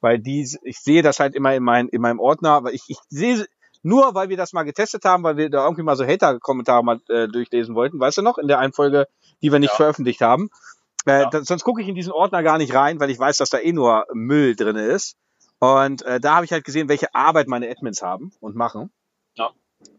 Weil 0.00 0.18
die, 0.18 0.48
ich 0.62 0.78
sehe 0.78 1.02
das 1.02 1.20
halt 1.20 1.34
immer 1.34 1.54
in, 1.54 1.62
mein, 1.62 1.88
in 1.88 2.00
meinem 2.00 2.20
Ordner, 2.20 2.50
aber 2.50 2.72
ich, 2.72 2.84
ich 2.88 2.98
sehe 3.08 3.46
nur, 3.82 4.14
weil 4.14 4.28
wir 4.28 4.36
das 4.36 4.52
mal 4.52 4.62
getestet 4.64 5.04
haben, 5.04 5.22
weil 5.22 5.36
wir 5.36 5.50
da 5.50 5.64
irgendwie 5.64 5.82
mal 5.82 5.96
so 5.96 6.06
Hater-Kommentare 6.06 6.84
mal 6.84 7.00
äh, 7.08 7.28
durchlesen 7.28 7.74
wollten, 7.74 7.98
weißt 7.98 8.18
du 8.18 8.22
noch, 8.22 8.38
in 8.38 8.48
der 8.48 8.58
einen 8.58 8.72
Folge, 8.72 9.06
die 9.42 9.52
wir 9.52 9.58
nicht 9.58 9.70
Ja. 9.70 9.76
veröffentlicht 9.76 10.20
haben. 10.20 10.50
Äh, 11.06 11.22
Ja. 11.22 11.30
da, 11.30 11.44
sonst 11.44 11.64
gucke 11.64 11.80
ich 11.80 11.88
in 11.88 11.94
diesen 11.94 12.12
Ordner 12.12 12.42
gar 12.42 12.58
nicht 12.58 12.74
rein, 12.74 13.00
weil 13.00 13.10
ich 13.10 13.18
weiß, 13.18 13.38
dass 13.38 13.50
da 13.50 13.58
eh 13.58 13.72
nur 13.72 14.04
Müll 14.12 14.54
drinne 14.54 14.84
ist. 14.86 15.16
Und 15.58 16.02
äh, 16.02 16.20
da 16.20 16.36
habe 16.36 16.44
ich 16.44 16.52
halt 16.52 16.64
gesehen, 16.64 16.88
welche 16.88 17.14
Arbeit 17.14 17.46
meine 17.48 17.70
Admins 17.70 18.02
haben 18.02 18.32
und 18.40 18.54
machen. 18.54 18.90
Ja. 19.36 19.50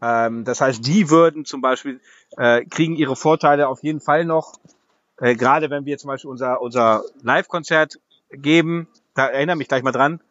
Ähm, 0.01 0.43
das 0.45 0.61
heißt, 0.61 0.85
die 0.85 1.09
würden 1.09 1.45
zum 1.45 1.61
Beispiel, 1.61 2.01
äh, 2.37 2.65
kriegen 2.65 2.95
ihre 2.95 3.15
Vorteile 3.15 3.67
auf 3.67 3.83
jeden 3.83 3.99
Fall 3.99 4.25
noch, 4.25 4.53
äh, 5.17 5.35
gerade 5.35 5.69
wenn 5.69 5.85
wir 5.85 5.97
zum 5.97 6.07
Beispiel 6.09 6.29
unser, 6.29 6.61
unser 6.61 7.03
Live-Konzert 7.21 7.99
geben, 8.31 8.87
da 9.13 9.27
erinnere 9.27 9.55
mich 9.55 9.67
gleich 9.67 9.83
mal 9.83 9.91
dran, 9.91 10.21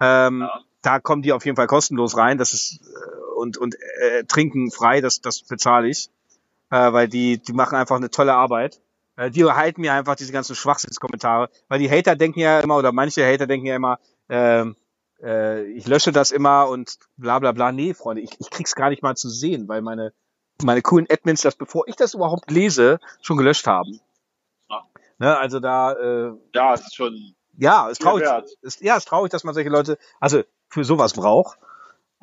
ähm, 0.00 0.42
Ja. 0.42 0.60
da 0.82 1.00
kommen 1.00 1.22
die 1.22 1.32
auf 1.32 1.44
jeden 1.44 1.56
Fall 1.56 1.66
kostenlos 1.66 2.16
rein, 2.16 2.38
das 2.38 2.52
ist 2.52 2.80
äh, 2.82 3.34
und 3.36 3.56
und 3.56 3.74
äh, 4.00 4.24
trinken 4.24 4.70
frei, 4.70 5.00
das 5.00 5.20
das 5.20 5.42
bezahle 5.42 5.88
ich, 5.88 6.08
äh, 6.70 6.92
weil 6.92 7.08
die 7.08 7.38
die 7.38 7.52
machen 7.52 7.76
einfach 7.76 7.96
eine 7.96 8.10
tolle 8.10 8.34
Arbeit. 8.34 8.80
Äh, 9.16 9.30
die 9.30 9.44
halten 9.44 9.80
mir 9.80 9.92
einfach 9.92 10.16
diese 10.16 10.32
ganzen 10.32 10.54
Schwachsinnskommentare, 10.56 11.50
weil 11.68 11.78
die 11.80 11.90
Hater 11.90 12.16
denken 12.16 12.40
ja 12.40 12.60
immer 12.60 12.76
oder 12.76 12.92
manche 12.92 13.26
Hater 13.26 13.46
denken 13.46 13.66
ja 13.66 13.76
immer, 13.76 13.98
ähm, 14.28 14.76
äh, 15.22 15.64
ich 15.72 15.86
lösche 15.88 16.12
das 16.12 16.30
immer 16.30 16.68
und 16.68 16.98
bla 17.16 17.38
bla 17.40 17.52
bla. 17.52 17.72
Nee, 17.72 17.94
Freunde, 17.94 18.22
ich, 18.22 18.30
ich 18.38 18.50
krieg's 18.50 18.74
gar 18.76 18.90
nicht 18.90 19.02
mal 19.02 19.16
zu 19.16 19.28
sehen, 19.28 19.66
weil 19.68 19.82
meine 19.82 20.12
meine 20.62 20.82
coolen 20.82 21.06
Admins 21.10 21.42
das, 21.42 21.54
bevor 21.54 21.86
ich 21.86 21.94
das 21.96 22.14
überhaupt 22.14 22.50
lese, 22.50 22.98
schon 23.22 23.36
gelöscht 23.36 23.66
haben. 23.68 24.00
Ja. 24.68 24.82
Ne, 25.18 25.36
also 25.38 25.60
da 25.60 25.92
äh, 25.92 26.32
Ja, 26.54 26.74
es 26.74 26.80
ist 26.82 26.96
schon 26.96 27.34
ja, 27.58 27.88
ist 27.88 28.00
traurig. 28.00 28.24
Ist, 28.62 28.80
ja, 28.80 28.96
ist 28.96 29.08
traurig, 29.08 29.30
dass 29.30 29.44
man 29.44 29.52
solche 29.52 29.68
Leute, 29.68 29.98
also 30.20 30.42
für 30.68 30.84
sowas 30.84 31.12
braucht. 31.12 31.58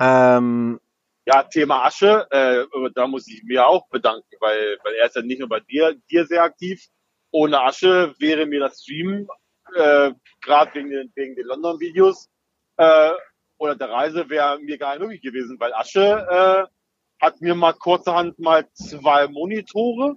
Ähm, 0.00 0.80
Ja, 1.26 1.42
Thema 1.42 1.84
Asche, 1.84 2.26
äh, 2.30 2.64
da 2.94 3.06
muss 3.06 3.28
ich 3.28 3.42
mir 3.44 3.66
auch 3.66 3.88
bedanken, 3.88 4.36
weil, 4.40 4.78
weil 4.82 4.94
er 4.94 5.06
ist 5.06 5.16
ja 5.16 5.22
nicht 5.22 5.40
nur 5.40 5.48
bei 5.48 5.60
dir, 5.60 5.94
dir 6.10 6.26
sehr 6.26 6.42
aktiv. 6.42 6.86
Ohne 7.30 7.60
Asche 7.62 8.14
wäre 8.18 8.46
mir 8.46 8.60
das 8.60 8.82
Stream, 8.82 9.28
äh, 9.74 10.12
gerade 10.42 10.74
wegen 10.74 10.90
den, 10.90 11.12
wegen 11.14 11.34
den 11.34 11.46
London-Videos 11.46 12.30
äh, 12.76 13.10
oder 13.58 13.74
der 13.74 13.90
Reise, 13.90 14.30
wäre 14.30 14.58
mir 14.60 14.78
gar 14.78 14.92
nicht 14.92 15.00
möglich 15.00 15.22
gewesen, 15.22 15.58
weil 15.58 15.74
Asche 15.74 16.00
äh, 16.30 17.24
hat 17.24 17.40
mir 17.40 17.54
mal 17.54 17.72
kurzerhand 17.72 18.38
mal 18.38 18.66
zwei 18.72 19.26
Monitore 19.26 20.16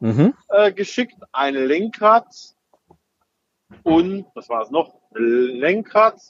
mhm. 0.00 0.34
äh, 0.48 0.72
geschickt, 0.72 1.16
ein 1.32 1.54
Lenkrad 1.54 2.26
und, 3.82 4.26
was 4.34 4.48
war 4.48 4.62
es 4.62 4.70
noch? 4.70 4.94
Lenkrad, 5.14 6.20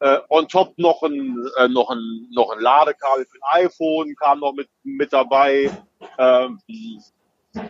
äh, 0.00 0.18
on 0.28 0.46
top 0.48 0.76
noch 0.78 1.02
ein, 1.02 1.42
äh, 1.58 1.68
noch 1.68 1.90
ein, 1.90 2.28
noch 2.30 2.50
ein 2.50 2.60
Ladekabel 2.60 3.24
für 3.24 3.38
ein 3.50 3.66
iPhone 3.66 4.14
kam 4.16 4.40
noch 4.40 4.52
mit, 4.52 4.68
mit 4.82 5.12
dabei. 5.12 5.70
Ähm, 6.18 6.60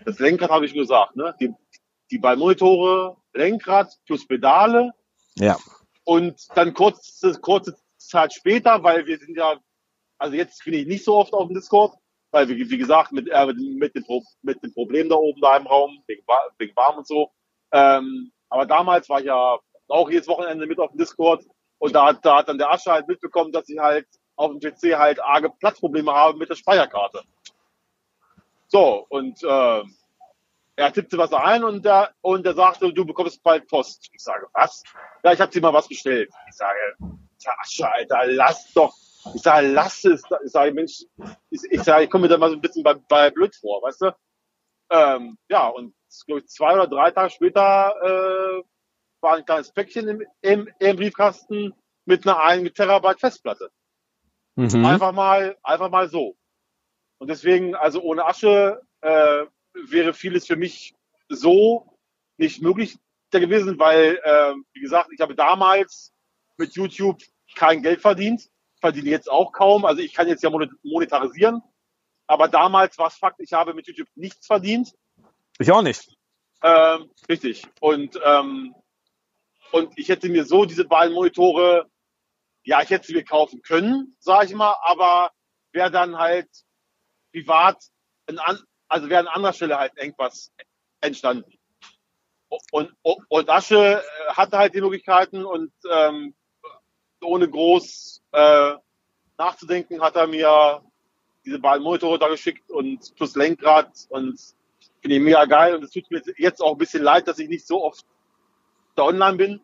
das 0.05 0.19
Lenkrad 0.19 0.51
habe 0.51 0.65
ich 0.65 0.73
schon 0.73 0.81
gesagt, 0.81 1.15
ne? 1.17 1.35
Die, 1.41 1.55
die 2.11 2.19
beiden 2.19 2.41
Monitore, 2.41 3.17
Lenkrad 3.35 3.93
plus 4.07 4.27
Pedale 4.27 4.93
Ja. 5.37 5.57
und 6.05 6.35
dann 6.57 6.75
kurze, 6.75 7.39
kurze 7.41 7.77
Zeit 7.97 8.33
später, 8.33 8.83
weil 8.83 9.07
wir 9.07 9.19
sind 9.19 9.37
ja, 9.37 9.59
also 10.19 10.35
jetzt 10.37 10.65
bin 10.65 10.75
ich 10.75 10.87
nicht 10.87 11.05
so 11.05 11.17
oft 11.17 11.33
auf 11.33 11.47
dem 11.49 11.55
Discord, 11.55 11.95
weil 12.33 12.49
wie, 12.49 12.69
wie 12.71 12.79
gesagt, 12.79 13.13
mit, 13.13 13.29
äh, 13.29 13.47
mit, 13.47 13.95
dem, 13.95 14.05
Pro- 14.05 14.25
mit 14.43 14.63
dem 14.63 14.73
Problem 14.73 15.09
da 15.09 15.15
oben 15.17 15.41
da 15.41 15.57
im 15.57 15.67
Raum, 15.67 16.03
wegen, 16.07 16.25
wegen 16.59 16.77
warm 16.77 16.99
und 16.99 17.07
so. 17.07 17.31
Ähm, 17.73 18.33
aber 18.49 18.67
damals 18.67 19.09
war 19.09 19.21
ich 19.21 19.27
ja 19.27 19.59
auch 19.89 20.11
jedes 20.11 20.29
Wochenende 20.29 20.67
mit 20.67 20.79
auf 20.79 20.91
dem 20.91 20.99
Discord 20.99 21.45
und 21.79 21.95
da 21.95 22.07
hat, 22.07 22.25
da 22.25 22.39
hat 22.39 22.49
dann 22.49 22.59
der 22.59 22.71
Asche 22.71 22.91
halt 22.91 23.09
mitbekommen, 23.09 23.53
dass 23.53 23.69
ich 23.69 23.79
halt 23.79 24.07
auf 24.37 24.51
dem 24.51 24.61
PC 24.61 24.99
halt 24.99 25.21
arge 25.23 25.51
Platzprobleme 25.51 26.13
habe 26.13 26.39
mit 26.39 26.51
der 26.51 26.57
Speicherkarte. 26.57 27.23
So, 28.69 29.07
und 29.09 29.43
äh, 29.43 29.83
er 30.77 30.93
tippte 30.93 31.17
was 31.17 31.33
ein 31.33 31.65
und 31.65 31.85
der, 31.85 32.13
und 32.21 32.45
er 32.45 32.55
sagte, 32.55 32.93
du 32.93 33.05
bekommst 33.05 33.43
bald 33.43 33.67
Post. 33.69 34.09
Ich 34.13 34.23
sage, 34.23 34.47
was? 34.53 34.83
Ja, 35.25 35.33
ich 35.33 35.41
habe 35.41 35.51
dir 35.51 35.63
mal 35.63 35.73
was 35.73 35.89
bestellt. 35.89 36.31
Ich 36.49 36.57
sage, 36.57 36.79
Asche, 37.61 37.91
Alter, 37.91 38.27
lass 38.27 38.73
doch. 38.75 38.95
Ich 39.35 39.43
sage, 39.43 39.69
lass 39.69 40.05
es. 40.05 40.23
Ich 40.45 40.53
sage, 40.53 40.73
Mensch, 40.73 41.05
ich, 41.51 41.61
ich 41.71 41.83
sage, 41.83 42.05
ich 42.05 42.11
komme 42.11 42.23
mir 42.23 42.29
da 42.29 42.39
mal 42.39 42.51
so 42.51 42.57
ein 42.57 42.61
bisschen 42.61 42.83
bei, 42.83 42.95
bei 42.95 43.31
blöd 43.31 43.55
vor, 43.57 43.83
weißt 43.83 44.03
du? 44.03 44.17
Ähm, 44.91 45.39
ja, 45.49 45.67
und 45.69 45.95
glaube 46.27 46.41
ich, 46.41 46.49
zwei 46.49 46.75
oder 46.75 46.87
drei 46.87 47.11
Tage 47.11 47.31
später 47.31 47.95
äh, 48.03 48.63
war 49.21 49.37
ein 49.37 49.45
kleines 49.45 49.73
Päckchen 49.73 50.09
im, 50.09 50.23
im, 50.43 50.69
im 50.79 50.97
Briefkasten 50.97 51.75
mit 52.05 52.27
einer 52.27 52.41
1 52.43 52.73
Terabyte 52.73 53.21
Festplatte. 53.21 53.71
Mhm. 54.57 54.85
Einfach 54.87 55.13
mal, 55.13 55.57
einfach 55.63 55.91
mal 55.91 56.09
so. 56.09 56.37
Und 57.19 57.29
deswegen, 57.29 57.75
also 57.75 58.01
ohne 58.03 58.25
Asche 58.27 58.81
äh, 59.01 59.45
wäre 59.89 60.13
vieles 60.15 60.47
für 60.47 60.57
mich 60.57 60.95
so 61.29 61.99
nicht 62.39 62.63
möglich 62.63 62.97
gewesen, 63.31 63.79
weil, 63.79 64.19
äh, 64.23 64.55
wie 64.73 64.81
gesagt, 64.81 65.11
ich 65.13 65.21
habe 65.21 65.35
damals 65.35 66.13
mit 66.57 66.75
YouTube 66.75 67.21
kein 67.55 67.83
Geld 67.83 68.01
verdient, 68.01 68.49
verdiene 68.81 69.11
jetzt 69.11 69.31
auch 69.31 69.53
kaum. 69.53 69.85
Also 69.85 70.01
ich 70.01 70.15
kann 70.15 70.29
jetzt 70.29 70.43
ja 70.43 70.51
monet- 70.51 70.73
monetarisieren, 70.83 71.63
aber 72.27 72.49
damals 72.49 72.97
war 72.99 73.09
es 73.09 73.17
Fakt, 73.17 73.41
ich 73.41 73.53
habe 73.53 73.75
mit 73.75 73.87
YouTube 73.87 74.09
nichts 74.15 74.47
verdient. 74.47 74.95
Ich 75.59 75.71
auch 75.73 75.83
nicht. 75.83 76.17
Ähm, 76.63 77.11
richtig. 77.29 77.67
Und, 77.81 78.19
ähm, 78.25 78.75
und 79.73 79.99
ich 79.99 80.09
hätte 80.09 80.29
mir 80.29 80.45
so 80.45 80.65
diese 80.65 80.85
beiden 80.85 81.15
Monitore, 81.15 81.89
ja, 82.65 82.83
ich 82.83 82.91
hätte 82.91 83.07
sie 83.07 83.15
mir 83.15 83.25
kaufen 83.25 83.63
können, 83.63 84.17
sage 84.19 84.47
ich 84.47 84.55
mal, 84.55 84.77
aber 84.83 85.31
wäre 85.73 85.91
dann 85.91 86.19
halt 86.19 86.49
privat, 87.33 87.79
an, 88.27 88.59
also 88.89 89.09
wäre 89.09 89.21
an 89.21 89.29
anderer 89.29 89.53
Stelle 89.53 89.79
halt 89.79 89.97
irgendwas 89.97 90.53
entstanden. 91.01 91.53
Und, 92.71 92.93
und, 93.03 93.25
und 93.29 93.51
Asche 93.51 94.03
äh, 94.03 94.33
hatte 94.33 94.59
halt 94.59 94.75
die 94.75 94.81
Möglichkeiten 94.81 95.45
und 95.45 95.73
ähm, 95.91 96.35
ohne 97.23 97.49
groß 97.49 98.23
äh, 98.33 98.75
nachzudenken 99.37 100.01
hat 100.01 100.17
er 100.17 100.27
mir 100.27 100.83
diese 101.45 101.59
beiden 101.59 101.83
Monitore 101.83 102.19
da 102.19 102.29
geschickt 102.29 102.71
und 102.71 103.15
plus 103.17 103.35
Lenkrad 103.37 103.93
und 104.09 104.39
finde 105.07 105.19
ich 105.19 105.23
mega 105.23 105.45
geil 105.45 105.77
und 105.77 105.85
es 105.85 105.93
tut 105.93 106.11
mir 106.11 106.21
jetzt 106.37 106.61
auch 106.61 106.73
ein 106.73 106.79
bisschen 106.79 107.05
leid, 107.05 107.29
dass 107.29 107.39
ich 107.39 107.49
nicht 107.49 107.65
so 107.65 107.85
oft 107.85 108.05
da 108.97 109.05
online 109.05 109.37
bin. 109.37 109.61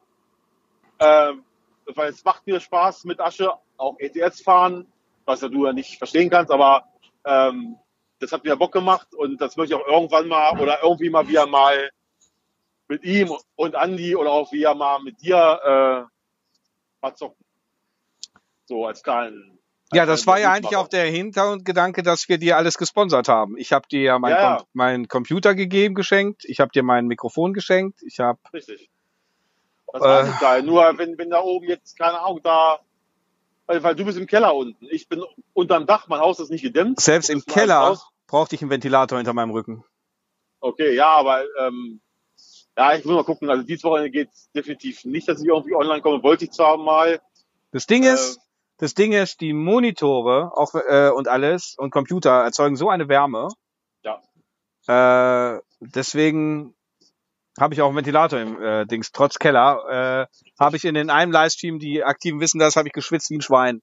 Ähm, 1.01 1.45
weil 1.85 2.11
es 2.11 2.25
macht 2.25 2.47
mir 2.47 2.61
Spaß 2.61 3.05
mit 3.07 3.19
Asche, 3.19 3.51
auch 3.77 3.99
ETS 3.99 4.41
fahren, 4.41 4.87
was 5.25 5.41
ja 5.41 5.49
du 5.49 5.67
ja 5.67 5.73
nicht 5.73 5.99
verstehen 5.99 6.31
kannst, 6.31 6.53
aber 6.53 6.85
ähm, 7.25 7.77
das 8.21 8.31
hat 8.31 8.45
mir 8.45 8.55
Bock 8.55 8.71
gemacht 8.71 9.13
und 9.17 9.41
das 9.41 9.57
möchte 9.57 9.75
ich 9.75 9.81
auch 9.81 9.89
irgendwann 9.89 10.29
mal 10.29 10.61
oder 10.61 10.81
irgendwie 10.81 11.11
mal 11.11 11.27
wieder 11.27 11.49
mal 11.49 11.91
mit 12.87 13.03
ihm 13.03 13.33
und 13.57 13.75
Andy 13.75 14.15
oder 14.15 14.31
auch 14.31 14.53
wieder 14.53 14.77
mal 14.77 15.01
mit 15.03 15.21
dir 15.23 15.37
äh, 15.37 17.03
mal 17.03 17.15
zocken. 17.17 17.45
So 18.67 18.87
als 18.87 19.03
kleinen. 19.03 19.59
Ja, 19.93 20.03
als 20.03 20.11
das 20.21 20.27
war 20.27 20.39
ja 20.41 20.53
eigentlich 20.53 20.77
auch 20.77 20.89
der 20.89 21.05
Hintergedanke, 21.07 22.03
dass 22.03 22.29
wir 22.29 22.39
dir 22.39 22.57
alles 22.57 22.79
gesponsert 22.79 23.29
haben. 23.29 23.57
Ich 23.57 23.73
habe 23.73 23.87
dir 23.89 24.01
ja 24.03 24.19
meinen 24.19 24.33
Ja. 24.37 24.57
Kom 24.59 24.67
meinen 24.73 25.09
Computer 25.09 25.55
gegeben, 25.55 25.95
geschenkt. 25.95 26.45
Ich 26.47 26.61
habe 26.61 26.71
dir 26.73 26.83
mein 26.83 27.07
Mikrofon 27.07 27.53
geschenkt. 27.53 28.01
Ich 28.03 28.19
habe 28.21 28.39
Richtig. 28.53 28.91
Das 29.93 30.01
war 30.03 30.21
Äh. 30.23 30.27
nicht 30.29 30.41
geil. 30.41 30.63
Nur 30.63 30.97
wenn, 30.99 31.19
wenn 31.19 31.31
da 31.31 31.41
oben 31.41 31.67
jetzt, 31.67 31.99
keine 31.99 32.19
Ahnung, 32.21 32.41
da, 32.43 32.79
weil, 33.67 33.95
du 33.95 34.05
bist 34.05 34.19
im 34.19 34.27
Keller 34.27 34.55
unten. 34.55 34.87
Ich 34.91 35.09
bin 35.09 35.23
unterm 35.53 35.87
Dach, 35.87 36.09
mein 36.09 36.21
Haus 36.21 36.41
ist 36.41 36.51
nicht 36.51 36.63
gedämmt. 36.63 36.99
selbst 37.01 37.29
im 37.31 37.45
Keller 37.45 37.99
brauchte 38.27 38.55
ich 38.55 38.63
einen 38.63 38.71
Ventilator 38.71 39.19
hinter 39.19 39.35
meinem 39.35 39.51
Rücken. 39.51 39.85
Okay, 40.61 40.95
ja, 40.95 41.09
aber 41.09 41.43
ähm, 41.61 42.01
ja, 42.77 42.95
ich 42.95 43.05
will 43.05 43.15
mal 43.15 43.25
gucken. 43.25 43.51
Also 43.51 43.63
dieses 43.65 43.85
Wochenende 43.85 44.11
geht's 44.11 44.51
definitiv 44.53 45.05
nicht, 45.05 45.29
dass 45.29 45.41
ich 45.43 45.47
irgendwie 45.49 45.75
online 45.75 46.01
komme. 46.01 46.23
Wollte 46.23 46.45
ich 46.47 46.53
zwar 46.53 46.77
mal. 46.79 47.21
Das 47.73 47.87
Ding 47.87 48.05
Äh. 48.05 48.15
ist, 48.15 48.41
das 48.83 48.95
Ding 48.95 49.13
ist, 49.13 49.41
die 49.41 49.53
Monitore 49.53 50.51
auch 50.57 50.75
äh, 50.75 51.09
und 51.11 51.29
alles 51.29 51.77
und 51.79 51.93
Computer 51.93 52.43
erzeugen 52.43 52.75
so 52.75 52.91
eine 52.91 53.09
Wärme. 53.09 53.49
Äh, 54.89 55.61
deswegen 55.79 56.75
habe 57.61 57.75
ich 57.75 57.83
auch 57.83 57.87
einen 57.87 57.97
Ventilator 57.97 58.41
im 58.41 58.61
äh, 58.61 58.85
Dings. 58.85 59.13
Trotz 59.13 59.39
Keller 59.39 60.27
äh, 60.29 60.37
habe 60.59 60.77
ich 60.77 60.85
in 60.85 60.95
den 60.95 61.11
einem 61.11 61.31
Livestream, 61.31 61.79
die 61.79 62.03
Aktiven 62.03 62.41
wissen 62.41 62.59
das, 62.59 62.75
habe 62.75 62.89
ich 62.89 62.93
geschwitzt 62.93 63.31
wie 63.31 63.37
ein 63.39 63.43
Schwein. 63.43 63.83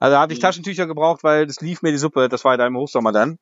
Also 0.00 0.16
habe 0.16 0.32
ich 0.32 0.40
Mhm. 0.40 0.42
Taschentücher 0.42 0.88
gebraucht, 0.88 1.22
weil 1.22 1.46
das 1.46 1.60
lief 1.60 1.82
mir 1.82 1.92
die 1.92 1.98
Suppe. 1.98 2.28
Das 2.28 2.44
war 2.44 2.54
ja 2.54 2.56
da 2.56 2.66
im 2.66 2.76
Hochsommer 2.76 3.12
dann. 3.12 3.38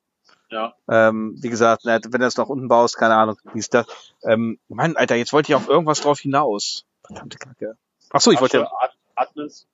Ja. 0.51 0.75
Ähm, 0.91 1.35
wie 1.41 1.49
gesagt, 1.49 1.87
wenn 1.87 2.03
du 2.03 2.19
das 2.19 2.37
nach 2.37 2.49
unten 2.49 2.69
baust, 2.69 2.99
keine 2.99 3.15
Ahnung, 3.15 3.39
wie 3.55 3.61
ist 3.61 3.73
das. 3.73 3.87
Ähm, 4.25 4.59
Mann, 4.69 4.97
Alter, 4.97 5.15
jetzt 5.15 5.33
wollte 5.33 5.51
ich 5.51 5.57
auf 5.57 5.71
irgendwas 5.71 6.03
drauf 6.03 6.21
hinaus. 6.21 6.85
Verdammte 7.03 7.39
Kacke. 7.39 7.79
Ach 8.11 8.21
so, 8.21 8.33
ich 8.33 8.41
wollte 8.43 8.59
ja, 8.59 8.71
Admins. 9.15 9.67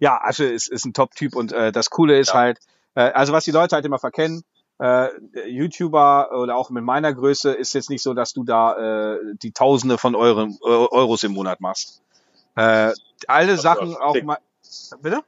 Ja, 0.00 0.20
Asche 0.22 0.44
ist, 0.44 0.68
ist 0.68 0.84
ein 0.84 0.92
Top-Typ 0.92 1.36
und 1.36 1.52
äh, 1.52 1.72
das 1.72 1.90
Coole 1.90 2.18
ist 2.18 2.28
Ja. 2.28 2.34
halt, 2.34 2.58
äh, 2.94 3.02
also 3.12 3.32
was 3.32 3.44
die 3.44 3.50
Leute 3.50 3.74
halt 3.76 3.84
immer 3.84 3.98
verkennen, 3.98 4.42
äh, 4.80 5.08
YouTuber 5.48 6.30
oder 6.32 6.56
auch 6.56 6.70
mit 6.70 6.84
meiner 6.84 7.12
Größe 7.14 7.52
ist 7.52 7.74
jetzt 7.74 7.90
nicht 7.90 8.02
so, 8.02 8.12
dass 8.14 8.32
du 8.32 8.44
da 8.44 9.14
äh, 9.14 9.18
die 9.42 9.52
Tausende 9.52 9.98
von 9.98 10.14
Euren, 10.14 10.58
Euros 10.62 11.22
im 11.22 11.32
Monat 11.32 11.60
machst. 11.60 12.02
Äh, 12.56 12.92
alle 13.28 13.52
Das 13.52 13.62
Sachen 13.62 13.96
auch 13.96 14.20
mal. 14.22 14.38
Bitte? 15.00 15.22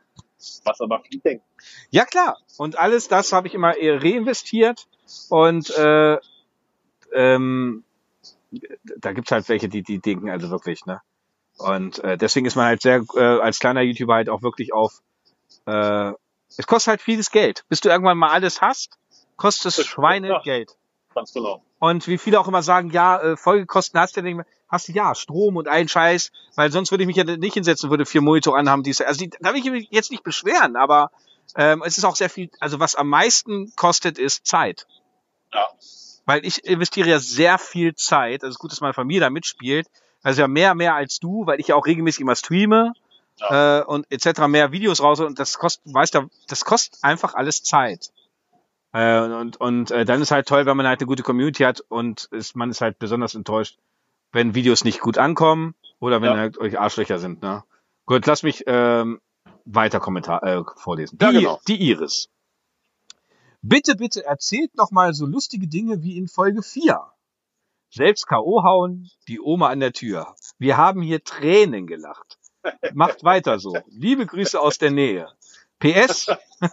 Was 0.65 0.81
aber 0.81 1.01
viel 1.01 1.21
denkt. 1.21 1.45
Ja 1.91 2.05
klar. 2.05 2.39
Und 2.59 2.79
alles 2.79 3.09
das 3.09 3.33
habe 3.33 3.49
ich 3.49 3.55
immer 3.55 3.77
eher 3.77 4.03
reinvestiert 4.03 4.87
und 5.29 5.71
äh, 5.77 6.19
ähm, 7.15 7.85
da 8.99 9.13
gibt's 9.13 9.31
halt 9.31 9.49
welche, 9.49 9.69
die 9.69 9.83
die 9.83 9.99
denken 10.01 10.31
also 10.31 10.51
wirklich, 10.51 10.87
ne? 10.87 11.01
Und 11.59 11.99
äh, 12.05 12.19
deswegen 12.19 12.47
ist 12.47 12.55
man 12.55 12.67
halt 12.67 12.83
sehr 12.83 13.05
äh, 13.15 13.41
als 13.41 13.59
kleiner 13.59 13.83
YouTuber 13.83 14.15
halt 14.15 14.29
auch 14.29 14.43
wirklich 14.43 14.73
auf. 14.73 15.01
Äh, 15.67 16.13
es 16.57 16.67
kostet 16.67 16.89
halt 16.89 17.03
vieles 17.03 17.31
Geld. 17.31 17.65
Bis 17.69 17.81
du 17.81 17.89
irgendwann 17.89 18.19
mal 18.19 18.31
alles 18.31 18.61
hast, 18.61 18.99
kostet 19.37 19.79
es 19.79 19.87
Schweinegeld. 19.87 20.77
Ganz 21.15 21.33
genau. 21.33 21.63
Und 21.79 22.07
wie 22.09 22.19
viele 22.19 22.41
auch 22.41 22.49
immer 22.49 22.63
sagen, 22.63 22.91
ja, 22.91 23.21
äh, 23.21 23.37
Folgekosten 23.37 23.99
hast 24.01 24.17
du 24.17 24.21
ja 24.21 24.25
nicht 24.25 24.37
mehr. 24.37 24.47
Hast 24.69 24.89
du 24.89 24.93
ja, 24.93 25.15
Strom 25.15 25.57
und 25.57 25.69
allen 25.69 25.89
Scheiß, 25.89 26.33
weil 26.57 26.73
sonst 26.73 26.91
würde 26.91 27.05
ich 27.05 27.07
mich 27.07 27.17
ja 27.17 27.23
nicht 27.23 27.55
hinsetzen, 27.55 27.89
würde 27.89 28.05
vier 28.05 28.21
Monitor 28.21 28.59
anhaben. 28.59 28.83
Diese, 28.83 29.07
also 29.07 29.19
die, 29.19 29.31
da 29.41 29.53
will 29.53 29.61
ich 29.61 29.71
mich 29.71 29.89
jetzt 29.91 30.11
nicht 30.11 30.25
beschweren, 30.25 30.75
aber 30.75 31.13
ähm, 31.55 31.85
es 31.87 31.99
ist 31.99 32.05
auch 32.05 32.17
sehr 32.17 32.29
viel, 32.29 32.51
also 32.59 32.81
was 32.81 32.97
am 32.97 33.09
meisten 33.09 33.73
kostet, 33.77 34.19
ist 34.19 34.45
Zeit. 34.45 34.89
Ja. 35.53 35.69
Weil 36.25 36.45
ich 36.45 36.65
investiere 36.65 37.09
ja 37.09 37.21
sehr 37.21 37.59
viel 37.59 37.95
Zeit. 37.95 38.43
Also 38.43 38.49
es 38.49 38.55
ist 38.57 38.59
gut, 38.59 38.73
dass 38.73 38.81
meine 38.81 38.95
Familie 38.95 39.21
da 39.21 39.31
mitspielt. 39.31 39.87
Also 40.27 40.41
ja 40.41 40.49
mehr, 40.49 40.75
mehr 40.75 40.97
als 40.97 41.21
du, 41.21 41.47
weil 41.47 41.61
ich 41.61 41.69
ja 41.69 41.77
auch 41.77 41.87
regelmäßig 41.87 42.21
immer 42.23 42.35
streame 42.35 42.95
äh, 43.49 43.81
und 43.83 44.11
etc. 44.11 44.49
mehr 44.49 44.73
Videos 44.73 45.01
raus 45.01 45.21
und 45.21 45.39
das 45.39 45.57
kostet, 45.57 45.95
weißt 45.95 46.15
du, 46.17 46.29
das 46.49 46.65
kostet 46.65 46.99
einfach 47.05 47.35
alles 47.35 47.63
Zeit. 47.63 48.11
Äh, 48.93 49.21
und 49.21 49.57
und 49.61 49.93
äh, 49.93 50.05
dann 50.05 50.21
ist 50.21 50.33
halt 50.33 50.49
toll, 50.49 50.67
wenn 50.67 50.77
man 50.77 50.89
halt 50.89 50.99
eine 51.01 51.07
gute 51.07 51.23
Community 51.23 51.63
hat 51.63 51.81
und 51.89 52.25
ist, 52.33 52.57
man 52.57 52.71
ist 52.71 52.81
halt 52.81 52.99
besonders 52.99 53.37
enttäuscht, 53.37 53.79
wenn 54.33 54.57
Videos 54.57 54.83
nicht 54.83 54.99
gut 54.99 55.17
ankommen 55.17 55.77
oder 56.01 56.21
wenn 56.21 56.33
Ja. 56.33 56.37
halt 56.39 56.59
euch 56.59 56.77
Arschlöcher 56.77 57.21
sind. 57.21 57.43
Ne? 57.43 57.63
Gut, 58.05 58.27
lass 58.27 58.43
mich 58.43 58.65
ähm, 58.67 59.21
weiter 59.65 60.01
Kommentar 60.01 60.43
äh, 60.43 60.65
vorlesen. 60.75 61.19
Die, 61.19 61.25
Ja, 61.25 61.31
genau. 61.31 61.61
die 61.69 61.81
Iris. 61.81 62.31
Bitte, 63.63 63.95
bitte 63.95 64.25
erzählt 64.25 64.75
noch 64.77 64.91
mal 64.91 65.15
so 65.15 65.25
lustige 65.25 65.69
Dinge 65.69 66.03
wie 66.03 66.19
in 66.19 66.27
Folge 66.27 66.63
4. 66.65 67.01
Selbst 67.91 68.27
K.O. 68.27 68.63
hauen, 68.65 69.09
die 69.29 69.41
Oma 69.41 69.69
an 69.69 69.81
der 69.81 69.93
Tür. 69.93 70.35
Wir 70.59 70.77
haben 70.77 71.03
hier 71.03 71.23
Tränen 71.25 71.87
gelacht. 71.87 72.39
Macht 72.95 73.25
weiter 73.25 73.59
so. 73.59 73.75
Liebe 73.89 74.27
Grüße 74.27 74.61
aus 74.61 74.79
der 74.79 74.91
Nähe. 74.91 75.29
PS. 75.79 76.27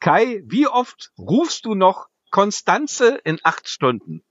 Kai, 0.00 0.42
wie 0.46 0.66
oft 0.66 1.12
rufst 1.18 1.64
du 1.64 1.74
noch 1.74 2.08
Konstanze 2.30 3.16
in 3.24 3.38
acht 3.42 3.68
Stunden? 3.68 4.22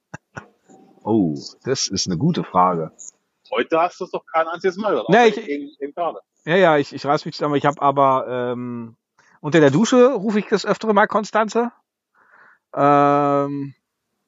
Oh, 1.03 1.35
das 1.63 1.87
ist 1.87 2.07
eine 2.07 2.17
gute 2.17 2.43
Frage. 2.43 2.91
Heute 3.51 3.79
hast 3.79 3.99
du 3.99 4.05
es 4.05 4.11
doch 4.11 4.25
kein 4.25 4.47
einziges 4.47 4.77
Mal 4.77 4.91
gehört. 4.91 5.09
Nee, 5.09 5.27
ich- 5.27 5.81
eben 5.81 5.93
gerade. 5.93 6.19
Ja, 6.45 6.55
ja, 6.57 6.77
ich, 6.77 6.91
ich 6.93 7.05
reiß 7.05 7.23
mich 7.25 7.35
zusammen. 7.35 7.55
Ich 7.55 7.65
habe 7.65 7.81
aber 7.81 8.25
ähm, 8.27 8.97
unter 9.39 9.59
der 9.61 9.71
Dusche 9.71 10.13
rufe 10.13 10.39
ich 10.39 10.47
das 10.47 10.65
öftere 10.65 10.93
mal 10.93 11.07
Konstanze. 11.07 11.71
Ähm, 12.75 13.73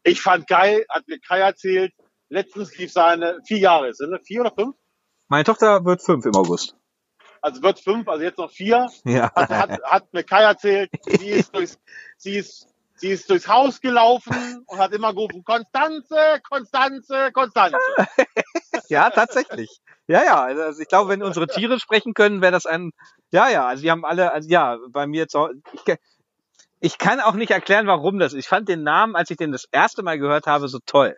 Ich 0.05 0.21
fand 0.21 0.47
geil, 0.47 0.85
hat 0.89 1.07
mir 1.07 1.19
Kai 1.19 1.39
erzählt, 1.39 1.91
letztens 2.29 2.77
lief 2.77 2.91
seine, 2.91 3.41
vier 3.45 3.57
Jahre 3.57 3.89
ist, 3.89 3.99
ne? 4.01 4.19
Vier 4.23 4.41
oder 4.41 4.51
fünf? 4.51 4.75
meine 5.27 5.43
Tochter 5.43 5.83
wird 5.83 6.03
fünf 6.03 6.25
im 6.25 6.35
August. 6.35 6.75
Also 7.41 7.63
wird 7.63 7.79
fünf, 7.79 8.07
also 8.07 8.23
jetzt 8.23 8.37
noch 8.37 8.51
vier. 8.51 8.87
Ja. 9.03 9.31
Hat, 9.35 9.49
hat, 9.49 9.81
hat 9.83 10.13
mir 10.13 10.23
Kai 10.23 10.43
erzählt, 10.43 10.91
sie 11.07 11.29
ist 11.29 11.55
durchs, 11.55 11.79
sie 12.17 12.37
ist, 12.37 12.67
sie 12.95 13.09
ist 13.09 13.29
durchs 13.29 13.47
Haus 13.47 13.81
gelaufen 13.81 14.63
und 14.67 14.77
hat 14.77 14.93
immer 14.93 15.11
gerufen, 15.13 15.43
Konstanze, 15.43 16.39
Konstanze, 16.47 17.31
Konstanze. 17.33 17.77
Ja, 18.87 19.09
tatsächlich. 19.09 19.79
Ja, 20.05 20.23
ja. 20.23 20.43
Also 20.43 20.79
ich 20.79 20.87
glaube, 20.87 21.09
wenn 21.09 21.23
unsere 21.23 21.47
Tiere 21.47 21.79
sprechen 21.79 22.13
können, 22.13 22.41
wäre 22.41 22.51
das 22.51 22.67
ein. 22.67 22.91
Ja, 23.31 23.49
ja. 23.49 23.65
Also 23.65 23.81
die 23.81 23.89
haben 23.89 24.05
alle. 24.05 24.31
Also 24.31 24.47
ja, 24.47 24.77
bei 24.89 25.07
mir 25.07 25.27
zu. 25.27 25.49
Ich, 25.73 25.95
ich 26.79 26.97
kann 26.97 27.19
auch 27.19 27.33
nicht 27.33 27.51
erklären, 27.51 27.87
warum 27.87 28.19
das. 28.19 28.33
ist. 28.33 28.39
Ich 28.39 28.47
fand 28.47 28.67
den 28.69 28.83
Namen, 28.83 29.15
als 29.15 29.29
ich 29.29 29.37
den 29.37 29.51
das 29.51 29.65
erste 29.71 30.03
Mal 30.03 30.19
gehört 30.19 30.45
habe, 30.47 30.67
so 30.67 30.79
toll. 30.85 31.15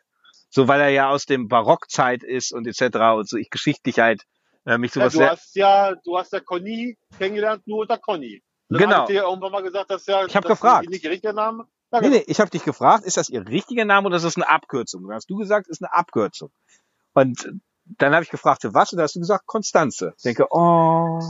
So, 0.49 0.67
weil 0.67 0.79
er 0.79 0.89
ja 0.89 1.09
aus 1.09 1.25
dem 1.25 1.47
Barockzeit 1.49 2.23
ist 2.23 2.53
und 2.53 2.67
etc. 2.67 2.95
und 3.17 3.27
so 3.27 3.38
ich 3.38 3.49
geschichtlich 3.49 3.99
halt 3.99 4.23
äh, 4.65 4.77
mich 4.77 4.95
Ja, 4.95 5.09
sowas 5.09 5.13
du 5.13 5.17
sehr. 5.19 5.29
hast 5.31 5.55
ja, 5.55 5.95
du 6.03 6.17
hast 6.17 6.31
ja 6.34 6.39
Conny 6.39 6.97
kennengelernt, 7.17 7.67
nur 7.67 7.79
unter 7.79 7.97
Conny. 7.97 8.41
Dann 8.69 8.79
Genau. 8.79 9.07
ihr 9.09 9.23
irgendwann 9.23 9.51
mal 9.51 9.63
gesagt, 9.63 9.89
dass 9.89 10.05
ja, 10.05 10.25
Ich 10.25 10.35
hab 10.35 10.43
das 10.43 10.51
gefragt. 10.59 10.89
nicht 10.89 11.03
der 11.03 11.11
richtige 11.11 11.34
Name. 11.34 11.65
Ja, 11.91 11.99
Nee, 12.01 12.07
genau. 12.07 12.17
nee, 12.19 12.23
ich 12.27 12.39
habe 12.39 12.49
dich 12.49 12.63
gefragt, 12.63 13.05
ist 13.05 13.17
das 13.17 13.29
ihr 13.29 13.45
richtiger 13.47 13.85
Name 13.85 14.07
oder 14.07 14.17
ist 14.17 14.25
das 14.25 14.35
eine 14.35 14.47
Abkürzung? 14.49 15.03
Dann 15.03 15.15
hast 15.15 15.29
du 15.29 15.38
gesagt, 15.38 15.67
ist 15.67 15.81
eine 15.81 15.93
Abkürzung. 15.93 16.51
Und 17.13 17.59
dann 17.97 18.13
habe 18.13 18.23
ich 18.23 18.29
gefragt, 18.29 18.61
für 18.61 18.73
was? 18.73 18.91
Und 18.91 18.97
da 18.97 19.03
hast 19.03 19.15
du 19.15 19.19
gesagt, 19.19 19.45
Konstanze. 19.47 20.13
Ich 20.17 20.23
denke, 20.23 20.47
oh, 20.49 21.21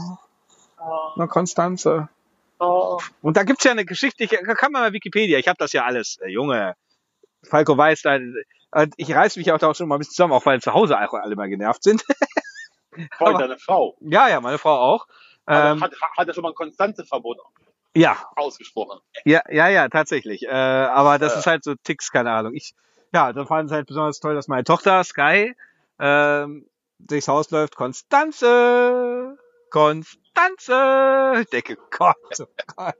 na 1.16 1.26
Konstanze. 1.28 2.08
Oh. 2.60 2.98
Und 3.22 3.36
da 3.36 3.42
gibt's 3.44 3.64
ja 3.64 3.70
eine 3.72 3.84
geschichtliche, 3.84 4.40
da 4.44 4.54
kann 4.54 4.72
man 4.72 4.82
mal 4.82 4.92
Wikipedia, 4.92 5.38
ich 5.38 5.48
habe 5.48 5.56
das 5.58 5.72
ja 5.72 5.84
alles, 5.84 6.18
äh, 6.22 6.28
Junge. 6.28 6.74
Falco 7.48 7.76
weiß 7.76 8.02
da, 8.02 8.16
und 8.16 8.94
ich 8.96 9.14
reiß 9.14 9.36
mich 9.36 9.50
auch 9.52 9.58
da 9.58 9.68
auch 9.68 9.74
schon 9.76 9.88
mal 9.88 9.94
ein 9.96 10.00
bisschen 10.00 10.14
zusammen, 10.14 10.32
auch 10.32 10.44
weil 10.44 10.60
zu 10.60 10.72
Hause 10.74 10.98
auch 10.98 11.14
alle 11.14 11.36
mal 11.36 11.48
genervt 11.48 11.82
sind. 11.84 12.02
Voll 13.16 13.28
Aber- 13.28 13.38
deine 13.38 13.58
Frau. 13.58 13.96
ja, 14.00 14.28
ja, 14.28 14.40
meine 14.40 14.58
Frau 14.58 14.74
auch. 14.76 15.06
Ähm, 15.46 15.80
hat, 15.80 15.92
hat 16.16 16.28
er 16.28 16.34
schon 16.34 16.42
mal 16.42 16.50
ein 16.50 16.54
Konstanze-Verbot 16.54 17.38
ja, 17.96 18.16
ausgesprochen. 18.36 19.00
ja, 19.24 19.40
ja, 19.48 19.68
ja, 19.68 19.88
tatsächlich. 19.88 20.42
Äh, 20.42 20.50
aber 20.50 21.18
das 21.18 21.32
Ja. 21.34 21.38
ist 21.38 21.46
halt 21.46 21.64
so 21.64 21.74
Ticks, 21.76 22.10
keine 22.12 22.30
Ahnung. 22.32 22.54
Ich, 22.54 22.74
ja, 23.14 23.32
dann 23.32 23.46
fanden 23.46 23.68
sie 23.68 23.74
halt 23.74 23.86
besonders 23.86 24.20
toll, 24.20 24.34
dass 24.34 24.46
meine 24.48 24.64
Tochter 24.64 25.02
Sky 25.04 25.54
ähm, 25.98 26.68
durchs 26.98 27.28
Haus 27.28 27.50
läuft. 27.50 27.76
Konstanze, 27.76 29.38
Konstanze. 29.70 31.40
Ich 31.40 31.50
denke, 31.50 31.76
Gott, 31.90 32.16
oh 32.40 32.46
Gott. 32.76 32.94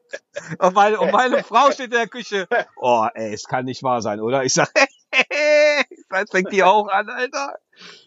Und 0.59 0.74
meine, 0.74 0.99
und 1.01 1.12
meine 1.12 1.43
Frau 1.43 1.70
steht 1.70 1.86
in 1.86 1.90
der 1.93 2.09
Küche. 2.09 2.49
Oh, 2.77 3.07
ey, 3.15 3.32
es 3.32 3.45
kann 3.45 3.65
nicht 3.65 3.82
wahr 3.82 4.03
sein, 4.03 4.20
oder? 4.20 4.45
Ich 4.45 4.55
sag, 4.55 4.70
jetzt 6.12 6.31
fängt 6.32 6.53
die 6.53 6.62
auch 6.62 6.89
an, 6.89 7.09
Alter. 7.09 7.59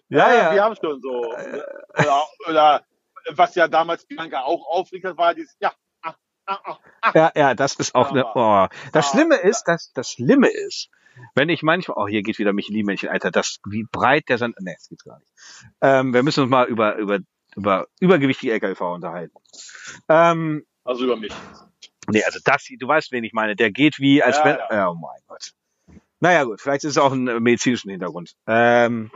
Ja, 0.09 0.33
ja. 0.33 0.53
Wir 0.53 0.63
haben 0.63 0.75
schon 0.75 1.01
so. 1.01 1.33
Oder, 1.97 2.23
oder 2.47 2.85
was 3.33 3.55
ja 3.55 3.67
damals 3.67 4.05
Bianca 4.05 4.41
auch 4.41 4.67
aufregt, 4.67 5.05
das 5.05 5.17
war 5.17 5.33
dieses, 5.33 5.55
ja, 5.59 5.71
ah, 6.01 6.15
ah, 6.45 6.59
ah, 6.63 6.77
ah. 7.01 7.11
Ja, 7.13 7.31
ja, 7.35 7.53
das 7.55 7.75
ist 7.75 7.95
auch 7.95 8.11
eine. 8.11 8.25
Oh. 8.35 8.67
Das 8.93 9.07
Ah, 9.07 9.11
Schlimme 9.11 9.35
ist, 9.37 9.63
dass 9.65 9.91
das 9.93 10.09
Schlimme 10.09 10.49
ist, 10.49 10.89
wenn 11.35 11.49
ich 11.49 11.61
manchmal, 11.61 11.97
oh, 11.97 12.07
hier 12.07 12.23
geht 12.23 12.39
wieder 12.39 12.53
Michelin-Männchen, 12.53 13.09
Alter, 13.09 13.31
das, 13.31 13.59
wie 13.67 13.85
breit 13.91 14.29
der 14.29 14.37
Sand, 14.37 14.55
nee, 14.59 14.73
das 14.73 14.87
geht's 14.89 15.03
gar 15.03 15.19
nicht. 15.19 15.31
Ähm, 15.81 16.13
wir 16.13 16.23
müssen 16.23 16.41
uns 16.43 16.49
mal 16.49 16.67
über, 16.67 16.95
über, 16.95 17.19
über 17.55 17.87
übergewichtige 17.99 18.53
LKW-Fahrer 18.53 18.93
unterhalten. 18.93 19.35
Ähm, 20.09 20.65
Also 20.83 21.03
über 21.05 21.15
mich. 21.17 21.33
nee, 22.09 22.23
also 22.23 22.39
das, 22.43 22.65
du 22.79 22.87
weißt, 22.87 23.11
wen 23.11 23.23
ich 23.23 23.33
meine, 23.33 23.55
der 23.55 23.71
geht 23.71 23.99
wie, 23.99 24.23
als 24.23 24.37
Ja, 24.37 24.45
wenn, 24.45 24.57
ja. 24.77 24.89
oh 24.89 24.95
mein 24.95 25.21
Gott. 25.27 25.51
Naja, 26.19 26.43
gut, 26.43 26.61
vielleicht 26.61 26.83
ist 26.83 26.91
es 26.91 26.97
auch 26.97 27.11
ein 27.11 27.27
äh, 27.27 27.39
medizinischen 27.39 27.89
Hintergrund. 27.89 28.33
Ähm, 28.47 29.11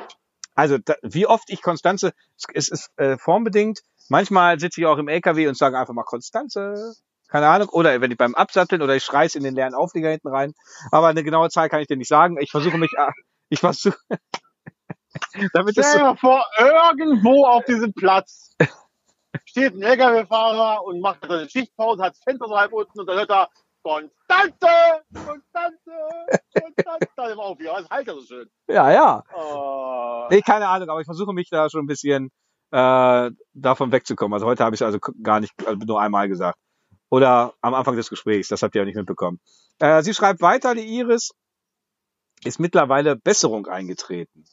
also, 0.56 0.78
da, 0.78 0.96
wie 1.04 1.28
oft 1.28 1.50
ich 1.50 1.62
Konstanze, 1.62 2.14
es, 2.38 2.46
es 2.54 2.70
ist 2.70 2.90
äh, 2.98 3.18
formbedingt, 3.18 3.82
manchmal 4.10 4.60
sitze 4.60 4.82
ich 4.82 4.88
auch 4.88 4.98
im 4.98 5.08
LKW 5.08 5.48
und 5.48 5.58
sage 5.58 5.78
einfach 5.78 5.94
mal 5.94 6.04
Konstanze, 6.04 6.96
keine 7.28 7.48
Ahnung, 7.48 7.70
oder 7.70 8.00
wenn 8.02 8.12
ich 8.12 8.18
beim 8.18 8.36
Absatteln 8.36 8.82
oder 8.82 8.96
ich 8.96 9.04
schreis 9.04 9.36
in 9.36 9.44
den 9.44 9.56
leeren 9.56 9.74
Auflieger 9.74 10.10
hinten 10.10 10.30
rein. 10.30 10.54
Aber 10.92 11.08
eine 11.08 11.24
genaue 11.24 11.50
Zahl 11.50 11.70
kann 11.70 11.82
ich 11.82 11.88
dir 11.88 11.98
nicht 11.98 12.08
sagen. 12.08 12.38
Ich 12.40 12.52
versuche 12.52 12.78
mich, 12.78 12.92
ah, 12.98 13.12
ich 13.50 13.60
versuche, 13.60 13.98
damit 15.54 15.74
Stell 15.74 16.00
dir 16.00 16.16
vor, 16.18 16.46
irgendwo 16.60 17.46
auf 17.46 17.66
diesem 17.66 17.94
Platz 17.94 18.56
steht 19.46 19.74
ein 19.74 19.82
LKW-Fahrer 19.82 20.84
und 20.86 21.02
macht 21.02 21.26
seine 21.28 21.50
Schichtpause, 21.50 22.04
hat 22.04 22.14
das 22.14 22.24
Fenster 22.24 22.48
so 22.48 22.58
halb 22.58 22.74
unten 22.74 23.00
und 23.00 23.08
dann 23.08 23.18
hört 23.18 23.30
er 23.30 23.50
Konstante, 23.84 24.68
Konstante, 25.14 25.92
Konstante 26.84 27.32
im 27.32 27.40
Auflieger. 27.40 27.76
Das 27.78 27.90
halt 27.90 28.08
er 28.08 28.16
so 28.16 28.22
schön. 28.22 28.50
ja, 28.68 28.92
ja. 28.92 29.24
Oh. 29.36 30.28
Nee, 30.32 30.42
keine 30.42 30.68
Ahnung, 30.68 30.90
aber 30.90 31.02
ich 31.02 31.06
versuche 31.06 31.34
mich 31.34 31.50
da 31.50 31.70
schon 31.70 31.84
ein 31.84 31.88
bisschen 31.88 32.32
äh, 32.72 33.30
davon 33.54 33.92
wegzukommen. 33.92 34.34
Also 34.34 34.48
heute 34.48 34.64
habe 34.64 34.76
ich 34.76 34.82
es 34.82 34.86
also 34.86 34.98
gar 35.22 35.40
nicht, 35.40 35.54
also 35.68 35.86
nur 35.86 36.02
einmal 36.02 36.28
gesagt. 36.28 36.58
Oder 37.10 37.54
am 37.62 37.76
Anfang 37.76 37.96
des 37.96 38.10
Gesprächs, 38.10 38.48
das 38.48 38.64
habt 38.64 38.74
ihr 38.74 38.82
ja 38.82 38.86
nicht 38.86 38.96
mitbekommen. 38.96 39.40
Äh, 39.80 40.02
sie 40.02 40.16
schreibt 40.16 40.42
weiter, 40.42 40.74
die 40.74 40.98
Iris 40.98 41.32
ist 42.44 42.60
mittlerweile 42.60 43.16
Besserung 43.16 43.68
eingetreten. 43.68 44.46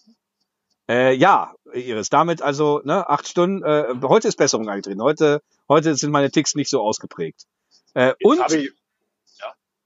Äh, 0.92 1.14
ja, 1.14 1.54
Iris, 1.72 2.10
damit 2.10 2.42
also 2.42 2.82
ne, 2.84 3.08
acht 3.08 3.26
Stunden. 3.26 3.64
Äh, 3.64 3.94
heute 4.02 4.28
ist 4.28 4.36
Besserung 4.36 4.68
eingetreten. 4.68 5.00
Heute, 5.00 5.42
heute 5.66 5.94
sind 5.94 6.10
meine 6.10 6.30
Ticks 6.30 6.54
nicht 6.54 6.68
so 6.68 6.82
ausgeprägt. 6.82 7.46
Äh, 7.94 8.12
und, 8.22 8.52
ich, 8.52 8.72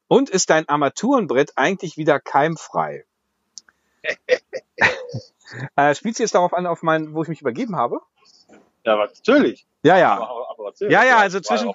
und 0.09 0.31
ist 0.31 0.51
dein 0.51 0.69
Armaturenbrett 0.69 1.53
eigentlich 1.55 1.97
wieder 1.97 2.19
keimfrei? 2.19 3.05
äh, 5.77 5.95
spielt 5.95 6.17
sie 6.17 6.25
jetzt 6.25 6.35
darauf 6.35 6.53
an, 6.53 6.67
auf 6.67 6.83
mein, 6.83 7.15
wo 7.15 7.23
ich 7.23 7.29
mich 7.29 7.41
übergeben 7.41 7.77
habe? 7.77 8.01
ja, 8.83 8.99
was, 8.99 9.15
natürlich. 9.15 9.65
Ja, 9.85 9.99
ja. 9.99 10.15
Aber, 10.15 10.51
aber. 10.51 10.73
Ja, 10.81 11.05
ja, 11.05 11.19
also 11.19 11.39
zwischen-. 11.39 11.73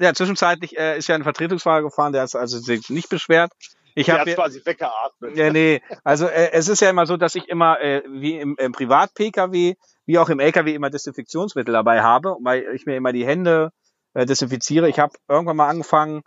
Ja, 0.00 0.12
zwischenzeitlich 0.12 0.76
äh, 0.76 0.98
ist 0.98 1.06
ja 1.06 1.14
ein 1.14 1.22
Vertretungsfahrer 1.22 1.82
gefahren, 1.82 2.12
der 2.12 2.24
ist 2.24 2.34
also 2.34 2.58
sich 2.58 2.90
nicht 2.90 3.10
beschwert. 3.10 3.52
Ich 3.96 4.10
habe 4.10 4.32
quasi 4.34 4.60
weggeatmet. 4.62 5.36
ja, 5.36 5.50
nee, 5.50 5.80
also 6.04 6.26
äh, 6.26 6.52
es 6.52 6.68
ist 6.68 6.80
ja 6.80 6.90
immer 6.90 7.06
so, 7.06 7.16
dass 7.16 7.34
ich 7.34 7.48
immer 7.48 7.80
äh, 7.80 8.02
wie 8.06 8.38
im, 8.38 8.54
im 8.58 8.72
Privat-Pkw 8.72 9.74
wie 10.04 10.18
auch 10.18 10.28
im 10.28 10.38
LKW 10.38 10.74
immer 10.74 10.90
Desinfektionsmittel 10.90 11.72
dabei 11.72 12.02
habe, 12.02 12.36
weil 12.40 12.64
ich 12.74 12.86
mir 12.86 12.96
immer 12.96 13.12
die 13.12 13.26
Hände 13.26 13.72
äh, 14.14 14.24
desinfiziere. 14.24 14.88
Ich 14.88 14.98
habe 14.98 15.14
irgendwann 15.28 15.56
mal 15.56 15.68
angefangen, 15.68 16.22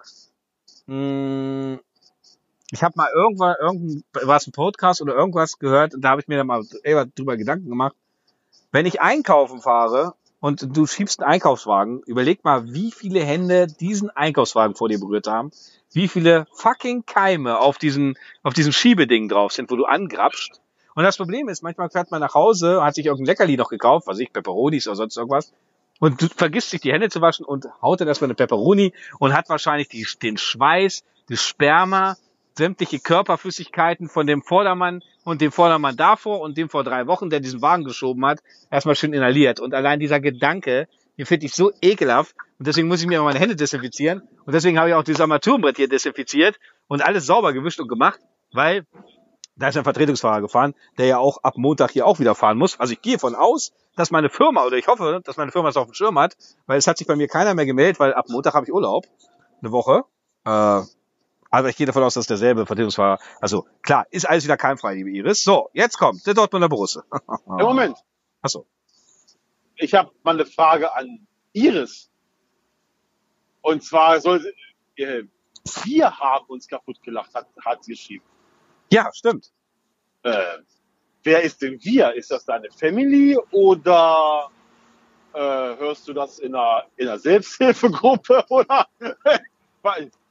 mh, 0.87 1.79
ich 2.71 2.83
habe 2.83 2.93
mal 2.97 3.09
irgendwann 3.13 3.55
irgendein 3.59 4.03
war 4.23 4.37
es 4.37 4.47
ein 4.47 4.51
Podcast 4.51 5.01
oder 5.01 5.15
irgendwas 5.15 5.59
gehört 5.59 5.95
und 5.95 6.01
da 6.01 6.09
habe 6.09 6.21
ich 6.21 6.27
mir 6.27 6.37
dann 6.37 6.47
mal 6.47 6.63
eher 6.83 7.05
drüber 7.05 7.37
Gedanken 7.37 7.69
gemacht. 7.69 7.95
Wenn 8.71 8.85
ich 8.85 9.01
einkaufen 9.01 9.61
fahre 9.61 10.13
und 10.39 10.75
du 10.75 10.85
schiebst 10.85 11.21
einen 11.21 11.31
Einkaufswagen, 11.31 12.01
überleg 12.05 12.43
mal, 12.43 12.71
wie 12.73 12.91
viele 12.91 13.21
Hände 13.21 13.67
diesen 13.67 14.09
Einkaufswagen 14.09 14.75
vor 14.75 14.89
dir 14.89 14.99
berührt 14.99 15.27
haben, 15.27 15.51
wie 15.93 16.07
viele 16.07 16.47
fucking 16.53 17.05
Keime 17.05 17.59
auf 17.59 17.77
diesen 17.77 18.17
auf 18.43 18.53
diesem 18.53 18.71
Schiebeding 18.71 19.29
drauf 19.29 19.51
sind, 19.51 19.71
wo 19.71 19.75
du 19.75 19.85
angrapscht. 19.85 20.53
Und 20.95 21.03
das 21.03 21.17
Problem 21.17 21.47
ist, 21.49 21.63
manchmal 21.63 21.89
fährt 21.89 22.11
man 22.11 22.19
nach 22.19 22.33
Hause, 22.33 22.83
hat 22.83 22.95
sich 22.95 23.05
irgendein 23.05 23.27
Leckerli 23.27 23.57
noch 23.57 23.69
gekauft, 23.69 24.07
was 24.07 24.19
ich, 24.19 24.33
Peperonis 24.33 24.87
oder 24.87 24.97
sonst 24.97 25.17
irgendwas, 25.17 25.53
und 25.99 26.21
vergisst 26.35 26.71
sich 26.71 26.81
die 26.81 26.91
Hände 26.91 27.09
zu 27.09 27.21
waschen 27.21 27.45
und 27.45 27.67
haut 27.81 28.01
dann 28.01 28.07
erstmal 28.07 28.27
eine 28.27 28.35
Peperoni 28.35 28.93
und 29.19 29.33
hat 29.33 29.49
wahrscheinlich 29.49 29.89
die, 29.89 30.05
den 30.21 30.37
Schweiß, 30.37 31.03
das 31.29 31.43
Sperma, 31.43 32.17
sämtliche 32.57 32.99
Körperflüssigkeiten 32.99 34.09
von 34.09 34.27
dem 34.27 34.41
Vordermann 34.41 35.01
und 35.23 35.41
dem 35.41 35.51
Vordermann 35.51 35.95
davor 35.95 36.41
und 36.41 36.57
dem 36.57 36.69
vor 36.69 36.83
drei 36.83 37.07
Wochen, 37.07 37.29
der 37.29 37.39
diesen 37.39 37.61
Wagen 37.61 37.83
geschoben 37.83 38.25
hat, 38.25 38.39
erstmal 38.69 38.95
schön 38.95 39.13
inhaliert. 39.13 39.59
Und 39.59 39.73
allein 39.73 39.99
dieser 39.99 40.19
Gedanke, 40.19 40.87
den 41.19 41.25
finde 41.25 41.45
ich 41.47 41.53
so 41.53 41.73
ekelhaft. 41.81 42.33
Und 42.59 42.67
deswegen 42.67 42.87
muss 42.87 43.01
ich 43.01 43.07
mir 43.07 43.21
meine 43.21 43.37
Hände 43.37 43.57
desinfizieren. 43.57 44.21
Und 44.45 44.53
deswegen 44.53 44.79
habe 44.79 44.87
ich 44.87 44.95
auch 44.95 45.03
dieses 45.03 45.19
Armaturenbrett 45.19 45.75
hier 45.75 45.89
desinfiziert 45.89 46.57
und 46.87 47.05
alles 47.05 47.25
sauber 47.25 47.51
gewischt 47.51 47.81
und 47.81 47.89
gemacht, 47.89 48.21
weil 48.53 48.87
da 49.57 49.67
ist 49.67 49.75
ein 49.75 49.83
Vertretungsfahrer 49.83 50.39
gefahren, 50.39 50.73
der 50.97 51.07
ja 51.07 51.17
auch 51.17 51.43
ab 51.43 51.55
Montag 51.57 51.91
hier 51.91 52.07
auch 52.07 52.19
wieder 52.19 52.35
fahren 52.35 52.57
muss. 52.57 52.79
Also 52.79 52.93
ich 52.93 53.01
gehe 53.01 53.19
von 53.19 53.35
aus, 53.35 53.73
dass 53.97 54.11
meine 54.11 54.29
Firma, 54.29 54.65
oder 54.65 54.77
ich 54.77 54.87
hoffe, 54.87 55.19
dass 55.25 55.35
meine 55.35 55.51
Firma 55.51 55.67
es 55.67 55.75
auf 55.75 55.87
dem 55.87 55.93
Schirm 55.93 56.17
hat, 56.17 56.37
weil 56.67 56.77
es 56.77 56.87
hat 56.87 56.97
sich 56.97 57.05
bei 57.05 57.17
mir 57.17 57.27
keiner 57.27 57.53
mehr 57.53 57.65
gemeldet, 57.65 57.99
weil 57.99 58.13
ab 58.13 58.27
Montag 58.29 58.53
habe 58.53 58.65
ich 58.65 58.71
Urlaub. 58.71 59.05
Eine 59.61 59.73
Woche. 59.73 60.05
Äh, 60.45 60.83
aber 61.51 61.67
ich 61.67 61.75
gehe 61.75 61.85
davon 61.85 62.03
aus, 62.03 62.13
dass 62.13 62.27
derselbe 62.27 62.65
Vertretungsfahrer, 62.65 63.19
also 63.41 63.67
klar, 63.81 64.05
ist 64.09 64.29
alles 64.29 64.45
wieder 64.45 64.55
keimfrei, 64.55 64.95
liebe 64.95 65.09
Iris. 65.09 65.43
So, 65.43 65.69
jetzt 65.73 65.97
kommt 65.97 66.25
der 66.25 66.33
Dortmunder 66.33 66.69
Borusse. 66.69 67.03
Im 67.45 67.65
Moment, 67.65 67.97
Achso. 68.41 68.65
Ich 69.79 69.93
habe 69.93 70.11
mal 70.23 70.35
eine 70.35 70.45
Frage 70.45 70.93
an 70.93 71.25
Iris. 71.53 72.11
Und 73.61 73.83
zwar 73.83 74.19
soll 74.21 74.53
äh, 74.95 75.23
wir 75.83 76.19
haben 76.19 76.45
uns 76.47 76.67
kaputt 76.67 77.01
gelacht, 77.01 77.33
hat, 77.33 77.47
hat 77.63 77.83
sie 77.83 77.93
geschrieben. 77.93 78.25
Ja, 78.91 79.09
stimmt. 79.13 79.51
Äh, 80.23 80.59
wer 81.23 81.41
ist 81.41 81.61
denn 81.61 81.79
wir? 81.83 82.13
Ist 82.13 82.31
das 82.31 82.45
deine 82.45 82.69
Family 82.71 83.37
oder 83.51 84.49
äh, 85.33 85.39
hörst 85.39 86.07
du 86.07 86.13
das 86.13 86.39
in 86.39 86.55
einer, 86.55 86.85
in 86.97 87.07
einer 87.07 87.19
Selbsthilfegruppe 87.19 88.45
oder? 88.49 88.87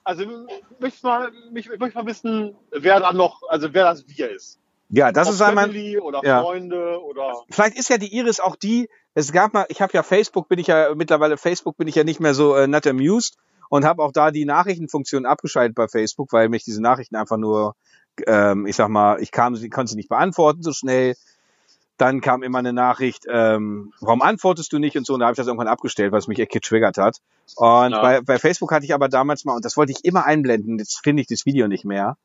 Also 0.04 0.46
möchte 0.78 1.06
mal, 1.06 1.30
mich, 1.50 1.70
ich 1.70 1.78
möchte 1.78 1.98
mal 1.98 2.06
wissen, 2.06 2.56
wer 2.70 3.00
da 3.00 3.12
noch, 3.12 3.42
also 3.48 3.72
wer 3.72 3.84
das 3.84 4.06
wir 4.08 4.30
ist. 4.30 4.58
Ja, 4.90 5.12
das 5.12 5.28
ist 5.28 5.42
einmal, 5.42 5.70
oder 6.00 6.20
ja. 6.24 6.40
Freunde 6.42 7.02
oder 7.02 7.42
vielleicht 7.50 7.78
ist 7.78 7.90
ja 7.90 7.98
die 7.98 8.14
Iris 8.16 8.40
auch 8.40 8.56
die, 8.56 8.88
es 9.14 9.32
gab 9.32 9.52
mal, 9.52 9.66
ich 9.68 9.82
habe 9.82 9.92
ja 9.92 10.02
Facebook, 10.02 10.48
bin 10.48 10.58
ich 10.58 10.68
ja 10.68 10.94
mittlerweile 10.94 11.36
Facebook 11.36 11.76
bin 11.76 11.88
ich 11.88 11.94
ja 11.94 12.04
nicht 12.04 12.20
mehr 12.20 12.34
so 12.34 12.54
äh, 12.54 12.66
not 12.66 12.86
amused 12.86 13.36
und 13.68 13.84
habe 13.84 14.02
auch 14.02 14.12
da 14.12 14.30
die 14.30 14.44
Nachrichtenfunktion 14.44 15.26
abgeschaltet 15.26 15.74
bei 15.74 15.88
Facebook, 15.88 16.32
weil 16.32 16.48
mich 16.48 16.64
diese 16.64 16.80
Nachrichten 16.80 17.16
einfach 17.16 17.36
nur, 17.36 17.74
ähm, 18.26 18.66
ich 18.66 18.76
sag 18.76 18.88
mal, 18.88 19.20
ich 19.20 19.30
kam, 19.30 19.56
sie 19.56 19.68
konnte 19.68 19.90
sie 19.90 19.96
nicht 19.96 20.08
beantworten 20.08 20.62
so 20.62 20.72
schnell. 20.72 21.14
Dann 21.98 22.20
kam 22.20 22.44
immer 22.44 22.60
eine 22.60 22.72
Nachricht, 22.72 23.24
ähm, 23.28 23.92
warum 24.00 24.22
antwortest 24.22 24.72
du 24.72 24.78
nicht 24.78 24.96
und 24.96 25.04
so, 25.04 25.14
und 25.14 25.20
da 25.20 25.26
habe 25.26 25.32
ich 25.32 25.36
das 25.36 25.48
irgendwann 25.48 25.66
abgestellt, 25.66 26.12
was 26.12 26.28
mich 26.28 26.38
echt 26.38 26.52
getriggert 26.52 26.96
hat. 26.96 27.18
Und 27.56 27.90
Ja. 27.90 28.00
bei, 28.00 28.20
bei 28.20 28.38
Facebook 28.38 28.70
hatte 28.70 28.84
ich 28.84 28.94
aber 28.94 29.08
damals 29.08 29.44
mal, 29.44 29.56
und 29.56 29.64
das 29.64 29.76
wollte 29.76 29.90
ich 29.90 30.04
immer 30.04 30.24
einblenden, 30.24 30.78
jetzt 30.78 31.00
finde 31.02 31.22
ich 31.22 31.26
das 31.26 31.44
Video 31.44 31.66
nicht 31.66 31.84
mehr, 31.84 32.16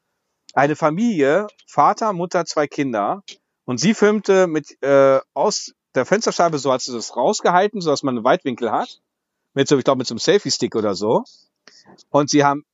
eine 0.54 0.76
Familie, 0.76 1.48
Vater, 1.68 2.14
Mutter, 2.14 2.46
zwei 2.46 2.68
Kinder, 2.68 3.24
und 3.66 3.80
sie 3.80 3.94
filmte 3.94 4.48
mit 4.48 4.82
äh, 4.82 5.20
aus 5.34 5.74
der 5.96 6.06
Fensterscheibe, 6.06 6.58
so 6.60 6.72
hat 6.72 6.82
sie 6.82 6.94
das 6.94 7.16
rausgehalten, 7.16 7.82
so 7.82 7.90
dass 7.90 8.04
man 8.04 8.16
einen 8.18 8.26
Weitwinkel 8.26 8.72
hat. 8.72 9.00
Mit 9.54 9.68
so, 9.68 9.78
ich 9.78 9.84
glaube, 9.84 10.00
mit 10.00 10.08
so 10.08 10.14
einem 10.14 10.20
Selfie-Stick 10.20 10.76
oder 10.76 10.96
so. 10.96 11.24
Und 12.10 12.30
sie 12.30 12.44
haben 12.44 12.66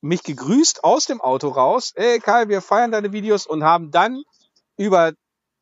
mich 0.00 0.22
gegrüßt 0.22 0.82
aus 0.84 1.06
dem 1.06 1.20
Auto 1.20 1.48
raus. 1.48 1.92
Ey 1.94 2.18
Kai, 2.20 2.48
wir 2.48 2.62
feiern 2.62 2.90
deine 2.92 3.12
Videos 3.12 3.46
und 3.46 3.62
haben 3.64 3.90
dann 3.90 4.22
über 4.76 5.12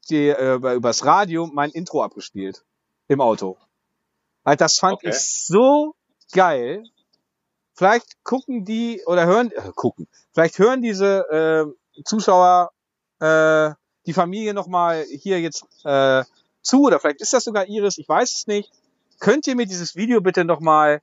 die, 0.09 0.29
äh, 0.29 0.55
über, 0.55 0.75
übers 0.75 1.05
Radio 1.05 1.47
mein 1.53 1.71
Intro 1.71 2.03
abgespielt. 2.03 2.65
Im 3.09 3.21
Auto. 3.21 3.59
Halt, 4.45 4.61
das 4.61 4.79
fand 4.79 4.95
Okay. 4.95 5.11
ich 5.11 5.47
so 5.47 5.95
geil. 6.33 6.85
Vielleicht 7.75 8.23
gucken 8.25 8.65
die 8.65 9.03
oder 9.07 9.27
hören, 9.27 9.51
äh, 9.51 9.71
gucken. 9.75 10.07
Vielleicht 10.33 10.59
hören 10.59 10.83
diese 10.83 11.75
äh, 11.97 12.03
Zuschauer 12.05 12.71
äh, 13.21 13.71
die 14.07 14.13
Familie 14.13 14.53
nochmal 14.55 15.05
hier 15.05 15.41
jetzt 15.41 15.65
äh, 15.85 16.25
zu 16.63 16.83
oder 16.83 17.01
vielleicht 17.01 17.21
ist 17.21 17.33
das 17.33 17.45
sogar 17.45 17.67
Iris, 17.67 17.99
ich 17.99 18.09
weiß 18.09 18.33
es 18.39 18.47
nicht. 18.47 18.71
Könnt 19.21 19.47
ihr 19.47 19.57
mir 19.57 19.67
dieses 19.67 19.95
Video 19.97 20.21
bitte 20.21 20.45
nochmal 20.45 21.01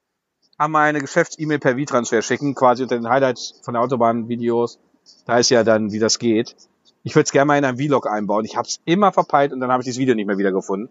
an 0.57 0.71
meine 0.71 0.99
Geschäfts-E-Mail 0.99 1.59
per 1.59 1.77
V-Transfer 1.77 2.21
schicken, 2.21 2.53
quasi 2.53 2.83
unter 2.83 2.97
den 2.97 3.07
Highlights 3.07 3.59
von 3.63 3.73
der 3.73 3.81
Autobahn-Videos. 3.81 4.77
Da 5.25 5.39
ist 5.39 5.49
ja 5.49 5.63
dann, 5.63 5.91
wie 5.91 5.99
das 5.99 6.19
geht. 6.19 6.55
Ich 7.03 7.15
würde 7.15 7.23
es 7.23 7.31
gerne 7.31 7.45
mal 7.45 7.57
in 7.57 7.65
einen 7.65 7.77
Vlog 7.77 8.07
einbauen. 8.07 8.43
Ich 8.43 8.57
habe 8.57 8.67
es 8.67 8.81
immer 8.83 9.13
verpeilt 9.13 9.53
und 9.53 9.61
dann 9.61 9.71
habe 9.71 9.81
ich 9.81 9.85
dieses 9.85 9.99
Video 9.99 10.15
nicht 10.15 10.27
mehr 10.27 10.37
wiedergefunden. 10.37 10.89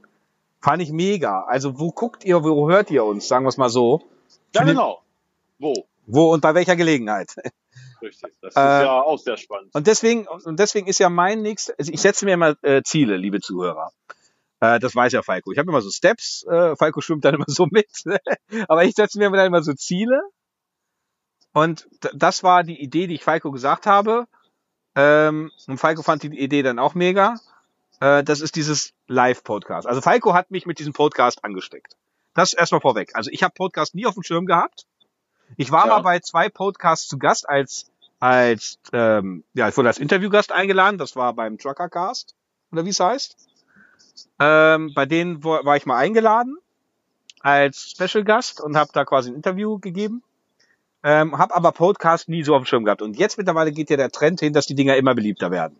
Fand 0.60 0.82
ich 0.82 0.90
mega. 0.90 1.42
Also 1.42 1.78
wo 1.78 1.92
guckt 1.92 2.24
ihr, 2.24 2.42
wo 2.42 2.68
hört 2.70 2.90
ihr 2.90 3.04
uns? 3.04 3.28
Sagen 3.28 3.44
wir 3.44 3.50
es 3.50 3.58
mal 3.58 3.68
so. 3.68 4.02
Ja, 4.54 4.64
genau. 4.64 5.02
Wo? 5.58 5.86
Wo 6.06 6.32
und 6.32 6.40
bei 6.40 6.54
welcher 6.54 6.76
Gelegenheit? 6.76 7.34
Richtig. 8.02 8.32
Das 8.40 8.50
ist 8.54 8.56
Äh, 8.56 8.84
ja 8.84 9.00
auch 9.02 9.18
sehr 9.18 9.36
spannend. 9.36 9.74
Und 9.74 9.86
deswegen, 9.86 10.26
und 10.26 10.58
deswegen 10.58 10.86
ist 10.86 10.98
ja 10.98 11.10
mein 11.10 11.42
nächster, 11.42 11.74
also 11.78 11.92
ich 11.92 12.00
setze 12.00 12.24
mir 12.24 12.34
immer 12.34 12.56
äh, 12.62 12.82
Ziele, 12.82 13.16
liebe 13.16 13.40
Zuhörer. 13.40 13.92
Äh, 14.60 14.78
das 14.78 14.94
weiß 14.94 15.12
ja 15.12 15.22
Falco. 15.22 15.52
Ich 15.52 15.58
habe 15.58 15.68
immer 15.70 15.80
so 15.82 15.90
Steps, 15.90 16.44
äh, 16.44 16.76
Falco 16.76 17.00
schwimmt 17.00 17.24
dann 17.24 17.34
immer 17.34 17.44
so 17.48 17.66
mit, 17.70 17.88
aber 18.68 18.84
ich 18.84 18.94
setze 18.94 19.18
mir 19.18 19.30
dann 19.30 19.46
immer 19.46 19.62
so 19.62 19.74
Ziele. 19.74 20.20
Und 21.52 21.88
das 22.14 22.42
war 22.42 22.62
die 22.62 22.80
Idee, 22.80 23.06
die 23.06 23.14
ich 23.14 23.24
Falco 23.24 23.50
gesagt 23.50 23.86
habe. 23.86 24.26
Ähm, 24.94 25.50
und 25.66 25.78
Falco 25.78 26.02
fand 26.02 26.22
die 26.22 26.38
Idee 26.38 26.62
dann 26.62 26.78
auch 26.78 26.94
mega. 26.94 27.36
Äh, 28.00 28.22
das 28.22 28.40
ist 28.40 28.54
dieses 28.56 28.92
Live-Podcast. 29.08 29.86
Also 29.86 30.00
Falco 30.00 30.34
hat 30.34 30.50
mich 30.50 30.66
mit 30.66 30.78
diesem 30.78 30.92
Podcast 30.92 31.44
angesteckt. 31.44 31.96
Das 32.34 32.52
erstmal 32.52 32.80
vorweg. 32.80 33.10
Also 33.14 33.30
ich 33.32 33.42
habe 33.42 33.54
Podcast 33.54 33.94
nie 33.94 34.06
auf 34.06 34.14
dem 34.14 34.22
Schirm 34.22 34.46
gehabt. 34.46 34.86
Ich 35.56 35.70
war 35.72 35.86
Ja. 35.86 35.94
mal 35.96 36.02
bei 36.02 36.20
zwei 36.20 36.48
Podcasts 36.48 37.08
zu 37.08 37.18
Gast 37.18 37.48
als 37.48 37.90
als 38.20 38.78
ähm, 38.92 39.44
ja, 39.54 39.68
ich 39.68 39.76
wurde 39.76 39.88
als 39.88 39.98
Interviewgast 39.98 40.50
eingeladen. 40.52 40.98
Das 40.98 41.14
war 41.14 41.32
beim 41.34 41.56
Truckercast 41.58 42.34
oder 42.72 42.84
wie 42.84 42.90
es 42.90 42.98
heißt. 43.00 43.36
Ähm, 44.40 44.92
bei 44.94 45.06
denen 45.06 45.44
wo- 45.44 45.64
war 45.64 45.76
ich 45.76 45.86
mal 45.86 45.96
eingeladen 45.98 46.58
als 47.40 47.90
Special 47.92 48.24
Gast 48.24 48.60
und 48.60 48.76
habe 48.76 48.90
da 48.92 49.04
quasi 49.04 49.30
ein 49.30 49.36
Interview 49.36 49.78
gegeben. 49.78 50.22
Ähm, 51.04 51.38
habe 51.38 51.54
aber 51.54 51.70
Podcast 51.70 52.28
nie 52.28 52.42
so 52.42 52.56
auf 52.56 52.62
dem 52.62 52.66
Schirm 52.66 52.84
gehabt. 52.84 53.02
Und 53.02 53.16
jetzt 53.16 53.38
mittlerweile 53.38 53.70
geht 53.70 53.88
ja 53.90 53.96
der 53.96 54.10
Trend 54.10 54.40
hin, 54.40 54.52
dass 54.52 54.66
die 54.66 54.74
Dinger 54.74 54.96
immer 54.96 55.14
beliebter 55.14 55.52
werden. 55.52 55.76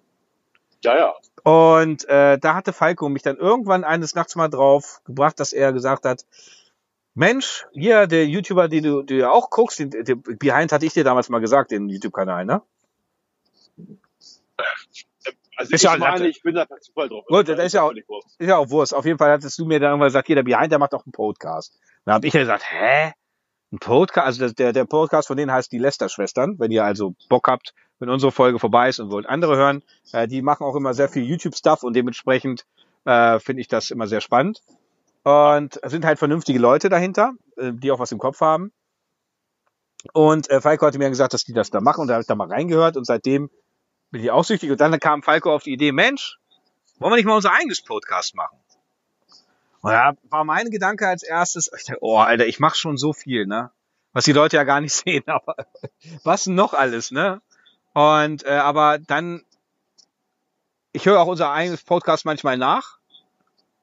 Ja, 0.85 0.97
ja. 0.97 1.15
Und 1.43 2.09
äh, 2.09 2.39
da 2.39 2.55
hatte 2.55 2.73
Falco 2.73 3.09
mich 3.09 3.23
dann 3.23 3.37
irgendwann 3.37 3.83
eines 3.83 4.15
Nachts 4.15 4.37
mal 4.37 4.49
drauf 4.49 5.01
gebracht, 5.05 5.41
dass 5.41 5.53
er 5.53 5.73
gesagt 5.73 6.05
hat, 6.05 6.25
Mensch, 7.19 7.67
hier 7.73 8.07
der 8.07 8.27
YouTuber, 8.27 8.69
den 8.69 8.85
du, 8.85 9.03
du 9.03 9.29
auch 9.29 9.51
guckst, 9.51 9.81
den, 9.81 9.91
den 9.91 10.23
Behind 10.23 10.71
hatte 10.71 10.87
ich 10.87 10.93
dir 10.93 11.03
damals 11.03 11.29
mal 11.29 11.41
gesagt, 11.41 11.73
den 11.73 11.89
YouTube-Kanal, 11.89 12.45
ne? 12.45 12.63
Also 15.57 15.75
Ist 15.75 15.83
ich 15.83 15.83
ja 15.83 15.97
meine, 15.99 16.29
ich 16.29 16.41
bin 16.43 16.55
da 16.55 16.65
per 16.65 16.81
Zufall 16.81 17.09
drauf. 17.09 17.25
Gut, 17.27 17.49
das 17.49 17.59
ist 17.59 17.73
ja 17.73 17.83
auch-. 17.83 17.93
Ist 17.93 18.49
ja 18.49 18.57
auch 18.57 18.71
Wurst. 18.71 18.95
Auf 18.95 19.05
jeden 19.05 19.19
Fall 19.19 19.33
hattest 19.33 19.59
du 19.59 19.67
mir 19.67 19.81
dann 19.81 19.91
irgendwann 19.91 20.07
gesagt, 20.07 20.29
hier 20.29 20.37
der 20.37 20.45
Behind, 20.45 20.71
der 20.71 20.79
macht 20.79 20.95
auch 20.95 21.05
einen 21.05 21.13
Podcast. 21.13 21.77
Da 22.05 22.13
habe 22.13 22.25
ich 22.25 22.35
ja 22.35 22.39
gesagt, 22.39 22.63
hä? 22.71 23.13
Ein 23.73 23.79
Podcast? 23.81 24.41
Also 24.41 24.55
der, 24.55 24.73
der 24.73 24.85
Podcast 24.85 25.27
von 25.27 25.37
denen 25.37 25.51
heißt 25.51 25.73
die 25.73 25.79
Lester-Schwestern. 25.79 26.61
Wenn 26.61 26.71
ihr 26.71 26.85
also 26.85 27.17
Bock 27.29 27.49
habt, 27.49 27.75
wenn 27.99 28.11
unsere 28.11 28.31
Folge 28.31 28.61
vorbei 28.61 28.91
ist 28.91 29.01
und 29.01 29.11
wollt 29.11 29.27
andere 29.27 29.57
hören, 29.57 29.83
äh, 30.13 30.29
die 30.29 30.41
machen 30.41 30.63
auch 30.63 30.77
immer 30.77 30.95
sehr 30.95 31.09
viel 31.09 31.25
YouTube-Stuff 31.25 31.83
und 31.83 31.97
dementsprechend 31.97 32.65
äh, 33.07 33.41
finde 33.41 33.61
ich 33.61 33.67
das 33.67 33.91
immer 33.91 34.07
sehr 34.07 34.21
spannend. 34.21 34.63
Und 35.25 35.81
sind 35.85 36.05
halt 36.05 36.19
vernünftige 36.19 36.59
Leute 36.59 36.89
dahinter, 36.89 37.33
äh, 37.57 37.73
die 37.73 37.91
auch 37.91 37.99
was 37.99 38.13
im 38.13 38.19
Kopf 38.19 38.41
haben. 38.41 38.73
Und 40.13 40.49
äh, 40.51 40.61
Falco 40.61 40.87
hatte 40.87 40.99
mir 40.99 41.09
gesagt, 41.09 41.33
dass 41.33 41.45
die 41.45 41.53
das 41.53 41.71
da 41.71 41.81
machen 41.81 42.03
und 42.03 42.09
da 42.09 42.15
habe 42.15 42.23
ich 42.23 42.29
da 42.29 42.35
mal 42.35 42.49
reingehört 42.49 42.97
und 42.97 43.05
seitdem 43.05 43.51
bin 44.11 44.23
ich 44.23 44.31
auch 44.31 44.45
süchtig. 44.45 44.71
Und 44.71 44.81
dann 44.81 44.99
kam 45.01 45.23
Falco 45.23 45.53
auf 45.53 45.65
die 45.65 45.73
Idee, 45.73 45.93
Mensch, 45.93 46.39
wollen 46.99 47.13
wir 47.13 47.17
nicht 47.17 47.27
mal 47.27 47.37
unser 47.37 47.53
eigenes 47.53 47.83
Podcast 47.83 48.35
machen? 48.35 48.59
Und 49.81 49.93
da 49.93 50.15
war 50.31 50.45
mein 50.45 50.71
Gedanke 50.71 51.07
als 51.07 51.23
erstes, 51.23 51.71
ich 51.77 51.85
dachte, 51.85 51.99
oh, 52.01 52.19
Alter, 52.19 52.47
ich 52.47 52.59
mache 52.59 52.77
schon 52.77 52.97
so 52.97 53.13
viel, 53.13 53.47
ne? 53.47 53.71
Was 54.13 54.25
die 54.25 54.33
Leute 54.33 54.57
ja 54.57 54.65
gar 54.65 54.81
nicht 54.81 54.95
sehen, 55.05 55.25
aber 55.27 55.55
was 56.25 56.47
noch 56.47 56.75
alles, 56.75 57.11
ne? 57.11 57.41
Und 57.93 58.45
äh, 58.45 58.51
aber 58.51 58.99
dann, 58.99 59.45
ich 60.93 61.07
höre 61.07 61.21
auch 61.21 61.27
unser 61.27 61.51
eigenes 61.53 61.83
Podcast 61.83 62.25
manchmal 62.25 62.57
nach 62.57 62.98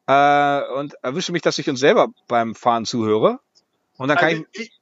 äh, 0.07 0.61
und 0.73 0.93
erwische 1.01 1.31
mich, 1.31 1.41
dass 1.41 1.57
ich 1.57 1.69
uns 1.69 1.79
selber 1.79 2.09
beim 2.27 2.55
Fahren 2.55 2.85
zuhöre. 2.85 3.39
Und 3.97 4.09
dann 4.09 4.17
kann 4.17 4.29
Also 4.29 4.45
ich, 4.53 4.61
ich, 4.61 4.79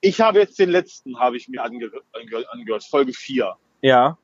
ich 0.00 0.20
habe 0.20 0.38
jetzt 0.40 0.58
den 0.58 0.70
letzten, 0.70 1.18
habe 1.18 1.36
ich 1.36 1.48
mir 1.48 1.62
ange, 1.62 1.90
ange, 2.12 2.44
angehört, 2.50 2.84
Folge 2.84 3.12
4. 3.12 3.56
ja, 3.82 4.18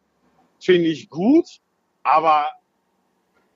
Finde 0.63 0.89
ich 0.89 1.09
gut, 1.09 1.47
aber 2.03 2.47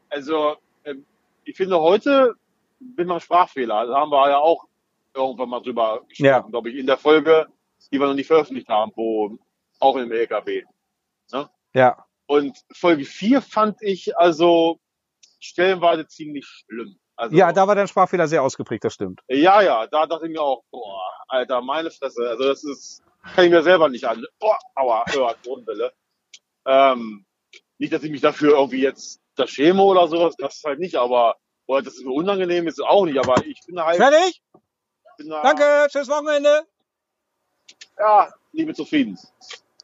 also 0.09 0.57
ähm, 0.85 1.05
ich 1.45 1.55
finde 1.57 1.79
heute 1.79 2.35
bin 2.81 3.07
man 3.09 3.21
Sprachfehler. 3.21 3.87
Da 3.87 3.95
haben 4.01 4.11
wir 4.11 4.29
ja 4.31 4.39
auch 4.39 4.65
irgendwann 5.15 5.49
mal 5.51 5.61
drüber 5.61 6.03
gesprochen, 6.09 6.27
Ja. 6.27 6.41
glaube 6.41 6.71
ich, 6.71 6.77
in 6.77 6.87
der 6.87 6.97
Folge, 6.99 7.47
die 7.93 7.99
wir 8.01 8.07
noch 8.07 8.15
nicht 8.15 8.27
veröffentlicht 8.27 8.69
haben, 8.69 8.91
wo 8.95 9.37
auch 9.81 9.97
im 9.97 10.11
LKW. 10.11 10.65
ja, 11.75 12.05
Und 12.27 12.57
Folge 12.73 13.05
4 13.05 13.43
fand 13.43 13.83
ich 13.83 14.17
also 14.17 14.79
stellenweise 15.45 16.07
ziemlich 16.07 16.47
schlimm. 16.47 16.97
Also, 17.17 17.37
ja, 17.37 17.53
da 17.53 17.69
war 17.69 17.75
dein 17.75 17.87
Sprachfehler 17.87 18.27
sehr 18.27 18.43
ausgeprägt, 18.43 18.85
das 18.85 18.95
stimmt. 18.95 19.21
Ja, 19.29 19.63
ja, 19.63 19.87
da 19.87 20.07
dachte 20.07 20.27
ich 20.27 20.33
mir 20.33 20.43
auch, 20.43 20.65
boah, 20.71 21.01
Alter, 21.29 21.61
meine 21.63 21.91
Fresse. 21.91 22.29
Also 22.29 22.45
das 22.45 22.65
ist, 22.65 23.03
kann 23.35 23.45
ich 23.45 23.51
mir 23.51 23.63
selber 23.63 23.89
nicht 23.89 24.05
an. 24.05 24.25
Boah, 24.41 24.59
aua, 24.75 25.05
hör, 25.13 25.35
Bodenwelle. 25.45 25.93
Ähm, 26.67 27.25
nicht, 27.79 27.93
dass 27.93 28.03
ich 28.03 28.11
mich 28.11 28.21
dafür 28.21 28.57
irgendwie 28.57 28.81
jetzt 28.81 29.21
da 29.37 29.47
schäme 29.47 29.83
oder 29.83 30.09
sowas, 30.09 30.35
das 30.37 30.63
halt 30.65 30.81
nicht, 30.81 30.97
aber 30.97 31.37
oder 31.67 31.83
dass 31.83 31.95
es 31.95 32.05
mir 32.05 32.13
unangenehm 32.13 32.67
ist, 32.67 32.81
auch 32.83 33.05
nicht, 33.05 33.19
aber 33.19 33.45
ich 33.47 33.61
bin 33.67 33.81
halt, 33.81 33.97
Fertig? 33.97 34.43
bin 35.17 35.29
da, 35.29 35.43
Danke, 35.43 35.87
tschüss 35.89 36.09
Wochenende. 36.09 36.67
ja, 37.99 38.33
liebe 38.53 38.75
zufrieden. 38.75 39.19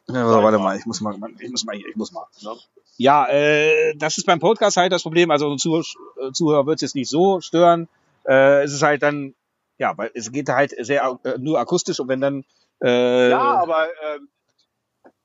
Ja, 0.07 0.25
warte 0.25 0.57
mal, 0.59 0.77
ich 0.77 0.85
muss 0.85 1.01
mal, 1.01 1.15
ich 1.39 1.49
muss 1.49 1.63
mal 1.63 1.75
hier, 1.75 1.87
ich 1.87 1.95
muss 1.95 2.11
mal. 2.11 2.25
Ne? 2.41 2.57
Ja, 2.97 3.27
äh, 3.29 3.95
das 3.95 4.17
ist 4.17 4.25
beim 4.25 4.39
Podcast 4.39 4.77
halt 4.77 4.91
das 4.91 5.03
Problem. 5.03 5.31
Also 5.31 5.47
unsere 5.47 5.81
Zuh 5.81 5.97
äh, 6.21 6.31
Zuhörer 6.31 6.65
wird 6.65 6.75
es 6.77 6.81
jetzt 6.81 6.95
nicht 6.95 7.09
so 7.09 7.41
stören. 7.41 7.87
Äh, 8.27 8.63
es 8.63 8.73
ist 8.73 8.83
halt 8.83 9.01
dann, 9.01 9.33
ja, 9.77 9.97
weil 9.97 10.11
es 10.13 10.31
geht 10.31 10.49
halt 10.49 10.73
sehr 10.77 11.19
äh, 11.23 11.37
nur 11.39 11.59
akustisch 11.59 11.99
und 11.99 12.07
wenn 12.07 12.21
dann, 12.21 12.43
äh, 12.83 13.29
Ja, 13.29 13.61
aber 13.61 13.87
ähm, 14.13 14.29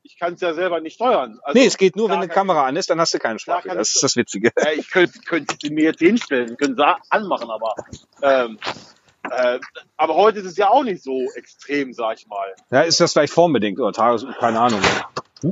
ich 0.02 0.18
kann 0.18 0.34
es 0.34 0.40
ja 0.40 0.54
selber 0.54 0.80
nicht 0.80 0.94
steuern. 0.94 1.38
Also, 1.42 1.58
nee, 1.58 1.66
es 1.66 1.76
geht 1.76 1.96
nur, 1.96 2.08
wenn 2.08 2.18
eine 2.18 2.28
Kamera 2.28 2.66
an 2.66 2.76
ist, 2.76 2.88
dann 2.88 3.00
hast 3.00 3.12
du 3.12 3.18
keinen 3.18 3.38
kann 3.38 3.62
Das 3.76 3.94
ist 3.94 4.02
das 4.02 4.16
Witzige. 4.16 4.52
äh, 4.56 4.74
ich 4.74 4.88
könnte 4.90 5.56
sie 5.60 5.70
mir 5.70 5.84
jetzt 5.84 5.98
hinstellen, 5.98 6.56
können 6.56 6.76
sie 6.76 6.96
anmachen, 7.10 7.50
aber 7.50 7.74
ähm, 8.22 8.58
äh, 9.30 9.58
aber 9.96 10.14
heute 10.14 10.38
ist 10.38 10.46
es 10.46 10.56
ja 10.56 10.68
auch 10.68 10.84
nicht 10.84 11.02
so 11.02 11.26
extrem, 11.34 11.92
sag 11.92 12.18
ich 12.18 12.26
mal. 12.28 12.54
Ja, 12.70 12.82
ist 12.82 13.00
das 13.00 13.12
vielleicht 13.12 13.32
formbedingt 13.32 13.78
oder 13.80 13.92
Tages, 13.92 14.24
keine 14.38 14.60
Ahnung. 14.60 14.80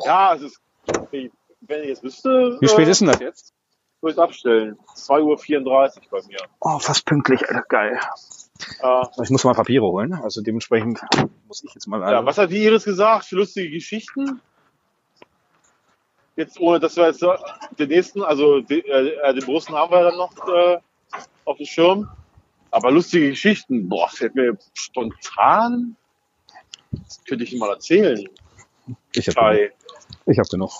Ja, 0.04 0.34
es 0.34 0.42
ist, 0.42 0.60
wenn 1.66 1.82
ich 1.82 1.88
jetzt 1.88 2.02
wüsste, 2.02 2.56
Wie 2.60 2.68
spät 2.68 2.86
äh, 2.86 2.90
ist 2.90 3.00
denn 3.00 3.08
das 3.08 3.20
jetzt? 3.20 3.52
würde 4.00 4.12
ich 4.12 4.18
es 4.18 4.22
abstellen. 4.22 4.78
2.34 4.96 5.62
Uhr 5.62 5.92
bei 6.10 6.20
mir. 6.26 6.36
Oh, 6.60 6.78
fast 6.78 7.06
pünktlich, 7.06 7.40
Alter, 7.48 7.62
geil. 7.68 7.98
Äh, 8.80 9.02
Ich 9.22 9.30
muss 9.30 9.44
mal 9.44 9.54
Papiere 9.54 9.84
holen, 9.86 10.12
also 10.14 10.42
dementsprechend 10.42 11.00
muss 11.48 11.64
ich 11.64 11.72
jetzt 11.74 11.86
mal. 11.86 12.00
ja, 12.12 12.24
was 12.24 12.36
hat 12.38 12.50
die 12.50 12.62
Iris 12.62 12.84
gesagt? 12.84 13.24
Für 13.26 13.36
lustige 13.36 13.70
Geschichten? 13.70 14.40
Jetzt 16.36 16.58
ohne, 16.60 16.80
dass 16.80 16.96
wir 16.96 17.06
jetzt 17.06 17.22
äh, 17.22 17.28
den 17.78 17.88
nächsten, 17.88 18.22
also 18.22 18.60
den, 18.60 18.84
äh, 18.84 19.34
den 19.34 19.44
Russen 19.44 19.74
haben 19.74 19.92
wir 19.92 20.02
dann 20.02 20.16
noch 20.16 20.32
äh, 20.48 20.78
auf 21.44 21.56
dem 21.58 21.66
Schirm. 21.66 22.10
Aber 22.70 22.90
lustige 22.90 23.30
Geschichten, 23.30 23.88
boah, 23.88 24.08
fällt 24.08 24.34
mir 24.34 24.58
spontan, 24.74 25.96
das 26.90 27.22
könnte 27.24 27.44
ich 27.44 27.52
Ihnen 27.52 27.60
mal 27.60 27.70
erzählen. 27.70 28.28
ich 29.14 29.28
habe 29.28 29.34
Kai. 29.36 29.72
ich 30.26 30.38
hab 30.38 30.48
genug. 30.48 30.72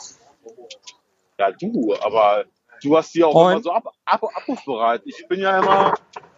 Ja, 1.39 1.51
du, 1.51 1.95
aber 2.01 2.45
du 2.83 2.97
hast 2.97 3.15
die 3.15 3.25
auch 3.25 3.35
Moin. 3.35 3.55
immer 3.55 3.63
so 3.63 3.73
ab, 3.73 3.89
ab, 4.05 4.23
abrufbereit. 4.35 5.03
Ich 5.05 5.27
bin 5.29 5.41
ja 5.41 5.59
immer, 5.59 5.95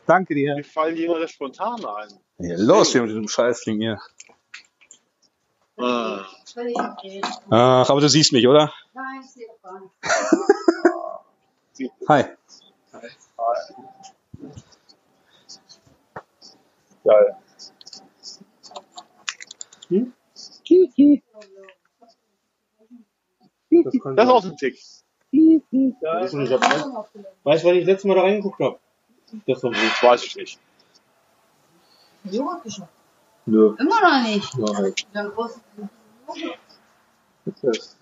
Danke 0.06 0.34
dir. 0.34 0.54
mir 0.54 0.64
fallen 0.64 0.96
die 0.96 1.04
immer 1.04 1.18
sehr 1.18 1.28
spontan 1.28 1.84
ein. 1.84 2.08
Hier, 2.38 2.56
los 2.58 2.92
hier 2.92 3.02
mit 3.02 3.10
diesem 3.10 3.28
Scheißding 3.28 3.80
hier. 3.80 3.98
Äh, 5.78 6.20
Ach, 7.50 7.90
aber 7.90 8.00
du 8.00 8.08
siehst 8.08 8.32
mich, 8.32 8.46
oder? 8.48 8.72
Nein, 8.94 9.20
ich 9.22 9.30
sehe 9.30 9.46
gar 9.62 9.80
nicht. 9.80 9.92
Hi. 12.08 12.24
geil. 17.04 17.36
Das 20.34 20.62
kann 20.66 21.22
Das 23.84 23.94
ist 23.94 24.02
sein. 24.02 24.18
auch 24.28 24.44
ein 24.44 24.56
Tick. 24.56 24.78
Weißt 25.32 26.34
du, 26.34 26.40
ich 26.40 26.52
hab- 26.52 26.62
Weißt 27.44 27.64
du, 27.64 27.68
wann 27.68 27.74
ich 27.76 27.80
das 27.84 27.86
letzte 27.86 28.08
Mal 28.08 28.14
da 28.14 28.22
reingeguckt 28.22 28.60
habe? 28.60 28.78
Das 29.46 29.62
war 29.62 29.70
Das 29.70 30.02
weiß 30.02 30.24
ich 30.24 30.36
nicht. 30.36 30.58
Joghurt 32.24 32.62
geschafft. 32.64 32.92
Nö. 33.46 33.74
Immer 33.78 34.00
noch 34.00 34.28
nicht. 34.28 34.54
Ja, 34.58 34.76
halt. 34.76 35.06
Dann 35.12 35.30
groß. 35.30 35.60
Das 37.62 37.96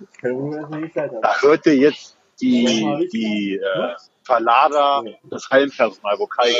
nicht. 0.70 0.96
Da 0.96 1.40
hörte 1.42 1.70
jetzt 1.72 2.16
die, 2.40 3.08
die 3.12 3.56
äh, 3.56 3.94
Verlader, 4.22 5.04
das 5.24 5.48
Hallenpersonal, 5.50 6.18
wo 6.18 6.26
Kai 6.26 6.50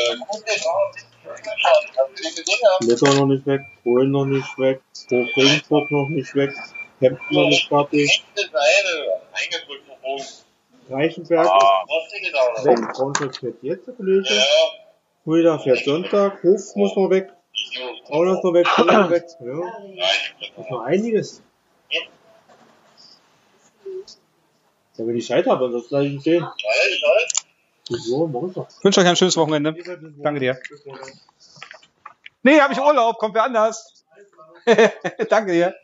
Letter 2.80 3.14
noch 3.14 3.26
nicht 3.26 3.46
weg, 3.46 3.62
Polen 3.82 4.10
noch 4.10 4.26
nicht 4.26 4.58
weg, 4.58 4.82
Regensburg 5.10 5.90
noch 5.90 6.08
nicht 6.08 6.34
weg, 6.34 6.54
Hemden 7.04 7.20
noch 7.30 7.48
nicht 7.48 7.68
fertig, 7.68 8.24
Reichenberg 10.90 11.46
Ah, 11.48 11.84
ist 12.56 12.64
weg, 12.64 12.78
Braunschweig 12.92 13.36
fährt 13.36 13.62
jetzt, 13.62 13.86
der 13.86 13.94
Kollege. 13.94 14.28
Fulda 15.24 15.58
fährt 15.58 15.84
Sonntag, 15.84 16.42
Hof 16.42 16.76
muss 16.76 16.94
noch 16.96 17.08
weg, 17.08 17.32
ist 17.52 18.10
noch 18.10 18.54
weg, 18.54 18.66
Fulda 18.68 19.02
noch 19.02 19.10
weg, 19.10 19.24
ja. 19.40 19.60
Das 20.40 20.64
ist 20.64 20.70
noch 20.70 20.80
einiges. 20.82 21.42
Ja, 24.96 25.06
wenn 25.06 25.16
ich 25.16 25.26
Zeit 25.26 25.46
habe, 25.46 25.70
sonst 25.72 25.90
lasse 25.90 26.06
ich 26.06 26.12
ihn 26.12 26.20
stehen. 26.20 26.46
Ich 27.88 28.12
wünsche 28.84 29.00
euch 29.00 29.06
ein 29.06 29.16
schönes 29.16 29.36
Wochenende. 29.36 29.74
Danke 30.22 30.40
dir. 30.40 30.58
Nee, 32.42 32.60
habe 32.60 32.72
ich 32.72 32.78
Urlaub, 32.78 33.18
kommt 33.18 33.34
wer 33.34 33.44
anders. 33.44 34.04
Danke 35.28 35.52
dir. 35.52 35.74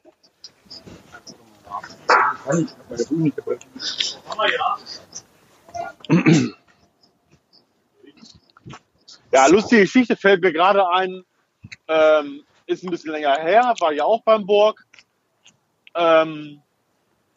Ja, 9.32 9.46
lustige 9.46 9.82
Geschichte 9.82 10.16
fällt 10.16 10.42
mir 10.42 10.52
gerade 10.52 10.88
ein. 10.88 11.24
Ähm, 11.86 12.42
ist 12.66 12.82
ein 12.82 12.90
bisschen 12.90 13.12
länger 13.12 13.36
her, 13.36 13.74
war 13.80 13.92
ja 13.92 14.04
auch 14.04 14.22
beim 14.22 14.46
Burg. 14.46 14.84
Ähm, 15.94 16.62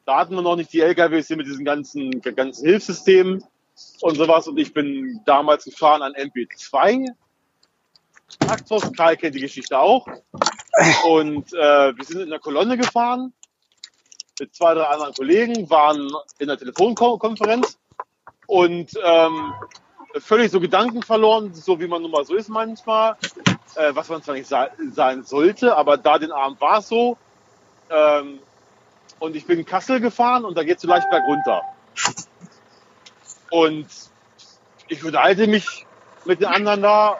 da 0.06 0.18
hatten 0.18 0.36
wir 0.36 0.42
noch 0.42 0.56
nicht 0.56 0.74
die 0.74 0.82
LKWs 0.82 1.28
hier 1.28 1.38
mit 1.38 1.48
diesen 1.48 1.66
ganzen, 1.66 2.22
ganzen 2.22 2.66
Hilfssystemen 2.66 3.44
und 4.02 4.16
sowas. 4.16 4.48
Und 4.48 4.58
ich 4.58 4.74
bin 4.74 5.22
damals 5.26 5.66
gefahren 5.66 6.02
an 6.02 6.14
MP2. 6.14 7.08
Traktos, 8.40 8.92
Karl 8.94 9.18
kennt 9.18 9.36
die 9.36 9.42
Geschichte 9.42 9.78
auch. 9.78 10.08
Und 11.06 11.54
äh, 11.54 11.96
wir 11.96 12.04
sind 12.04 12.22
in 12.22 12.30
der 12.30 12.40
Kolonne 12.40 12.78
gefahren 12.78 13.34
mit 14.40 14.56
zwei, 14.56 14.74
drei 14.74 14.86
anderen 14.86 15.14
Kollegen, 15.14 15.70
waren 15.70 16.12
in 16.40 16.48
der 16.48 16.58
Telefonkonferenz 16.58 17.78
und 18.48 18.92
ähm, 19.04 19.54
völlig 20.20 20.52
so 20.52 20.60
Gedanken 20.60 21.02
verloren, 21.02 21.54
so 21.54 21.80
wie 21.80 21.88
man 21.88 22.02
nun 22.02 22.12
mal 22.12 22.26
so 22.26 22.36
ist 22.36 22.50
manchmal, 22.50 23.16
äh, 23.76 23.94
was 23.94 24.10
man 24.10 24.22
zwar 24.24 24.36
nicht 24.36 24.48
sein 24.48 25.24
sollte, 25.24 25.76
aber 25.76 25.98
da 25.98 26.18
den 26.18 26.32
Abend 26.32 26.60
war 26.62 26.80
es 26.80 26.88
so. 26.88 27.18
Ähm, 27.90 28.40
und 29.20 29.36
ich 29.36 29.46
bin 29.46 29.60
in 29.60 29.66
Kassel 29.66 30.00
gefahren 30.00 30.46
und 30.46 30.58
da 30.58 30.64
geht 30.64 30.78
es 30.78 30.82
so 30.82 30.88
leicht 30.88 31.10
bergunter. 31.10 31.62
Und 33.50 33.88
ich 34.88 35.04
unterhalte 35.04 35.48
mich 35.48 35.86
mit 36.26 36.42
den 36.42 36.48
anderen 36.48 36.82
da 36.82 37.18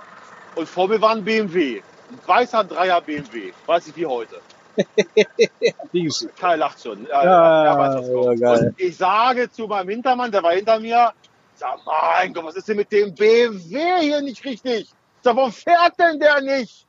und 0.56 0.68
vor 0.68 0.88
mir 0.88 1.02
war 1.02 1.12
ein 1.12 1.24
BMW. 1.24 1.82
Ein 2.10 2.20
weißer 2.26 2.64
Dreier 2.64 3.02
BMW. 3.02 3.54
Weiß 3.66 3.88
ich 3.88 3.96
wie 3.96 4.06
heute. 4.06 4.42
Kai 6.40 6.56
lacht 6.56 6.82
schon. 6.82 7.06
Ja, 7.06 7.24
Ja, 7.24 7.64
er 7.64 8.36
ja, 8.36 8.72
ich 8.78 8.98
sage 8.98 9.50
zu 9.52 9.68
meinem 9.68 9.90
Hintermann, 9.90 10.32
der 10.32 10.44
war 10.44 10.54
hinter 10.54 10.80
mir, 10.80 11.14
sag, 11.56 11.80
mein 11.86 12.34
Gott, 12.34 12.46
was 12.46 12.56
ist 12.56 12.68
denn 12.68 12.78
mit 12.78 12.92
dem 12.92 13.14
BMW 13.14 14.00
hier 14.02 14.22
nicht 14.22 14.44
richtig? 14.44 14.90
Sag, 15.24 15.36
warum 15.36 15.52
fährt 15.52 15.98
denn 16.00 16.20
der 16.20 16.42
nicht? 16.42 16.86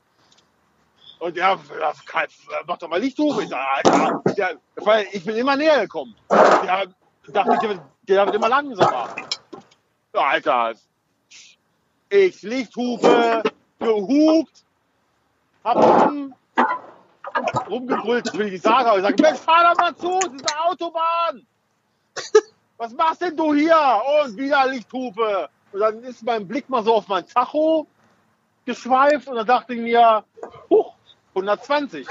Und 1.20 1.36
der, 1.36 1.58
ja, 1.80 1.92
mach 2.66 2.78
doch 2.78 2.88
mal 2.88 3.00
Lichthupe. 3.00 3.42
Ich 3.42 3.48
sag, 3.48 3.66
Alter, 3.84 4.22
der, 4.36 4.58
weil 4.76 5.06
ich 5.12 5.24
bin 5.24 5.36
immer 5.36 5.56
näher 5.56 5.80
gekommen. 5.80 6.14
Der 6.30 6.86
dachte, 7.32 7.58
der, 7.60 7.68
wird- 7.70 7.80
der 8.02 8.26
wird 8.26 8.34
immer 8.34 8.48
langsamer. 8.48 9.14
Ja, 10.14 10.20
Alter, 10.20 10.74
ich 12.10 12.42
Lichthupe, 12.42 13.42
gehupt, 13.78 14.64
hab 15.64 15.76
rum, 15.76 16.34
rumgebrüllt, 17.68 18.36
will 18.36 18.52
ich 18.52 18.62
sagen, 18.62 18.88
aber 18.88 18.98
ich 18.98 19.02
sage, 19.02 19.22
Mensch, 19.22 19.38
fahr 19.38 19.74
doch 19.74 19.80
mal 19.80 19.96
zu, 19.96 20.18
das 20.20 20.34
ist 20.34 20.52
eine 20.52 20.64
Autobahn. 20.66 21.46
Was 22.76 22.92
machst 22.92 23.22
denn 23.22 23.36
du 23.36 23.54
hier? 23.54 23.76
Und 24.22 24.36
wieder 24.36 24.66
Lichthupe. 24.66 25.48
Und 25.72 25.80
dann 25.80 26.02
ist 26.02 26.22
mein 26.22 26.46
Blick 26.46 26.68
mal 26.68 26.82
so 26.82 26.94
auf 26.94 27.08
mein 27.08 27.26
Tacho 27.26 27.86
geschweift 28.64 29.28
und 29.28 29.36
dann 29.36 29.46
dachte 29.46 29.74
ich 29.74 29.80
mir, 29.80 30.24
huch, 30.70 30.94
120. 31.30 32.06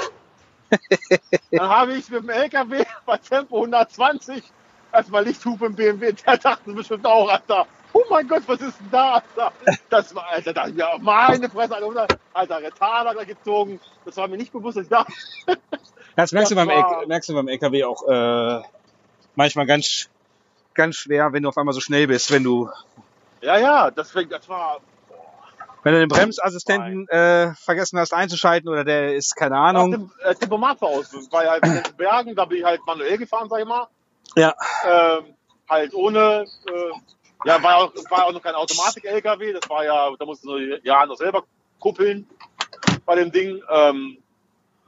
dann 1.52 1.70
habe 1.70 1.94
ich 1.94 2.10
mit 2.10 2.24
dem 2.24 2.30
LKW 2.30 2.84
bei 3.06 3.18
Tempo 3.18 3.58
120 3.58 4.44
erstmal 4.91 5.24
Lichthupe 5.24 5.66
im 5.66 5.76
BMW. 5.76 6.14
Der 6.14 6.38
dachte 6.38 6.72
bestimmt 6.74 7.06
auch, 7.06 7.30
Alter, 7.30 7.68
oh 8.04 8.14
mein 8.14 8.28
Gott, 8.28 8.44
was 8.48 8.62
ist 8.62 8.80
denn 8.80 8.90
da, 8.92 9.14
Alter? 9.16 9.52
Das 9.90 10.14
war, 10.16 10.28
Alter, 10.30 10.68
ich 10.68 10.74
mir, 10.76 10.88
meine 11.00 11.50
Fresse, 11.50 11.76
Alter, 11.76 12.08
Alter, 12.34 12.62
Retarder 12.62 13.14
da 13.14 13.24
gezogen. 13.24 13.80
Das 14.06 14.18
war 14.18 14.28
mir 14.28 14.38
nicht 14.38 14.52
bewusst, 14.52 14.78
dass 14.78 14.84
ich 14.86 14.90
da, 14.90 15.06
Das 16.16 16.32
merkst 16.32 16.52
du 16.52 16.56
Das 16.56 16.66
beim, 16.68 16.76
war- 16.76 17.06
merkst 17.08 17.30
du 17.30 17.34
beim 17.34 17.48
LKW 17.48 17.84
auch 17.86 18.08
äh, 18.08 18.62
manchmal 19.36 19.66
ganz, 19.66 20.10
ganz 20.74 20.96
schwer, 20.96 21.34
wenn 21.34 21.44
du 21.44 21.50
auf 21.50 21.58
einmal 21.58 21.74
so 21.74 21.80
schnell 21.82 22.08
bist, 22.08 22.32
wenn 22.32 22.44
du, 22.44 22.70
ja, 23.42 23.58
ja, 23.58 23.92
deswegen, 23.92 24.30
das 24.30 24.48
war, 24.48 24.78
wenn 25.84 25.94
du 25.94 26.00
den 26.00 26.08
Bremsassistenten 26.10 27.08
äh, 27.10 27.54
vergessen 27.56 28.00
hast 28.00 28.14
einzuschalten 28.14 28.70
oder 28.70 28.84
der 28.86 29.16
ist, 29.16 29.36
keine 29.36 29.58
Ahnung. 29.58 29.92
dem 29.92 30.12
äh, 30.24 30.34
Tempomat 30.34 30.80
war 30.82 30.90
aus. 30.90 31.10
Das 31.10 31.30
war 31.32 31.44
ja 31.44 31.52
halt 31.52 31.66
in 31.66 31.74
den 31.84 31.96
Bergen, 31.98 32.36
da 32.36 32.46
bin 32.46 32.60
ich 32.60 32.64
halt 32.64 32.80
manuell 32.86 33.18
gefahren, 33.18 33.50
sag 33.50 33.60
ich 33.60 33.66
mal. 33.66 33.88
Ja. 34.36 34.54
Ähm, 34.88 35.36
halt 35.70 35.94
ohne, 35.94 36.46
äh, 36.68 36.92
ja, 37.45 37.61
war 37.61 37.78
auch, 37.78 37.94
war 38.10 38.26
auch 38.26 38.32
noch 38.32 38.41
kein 38.41 38.56
Automatik-LKW, 38.56 39.53
das 39.53 39.70
war 39.70 39.84
ja, 39.84 40.10
da 40.18 40.26
musste 40.26 40.48
so 40.48 40.57
ja 40.57 41.06
noch 41.06 41.15
selber 41.15 41.44
kuppeln 41.80 42.28
bei 43.06 43.15
dem 43.15 43.32
Ding. 43.32 43.61
Ähm, 43.70 44.18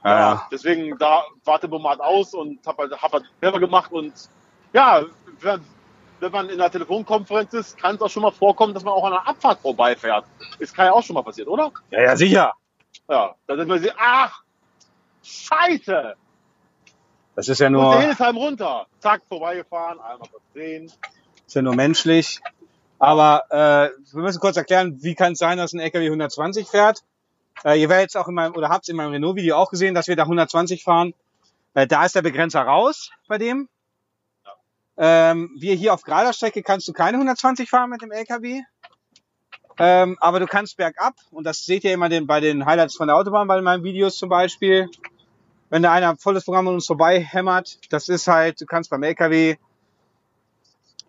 ja. 0.04 0.18
Ja, 0.18 0.48
deswegen 0.52 0.96
da 0.98 1.24
war 1.44 1.60
Tempomat 1.60 2.00
aus 2.00 2.34
und 2.34 2.64
hab 2.66 2.78
halt, 2.78 2.92
hab 2.92 3.12
halt 3.12 3.24
selber 3.40 3.58
gemacht 3.58 3.90
und 3.92 4.12
ja, 4.72 5.04
wenn, 5.40 5.60
wenn 6.20 6.32
man 6.32 6.48
in 6.48 6.60
einer 6.60 6.70
Telefonkonferenz 6.70 7.52
ist, 7.54 7.78
kann 7.78 7.96
es 7.96 8.02
auch 8.02 8.10
schon 8.10 8.22
mal 8.22 8.30
vorkommen, 8.30 8.72
dass 8.74 8.84
man 8.84 8.94
auch 8.94 9.04
an 9.04 9.14
einer 9.14 9.26
Abfahrt 9.26 9.60
vorbeifährt. 9.60 10.24
Ist 10.58 10.74
kann 10.74 10.86
ja 10.86 10.92
auch 10.92 11.02
schon 11.02 11.14
mal 11.14 11.22
passiert, 11.22 11.48
oder? 11.48 11.72
ja, 11.90 12.02
ja, 12.02 12.16
sicher. 12.16 12.52
Ja, 13.08 13.34
da 13.46 13.56
sind 13.56 13.68
wir 13.68 13.78
sie, 13.78 13.90
ach, 13.96 14.42
scheiße, 15.22 16.14
Das 17.34 17.48
ist 17.48 17.60
ja 17.60 17.66
und 17.66 17.74
nur, 17.74 17.98
Hildesheim 17.98 18.36
runter. 18.36 18.86
Zack, 18.98 19.22
vorbeigefahren, 19.28 20.00
einmal 20.00 20.28
kurz 20.28 20.42
drehen. 20.54 20.90
Ist 21.46 21.54
ja 21.54 21.62
nur 21.62 21.74
menschlich. 21.74 22.40
Aber 22.98 23.42
äh, 23.50 24.14
wir 24.14 24.22
müssen 24.22 24.40
kurz 24.40 24.56
erklären, 24.56 25.02
wie 25.02 25.14
kann 25.14 25.32
es 25.32 25.38
sein, 25.38 25.58
dass 25.58 25.72
ein 25.72 25.80
LKW 25.80 26.06
120 26.06 26.66
fährt? 26.66 27.02
Äh, 27.64 27.80
ihr 27.80 27.88
werdet 27.88 28.04
jetzt 28.04 28.16
auch 28.16 28.28
in 28.28 28.34
meinem, 28.34 28.54
oder 28.54 28.68
habt 28.68 28.88
in 28.88 28.96
meinem 28.96 29.12
Renault-Video 29.12 29.56
auch 29.56 29.70
gesehen, 29.70 29.94
dass 29.94 30.08
wir 30.08 30.16
da 30.16 30.22
120 30.22 30.82
fahren. 30.82 31.14
Äh, 31.74 31.86
da 31.86 32.04
ist 32.04 32.14
der 32.14 32.22
Begrenzer 32.22 32.62
raus 32.62 33.10
bei 33.28 33.38
dem. 33.38 33.68
Ähm, 34.98 35.50
wir 35.58 35.74
hier 35.74 35.92
auf 35.92 36.02
gerader 36.02 36.32
Strecke 36.32 36.62
kannst 36.62 36.88
du 36.88 36.94
keine 36.94 37.18
120 37.18 37.68
fahren 37.68 37.90
mit 37.90 38.00
dem 38.00 38.12
LKW. 38.12 38.62
Ähm, 39.78 40.16
aber 40.20 40.40
du 40.40 40.46
kannst 40.46 40.78
bergab, 40.78 41.14
und 41.30 41.44
das 41.44 41.66
seht 41.66 41.84
ihr 41.84 41.92
immer 41.92 42.08
den, 42.08 42.26
bei 42.26 42.40
den 42.40 42.64
Highlights 42.64 42.96
von 42.96 43.08
der 43.08 43.16
Autobahn, 43.16 43.46
bei 43.46 43.60
meinen 43.60 43.84
Videos 43.84 44.16
zum 44.16 44.30
Beispiel. 44.30 44.88
Wenn 45.68 45.82
da 45.82 45.92
einer 45.92 46.16
volles 46.16 46.44
Programm 46.44 46.68
an 46.68 46.74
uns 46.74 46.86
vorbei 46.86 47.20
hämmert, 47.20 47.78
das 47.90 48.08
ist 48.08 48.26
halt, 48.26 48.60
du 48.60 48.64
kannst 48.64 48.88
beim 48.88 49.02
LKW 49.02 49.56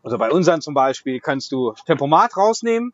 also 0.08 0.18
bei 0.18 0.32
unseren 0.32 0.62
zum 0.62 0.74
Beispiel 0.74 1.20
kannst 1.20 1.52
du 1.52 1.74
Tempomat 1.86 2.38
rausnehmen. 2.38 2.94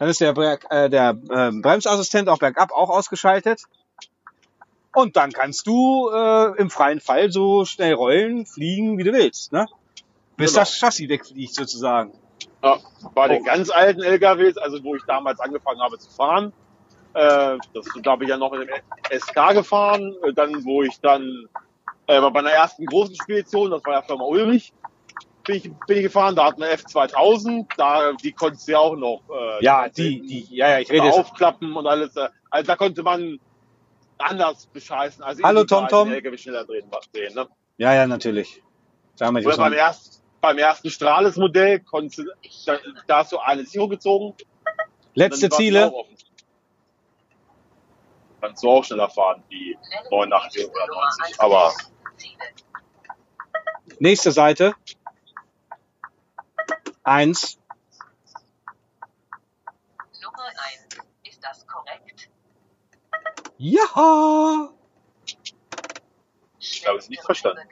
Dann 0.00 0.08
ist 0.08 0.20
der, 0.20 0.32
Berg, 0.32 0.66
äh, 0.70 0.90
der 0.90 1.10
äh, 1.10 1.52
Bremsassistent 1.52 2.28
auch 2.28 2.38
bergab 2.38 2.72
auch 2.72 2.90
ausgeschaltet. 2.90 3.62
Und 4.92 5.16
dann 5.16 5.30
kannst 5.30 5.66
du 5.68 6.10
äh, 6.10 6.56
im 6.60 6.70
freien 6.70 7.00
Fall 7.00 7.30
so 7.30 7.64
schnell 7.64 7.94
rollen, 7.94 8.44
fliegen, 8.46 8.98
wie 8.98 9.04
du 9.04 9.12
willst. 9.12 9.52
Ne? 9.52 9.66
Bis 10.36 10.50
Genau. 10.50 10.62
das 10.62 10.76
Chassis 10.76 11.08
wegfliegt 11.08 11.54
sozusagen. 11.54 12.12
Ja, 12.64 12.78
bei 13.14 13.26
Oh. 13.26 13.28
den 13.28 13.44
ganz 13.44 13.70
alten 13.70 14.02
LKWs, 14.02 14.56
also 14.56 14.82
wo 14.82 14.96
ich 14.96 15.02
damals 15.04 15.38
angefangen 15.38 15.80
habe 15.80 15.98
zu 15.98 16.10
fahren, 16.10 16.52
äh, 17.14 17.58
das, 17.74 17.86
da 18.02 18.16
bin 18.16 18.26
ich 18.26 18.30
ja 18.30 18.38
noch 18.38 18.50
mit 18.50 18.68
dem 18.68 19.20
SK 19.20 19.52
gefahren, 19.54 20.16
äh, 20.24 20.32
dann 20.32 20.64
wo 20.64 20.82
ich 20.82 20.98
dann 21.00 21.48
äh, 22.08 22.20
bei 22.20 22.30
meiner 22.30 22.50
ersten 22.50 22.86
großen 22.86 23.14
Spedition, 23.14 23.70
das 23.70 23.84
war 23.84 23.92
ja 23.94 24.02
Firma 24.02 24.24
Ulrich, 24.24 24.72
bin 25.44 25.56
ich, 25.56 25.62
bin 25.86 25.96
ich 25.98 26.02
gefahren, 26.04 26.36
da 26.36 26.46
hatten 26.46 26.60
wir 26.60 26.68
F2000, 26.68 27.66
da, 27.76 28.12
die 28.12 28.32
konntest 28.32 28.68
du 28.68 28.72
ja 28.72 28.78
auch 28.78 28.96
noch 28.96 29.22
äh, 29.30 29.64
Ja, 29.64 29.88
die, 29.88 30.20
die, 30.20 30.46
ja, 30.54 30.70
ja, 30.70 30.78
ich 30.80 30.90
rede 30.90 31.06
jetzt. 31.06 31.18
aufklappen 31.18 31.74
und 31.76 31.86
alles. 31.86 32.16
äh, 32.16 32.28
Also 32.50 32.66
da 32.66 32.76
konnte 32.76 33.02
man 33.02 33.38
anders 34.18 34.66
bescheißen. 34.66 35.22
Also 35.22 35.42
Hallo, 35.42 35.60
alten 35.60 35.68
TomTom. 35.68 36.12
LKW 36.12 36.36
schneller 36.36 36.64
drehen, 36.64 36.86
was 36.90 37.10
drehen, 37.10 37.34
ne? 37.34 37.48
Ja, 37.78 37.94
ja, 37.94 38.06
natürlich. 38.06 38.62
Wir 39.18 39.28
Oder 39.46 39.56
beim, 39.56 39.72
erst, 39.72 40.22
beim 40.40 40.58
ersten 40.58 40.90
Strahles-Modell 40.90 41.80
konntest 41.80 42.18
du, 42.18 42.24
da, 42.66 42.78
da 43.06 43.16
hast 43.18 43.32
du 43.32 43.38
eine 43.38 43.64
Sicherung 43.64 43.90
gezogen. 43.90 44.34
Letzte 45.14 45.50
Ziele. 45.50 45.92
Kannst 48.40 48.62
du 48.64 48.70
auch 48.70 48.84
schneller 48.84 49.08
fahren 49.08 49.42
wie 49.48 49.76
89 50.10 50.66
oder 50.66 50.86
90. 50.86 51.40
Aber 51.40 51.72
Nächste 53.98 54.32
Seite. 54.32 54.74
Eins. 57.04 57.58
Nummer 60.22 60.44
1. 60.46 60.98
Ist 61.28 61.42
das 61.44 61.66
korrekt? 61.66 62.30
Ja. 63.58 64.70
ich 66.58 66.86
habe 66.86 66.98
es 66.98 67.08
nicht 67.08 67.22
verstanden. 67.22 67.62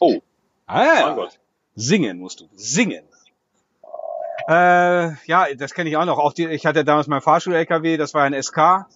Oh, 0.00 0.20
Ah, 0.66 0.76
mein 0.84 0.86
ja. 0.86 1.14
Gott. 1.14 1.38
Singen 1.74 2.18
musst 2.18 2.40
du. 2.40 2.48
Singen. 2.54 3.04
Äh, 4.48 5.14
ja, 5.26 5.46
das 5.54 5.72
kenne 5.74 5.88
ich 5.90 5.96
auch 5.96 6.04
noch. 6.04 6.18
Auch 6.18 6.32
die, 6.32 6.46
ich 6.46 6.66
hatte 6.66 6.84
damals 6.84 7.06
meinen 7.06 7.20
Fahrschul-LKW, 7.22 7.96
das 7.96 8.14
war 8.14 8.24
ein 8.24 8.34
SK. 8.42 8.86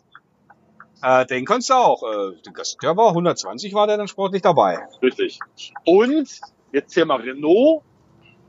Äh, 1.02 1.27
den 1.27 1.44
konntest 1.47 1.70
du 1.70 1.74
auch. 1.74 2.02
Äh, 2.02 2.36
der 2.82 2.97
war 2.97 3.09
120, 3.09 3.74
war 3.74 3.86
der 3.86 3.97
dann 3.98 4.09
sportlich 4.09 4.43
dabei. 4.43 4.86
Richtig. 5.02 5.40
Und 5.85 6.40
jetzt 6.73 6.94
hier 6.94 7.05
mal 7.06 7.20
Renault. 7.20 7.82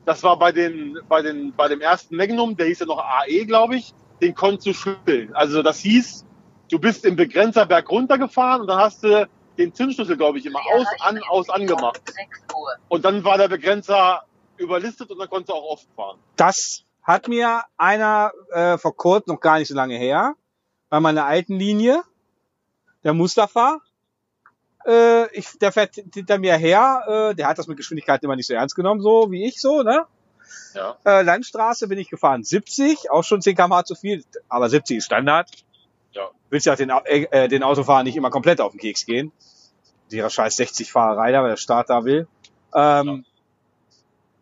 Das 0.05 0.23
war 0.23 0.37
bei 0.37 0.51
den, 0.51 0.99
bei 1.07 1.21
den, 1.21 1.53
bei 1.55 1.67
dem 1.67 1.81
ersten 1.81 2.15
Magnum, 2.15 2.57
der 2.57 2.67
hieß 2.67 2.79
ja 2.79 2.85
noch 2.85 2.99
AE, 2.99 3.45
glaube 3.45 3.75
ich, 3.75 3.93
den 4.21 4.35
konntest 4.35 4.67
du 4.67 4.73
schütteln. 4.73 5.33
Also 5.35 5.63
das 5.63 5.79
hieß, 5.79 6.25
du 6.69 6.79
bist 6.79 7.05
im 7.05 7.15
Begrenzerberg 7.15 7.89
runtergefahren 7.89 8.61
und 8.61 8.67
dann 8.67 8.79
hast 8.79 9.03
du 9.03 9.27
den 9.57 9.73
Zündschlüssel, 9.73 10.17
glaube 10.17 10.39
ich, 10.39 10.45
immer 10.45 10.59
aus, 10.73 10.87
an, 10.99 11.19
aus, 11.29 11.49
angemacht. 11.49 12.01
6 12.05 12.17
Uhr. 12.55 12.69
Und 12.89 13.05
dann 13.05 13.23
war 13.23 13.37
der 13.37 13.47
Begrenzer 13.47 14.23
überlistet 14.57 15.11
und 15.11 15.19
dann 15.19 15.29
konntest 15.29 15.49
du 15.49 15.53
auch 15.53 15.73
offen 15.73 15.89
fahren. 15.95 16.19
Das 16.35 16.83
hat 17.01 17.27
mir 17.27 17.63
einer 17.77 18.31
äh, 18.51 18.77
vor 18.77 18.95
kurzem, 18.95 19.33
noch 19.33 19.41
gar 19.41 19.59
nicht 19.59 19.67
so 19.67 19.75
lange 19.75 19.97
her, 19.97 20.35
bei 20.89 20.99
meiner 20.99 21.25
alten 21.25 21.55
Linie, 21.55 22.01
der 23.03 23.13
Mustafa, 23.13 23.79
äh, 24.85 25.27
ich, 25.37 25.57
der 25.59 25.71
fährt 25.71 25.95
hinter 26.13 26.37
mir 26.37 26.55
her, 26.57 27.29
äh, 27.31 27.35
der 27.35 27.47
hat 27.47 27.57
das 27.57 27.67
mit 27.67 27.77
Geschwindigkeit 27.77 28.23
immer 28.23 28.35
nicht 28.35 28.47
so 28.47 28.53
ernst 28.53 28.75
genommen, 28.75 29.01
so 29.01 29.31
wie 29.31 29.45
ich 29.45 29.59
so, 29.61 29.83
ne? 29.83 30.05
Ja. 30.73 30.97
Äh, 31.05 31.21
Landstraße 31.23 31.87
bin 31.87 31.99
ich 31.99 32.09
gefahren 32.09 32.43
70, 32.43 33.11
auch 33.11 33.23
schon 33.23 33.41
10 33.41 33.55
km 33.55 33.73
zu 33.85 33.95
viel, 33.95 34.23
aber 34.49 34.69
70 34.69 34.97
ist 34.97 35.05
Standard. 35.05 35.49
Ja. 36.13 36.29
Willst 36.49 36.65
ja 36.65 36.75
den, 36.75 36.91
Au- 36.91 37.03
äh, 37.05 37.47
den 37.47 37.63
Autofahrer 37.63 38.03
nicht 38.03 38.15
immer 38.15 38.29
komplett 38.29 38.59
auf 38.61 38.71
den 38.71 38.79
Keks 38.79 39.05
gehen. 39.05 39.31
Dieser 40.11 40.29
scheiß 40.29 40.55
60 40.57 40.91
Fahrerei 40.91 41.31
da, 41.31 41.41
weil 41.41 41.49
der 41.51 41.57
Staat 41.57 41.89
da 41.89 42.03
will. 42.05 42.27
Ähm, 42.75 43.25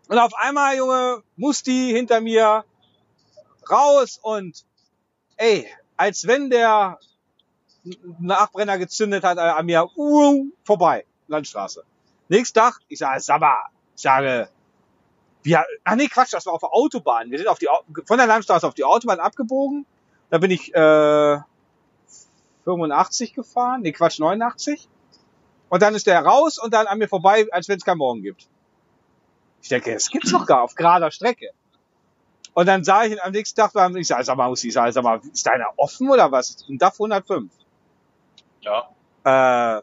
Und 0.08 0.18
auf 0.20 0.34
einmal, 0.36 0.76
Junge, 0.76 1.22
Musti 1.38 1.92
hinter 1.94 2.20
mir 2.22 2.66
raus 3.70 4.20
und 4.22 4.66
ey, 5.38 5.68
als 5.98 6.28
wenn 6.28 6.50
der 6.50 7.00
Nachbrenner 8.20 8.78
gezündet 8.78 9.24
hat 9.24 9.38
an 9.38 9.66
mir, 9.66 9.88
uh, 9.96 10.46
vorbei, 10.64 11.06
Landstraße. 11.28 11.84
Nächsten 12.30 12.60
Tag, 12.60 12.80
ich 12.88 13.00
sage, 13.00 13.20
Sabba, 13.20 13.70
ich 13.96 14.02
sage, 14.02 14.50
wir, 15.44 15.66
ach 15.84 15.96
nee, 15.96 16.08
Quatsch, 16.08 16.34
das 16.34 16.46
war 16.46 16.54
auf 16.54 16.62
der 16.62 16.74
Autobahn. 16.74 17.32
Wir 17.32 17.40
sind 17.40 17.48
auf 17.48 17.60
die, 17.60 17.68
von 18.06 18.18
der 18.18 18.28
Landstraße 18.28 18.68
auf 18.68 18.74
die 18.74 18.84
Autobahn 18.84 19.20
abgebogen. 19.20 19.86
Da 20.30 20.38
bin 20.38 20.52
ich 20.52 20.74
äh, 20.74 21.40
85 22.64 23.34
gefahren, 23.34 23.82
nee, 23.82 23.92
Quatsch, 23.92 24.20
89. 24.20 24.88
Und 25.70 25.82
dann 25.82 25.96
ist 25.96 26.06
der 26.06 26.24
raus 26.24 26.58
und 26.58 26.74
dann 26.74 26.88
an 26.88 27.00
mir 27.00 27.08
vorbei, 27.08 27.48
als 27.52 27.68
wenn 27.68 27.78
es 27.78 27.86
keinen 27.86 27.98
Morgen 27.98 28.22
gibt. 28.22 28.48
Ich 29.62 29.70
denke, 29.70 29.94
es 29.94 30.10
gibt's 30.10 30.32
doch 30.32 30.46
gar 30.46 30.62
auf 30.64 30.76
gerader 30.76 31.12
Strecke. 31.12 31.52
Und 32.54 32.66
dann 32.66 32.84
sah 32.84 33.06
ich 33.06 33.14
ihn 33.14 33.20
am 33.22 33.32
nächsten 33.32 33.60
Tag, 33.60 33.72
ich 33.96 34.08
sag, 34.08 34.24
sag 34.26 34.36
mal, 34.36 34.52
ich 34.54 34.74
sag, 34.74 34.92
sag 34.92 35.04
mal, 35.04 35.22
ist 35.32 35.46
deiner 35.46 35.68
offen 35.78 36.10
oder 36.10 36.32
was? 36.32 36.66
Ein 36.70 36.78
DAF 36.78 36.96
105. 36.96 37.52
Ja. 38.62 38.90
Äh, 39.24 39.82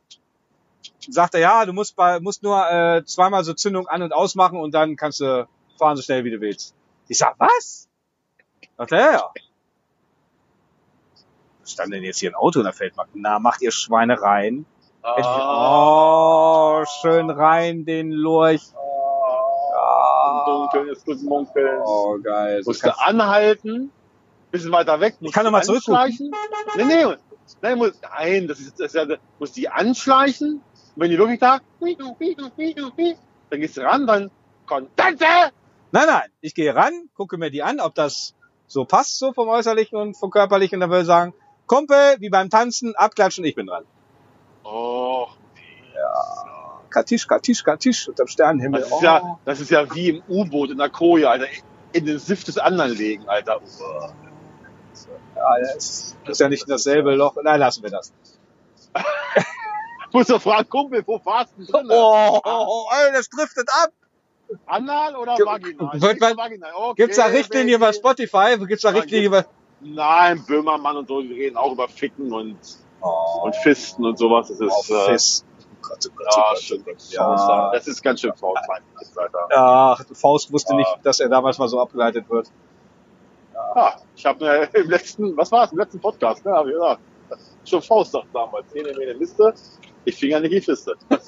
sagt 1.09 1.35
er, 1.35 1.41
ja, 1.41 1.67
du 1.67 1.73
musst, 1.73 1.97
bei, 1.97 2.21
musst 2.21 2.43
nur 2.43 2.71
äh, 2.71 3.05
zweimal 3.05 3.45
so 3.45 3.55
Zündung 3.55 3.89
an- 3.89 4.03
und 4.03 4.13
ausmachen 4.13 4.59
und 4.59 4.73
dann 4.73 4.97
kannst 4.97 5.21
du 5.21 5.49
fahren 5.79 5.97
so 5.97 6.03
schnell 6.03 6.25
wie 6.25 6.31
du 6.31 6.41
willst. 6.41 6.75
Ich 7.09 7.19
sag, 7.19 7.35
was? 7.39 7.89
Sagt 8.77 8.93
er, 8.93 8.99
ja, 8.99 9.13
ja. 9.13 9.31
Was 11.61 11.73
stand 11.73 11.93
denn 11.93 12.03
jetzt 12.03 12.19
hier 12.19 12.31
ein 12.31 12.35
Auto 12.35 12.61
in 12.61 12.65
der 12.65 12.73
Feldmark? 12.73 13.09
Na, 13.15 13.39
macht 13.39 13.63
ihr 13.63 13.73
Schweine 13.73 14.21
rein. 14.21 14.67
Ah. 15.03 16.81
Oh, 16.81 16.85
schön 17.01 17.31
rein, 17.31 17.85
den 17.85 18.11
Lurch. 18.11 18.63
Im 20.29 20.45
Dunkeln 20.47 20.89
ist 20.89 21.05
gut 21.05 21.23
munkeln. 21.23 21.81
Oh, 21.85 22.19
geil. 22.23 22.63
Musst 22.65 22.85
du 22.85 22.99
anhalten, 22.99 23.91
bisschen 24.51 24.73
weiter 24.73 25.01
weg. 25.01 25.17
musst 25.21 25.35
kann 25.35 25.45
du 25.45 25.51
noch 25.51 25.59
mal 25.59 25.65
zurückgucken. 25.65 26.33
Nee, 26.77 26.85
nee, 26.85 27.17
nein, 27.61 27.79
muss, 27.79 27.93
nein, 28.03 28.49
das 28.49 28.61
ist, 28.61 28.79
das 28.79 28.87
ist 28.89 28.95
ja, 28.95 29.05
du 29.05 29.17
musst 29.39 29.57
die 29.57 29.69
anschleichen. 29.69 30.55
Und 30.55 30.63
wenn 30.97 31.11
die 31.11 31.19
wirklich 31.19 31.39
da, 31.39 31.61
dann 33.51 33.61
gehst 33.61 33.77
du 33.77 33.81
ran, 33.83 34.07
dann 34.07 34.31
Kontante! 34.67 35.25
Nein, 35.91 36.07
nein, 36.07 36.31
ich 36.41 36.55
gehe 36.55 36.75
ran, 36.75 37.09
gucke 37.15 37.39
mir 37.39 37.51
die 37.51 37.63
an, 37.63 37.81
ob 37.81 37.95
das 37.95 38.35
so 38.67 38.85
passt, 38.85 39.19
so 39.19 39.33
vom 39.33 39.49
Äußerlichen 39.49 39.99
und 39.99 40.17
vom 40.17 40.31
Körperlichen, 40.31 40.77
und 40.77 40.81
dann 40.81 40.91
würde 40.91 41.03
ich 41.03 41.07
sagen, 41.07 41.33
Kumpel, 41.67 42.17
wie 42.19 42.29
beim 42.29 42.51
Tanzen, 42.51 42.95
abklatschen, 42.95 43.45
ich 43.45 43.55
bin 43.55 43.67
dran. 43.67 43.85
Oh, 44.65 45.29
Katisch, 46.91 47.27
Katisch, 47.27 47.63
Katisch, 47.65 48.09
unterm 48.09 48.27
Sternenhimmel. 48.27 48.81
das 48.81 48.91
ist 48.91 48.97
Oh. 48.97 49.03
ja, 49.03 49.39
das 49.45 49.61
ist 49.61 49.71
ja 49.71 49.95
wie 49.95 50.09
im 50.11 50.23
U-Boot 50.29 50.71
in 50.71 50.79
der 50.79 50.89
Koje, 50.89 51.29
Alter. 51.29 51.47
In 51.93 52.05
den 52.05 52.19
Sift 52.19 52.49
des 52.49 52.59
anderen 52.59 52.93
legen, 52.93 53.29
Alter. 53.29 53.61
Oh. 53.63 54.09
Das 55.75 56.17
ist, 56.27 56.41
ja 56.41 56.49
nicht 56.49 56.69
dasselbe 56.69 57.15
Loch. 57.15 57.37
Nein, 57.43 57.61
lassen 57.61 57.83
wir 57.83 57.91
das. 57.91 58.13
Muss 60.13 60.27
doch 60.27 60.41
fragen, 60.41 60.69
Kumpel, 60.69 61.03
wo 61.07 61.21
warst 61.25 61.53
du 61.59 61.65
drin? 61.65 61.87
Oh, 61.91 62.41
oh, 62.45 62.65
oh, 62.67 62.85
ey, 63.07 63.13
das 63.13 63.29
driftet 63.29 63.69
ab. 63.83 63.91
Anal 64.67 65.15
oder 65.17 65.33
vaginal? 65.39 66.01
wird 66.01 66.21
man- 66.21 66.37
vaginal. 66.37 66.73
Okay, 66.75 67.03
Gibt's 67.03 67.17
da 67.19 67.27
Richtlinien 67.27 67.79
bei. 67.81 67.93
Spotify? 67.93 68.57
Gibt's 68.67 68.83
da 68.83 68.91
Richtlinien 68.91 69.31
bei... 69.31 69.45
Nein, 69.81 70.43
Böhmermann 70.47 70.97
und 70.97 71.09
so, 71.09 71.21
die 71.21 71.33
reden 71.35 71.57
auch 71.57 71.73
über 71.73 71.87
Ficken 71.89 72.33
und, 72.33 72.59
Oh, 73.01 73.43
und 73.45 73.55
Fisten 73.57 74.05
und 74.05 74.19
sowas. 74.19 74.49
Das 74.49 74.59
ist, 74.59 74.91
oh, 74.91 74.95
äh, 74.95 75.13
Fist. 75.13 75.45
Oh 75.61 75.77
Gott, 75.83 75.99
oh 76.09 76.13
Gott, 76.17 76.27
oh 76.35 76.37
ja, 76.41 76.49
Gott. 76.49 76.59
stimmt. 76.59 77.11
Ja. 77.11 77.71
Das 77.73 77.87
ist 77.87 78.03
ganz 78.03 78.21
schön 78.21 78.33
Alter. 78.33 79.49
Ach, 79.55 80.05
Faust 80.15 80.53
wusste 80.53 80.73
Ja. 80.73 80.79
nicht, 80.79 80.97
dass 81.05 81.21
er 81.21 81.29
damals 81.29 81.59
mal 81.59 81.69
so 81.69 81.81
abgeleitet 81.81 82.29
wird. 82.29 82.51
Ja, 83.75 84.01
ich 84.17 84.27
habe 84.27 84.45
mir 84.45 84.69
im 84.75 84.91
letzten, 84.91 85.37
was 85.37 85.53
war 85.53 85.65
es, 85.65 85.73
im 85.73 85.79
letzten 85.79 86.01
Podcast, 86.01 86.45
ne, 86.45 86.53
hab 86.53 86.67
ich 86.67 86.73
gesagt, 86.73 87.01
schon 87.65 87.83
Faust 87.83 88.13
sagt 88.13 88.29
damals, 88.33 88.73
Ene, 88.75 88.95
Mene, 88.97 89.15
Miste, 89.15 89.55
ich 90.05 90.17
fing 90.17 90.35
an 90.35 90.43
die 90.43 90.61
Fiste. 90.61 90.97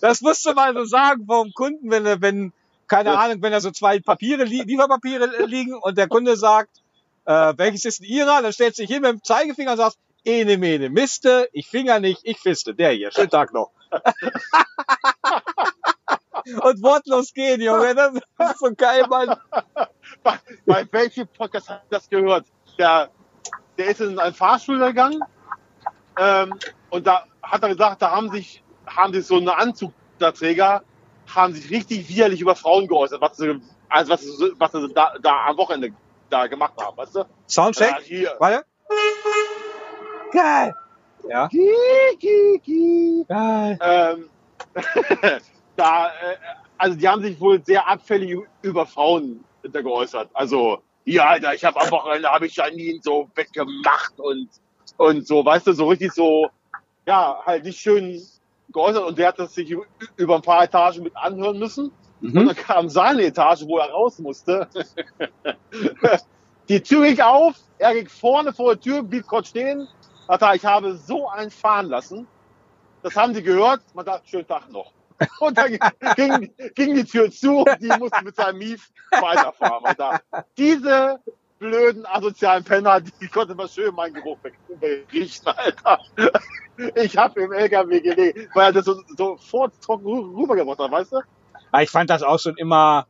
Das 0.00 0.20
musst 0.20 0.44
du 0.44 0.52
mal 0.52 0.74
so 0.74 0.84
sagen 0.84 1.24
vom 1.26 1.52
Kunden, 1.54 1.90
wenn 1.90 2.04
er, 2.04 2.20
wenn, 2.20 2.52
keine 2.86 3.18
Ahnung, 3.18 3.40
wenn 3.42 3.52
da 3.52 3.60
so 3.60 3.70
zwei 3.70 3.98
Papiere, 3.98 4.44
li 4.44 4.62
Lieferpapiere 4.62 5.46
liegen 5.46 5.74
und 5.74 5.96
der 5.96 6.08
Kunde 6.08 6.36
sagt, 6.36 6.82
äh, 7.24 7.54
welches 7.56 7.86
ist 7.86 8.00
denn 8.00 8.08
Ihrer? 8.08 8.42
Dann 8.42 8.52
stellst 8.52 8.78
du 8.78 8.82
dich 8.82 8.90
hin 8.90 9.00
mit 9.00 9.10
dem 9.12 9.22
Zeigefinger 9.22 9.72
und 9.72 9.78
sagst, 9.78 9.98
ene, 10.24 10.58
mene, 10.58 10.90
miste, 10.90 11.48
ich 11.52 11.68
finger 11.68 12.00
nicht, 12.00 12.20
ich 12.24 12.38
fiste. 12.38 12.74
Der 12.74 12.90
hier, 12.90 13.10
schönen 13.12 13.30
Tag 13.30 13.54
noch. 13.54 13.70
und 16.46 16.82
wortlos 16.82 17.32
gehen, 17.32 17.60
Junge, 17.60 17.94
das 17.94 18.14
ist 18.14 18.58
so 18.58 18.72
geil, 18.76 19.04
Mann. 19.08 19.36
bei, 20.22 20.38
bei 20.66 20.86
welchem 20.90 21.26
Podcast 21.28 21.68
hat 21.70 21.82
das 21.90 22.08
gehört? 22.08 22.46
Der, 22.78 23.10
der 23.78 23.86
ist 23.86 24.00
in 24.00 24.18
einen 24.18 24.34
Fahrstuhl 24.34 24.78
gegangen 24.78 25.22
ähm, 26.18 26.54
und 26.90 27.06
da 27.06 27.24
hat 27.42 27.62
er 27.62 27.68
gesagt, 27.70 28.02
da 28.02 28.10
haben 28.10 28.30
sich, 28.30 28.62
haben 28.86 29.12
sich 29.12 29.26
so 29.26 29.36
eine 29.36 29.56
Anzugträger, 29.56 30.82
haben 31.34 31.54
sich 31.54 31.70
richtig 31.70 32.08
widerlich 32.08 32.40
über 32.40 32.54
Frauen 32.54 32.86
geäußert, 32.86 33.20
was 33.20 33.36
sie, 33.36 33.60
also 33.88 34.12
was 34.12 34.22
sie, 34.22 34.52
was 34.58 34.72
sie 34.72 34.88
da, 34.94 35.14
da 35.20 35.46
am 35.46 35.56
Wochenende 35.56 35.92
da 36.30 36.46
gemacht 36.46 36.74
haben, 36.80 36.96
weißt 36.96 37.14
du? 37.14 37.18
Ja, 37.20 37.26
Soundcheck, 37.46 38.00
hier. 38.02 38.34
warte. 38.38 38.64
Geil. 40.32 40.74
Ja, 41.28 41.48
geil. 43.28 43.78
ähm, 43.80 44.28
da, 45.76 46.08
äh, 46.08 46.36
also 46.78 46.96
die 46.96 47.08
haben 47.08 47.22
sich 47.22 47.40
wohl 47.40 47.64
sehr 47.64 47.86
abfällig 47.88 48.36
über 48.62 48.86
Frauen 48.86 49.44
da 49.62 49.80
geäußert. 49.80 50.30
Also, 50.34 50.78
ja, 51.04 51.28
Alter, 51.28 51.54
ich 51.54 51.64
habe 51.64 51.80
am 51.80 51.90
Wochenende 51.90 52.28
habe 52.28 52.46
ich 52.46 52.56
Janine 52.56 53.00
so 53.02 53.28
weggemacht 53.34 54.18
und 54.18 54.48
und 54.96 55.26
so, 55.26 55.44
weißt 55.44 55.66
du, 55.66 55.72
so 55.72 55.88
richtig 55.88 56.12
so, 56.12 56.48
ja, 57.06 57.40
halt 57.44 57.64
nicht 57.64 57.80
schön 57.80 58.22
geäußert 58.72 59.04
und 59.04 59.18
der 59.18 59.28
hat 59.28 59.38
das 59.38 59.54
sich 59.54 59.74
über 60.16 60.36
ein 60.36 60.42
paar 60.42 60.64
Etagen 60.64 61.02
mit 61.02 61.16
anhören 61.16 61.58
müssen. 61.58 61.90
Und 62.22 62.34
Mhm. 62.34 62.46
dann 62.46 62.56
kam 62.56 62.88
seine 62.88 63.22
Etage, 63.24 63.64
wo 63.66 63.78
er 63.78 63.90
raus 63.90 64.18
musste. 64.18 64.68
Die 66.68 66.80
Tür 66.80 67.04
ging 67.06 67.20
auf, 67.20 67.54
er 67.78 67.94
ging 67.94 68.08
vorne 68.08 68.52
vor 68.52 68.74
der 68.74 68.80
Tür, 68.80 69.02
blieb 69.02 69.26
kurz 69.26 69.48
stehen. 69.48 69.86
Sagt, 70.26 70.56
ich 70.56 70.64
habe 70.64 70.96
so 70.96 71.28
einen 71.28 71.50
fahren 71.50 71.88
lassen. 71.88 72.26
Das 73.02 73.14
haben 73.16 73.34
die 73.34 73.42
gehört. 73.42 73.82
Man 73.94 74.06
dachte, 74.06 74.26
schönen 74.26 74.46
Tag 74.46 74.70
noch. 74.70 74.92
Und 75.40 75.56
dann 75.56 75.78
ging, 76.16 76.54
ging 76.74 76.94
die 76.94 77.04
Tür 77.04 77.30
zu 77.30 77.58
und 77.58 77.80
die 77.80 77.88
musste 77.98 78.24
mit 78.24 78.34
seinem 78.34 78.58
Mief 78.58 78.90
weiterfahren. 79.10 79.84
Alter. 79.84 80.20
Diese 80.58 81.20
blöden 81.58 82.04
asozialen 82.06 82.64
Penner, 82.64 83.00
die 83.00 83.28
konnte 83.28 83.54
man 83.54 83.68
schön 83.68 83.94
meinen 83.94 84.14
Geruch 84.14 84.38
weg- 84.42 84.58
wegriechen, 84.80 85.46
Alter. 85.46 86.00
Ich 86.96 87.16
habe 87.16 87.42
im 87.42 87.52
LKW 87.52 88.00
gelegen, 88.00 88.48
weil 88.54 88.66
er 88.66 88.72
das 88.72 88.84
so, 88.86 89.00
so 89.16 89.36
vortrocken 89.36 90.06
rü- 90.06 90.36
rübergebracht 90.42 90.80
hat, 90.80 90.90
weißt 90.90 91.12
du? 91.12 91.20
Ja, 91.72 91.80
ich 91.80 91.90
fand 91.90 92.10
das 92.10 92.22
auch 92.22 92.40
schon 92.40 92.56
immer 92.56 93.06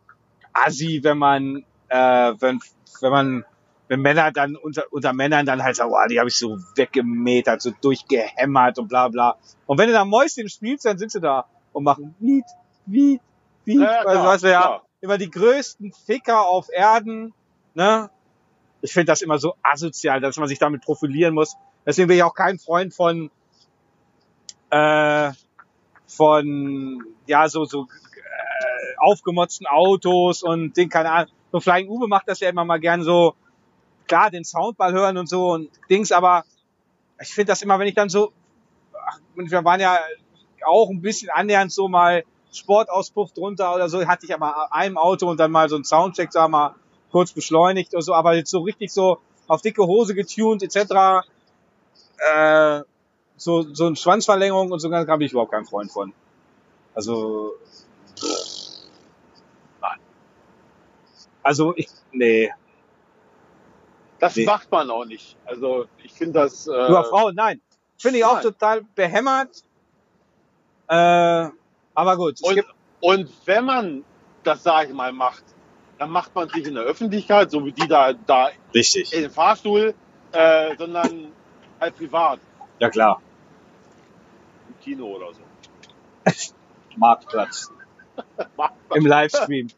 assi, 0.52 1.01
wenn 1.02 1.16
man, 1.18 1.64
äh, 1.89 2.35
wenn, 2.39 2.60
wenn 3.01 3.10
man, 3.10 3.44
wenn 3.89 4.01
Männer 4.01 4.31
dann 4.31 4.56
unter, 4.56 4.85
unter 4.90 5.14
Männern 5.14 5.47
dann 5.47 5.62
halt 5.62 5.76
sagen, 5.76 5.90
oh, 5.93 6.09
die 6.09 6.18
habe 6.18 6.28
ich 6.28 6.36
so 6.36 6.59
weggemetert, 6.76 7.62
so 7.62 7.70
durchgehämmert 7.81 8.78
und 8.78 8.89
bla 8.89 9.09
bla. 9.09 9.36
Und 9.66 9.78
wenn 9.78 9.86
du 9.89 9.94
da 9.94 10.05
Mäuschen 10.05 10.48
spielst, 10.51 10.85
dann 10.85 10.98
sind 10.98 11.10
sie 11.10 11.20
da 11.20 11.47
und 11.74 11.84
machen 11.84 12.14
Wied, 12.18 12.44
Wied. 12.86 13.20
Ja, 13.66 13.82
ja, 13.82 13.98
also, 13.98 14.10
klar, 14.10 14.26
weißt 14.26 14.44
du, 14.44 14.51
ja, 14.51 14.60
klar. 14.60 14.82
immer 15.01 15.18
die 15.18 15.30
größten 15.30 15.92
Ficker 15.92 16.46
auf 16.46 16.68
Erden, 16.72 17.34
ne? 17.74 18.10
Ich 18.80 18.92
finde 18.92 19.06
das 19.06 19.22
immer 19.22 19.38
so 19.38 19.55
asozial, 19.62 20.20
dass 20.20 20.36
man 20.36 20.46
sich 20.46 20.59
damit 20.59 20.82
profilieren 20.82 21.34
muss. 21.34 21.56
Deswegen 21.86 22.09
bin 22.09 22.18
ich 22.18 22.22
auch 22.22 22.34
kein 22.34 22.59
Freund 22.59 22.94
von, 22.94 23.30
äh, 24.70 25.32
von 26.06 27.02
ja 27.26 27.48
so 27.48 27.64
so 27.64 27.82
äh, 27.82 28.94
aufgemotzten 28.98 29.66
Autos 29.66 30.42
und 30.42 30.76
den 30.76 30.88
keine 30.88 31.10
Ahnung. 31.10 31.32
So 31.51 31.60
Flying 31.60 31.88
Uwe 31.88 32.09
macht 32.09 32.28
das 32.28 32.40
ja 32.40 32.51
immer 32.51 32.64
mal 32.64 32.78
gern 32.78 33.02
so 33.02 33.34
klar 34.06 34.30
den 34.30 34.44
Soundball 34.44 34.92
hören 34.92 35.16
und 35.16 35.28
so 35.28 35.52
und 35.52 35.70
Dings, 35.88 36.12
aber 36.12 36.44
ich 37.20 37.28
finde 37.28 37.52
das 37.52 37.62
immer, 37.62 37.78
wenn 37.78 37.88
ich 37.88 37.94
dann 37.94 38.10
so 38.10 38.32
ach, 39.06 39.18
wir 39.34 39.64
waren 39.64 39.80
ja 39.80 39.98
auch 40.66 40.91
ein 40.91 41.01
bisschen 41.01 41.31
annähernd 41.31 41.73
so 41.73 41.89
mal 41.89 42.24
Sportauspuff 42.53 43.32
drunter 43.32 43.74
oder 43.74 43.89
so, 43.89 44.07
hatte 44.07 44.27
ich 44.27 44.35
aber 44.35 44.73
einem 44.73 44.97
Auto 44.97 45.28
und 45.28 45.39
dann 45.41 45.51
mal 45.51 45.69
so 45.69 45.74
einen 45.74 45.85
Soundcheck, 45.85 46.32
sag 46.32 46.51
mal, 46.51 46.74
kurz 47.11 47.32
beschleunigt 47.32 47.93
oder 47.95 48.03
so, 48.03 48.15
aber 48.15 48.35
jetzt 48.35 48.51
so 48.51 48.61
richtig 48.61 48.93
so 48.93 49.19
auf 49.47 49.61
dicke 49.62 49.86
Hose 49.86 50.15
getuned 50.15 50.62
etc. 50.62 51.27
Äh, 52.19 52.82
so, 53.36 53.62
so 53.62 53.86
eine 53.86 53.97
Schwanzverlängerung 53.97 54.70
und 54.70 54.78
so 54.78 54.89
da 54.89 55.05
bin 55.16 55.27
ich 55.27 55.32
überhaupt 55.32 55.53
kein 55.53 55.65
Freund 55.65 55.91
von. 55.91 56.12
Also 56.95 57.53
nein. 59.81 59.99
Also 61.43 61.74
ich 61.77 61.89
nee. 62.12 62.53
Das 64.20 64.36
Nee. 64.36 64.45
macht 64.47 64.70
man 64.70 64.91
auch 64.91 65.05
nicht. 65.05 65.36
Also 65.45 65.86
ich 66.03 66.12
finde 66.12 66.41
das. 66.41 66.66
Äh, 66.66 66.89
Nur 66.89 67.05
Frauen, 67.05 67.35
nein. 67.35 67.61
Finde 67.99 68.19
ich 68.19 68.24
auch 68.24 68.35
nein. 68.35 68.43
total 68.43 68.82
behämmert. 68.95 69.65
Äh, 70.89 71.48
aber 71.94 72.16
gut. 72.16 72.40
Und, 72.43 72.65
und 73.01 73.31
wenn 73.47 73.65
man 73.65 74.05
das, 74.43 74.62
sage 74.62 74.89
ich 74.89 74.94
mal, 74.94 75.12
macht, 75.12 75.44
dann 75.98 76.11
macht 76.11 76.35
man 76.35 76.48
sich 76.48 76.66
in 76.66 76.74
der 76.74 76.85
Öffentlichkeit, 76.85 77.51
so 77.51 77.65
wie 77.65 77.73
die 77.73 77.86
da, 77.89 78.12
da 78.12 78.51
richtig. 78.74 79.12
in 79.12 79.23
den 79.23 79.31
Fahrstuhl, 79.31 79.94
äh, 80.32 80.77
sondern 80.77 81.32
halt 81.81 81.97
privat, 81.97 82.40
Ja 82.78 82.90
klar. 82.90 83.20
im 84.69 84.81
Kino 84.81 85.06
oder 85.06 85.32
so. 85.32 85.40
Marktplatz. 86.97 87.70
Im 88.94 89.06
Livestream. 89.06 89.69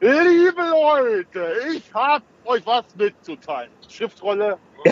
Liebe 0.00 0.62
Leute, 0.70 1.54
ich 1.74 1.92
hab 1.92 2.22
euch 2.44 2.64
was 2.64 2.84
mitzuteilen. 2.96 3.70
Schriftrolle. 3.88 4.58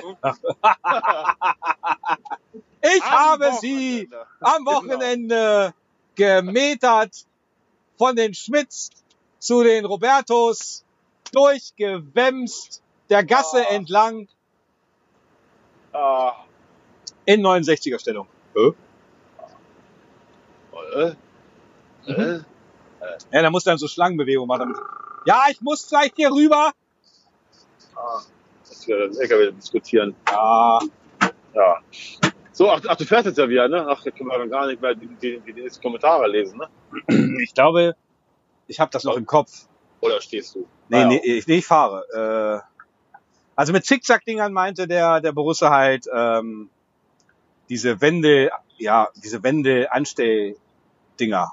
Ich 2.97 3.03
Am 3.03 3.11
habe 3.13 3.53
sie 3.61 4.09
Wochenende. 4.11 4.27
am 4.41 4.65
Genau. 4.65 4.71
Wochenende 4.77 5.75
gemetert 6.15 7.27
von 7.99 8.15
den 8.17 8.35
Schmitz 8.35 8.91
zu 9.39 9.63
den 9.63 9.85
Robertos, 9.85 10.85
durchgewemst, 11.33 12.83
der 13.11 13.25
Gasse 13.25 13.65
Ah. 13.67 13.71
entlang 13.75 14.29
Ah, 15.93 16.35
in 17.25 17.41
69er 17.41 17.99
Stellung. 17.99 18.29
äh, 20.95 21.15
Mhm. 22.07 22.15
äh, 22.17 22.41
Ja, 23.33 23.43
da 23.43 23.51
muss 23.51 23.65
dann 23.65 23.79
so 23.79 23.89
Schlangenbewegungen 23.89 24.47
machen. 24.49 24.73
Damit. 24.75 24.77
Ja, 25.27 25.45
ich 25.51 25.61
muss 25.61 25.85
vielleicht 25.87 26.17
hier 26.17 26.31
rüber. 26.31 26.73
ah, 27.97 28.21
dass 28.69 28.87
wir 28.87 29.09
das 29.09 29.17
LKW 29.19 29.51
diskutieren. 29.53 30.15
Ja, 30.31 30.79
Ja. 31.55 31.81
So, 32.57 32.71
ach, 32.71 32.81
ach, 32.89 32.97
du 32.97 33.05
fährst 33.05 33.27
jetzt 33.27 33.37
ja 33.37 33.47
wieder, 33.51 33.69
ne? 33.69 33.87
Ach, 33.87 34.03
da 34.03 34.11
können 34.11 34.31
wir 34.31 34.39
dann 34.39 34.49
gar 34.49 34.67
nicht 34.67 34.81
mehr 34.81 34.95
die, 34.95 35.07
die, 35.07 35.41
die, 35.41 35.53
die 35.53 35.69
Kommentare 35.83 36.27
lesen, 36.27 36.59
ne? 36.59 36.71
ich 37.43 37.53
glaube, 37.53 37.95
ich 38.67 38.81
habe 38.81 38.91
das 38.91 39.05
noch 39.05 39.19
im 39.19 39.27
Kopf. 39.27 39.67
Oder 40.01 40.23
stehst 40.23 40.55
du? 40.55 40.67
Nee, 40.89 41.03
Ah, 41.03 41.07
nee, 41.07 41.21
ich, 41.23 41.47
nee, 41.47 41.57
ich 41.57 41.67
fahre. 41.67 42.07
Äh, 42.15 42.61
also 43.57 43.75
mit 43.75 43.85
Zickzack-Dingern 43.85 44.55
meinte 44.55 44.89
der, 44.89 45.21
der 45.21 45.33
Borusse 45.33 45.69
halt 45.69 46.07
ähm, 46.11 46.71
diese 47.69 48.01
Wände, 48.01 48.51
ja, 48.79 49.09
diese 49.23 49.43
Wände-Anstell-Dinger 49.43 51.53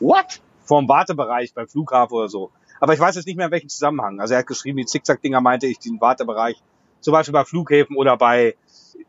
What? 0.00 0.40
vorm 0.64 0.88
Wartebereich 0.88 1.52
beim 1.52 1.68
Flughafen 1.68 2.16
oder 2.16 2.30
so. 2.30 2.50
Aber 2.80 2.94
ich 2.94 3.00
weiß 3.00 3.16
jetzt 3.16 3.26
nicht 3.26 3.36
mehr 3.36 3.44
in 3.46 3.52
welchem 3.52 3.68
Zusammenhang. 3.68 4.20
Also 4.20 4.32
er 4.32 4.40
hat 4.40 4.46
geschrieben, 4.46 4.78
die 4.78 4.86
Zickzack-Dinger 4.86 5.42
meinte 5.42 5.66
ich, 5.66 5.78
den 5.80 6.00
Wartebereich, 6.00 6.62
zum 7.00 7.12
Beispiel 7.12 7.34
bei 7.34 7.44
Flughäfen 7.44 7.96
oder 7.96 8.16
bei, 8.16 8.56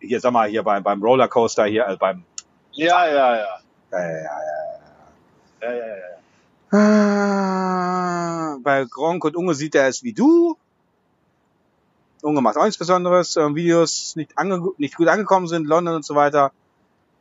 hier, 0.08 0.20
sag 0.20 0.32
mal, 0.32 0.50
hier 0.50 0.64
beim, 0.64 0.84
beim 0.84 1.02
Rollercoaster 1.02 1.66
hier, 1.66 1.86
also 1.88 1.98
beim, 1.98 2.24
Ja, 2.72 3.08
ja, 3.08 3.36
ja. 3.36 3.60
äh, 3.92 4.24
ja, 4.24 4.40
ja, 5.62 5.74
ja, 5.74 5.98
ja. 5.98 6.16
Ah, 6.78 8.58
bei 8.62 8.86
Gronk 8.86 9.24
und 9.24 9.36
Unge 9.36 9.54
sieht 9.54 9.76
er 9.76 9.88
es 9.88 10.04
wie 10.04 10.14
du. 10.14 10.58
Unge 12.22 12.42
macht 12.42 12.58
auch 12.58 12.64
nichts 12.64 12.78
Besonderes. 12.78 13.36
Ähm, 13.38 13.56
Videos 13.56 14.16
nicht, 14.16 14.34
nicht 14.78 14.96
gut 14.96 15.08
angekommen 15.08 15.48
sind, 15.48 15.68
London 15.68 15.96
und 15.96 16.06
so 16.06 16.16
weiter. 16.16 16.52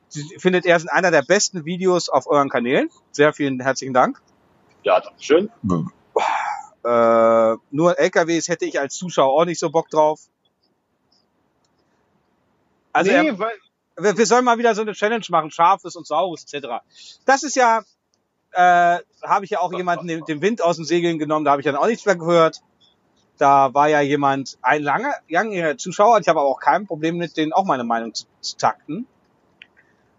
Sie 0.09 0.23
findet 0.39 0.65
er 0.65 0.79
sind 0.79 0.89
einer 0.89 1.11
der 1.11 1.23
besten 1.23 1.65
Videos 1.65 2.09
auf 2.09 2.27
euren 2.27 2.49
Kanälen. 2.49 2.89
Sehr 3.13 3.33
vielen 3.33 3.61
herzlichen 3.61 3.95
Dank. 3.95 4.21
Ja, 4.83 5.01
danke 5.01 5.23
schön. 5.23 5.51
Äh, 6.85 7.57
nur 7.71 7.99
LKWs 7.99 8.49
hätte 8.49 8.65
ich 8.65 8.79
als 8.79 8.95
Zuschauer 8.95 9.33
auch 9.33 9.45
nicht 9.45 9.59
so 9.59 9.71
Bock 9.71 9.89
drauf. 9.91 10.21
Also 12.95 13.11
nee, 13.11 13.29
er, 13.29 13.39
weil, 13.39 14.17
wir, 14.17 14.27
sollen 14.27 14.45
mal 14.45 14.57
wieder 14.57 14.75
so 14.75 14.83
eine 14.83 14.93
Challenge 14.93 15.25
machen, 15.29 15.51
scharfes 15.51 15.97
und 15.97 16.07
saures 16.07 16.45
etc. 16.45 16.69
Das 17.27 17.43
ist 17.43 17.57
ja, 17.57 17.83
äh, 18.53 18.99
habe 19.23 19.45
ich 19.45 19.51
ja 19.51 19.61
auch 19.61 19.73
jemanden 19.73 20.07
den, 20.07 20.25
den 20.25 20.41
Wind 20.41 20.63
aus 20.63 20.77
den 20.77 20.85
Segeln 20.85 21.19
genommen, 21.19 21.45
da 21.45 21.51
habe 21.51 21.61
ich 21.61 21.67
dann 21.67 21.77
auch 21.77 21.89
nichts 21.89 22.07
mehr 22.07 22.17
gehört. 22.17 22.63
Da 23.37 23.75
war 23.75 23.89
ja 23.89 24.01
jemand, 24.01 24.59
ein 24.63 24.85
langer, 24.85 25.13
langjähriger 25.29 25.77
Zuschauer, 25.77 26.21
ich 26.21 26.29
habe 26.29 26.39
aber 26.39 26.49
auch 26.49 26.61
kein 26.61 26.87
Problem 26.87 27.17
mit 27.17 27.37
denen 27.37 27.53
auch 27.53 27.65
meine 27.65 27.83
Meinung 27.83 28.15
zu, 28.15 28.27
zu 28.41 28.57
takten, 28.57 29.09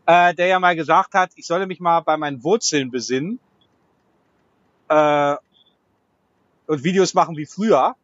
äh, 0.05 0.33
der 0.35 0.47
ja 0.47 0.59
mal 0.59 0.75
gesagt 0.75 1.13
hat, 1.13 1.31
ich 1.35 1.47
solle 1.47 1.65
mich 1.65 1.79
mal 1.79 2.01
bei 2.01 2.17
meinen 2.17 2.43
Wurzeln 2.43 2.91
besinnen 2.91 3.39
äh, 4.89 5.35
und 6.67 6.83
Videos 6.83 7.13
machen 7.13 7.37
wie 7.37 7.45
früher. 7.45 7.95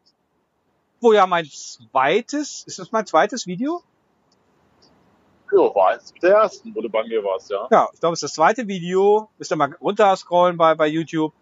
Wo 1.02 1.12
ja 1.12 1.28
mein 1.28 1.46
zweites, 1.46 2.64
ist 2.68 2.80
das 2.80 2.94
mein 2.94 3.06
zweites 3.06 3.48
Video? 3.48 3.84
Ja, 5.52 5.76
war 5.76 5.90
eins 5.90 6.14
der 6.22 6.32
ersten, 6.32 6.74
wo 6.76 6.82
du 6.82 6.90
bei 6.90 7.04
mir 7.04 7.24
warst, 7.24 7.50
ja. 7.50 7.68
Ja, 7.72 7.90
ich 7.94 8.00
glaube, 8.00 8.14
es 8.14 8.20
ist 8.24 8.30
das 8.30 8.34
zweite 8.34 8.68
Video. 8.68 9.30
Müsst 9.38 9.52
ihr 9.52 9.56
mal 9.58 9.76
runter 9.82 10.16
scrollen 10.16 10.58
bei, 10.58 10.76
bei 10.76 10.88
YouTube. 10.88 11.34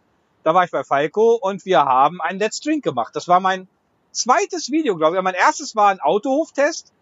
Da 0.44 0.54
war 0.54 0.64
ich 0.64 0.72
bei 0.72 0.84
Falco 0.84 1.36
und 1.36 1.66
wir 1.66 1.80
haben 1.80 2.22
einen 2.22 2.40
Let's 2.40 2.60
Drink 2.62 2.84
gemacht. 2.84 3.16
Das 3.16 3.28
war 3.28 3.40
mein 3.40 3.68
zweites 4.12 4.72
Video, 4.72 4.96
glaube 4.96 5.18
ich. 5.18 5.22
Mein 5.22 5.36
erstes 5.36 5.76
war 5.76 5.90
ein 5.90 6.00
Autohoftest 6.00 6.94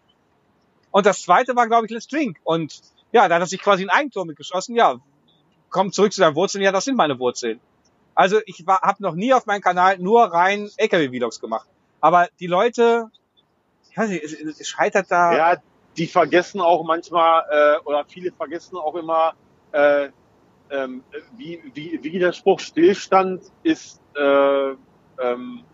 und 0.90 1.06
das 1.06 1.22
zweite 1.22 1.56
war, 1.56 1.66
glaube 1.66 1.86
ich, 1.86 1.92
Let's 1.92 2.08
Drink. 2.08 2.38
Und 2.44 2.80
ja, 3.12 3.28
da 3.28 3.36
hat 3.36 3.42
er 3.42 3.46
sich 3.46 3.60
quasi 3.60 3.84
ein 3.84 3.90
Eigentor 3.90 4.24
mitgeschossen. 4.24 4.74
Ja, 4.74 4.96
komm 5.70 5.92
zurück 5.92 6.12
zu 6.12 6.20
deinen 6.20 6.34
Wurzeln. 6.34 6.62
Ja, 6.62 6.72
das 6.72 6.84
sind 6.84 6.96
meine 6.96 7.18
Wurzeln. 7.18 7.60
Also 8.14 8.40
ich 8.46 8.64
habe 8.66 9.02
noch 9.02 9.14
nie 9.14 9.32
auf 9.32 9.46
meinem 9.46 9.60
Kanal 9.60 9.98
nur 9.98 10.24
rein 10.24 10.70
LKW-Vlogs 10.76 11.40
gemacht. 11.40 11.68
Aber 12.00 12.28
die 12.40 12.46
Leute, 12.48 13.10
ich 13.90 13.96
weiß 13.96 14.10
nicht, 14.10 14.24
es, 14.24 14.60
es 14.60 14.68
scheitert 14.68 15.10
da. 15.10 15.36
Ja, 15.36 15.62
die 15.98 16.06
vergessen 16.06 16.60
auch 16.60 16.84
manchmal, 16.84 17.44
äh, 17.50 17.84
oder 17.84 18.04
viele 18.04 18.30
vergessen 18.32 18.76
auch 18.76 18.94
immer, 18.94 19.34
äh, 19.72 20.08
ähm, 20.70 21.02
wie, 21.36 21.60
wie, 21.74 21.98
wie 22.02 22.18
der 22.18 22.32
Spruch 22.32 22.60
Stillstand 22.60 23.42
ist, 23.64 24.00
äh, 24.16 24.70
ähm, 25.20 25.64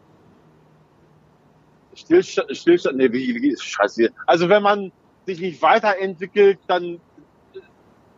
Stillstand, 1.94 2.56
Stillstand, 2.56 2.96
nee, 2.96 3.12
wie, 3.12 3.40
wie, 3.40 3.56
scheiße. 3.56 4.10
Also 4.26 4.48
wenn 4.48 4.62
man 4.62 4.92
sich 5.26 5.40
nicht 5.40 5.60
weiterentwickelt, 5.62 6.58
dann, 6.66 7.00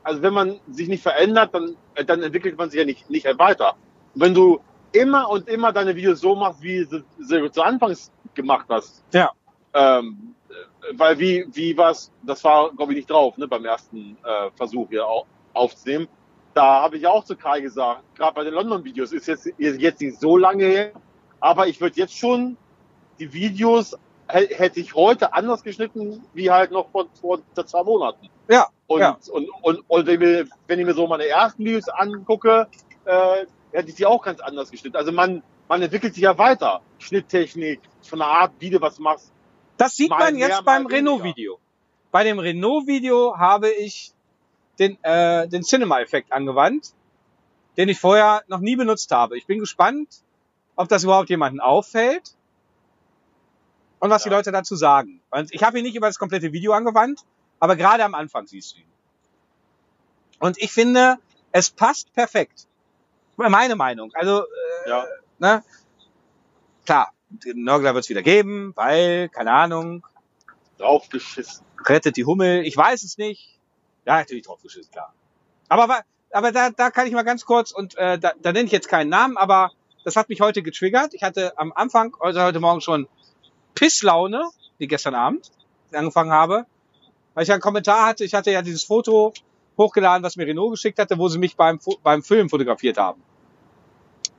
also 0.02 0.22
wenn 0.22 0.32
man 0.34 0.60
sich 0.70 0.88
nicht 0.88 1.02
verändert, 1.02 1.54
dann, 1.54 1.76
dann 2.06 2.22
entwickelt 2.22 2.56
man 2.56 2.70
sich 2.70 2.78
ja 2.78 2.86
nicht, 2.86 3.10
nicht 3.10 3.26
weiter. 3.38 3.74
Wenn 4.14 4.32
du 4.34 4.60
immer 4.92 5.28
und 5.28 5.48
immer 5.48 5.72
deine 5.72 5.94
Videos 5.96 6.20
so 6.20 6.34
machst, 6.34 6.62
wie 6.62 6.84
sie, 6.84 7.04
sie 7.18 7.50
zu 7.50 7.62
Anfangs 7.62 8.12
gemacht 8.34 8.66
hast, 8.68 9.02
Ja. 9.12 9.30
ähm, 9.74 10.34
äh, 10.34 10.35
weil 10.94 11.18
wie, 11.18 11.46
wie 11.52 11.76
was, 11.76 12.12
das 12.22 12.42
war, 12.44 12.70
glaube 12.74 12.92
ich, 12.92 12.96
nicht 12.98 13.10
drauf, 13.10 13.36
ne, 13.38 13.46
beim 13.48 13.64
ersten 13.64 14.16
äh, 14.24 14.50
Versuch 14.56 14.88
hier 14.88 15.06
au 15.06 15.24
aufzunehmen. 15.54 16.08
Da 16.54 16.82
habe 16.82 16.96
ich 16.98 17.06
auch 17.06 17.24
zu 17.24 17.36
Kai 17.36 17.60
gesagt, 17.60 18.02
gerade 18.14 18.34
bei 18.34 18.44
den 18.44 18.54
London-Videos 18.54 19.12
ist 19.12 19.26
jetzt, 19.26 19.46
ist 19.46 19.80
jetzt 19.80 20.00
nicht 20.00 20.20
so 20.20 20.36
lange 20.36 20.64
her, 20.64 20.92
aber 21.40 21.66
ich 21.66 21.80
würde 21.80 21.96
jetzt 21.96 22.16
schon 22.16 22.56
die 23.18 23.32
Videos 23.32 23.96
hä- 24.28 24.54
hätte 24.54 24.80
ich 24.80 24.94
heute 24.94 25.32
anders 25.34 25.62
geschnitten, 25.62 26.22
wie 26.34 26.50
halt 26.50 26.70
noch 26.72 26.88
vor, 26.90 27.06
vor 27.20 27.40
zwei 27.54 27.82
Monaten. 27.82 28.28
Ja, 28.48 28.66
Und, 28.86 29.00
ja. 29.00 29.18
und, 29.32 29.48
und, 29.62 29.80
und 29.88 30.06
wenn, 30.06 30.14
ich 30.14 30.20
mir, 30.20 30.48
wenn 30.66 30.78
ich 30.78 30.86
mir 30.86 30.94
so 30.94 31.06
meine 31.06 31.26
ersten 31.26 31.64
Videos 31.64 31.88
angucke, 31.88 32.68
äh, 33.04 33.46
hätte 33.72 33.88
ich 33.88 33.96
die 33.96 34.06
auch 34.06 34.22
ganz 34.22 34.40
anders 34.40 34.70
geschnitten. 34.70 34.96
Also 34.96 35.12
man, 35.12 35.42
man 35.68 35.82
entwickelt 35.82 36.14
sich 36.14 36.22
ja 36.22 36.36
weiter. 36.38 36.80
Schnitttechnik, 36.98 37.80
von 38.02 38.18
der 38.20 38.28
Art, 38.28 38.52
wie 38.58 38.70
du 38.70 38.80
was 38.80 38.98
machst. 38.98 39.32
Das 39.76 39.96
sieht 39.96 40.10
Mal 40.10 40.18
man 40.18 40.34
mehr, 40.34 40.48
jetzt 40.48 40.56
mal 40.64 40.78
beim. 40.78 40.86
Renault-Video. 40.86 41.58
Bei 42.10 42.24
dem 42.24 42.38
Renault-Video 42.38 43.36
habe 43.38 43.68
ich 43.70 44.12
den, 44.78 45.02
äh, 45.04 45.48
den 45.48 45.62
Cinema-Effekt 45.62 46.32
angewandt, 46.32 46.92
den 47.76 47.88
ich 47.88 47.98
vorher 47.98 48.42
noch 48.48 48.60
nie 48.60 48.76
benutzt 48.76 49.10
habe. 49.10 49.36
Ich 49.36 49.46
bin 49.46 49.58
gespannt, 49.58 50.08
ob 50.76 50.88
das 50.88 51.04
überhaupt 51.04 51.28
jemanden 51.30 51.60
auffällt 51.60 52.34
und 53.98 54.10
was 54.10 54.22
die 54.22 54.30
Ja. 54.30 54.36
Leute 54.36 54.52
dazu 54.52 54.76
sagen. 54.76 55.20
Ich 55.50 55.62
habe 55.62 55.78
ihn 55.78 55.84
nicht 55.84 55.96
über 55.96 56.06
das 56.06 56.18
komplette 56.18 56.52
Video 56.52 56.72
angewandt, 56.72 57.20
aber 57.60 57.76
gerade 57.76 58.04
am 58.04 58.14
Anfang 58.14 58.46
siehst 58.46 58.74
du 58.74 58.78
ihn. 58.80 58.86
Und 60.38 60.58
ich 60.58 60.70
finde, 60.72 61.16
es 61.52 61.70
passt 61.70 62.12
perfekt. 62.14 62.66
Meine 63.36 63.76
Meinung. 63.76 64.10
Also, 64.14 64.42
äh, 64.42 64.88
Ja. 64.88 65.04
ne? 65.38 65.64
Klar, 66.84 67.12
den 67.28 67.64
Nörgler 67.64 67.94
wird 67.94 68.04
es 68.04 68.10
wieder 68.10 68.22
geben, 68.22 68.72
weil, 68.76 69.28
keine 69.28 69.52
Ahnung, 69.52 70.06
Draufgeschissen. 70.78 71.64
rettet 71.84 72.16
die 72.16 72.24
Hummel. 72.24 72.64
Ich 72.64 72.76
weiß 72.76 73.02
es 73.02 73.18
nicht. 73.18 73.58
Ja, 74.04 74.18
natürlich 74.18 74.44
draufgeschissen, 74.44 74.90
klar. 74.90 75.12
Aber, 75.68 76.00
aber 76.30 76.52
da, 76.52 76.70
da 76.70 76.90
kann 76.90 77.06
ich 77.06 77.12
mal 77.12 77.22
ganz 77.22 77.44
kurz, 77.44 77.72
und 77.72 77.96
äh, 77.96 78.18
da, 78.18 78.32
da 78.40 78.52
nenne 78.52 78.66
ich 78.66 78.72
jetzt 78.72 78.88
keinen 78.88 79.08
Namen, 79.08 79.36
aber 79.36 79.72
das 80.04 80.16
hat 80.16 80.28
mich 80.28 80.40
heute 80.40 80.62
getriggert. 80.62 81.14
Ich 81.14 81.22
hatte 81.22 81.58
am 81.58 81.72
Anfang, 81.72 82.14
also 82.20 82.40
heute 82.40 82.60
Morgen 82.60 82.80
schon 82.80 83.08
Pisslaune, 83.74 84.42
wie 84.78 84.86
gestern 84.86 85.14
Abend 85.14 85.50
angefangen 85.92 86.30
habe, 86.30 86.66
weil 87.34 87.42
ich 87.42 87.48
ja 87.48 87.54
einen 87.54 87.62
Kommentar 87.62 88.06
hatte. 88.06 88.24
Ich 88.24 88.34
hatte 88.34 88.50
ja 88.50 88.62
dieses 88.62 88.84
Foto 88.84 89.32
hochgeladen, 89.76 90.22
was 90.22 90.36
mir 90.36 90.46
Renault 90.46 90.72
geschickt 90.72 90.98
hatte, 90.98 91.18
wo 91.18 91.28
sie 91.28 91.38
mich 91.38 91.56
beim, 91.56 91.80
beim 92.02 92.22
Film 92.22 92.48
fotografiert 92.48 92.98
haben. 92.98 93.22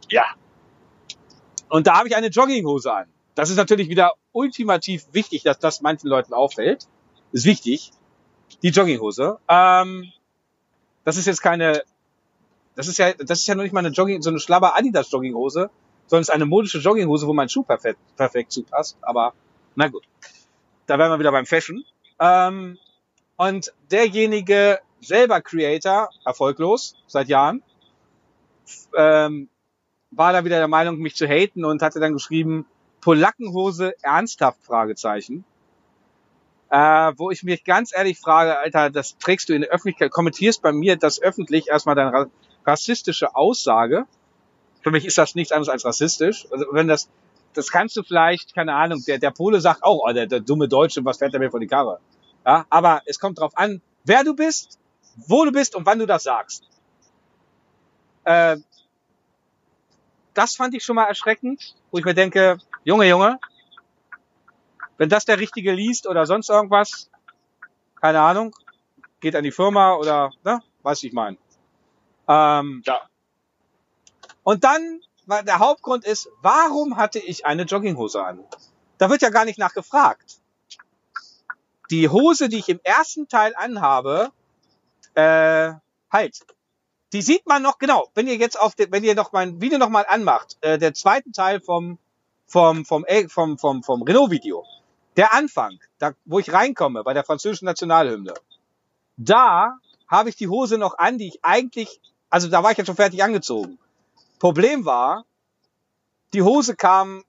Ja. 0.10 0.26
Und 1.70 1.88
da 1.88 1.98
habe 1.98 2.08
ich 2.08 2.16
eine 2.16 2.28
Jogginghose 2.28 2.92
an. 2.94 3.08
Das 3.36 3.50
ist 3.50 3.58
natürlich 3.58 3.90
wieder 3.90 4.14
ultimativ 4.32 5.06
wichtig, 5.12 5.44
dass 5.44 5.60
das 5.60 5.82
manchen 5.82 6.08
Leuten 6.08 6.34
auffällt. 6.34 6.88
Ist 7.32 7.46
wichtig. 7.46 7.92
Die 8.64 8.70
Jogginghose. 8.70 9.40
Ähm, 9.48 10.12
das 11.04 11.18
ist 11.18 11.26
jetzt 11.26 11.42
keine, 11.42 11.84
das 12.76 12.88
ist 12.88 12.98
ja, 12.98 13.14
das 13.14 13.40
ist 13.40 13.48
ja 13.48 13.56
noch 13.56 13.64
nicht 13.64 13.74
mal 13.74 13.80
eine 13.80 13.90
Jogging, 13.90 14.22
so 14.22 14.30
eine 14.30 14.40
schlabber 14.40 14.76
Adidas 14.76 15.12
Jogginghose, 15.12 15.70
sondern 16.08 16.22
es 16.22 16.30
ist 16.30 16.34
eine 16.34 16.46
modische 16.46 16.80
Jogginghose, 16.80 17.28
wo 17.28 17.34
mein 17.34 17.50
Schuh 17.50 17.64
perfekt, 17.64 18.00
perfekt 18.16 18.52
zupasst. 18.52 18.98
Aber, 19.02 19.34
na 19.76 19.88
gut. 19.88 20.04
Da 20.86 20.98
wären 20.98 21.12
wir 21.12 21.20
wieder 21.20 21.32
beim 21.32 21.46
Fashion. 21.46 21.84
Ähm, 22.20 22.78
und 23.36 23.74
derjenige 23.92 24.80
selber 25.02 25.42
Creator, 25.42 26.10
erfolglos, 26.26 26.96
seit 27.08 27.28
Jahren, 27.28 27.62
ähm, 28.96 29.50
war 30.18 30.34
da 30.34 30.44
wieder 30.44 30.58
der 30.58 30.68
Meinung, 30.68 30.98
mich 30.98 31.16
zu 31.16 31.28
haten 31.28 31.64
und 31.64 31.82
hatte 31.82 32.00
dann 32.00 32.14
geschrieben, 32.14 32.66
Polackenhose 33.02 33.94
ernsthaft, 34.02 34.64
Fragezeichen. 34.64 35.46
Äh, 36.70 37.14
wo 37.16 37.32
ich 37.32 37.44
mich 37.44 37.64
ganz 37.64 37.96
ehrlich 37.96 38.20
frage, 38.20 38.58
Alter, 38.58 38.90
das 38.90 39.18
trägst 39.18 39.48
du 39.48 39.54
in 39.54 39.62
der 39.62 39.70
Öffentlichkeit, 39.70 40.12
kommentierst 40.12 40.62
bei 40.62 40.74
mir 40.74 40.98
das 40.98 41.22
öffentlich 41.22 41.70
erstmal 41.70 41.96
deine 41.96 42.12
ra 42.12 42.26
rassistische 42.66 43.34
Aussage. 43.34 44.06
Für 44.84 44.92
mich 44.92 45.06
ist 45.06 45.18
das 45.18 45.36
nichts 45.36 45.54
anderes 45.54 45.70
als 45.70 45.86
rassistisch. 45.86 46.46
Also 46.52 46.66
wenn 46.72 46.90
das, 46.90 47.08
das 47.54 47.72
kannst 47.72 47.96
du 47.96 48.04
vielleicht, 48.04 48.54
keine 48.54 48.74
Ahnung, 48.74 49.02
der, 49.08 49.20
der 49.20 49.32
Pole 49.32 49.62
sagt 49.62 49.84
auch, 49.84 50.04
oh, 50.06 50.12
der, 50.12 50.28
der 50.28 50.42
dumme 50.42 50.68
Deutsche, 50.68 51.06
was 51.06 51.20
fährt 51.20 51.32
der 51.32 51.40
mir 51.40 51.50
vor 51.50 51.62
die 51.62 51.68
Karre? 51.68 52.00
Ja, 52.46 52.66
aber 52.70 53.02
es 53.06 53.20
kommt 53.20 53.40
drauf 53.40 53.58
an, 53.58 53.82
wer 54.04 54.26
du 54.26 54.36
bist, 54.36 54.78
wo 55.16 55.46
du 55.46 55.54
bist 55.54 55.76
und 55.76 55.86
wann 55.86 56.00
du 56.00 56.06
das 56.06 56.24
sagst. 56.24 56.68
Äh, 58.26 58.58
das 60.38 60.56
fand 60.56 60.76
ich 60.76 60.84
schon 60.84 60.96
mal 60.96 61.06
erschreckend, 61.06 61.76
wo 61.92 61.98
ich 61.98 62.06
mir 62.06 62.14
denke, 62.14 62.60
Junge, 62.84 63.08
Junge, 63.08 63.40
wenn 64.98 65.10
das 65.10 65.26
der 65.26 65.40
Richtige 65.40 65.74
liest 65.74 66.08
oder 66.08 66.26
sonst 66.26 66.50
irgendwas, 66.50 67.10
keine 68.00 68.22
Ahnung, 68.22 68.56
geht 69.20 69.36
an 69.36 69.44
die 69.44 69.52
Firma 69.52 69.96
oder, 69.96 70.32
ne, 70.44 70.62
weiß 70.84 71.04
ich 71.04 71.14
mein. 71.14 71.38
Ähm, 72.28 72.84
Ja. 72.86 73.02
Und 74.44 74.64
dann, 74.64 75.02
der 75.26 75.60
Hauptgrund 75.60 76.06
ist, 76.06 76.30
warum 76.42 76.98
hatte 76.98 77.20
ich 77.20 77.46
eine 77.46 77.64
Jogginghose 77.64 78.24
an? 78.24 78.40
Da 78.98 79.10
wird 79.10 79.22
ja 79.22 79.30
gar 79.30 79.46
nicht 79.46 79.60
nachgefragt. 79.60 80.40
Die 81.90 82.10
Hose, 82.10 82.48
die 82.48 82.58
ich 82.58 82.70
im 82.70 82.80
ersten 82.84 83.28
Teil 83.28 83.54
anhabe, 83.56 84.32
äh, 85.16 85.74
halt, 86.12 86.46
die 87.14 87.22
sieht 87.22 87.46
man 87.48 87.62
noch 87.62 87.78
genau. 87.78 88.10
Wenn 88.16 88.28
ihr 88.28 88.36
jetzt 88.36 88.60
auf, 88.60 88.76
den, 88.76 88.92
wenn 88.92 89.04
ihr 89.04 89.16
noch 89.16 89.32
mein 89.32 89.62
Video 89.62 89.78
noch 89.78 89.90
mal 89.90 90.06
anmacht, 90.08 90.58
äh, 90.62 90.78
der 90.78 90.94
zweiten 90.94 91.32
Teil 91.34 91.62
vom 91.62 91.98
vom 92.46 92.86
vom 92.86 93.06
äh, 93.06 93.28
vom 93.28 93.58
vom, 93.58 93.84
vom 93.84 94.02
Renault 94.04 94.32
Video, 94.32 94.66
der 95.16 95.34
Anfang, 95.34 95.80
da 96.00 96.14
wo 96.26 96.40
ich 96.40 96.52
reinkomme 96.52 97.04
bei 97.04 97.14
der 97.14 97.24
französischen 97.24 97.66
Nationalhymne, 97.66 98.34
da 99.18 99.78
habe 100.08 100.30
ich 100.30 100.36
die 100.36 100.48
Hose 100.48 100.78
noch 100.78 100.98
an, 100.98 101.18
die 101.18 101.28
ich 101.28 101.40
eigentlich, 101.44 102.00
also 102.30 102.48
da 102.48 102.64
war 102.64 102.72
ich 102.72 102.78
ja 102.78 102.86
schon 102.86 102.96
fertig 102.96 103.24
angezogen. 103.24 103.78
Problem 104.40 104.86
war, 104.86 105.26
die 106.34 106.42
Hose 106.42 106.76
kam, 106.76 107.24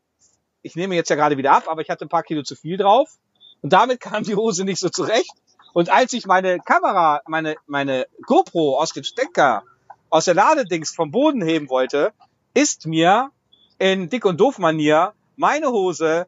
ich 0.63 0.77
nehme 0.77 0.95
jetzt 0.95 1.09
ja 1.09 1.17
gerade 1.17 1.37
wieder 1.37 1.53
ab, 1.53 1.65
aber 1.67 1.81
ich 1.81 1.91
hatte 1.91 2.05
ein 2.05 2.09
paar 2.09 2.23
Kilo 2.23 2.43
zu 2.43 2.55
viel 2.55 2.77
drauf 2.77 3.19
und 3.63 3.73
damit 3.73 4.01
kam 4.01 4.23
die 4.23 4.37
Hose 4.37 4.65
nicht 4.65 4.81
so 4.81 4.89
zurecht. 4.89 5.33
Und 5.73 5.91
als 5.91 6.13
ich 6.13 6.27
meine 6.27 6.59
Kamera, 6.61 7.21
meine, 7.27 7.57
meine 7.67 8.07
GoPro 8.27 8.79
aus 8.79 8.93
dem 8.93 9.05
Stecker, 9.05 9.65
aus 10.11 10.25
der 10.25 10.35
Ladedings 10.35 10.95
vom 10.95 11.11
Boden 11.11 11.43
heben 11.43 11.69
wollte, 11.69 12.13
ist 12.55 12.87
mir 12.87 13.31
in 13.79 14.09
Dick- 14.09 14.25
und 14.25 14.41
Doof-Manier 14.41 15.13
meine 15.37 15.69
Hose 15.69 16.27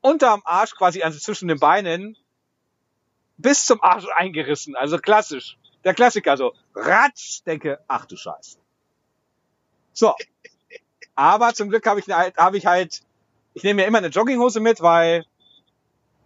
unterm 0.00 0.42
Arsch 0.44 0.74
quasi, 0.74 1.02
also 1.02 1.18
zwischen 1.18 1.48
den 1.48 1.58
Beinen, 1.58 2.16
bis 3.36 3.66
zum 3.66 3.82
Arsch 3.82 4.06
eingerissen. 4.14 4.76
Also 4.76 4.98
klassisch. 4.98 5.58
Der 5.84 5.94
Klassiker, 5.94 6.36
so 6.36 6.52
ratsch, 6.74 7.42
denke, 7.44 7.78
ach 7.86 8.06
du 8.06 8.16
Scheiße. 8.16 8.58
So. 9.92 10.14
Aber 11.14 11.54
zum 11.54 11.68
Glück 11.68 11.86
habe 11.86 12.00
ich, 12.00 12.08
halt- 12.08 12.36
habe 12.36 12.56
ich 12.56 12.66
halt, 12.66 13.02
ich 13.54 13.62
nehme 13.62 13.82
mir 13.82 13.86
immer 13.88 13.98
eine 13.98 14.08
Jogginghose 14.08 14.60
mit, 14.60 14.80
weil, 14.80 15.24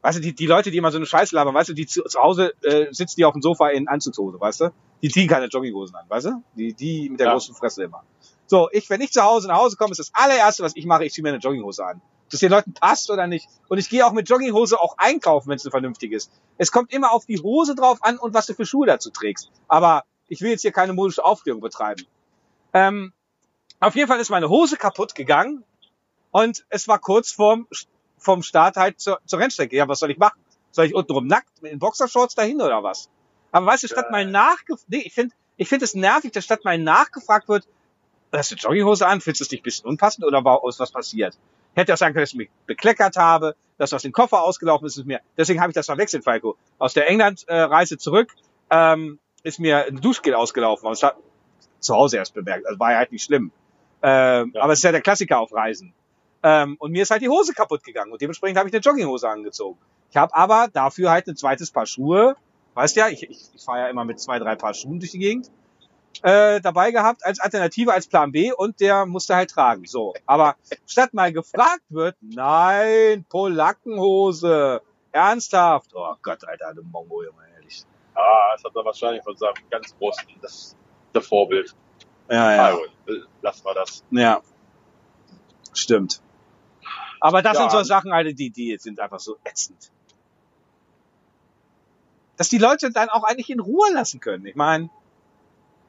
weißt 0.02 0.18
du, 0.18 0.22
die, 0.22 0.34
die 0.34 0.46
Leute, 0.46 0.70
die 0.70 0.78
immer 0.78 0.90
so 0.90 0.96
eine 0.98 1.06
Scheiße 1.06 1.34
labern, 1.34 1.54
weißt 1.54 1.70
du, 1.70 1.74
die 1.74 1.86
zu, 1.86 2.02
zu 2.04 2.20
Hause 2.20 2.52
äh, 2.62 2.86
sitzen 2.92 3.14
die 3.18 3.24
auf 3.24 3.32
dem 3.32 3.42
Sofa 3.42 3.68
in 3.68 3.88
Anzugshose, 3.88 4.40
weißt 4.40 4.60
du? 4.62 4.70
Die 5.02 5.08
ziehen 5.08 5.28
keine 5.28 5.46
Jogginghosen 5.46 5.96
an, 5.96 6.04
weißt 6.08 6.26
du? 6.26 6.42
Die, 6.56 6.72
die 6.74 7.10
mit 7.10 7.20
der 7.20 7.28
Ja. 7.28 7.32
großen 7.32 7.54
Fresse 7.54 7.84
immer. 7.84 8.02
So, 8.46 8.68
ich, 8.72 8.88
wenn 8.90 9.00
ich 9.00 9.12
zu 9.12 9.22
Hause 9.22 9.48
nach 9.48 9.58
Hause 9.58 9.76
komme, 9.76 9.92
ist 9.92 9.98
das 9.98 10.10
allererste, 10.12 10.62
was 10.62 10.74
ich 10.74 10.84
mache, 10.86 11.04
ich 11.04 11.12
ziehe 11.12 11.22
mir 11.22 11.28
eine 11.30 11.38
Jogginghose 11.38 11.84
an. 11.84 12.00
Ob 12.24 12.30
das 12.30 12.40
den 12.40 12.50
Leuten 12.50 12.74
passt 12.74 13.10
oder 13.10 13.26
nicht. 13.26 13.46
Und 13.68 13.78
ich 13.78 13.88
gehe 13.88 14.06
auch 14.06 14.12
mit 14.12 14.28
Jogginghose 14.28 14.80
auch 14.80 14.96
einkaufen, 14.98 15.48
wenn 15.48 15.56
es 15.56 15.64
eine 15.64 15.70
vernünftige 15.70 16.16
ist. 16.16 16.30
Es 16.58 16.70
kommt 16.72 16.92
immer 16.92 17.12
auf 17.12 17.26
die 17.26 17.38
Hose 17.40 17.74
drauf 17.74 17.98
an 18.02 18.18
und 18.18 18.34
was 18.34 18.46
du 18.46 18.54
für 18.54 18.66
Schuhe 18.66 18.86
dazu 18.86 19.10
trägst. 19.10 19.50
Aber 19.68 20.04
ich 20.28 20.40
will 20.40 20.50
jetzt 20.50 20.62
hier 20.62 20.72
keine 20.72 20.92
modische 20.92 21.24
Aufklärung 21.24 21.60
betreiben. 21.60 22.06
Ähm, 22.72 23.12
auf 23.80 23.96
jeden 23.96 24.08
Fall 24.08 24.20
ist 24.20 24.30
meine 24.30 24.48
Hose 24.48 24.76
kaputt 24.76 25.14
gegangen 25.14 25.64
und 26.30 26.64
es 26.68 26.86
war 26.86 26.98
kurz 26.98 27.32
vorm, 27.32 27.66
vom 28.20 28.42
Start 28.42 28.76
halt 28.76 29.00
zur, 29.00 29.18
zur 29.26 29.40
Rennstrecke. 29.40 29.74
Ja, 29.76 29.88
was 29.88 29.98
soll 29.98 30.10
ich 30.10 30.18
machen? 30.18 30.40
Soll 30.70 30.86
ich 30.86 30.94
untenrum 30.94 31.26
nackt 31.26 31.62
mit 31.62 31.72
den 31.72 31.78
Boxershorts 31.80 32.36
dahin 32.36 32.62
oder 32.62 32.82
was? 32.82 33.08
Aber 33.50 33.66
weißt 33.66 33.82
du, 33.82 33.88
statt 33.88 34.12
mal 34.12 34.24
nachgefragt, 34.24 34.84
nee, 34.88 35.02
ich 35.04 35.14
finde 35.14 35.34
ich 35.56 35.68
finde 35.68 35.84
es 35.84 35.94
nervig, 35.94 36.32
dass 36.32 36.44
statt 36.44 36.64
mal 36.64 36.78
nachgefragt 36.78 37.48
wird, 37.48 37.66
hast 38.32 38.52
du 38.52 38.54
Jogginghose 38.54 39.06
an, 39.06 39.20
findest 39.20 39.40
du 39.40 39.44
es 39.44 39.50
nicht 39.50 39.60
ein 39.60 39.64
bisschen 39.64 39.88
unpassend 39.88 40.24
oder 40.24 40.44
war 40.44 40.60
ist 40.68 40.78
was 40.78 40.92
passiert? 40.92 41.36
Hätte 41.74 41.92
auch 41.92 41.98
sagen 41.98 42.14
können, 42.14 42.22
dass 42.22 42.30
ich 42.30 42.38
mich 42.38 42.50
bekleckert 42.66 43.16
habe, 43.16 43.54
dass 43.76 43.92
aus 43.92 44.02
dem 44.02 44.12
Koffer 44.12 44.42
ausgelaufen 44.42 44.86
ist, 44.86 44.96
ist 44.96 45.06
mir. 45.06 45.20
Deswegen 45.36 45.60
habe 45.60 45.70
ich 45.70 45.74
das 45.74 45.86
verwechselt, 45.86 46.24
Falco. 46.24 46.56
Aus 46.78 46.94
der 46.94 47.08
England-Reise 47.08 47.98
zurück 47.98 48.34
ähm, 48.70 49.18
ist 49.42 49.58
mir 49.58 49.86
ein 49.86 50.00
Duschgel 50.00 50.34
ausgelaufen. 50.34 50.86
Aber 50.86 50.92
es 50.92 51.02
hat 51.02 51.16
zu 51.78 51.94
Hause 51.94 52.16
erst 52.16 52.34
bemerkt. 52.34 52.66
Also 52.66 52.78
war 52.78 52.92
ja 52.92 52.98
halt 52.98 53.12
nicht 53.12 53.24
schlimm. 53.24 53.52
Ähm, 54.02 54.52
Ja. 54.54 54.62
Aber 54.62 54.72
es 54.72 54.80
ist 54.80 54.82
ja 54.82 54.92
der 54.92 55.00
Klassiker 55.00 55.38
auf 55.38 55.52
Reisen. 55.52 55.92
Ähm, 56.42 56.76
und 56.78 56.90
mir 56.92 57.02
ist 57.02 57.10
halt 57.10 57.22
die 57.22 57.28
Hose 57.28 57.52
kaputt 57.52 57.84
gegangen 57.84 58.12
und 58.12 58.20
dementsprechend 58.20 58.58
habe 58.58 58.68
ich 58.68 58.74
eine 58.74 58.80
Jogginghose 58.80 59.28
angezogen. 59.28 59.78
Ich 60.10 60.16
habe 60.16 60.34
aber 60.34 60.68
dafür 60.72 61.10
halt 61.10 61.26
ein 61.28 61.36
zweites 61.36 61.70
Paar 61.70 61.86
Schuhe, 61.86 62.34
weißt 62.74 62.96
ja, 62.96 63.08
ich, 63.08 63.22
ich, 63.24 63.50
ich 63.54 63.62
fahre 63.62 63.80
ja 63.80 63.88
immer 63.88 64.04
mit 64.04 64.18
zwei, 64.20 64.38
drei 64.38 64.56
Paar 64.56 64.72
Schuhen 64.74 65.00
durch 65.00 65.10
die 65.12 65.18
Gegend, 65.18 65.50
äh, 66.22 66.60
dabei 66.60 66.90
gehabt 66.92 67.24
als 67.24 67.40
Alternative, 67.40 67.92
als 67.92 68.06
Plan 68.06 68.32
B 68.32 68.52
und 68.52 68.80
der 68.80 69.06
musste 69.06 69.34
halt 69.36 69.50
tragen. 69.50 69.84
So, 69.86 70.14
aber 70.26 70.56
statt 70.86 71.12
mal 71.14 71.32
gefragt 71.32 71.82
wird, 71.90 72.16
nein, 72.20 73.24
Polackenhose, 73.28 74.80
ernsthaft. 75.12 75.90
Oh 75.94 76.14
Gott, 76.22 76.42
Alter, 76.46 76.74
du 76.74 76.82
Mongo, 76.82 77.22
Junge, 77.22 77.42
ehrlich. 77.56 77.84
Ah, 78.14 78.52
das 78.54 78.64
hat 78.64 78.72
er 78.74 78.84
wahrscheinlich 78.84 79.22
von 79.22 79.36
seinem 79.36 79.54
ganz 79.70 79.94
großen, 79.98 80.24
das, 80.40 80.76
das 81.12 81.26
Vorbild. 81.26 81.74
Ja, 82.30 82.54
Ja. 82.54 82.76
gut, 82.76 83.28
lassen 83.42 83.64
wir 83.64 83.74
das. 83.74 84.04
Ja. 84.10 84.40
Stimmt. 85.72 86.20
Aber 87.20 87.42
das 87.42 87.54
Ja. 87.56 87.60
sind 87.62 87.72
so 87.72 87.82
Sachen, 87.82 88.12
Alter, 88.12 88.32
die, 88.32 88.50
die 88.50 88.76
sind 88.78 88.98
einfach 89.00 89.20
so 89.20 89.36
ätzend. 89.44 89.90
Dass 92.36 92.48
die 92.48 92.58
Leute 92.58 92.90
dann 92.90 93.10
auch 93.10 93.24
eigentlich 93.24 93.50
in 93.50 93.60
Ruhe 93.60 93.92
lassen 93.92 94.20
können. 94.20 94.46
Ich 94.46 94.56
meine, 94.56 94.88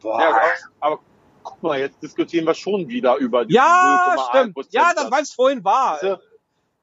boah. 0.02 0.20
Ja, 0.22 0.42
aber, 0.82 1.00
guck 1.44 1.64
mal, 1.64 1.80
jetzt 1.80 2.02
diskutieren 2.04 2.46
wir 2.46 2.54
schon 2.54 2.88
wieder 2.90 3.16
über 3.16 3.46
die 3.46 3.54
Ja, 3.54 4.16
0,1 4.18 4.30
stimmt. 4.30 4.74
Ja, 4.74 4.92
das, 4.94 5.10
weil 5.10 5.24
es 5.24 5.32
vorhin 5.34 5.64
war. 5.64 6.00
Das 6.02 6.20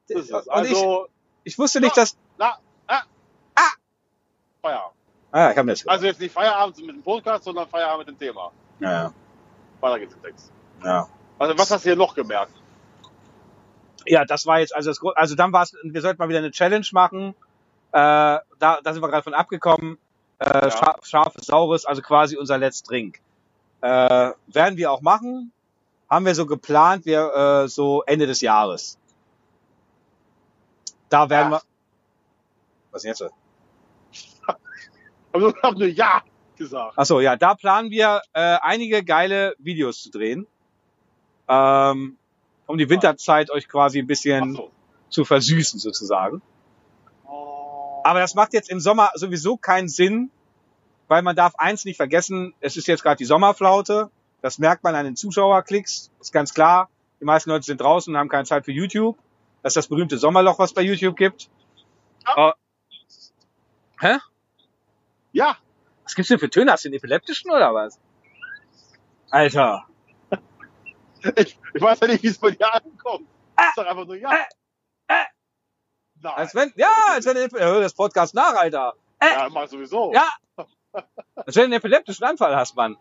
ist 0.07 0.31
es. 0.31 0.47
Und 0.47 0.65
ich, 0.65 0.75
Also, 0.75 1.07
ich 1.43 1.59
wusste 1.59 1.81
nicht, 1.81 1.95
dass... 1.95 2.17
na, 2.37 2.57
ah, 2.87 3.01
Ah! 3.55 3.61
Feierabend. 4.61 4.95
Ah, 5.31 5.51
ich 5.51 5.57
habe 5.57 5.69
das. 5.69 5.85
Also 5.87 6.05
jetzt 6.07 6.19
nicht 6.19 6.33
Feierabend 6.33 6.77
mit 6.79 6.89
dem 6.95 7.03
Podcast, 7.03 7.43
sondern 7.43 7.67
Feierabend 7.67 8.07
mit 8.07 8.19
dem 8.19 8.27
Thema. 8.27 8.51
Ja, 8.79 9.13
Weiter 9.81 9.99
geht's 9.99 10.15
im 10.15 10.23
Text. 10.23 10.51
ja. 10.83 11.07
Also 11.37 11.57
was 11.57 11.69
hast 11.71 11.85
du 11.85 11.89
hier 11.89 11.95
noch 11.95 12.15
gemerkt? 12.15 12.51
Ja, 14.09 14.25
das 14.25 14.45
war 14.45 14.59
jetzt 14.59 14.75
also 14.75 14.89
das 14.91 14.99
also 15.15 15.35
dann 15.35 15.53
war 15.53 15.63
es, 15.63 15.75
wir 15.83 16.01
sollten 16.01 16.19
mal 16.19 16.29
wieder 16.29 16.39
eine 16.39 16.51
Challenge 16.51 16.85
machen. 16.91 17.35
Äh, 17.91 17.93
da, 18.59 18.79
da 18.83 18.93
sind 18.93 19.01
wir 19.01 19.09
gerade 19.09 19.23
von 19.23 19.33
abgekommen. 19.33 19.97
Äh, 20.39 20.45
Ja. 20.65 20.71
Scha 20.71 20.95
scharfes, 21.03 21.45
saures, 21.47 21.85
also 21.85 22.01
quasi 22.01 22.37
unser 22.37 22.57
Let's 22.57 22.83
Drink. 22.83 23.19
Äh, 23.81 24.31
werden 24.47 24.77
wir 24.77 24.91
auch 24.91 25.01
machen. 25.01 25.51
Haben 26.09 26.25
wir 26.25 26.35
so 26.35 26.45
geplant, 26.45 27.05
wir 27.05 27.63
äh, 27.63 27.67
so 27.67 28.03
Ende 28.03 28.25
des 28.27 28.41
Jahres. 28.41 28.97
Da 31.09 31.29
werden 31.29 31.51
Ja. 31.51 31.57
wir. 31.57 31.61
Was 32.91 33.03
ist 33.05 33.19
jetzt? 33.19 33.31
Also 35.31 35.49
ich 35.49 35.61
habe 35.61 35.77
nur 35.77 35.87
Ja 35.87 36.23
gesagt. 36.57 36.97
Achso, 36.97 37.19
ja, 37.19 37.35
da 37.35 37.53
planen 37.53 37.91
wir 37.91 38.21
äh, 38.33 38.57
einige 38.61 39.03
geile 39.03 39.53
Videos 39.59 40.01
zu 40.01 40.09
drehen. 40.11 40.47
Ähm, 41.47 42.17
um 42.69 42.77
die 42.77 42.87
Winterzeit 42.87 43.49
euch 43.49 43.67
quasi 43.67 43.97
ein 43.97 44.05
bisschen 44.05 44.53
so. 44.53 44.71
zu 45.09 45.25
versüßen 45.25 45.79
sozusagen. 45.79 46.43
Oh. 47.25 48.01
Aber 48.03 48.19
das 48.19 48.35
macht 48.35 48.53
jetzt 48.53 48.69
im 48.69 48.79
Sommer 48.79 49.09
sowieso 49.15 49.57
keinen 49.57 49.87
Sinn, 49.87 50.29
weil 51.07 51.23
man 51.23 51.35
darf 51.35 51.55
eins 51.57 51.83
nicht 51.83 51.97
vergessen, 51.97 52.53
es 52.59 52.77
ist 52.77 52.87
jetzt 52.87 53.01
gerade 53.01 53.17
die 53.17 53.25
Sommerflaute. 53.25 54.11
Das 54.43 54.59
merkt 54.59 54.83
man 54.83 54.93
an 54.93 55.05
den 55.05 55.15
Zuschauerklicks, 55.15 56.11
ist 56.21 56.31
ganz 56.31 56.53
klar. 56.53 56.89
Die 57.19 57.25
meisten 57.25 57.49
Leute 57.49 57.65
sind 57.65 57.81
draußen 57.81 58.13
und 58.13 58.19
haben 58.19 58.29
keine 58.29 58.45
Zeit 58.45 58.65
für 58.65 58.71
YouTube. 58.71 59.17
Das 59.63 59.71
ist 59.71 59.77
das 59.77 59.87
berühmte 59.87 60.19
Sommerloch, 60.19 60.59
was 60.59 60.71
bei 60.71 60.83
YouTube 60.83 61.17
gibt. 61.17 61.49
Ja. 62.27 62.49
Äh, 62.49 62.53
hä? 63.99 64.17
Ja, 65.31 65.57
Was 66.03 66.13
gibt's 66.13 66.29
denn 66.29 66.37
für 66.37 66.51
Töne? 66.51 66.71
Hast 66.71 66.85
du 66.85 66.89
den 66.89 66.97
epileptischen 66.97 67.49
oder 67.49 67.73
was? 67.73 67.99
Alter. 69.31 69.88
Ich, 71.35 71.59
ich 71.73 71.81
weiß 71.81 71.99
ja 71.99 72.07
nicht, 72.07 72.23
wie 72.23 72.27
es 72.27 72.37
bei 72.37 72.51
dir 72.51 72.73
ankommt. 72.73 73.27
Ah. 73.55 73.63
Ich 73.69 73.75
sag 73.75 73.87
einfach 73.87 74.05
nur 74.05 74.15
Ja. 74.15 74.31
Äh, 74.31 74.43
äh. 75.07 75.25
Nein. 76.21 76.33
Als 76.35 76.55
wenn, 76.55 76.73
ja, 76.75 76.91
als 77.13 77.25
wenn 77.25 77.35
du, 77.35 77.59
hör 77.59 77.81
das 77.81 77.93
Podcast 77.93 78.33
nach, 78.35 78.55
Alter. 78.55 78.93
ja, 79.21 79.47
mach 79.49 79.67
sowieso. 79.67 80.13
Ja. 80.13 80.27
Als 81.35 81.55
wenn 81.55 81.61
du 81.61 81.65
einen 81.65 81.73
epileptischen 81.73 82.25
Anfall 82.25 82.55
hast, 82.55 82.75
Mann. 82.75 82.97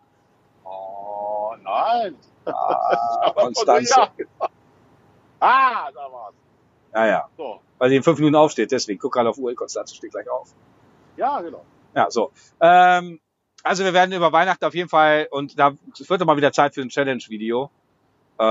Oh, 0.63 1.55
nein. 1.63 2.17
Ah, 2.45 3.33
Konstanze. 3.35 3.95
Ja. 3.99 4.07
gesagt. 4.15 4.53
Ah, 5.41 5.91
da 5.91 6.13
war's. 6.13 6.35
Ja, 6.95 7.07
ja. 7.07 7.29
So. 7.37 7.61
Weil 7.79 7.91
die 7.91 7.97
in 7.97 8.03
fünf 8.03 8.19
Minuten 8.19 8.37
aufsteht, 8.37 8.71
deswegen. 8.73 8.99
Guck 8.99 9.15
gerade 9.15 9.31
auf 9.31 9.39
Uhr, 9.39 9.55
Konstanze 9.55 9.95
steht 9.95 10.13
gleich 10.13 10.29
auf. 10.29 10.55
Ja, 11.17 11.41
genau. 11.41 11.65
Ja, 11.95 12.11
so. 12.11 12.33
Ähm, 12.61 13.21
also 13.63 13.85
wir 13.85 13.93
werden 13.93 14.13
über 14.13 14.33
Weihnachten 14.33 14.65
auf 14.65 14.75
jeden 14.75 14.89
Fall, 14.89 15.29
und 15.31 15.59
da 15.59 15.75
es 15.99 16.09
wird 16.09 16.21
doch 16.21 16.27
mal 16.27 16.37
wieder 16.37 16.53
Zeit 16.53 16.75
für 16.75 16.83
ein 16.83 16.89
Challenge-Video. 16.91 17.71
Äh, 18.39 18.43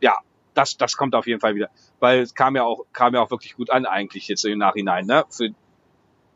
ja, 0.00 0.18
das, 0.54 0.76
das 0.76 0.96
kommt 0.96 1.14
auf 1.14 1.26
jeden 1.26 1.40
Fall 1.40 1.54
wieder. 1.54 1.70
Weil 2.00 2.20
es 2.20 2.34
kam 2.34 2.56
ja 2.56 2.64
auch, 2.64 2.84
kam 2.92 3.14
ja 3.14 3.20
auch 3.20 3.30
wirklich 3.30 3.56
gut 3.56 3.70
an 3.70 3.86
eigentlich 3.86 4.28
jetzt 4.28 4.44
im 4.44 4.58
Nachhinein, 4.58 5.06
ne? 5.06 5.24
Für, 5.30 5.50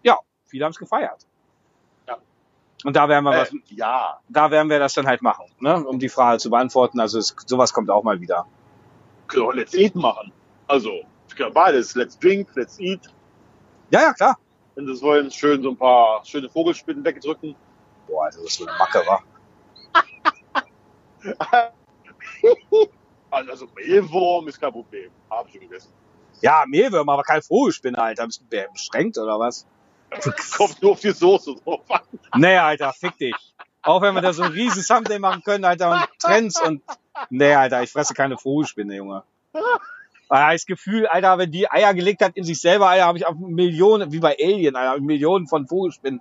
ja, 0.03 0.19
viele 0.47 0.65
haben 0.65 0.73
es 0.73 0.79
gefeiert. 0.79 1.27
Ja. 2.09 2.19
Und 2.85 2.97
da 2.97 3.09
werden 3.09 3.25
wir 3.25 3.33
was, 3.33 3.53
Äh, 3.53 3.59
ja. 3.69 4.21
da 4.29 4.51
werden 4.51 4.71
wir 4.71 4.79
das 4.79 4.95
dann 4.95 5.07
halt 5.07 5.23
machen, 5.23 5.47
ne? 5.61 5.85
Um 5.85 5.99
die 5.99 6.09
Frage 6.09 6.39
zu 6.39 6.51
beantworten. 6.51 7.01
Also 7.01 7.19
es, 7.19 7.35
sowas 7.47 7.73
kommt 7.73 7.91
auch 7.91 8.03
mal 8.03 8.21
wieder. 8.21 8.47
Können 9.29 9.47
wir 9.47 9.55
Let's 9.55 9.75
Eat 9.75 9.95
machen. 9.95 10.33
Also, 10.69 11.03
beides. 11.53 11.95
Let's 11.95 12.19
Drink, 12.19 12.49
Let's 12.55 12.79
Eat. 12.79 13.09
Ja, 13.91 14.01
ja, 14.03 14.13
klar. 14.13 14.39
Wenn 14.75 14.87
das 14.87 15.03
wollen, 15.03 15.31
schön 15.31 15.63
so 15.63 15.71
ein 15.71 15.77
paar 15.77 16.25
schöne 16.25 16.49
Vogelspinnen 16.49 17.05
wegdrücken. 17.05 17.55
Boah, 18.07 18.25
also 18.25 18.43
das 18.43 18.53
ist 18.53 18.59
so 18.59 18.67
eine 18.67 18.79
Macke, 18.79 19.03
wa? 19.07 19.23
Also 23.31 23.67
Mehlwurm 23.75 24.47
ist 24.49 24.61
kein 24.61 24.73
Problem. 24.73 25.11
Hab 25.31 25.47
ich 25.47 25.53
schon 25.55 25.63
gegessen. 25.63 25.91
Ja, 26.43 26.65
Mehlwürmer, 26.67 27.15
aber 27.15 27.23
keine 27.23 27.41
Vogelspinne, 27.41 27.97
Alter. 27.99 28.27
Bist 28.27 28.43
du 28.43 28.69
beschränkt 28.73 29.17
oder 29.17 29.39
was? 29.39 29.67
Kommt 30.57 30.83
nur 30.83 30.93
auf 30.93 31.01
die 31.01 31.13
Soße 31.13 31.55
drauf 31.65 31.81
an. 31.89 32.03
Nee, 32.37 32.57
Alter, 32.57 32.93
fick 32.93 33.17
dich. 33.17 33.35
Auch 33.83 34.03
wenn 34.03 34.15
wir 34.15 34.21
da 34.21 34.33
so 34.33 34.43
ein 34.43 34.53
riesen 34.53 34.85
Thumbnail 34.85 35.19
machen 35.19 35.43
können, 35.43 35.65
Alter, 35.65 35.93
und 35.93 36.09
Trends 36.19 36.61
und... 36.61 36.83
Nee, 37.31 37.55
Alter, 37.55 37.83
ich 37.83 37.91
fresse 37.91 38.15
keine 38.15 38.37
Vogelspinne, 38.37 38.97
Junge. 38.97 39.23
Ah, 40.29 40.53
das 40.53 40.67
Gefühl, 40.67 41.07
Alter, 41.07 41.39
wenn 41.39 41.51
die 41.51 41.71
Eier 41.71 41.93
gelegt 41.95 42.23
hat 42.23 42.37
in 42.37 42.45
sich 42.45 42.61
selber, 42.61 42.89
Alter, 42.89 43.07
habe 43.07 43.19
ich 43.19 43.27
auch 43.27 43.35
Millionen, 43.35 44.13
wie 44.13 44.21
bei 44.21 44.37
Alien, 44.39 44.77
Alter, 44.77 44.97
ich 44.97 45.03
Millionen 45.03 45.47
von 45.47 45.67
Vogelspinnen 45.67 46.21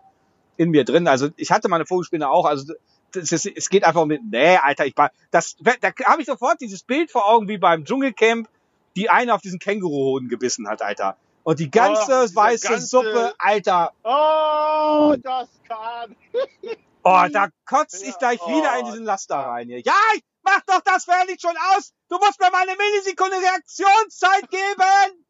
in 0.57 0.69
mir 0.69 0.85
drin. 0.85 1.07
Also 1.07 1.29
ich 1.37 1.51
hatte 1.51 1.69
meine 1.69 1.85
Vogelspinne 1.85 2.29
auch, 2.29 2.45
also 2.45 2.73
ist, 3.15 3.45
es 3.45 3.69
geht 3.69 3.83
einfach 3.83 4.01
um 4.01 4.09
den, 4.09 4.29
nee, 4.29 4.57
Alter, 4.57 4.85
ich 4.85 4.95
das, 5.31 5.55
da 5.59 5.91
habe 6.05 6.21
ich 6.21 6.27
sofort 6.27 6.59
dieses 6.61 6.83
Bild 6.83 7.11
vor 7.11 7.27
Augen, 7.29 7.47
wie 7.47 7.57
beim 7.57 7.85
Dschungelcamp, 7.85 8.47
die 8.95 9.09
eine 9.09 9.33
auf 9.33 9.41
diesen 9.41 9.59
Känguruhoden 9.59 10.29
gebissen 10.29 10.67
hat, 10.67 10.81
Alter. 10.81 11.17
Und 11.43 11.59
die 11.59 11.71
ganze 11.71 12.27
Oh, 12.31 12.35
weiße 12.35 12.67
ganze- 12.67 12.85
Suppe, 12.85 13.33
Alter, 13.37 13.93
Oh, 14.03 15.15
das 15.21 15.49
kann. 15.67 16.15
Oh, 17.03 17.25
da 17.31 17.47
kotze 17.65 18.05
ich 18.05 18.15
gleich 18.19 18.39
wieder 18.41 18.73
oh. 18.75 18.79
in 18.79 18.85
diesen 18.85 19.05
Laster 19.05 19.37
rein 19.37 19.67
hier. 19.67 19.79
Ja, 19.79 19.95
ich 20.15 20.23
mach 20.43 20.61
doch 20.67 20.81
das 20.81 21.05
fertig 21.05 21.41
schon 21.41 21.55
aus. 21.75 21.93
Du 22.09 22.17
musst 22.19 22.39
mir 22.39 22.51
mal 22.51 22.61
eine 22.61 22.77
Millisekunde 22.77 23.37
Reaktionszeit 23.37 24.47
geben. 24.51 25.25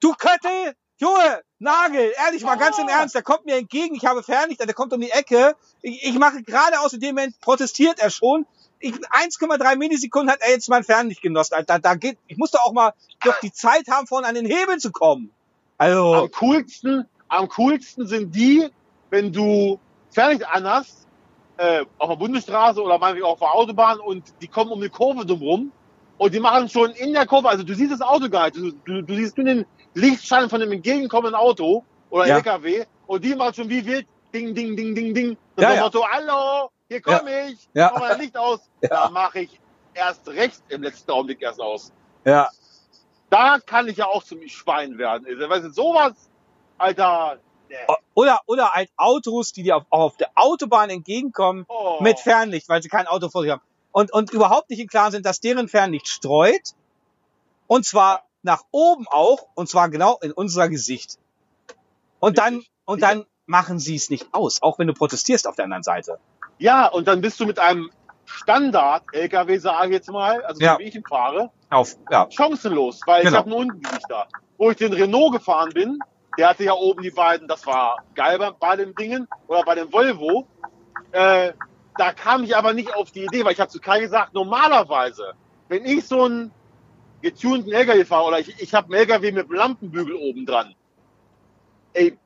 Du 0.00 0.12
Köttel, 0.14 0.74
Junge, 0.96 1.42
Nagel, 1.58 2.12
ehrlich 2.24 2.44
mal 2.44 2.56
ganz 2.56 2.78
im 2.78 2.86
Oh. 2.86 2.90
Ernst, 2.90 3.14
der 3.14 3.22
kommt 3.22 3.46
mir 3.46 3.56
entgegen, 3.56 3.94
ich 3.94 4.04
habe 4.04 4.22
Fernlichter, 4.22 4.66
der 4.66 4.74
kommt 4.74 4.92
um 4.92 5.00
die 5.00 5.10
Ecke. 5.10 5.56
Ich, 5.82 6.04
ich 6.04 6.18
mache 6.18 6.42
geradeaus, 6.42 6.92
in 6.92 7.00
dem 7.00 7.14
Moment 7.14 7.40
protestiert 7.40 7.98
er 7.98 8.10
schon. 8.10 8.46
Ich, 8.78 8.94
1,3 8.94 9.76
Millisekunden 9.76 10.30
hat 10.30 10.40
er 10.42 10.50
jetzt 10.50 10.68
mein 10.68 10.84
Fernlicht 10.84 11.22
genossen. 11.22 11.54
Alter, 11.54 11.78
da 11.78 11.94
geht, 11.94 12.18
ich 12.26 12.36
musste 12.36 12.58
auch 12.62 12.72
mal 12.72 12.92
doch 13.24 13.40
die 13.40 13.52
Zeit 13.52 13.88
haben, 13.88 14.06
vorne 14.06 14.26
an 14.26 14.34
den 14.34 14.44
Hebel 14.44 14.76
zu 14.78 14.92
kommen. 14.92 15.30
Also, 15.78 16.14
Am 16.14 16.30
coolsten, 16.32 17.08
am 17.28 17.48
coolsten 17.48 18.06
sind 18.06 18.34
die, 18.34 18.68
wenn 19.10 19.32
du 19.32 19.78
Fernlicht 20.10 20.46
anhast, 20.46 21.06
äh, 21.56 21.86
auf 21.96 22.10
der 22.10 22.16
Bundesstraße 22.16 22.82
oder 22.82 22.98
meinetwegen 22.98 23.24
auf 23.26 23.38
der 23.38 23.54
Autobahn 23.54 23.98
und 23.98 24.24
die 24.42 24.48
kommen 24.48 24.70
um 24.70 24.80
die 24.82 24.90
Kurve 24.90 25.24
drumrum 25.24 25.72
und 26.18 26.34
die 26.34 26.40
machen 26.40 26.68
schon 26.68 26.90
in 26.90 27.14
der 27.14 27.26
Kurve, 27.26 27.48
also 27.48 27.64
du 27.64 27.74
siehst 27.74 27.92
das 27.92 28.02
Auto 28.02 28.28
gar 28.28 28.44
nicht, 28.46 28.56
du, 28.56 28.72
du, 28.84 29.02
du 29.02 29.14
siehst 29.14 29.38
nur 29.38 29.46
den 29.46 29.66
Lichtschein 29.96 30.50
von 30.50 30.60
dem 30.60 30.70
entgegenkommenden 30.72 31.34
Auto 31.34 31.84
oder 32.10 32.26
Ja. 32.26 32.36
LKW 32.36 32.84
und 33.06 33.24
die 33.24 33.34
machen 33.34 33.54
schon 33.54 33.68
wie 33.70 33.84
wild, 33.86 34.06
ding, 34.32 34.54
ding, 34.54 34.76
ding, 34.76 34.94
ding, 34.94 35.14
ding. 35.14 35.30
Und 35.30 35.62
Ja, 35.62 35.70
ja, 35.70 35.74
ja. 35.76 35.82
Motto, 35.82 36.04
hallo, 36.06 36.70
hier 36.88 37.00
komme 37.00 37.48
ich, 37.48 37.68
Ja. 37.74 37.90
mach 37.94 38.00
mal 38.00 38.18
Licht 38.18 38.36
aus. 38.36 38.60
Ja. 38.82 38.88
Da 38.88 39.10
mache 39.10 39.40
ich 39.40 39.60
erst 39.94 40.28
recht 40.28 40.62
im 40.68 40.82
letzten 40.82 41.10
Augenblick 41.10 41.40
erst 41.42 41.60
aus. 41.60 41.92
ja, 42.24 42.50
Da 43.30 43.58
kann 43.58 43.88
ich 43.88 43.96
ja 43.96 44.06
auch 44.06 44.22
zum 44.22 44.46
Schwein 44.46 44.98
werden. 44.98 45.26
Weißt 45.26 45.64
du, 45.64 45.70
sowas, 45.72 46.12
Alter, 46.78 47.38
nee. 47.70 47.74
Oder, 48.14 48.40
oder 48.46 48.72
halt 48.72 48.90
Autos, 48.96 49.52
die 49.52 49.62
dir 49.62 49.76
auf, 49.76 49.84
auf 49.90 50.16
der 50.18 50.30
Autobahn 50.34 50.90
entgegenkommen 50.90 51.64
Oh. 51.68 51.98
mit 52.02 52.20
Fernlicht, 52.20 52.68
weil 52.68 52.82
sie 52.82 52.88
kein 52.90 53.06
Auto 53.06 53.30
vor 53.30 53.42
sich 53.42 53.50
haben. 53.50 53.62
Und, 53.92 54.12
und 54.12 54.30
überhaupt 54.30 54.68
nicht 54.68 54.78
im 54.80 54.88
Klaren 54.88 55.10
sind, 55.12 55.24
dass 55.24 55.40
deren 55.40 55.68
Fernlicht 55.68 56.06
streut. 56.08 56.74
Und 57.66 57.86
zwar 57.86 58.25
nach 58.46 58.62
oben 58.70 59.06
auch, 59.10 59.48
und 59.54 59.68
zwar 59.68 59.90
genau 59.90 60.18
in 60.22 60.32
unser 60.32 60.68
Gesicht. 60.68 61.18
Und 62.20 62.38
dann, 62.38 62.62
und 62.86 63.02
dann 63.02 63.26
machen 63.44 63.78
sie 63.78 63.96
es 63.96 64.08
nicht 64.08 64.28
aus, 64.32 64.62
auch 64.62 64.78
wenn 64.78 64.86
du 64.86 64.94
protestierst 64.94 65.46
auf 65.46 65.56
der 65.56 65.64
anderen 65.64 65.82
Seite. 65.82 66.18
Ja, 66.58 66.86
und 66.86 67.06
dann 67.08 67.20
bist 67.20 67.38
du 67.40 67.44
mit 67.44 67.58
einem 67.58 67.90
Standard-LKW, 68.24 69.58
sage 69.58 69.88
ich 69.88 69.92
jetzt 69.94 70.10
mal, 70.10 70.42
also 70.44 70.62
Ja. 70.62 70.78
wie 70.78 70.84
ich 70.84 70.94
ihn 70.94 71.04
fahre, 71.06 71.50
Auf, 71.70 71.96
ja. 72.10 72.28
chancenlos, 72.30 73.00
weil 73.06 73.24
Genau. 73.24 73.32
ich 73.32 73.38
habe 73.38 73.50
einen 73.50 73.70
Ungewichter. 73.70 74.28
Wo 74.56 74.70
ich 74.70 74.76
den 74.76 74.92
Renault 74.92 75.32
gefahren 75.32 75.70
bin, 75.74 75.98
der 76.38 76.48
hatte 76.50 76.64
ja 76.64 76.72
oben 76.72 77.02
die 77.02 77.10
beiden, 77.10 77.48
das 77.48 77.66
war 77.66 77.98
geil 78.14 78.38
bei, 78.38 78.50
bei 78.52 78.76
den 78.76 78.94
Dingen, 78.94 79.28
oder 79.48 79.64
bei 79.64 79.74
dem 79.74 79.92
Volvo, 79.92 80.46
äh, 81.12 81.52
da 81.98 82.12
kam 82.12 82.44
ich 82.44 82.56
aber 82.56 82.72
nicht 82.72 82.94
auf 82.94 83.10
die 83.10 83.24
Idee, 83.24 83.44
weil 83.44 83.52
ich 83.52 83.60
habe 83.60 83.70
zu 83.70 83.80
Kai 83.80 84.00
gesagt, 84.00 84.34
normalerweise, 84.34 85.34
wenn 85.68 85.84
ich 85.84 86.06
so 86.06 86.22
einen 86.22 86.52
getunten 87.22 87.72
LKW 87.72 88.04
fahre, 88.04 88.26
oder 88.26 88.40
ich, 88.40 88.60
ich 88.60 88.74
habe 88.74 88.86
einen 88.86 89.08
LKW 89.08 89.32
mit 89.32 89.50
Lampenbügel 89.50 90.14
oben 90.14 90.46
dran, 90.46 90.74
ey, 91.94 92.16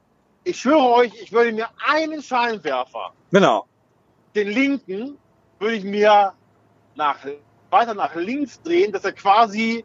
ich 0.45 0.59
schwöre 0.59 0.89
euch, 0.95 1.13
ich 1.23 1.33
würde 1.33 1.53
mir 1.53 1.69
einen 1.87 2.23
Scheinwerfer 2.23 3.13
Genau. 3.31 3.67
den 4.35 4.49
linken 4.49 5.19
würde 5.59 5.77
ich 5.77 5.85
mir 5.85 6.33
nach, 6.97 7.19
weiter 7.71 7.95
nach 7.95 8.15
links 8.17 8.61
drehen, 8.63 8.93
dass 8.93 9.05
er 9.05 9.13
quasi 9.13 9.85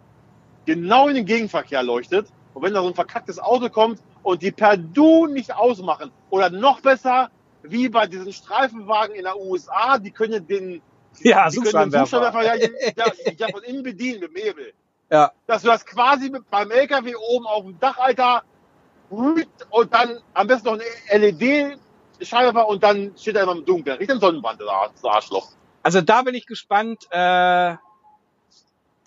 genau 0.65 1.07
in 1.07 1.15
den 1.15 1.25
Gegenverkehr 1.25 1.83
leuchtet. 1.83 2.27
Und 2.53 2.63
wenn 2.63 2.73
da 2.73 2.81
so 2.81 2.87
ein 2.87 2.95
verkacktes 2.95 3.39
Auto 3.39 3.69
kommt 3.69 3.99
und 4.23 4.41
die 4.41 4.51
per 4.51 4.77
Du 4.77 5.27
nicht 5.27 5.53
ausmachen, 5.53 6.11
oder 6.29 6.49
noch 6.49 6.79
besser, 6.81 7.29
wie 7.63 7.89
bei 7.89 8.07
diesen 8.07 8.31
Streifenwagen 8.31 9.15
in 9.15 9.23
der 9.23 9.37
USA, 9.37 9.97
die 9.99 10.11
können 10.11 10.47
den, 10.47 10.81
Ja, 11.19 11.49
die 11.49 11.57
können 11.57 11.91
den. 11.91 12.05
Suchscheinwerfer 12.05 12.43
ja, 12.43 12.55
ja, 12.55 13.11
ja 13.37 13.47
von 13.49 13.63
innen 13.63 13.83
bedienen 13.83 14.21
mit 14.21 14.29
dem 14.29 14.43
Hebel. 14.43 14.73
Ja. 15.09 15.31
Dass 15.47 15.61
du 15.61 15.67
das 15.67 15.85
quasi 15.85 16.29
mit, 16.29 16.49
beim 16.49 16.71
LKW 16.71 17.15
oben 17.15 17.45
auf 17.45 17.63
dem 17.63 17.79
Dach, 17.79 17.97
Alter, 17.97 18.43
und 19.09 19.93
dann 19.93 20.19
am 20.33 20.47
besten 20.47 20.67
noch 20.67 20.79
ein 21.11 21.21
LED-Scheinwerfer 21.21 22.67
und 22.67 22.83
dann 22.83 23.13
steht 23.17 23.35
er 23.35 23.43
immer 23.43 23.51
im 23.53 23.65
Dunkeln. 23.65 23.97
Richtig 23.97 24.15
im 24.15 24.19
Sonnenbrand, 24.19 24.59
das 24.59 24.67
Arsch- 24.67 24.93
das 24.95 25.03
Arschloch. 25.03 25.47
Also 25.83 26.01
da 26.01 26.23
bin 26.23 26.33
ich 26.33 26.45
gespannt. 26.47 27.05
Äh, 27.11 27.75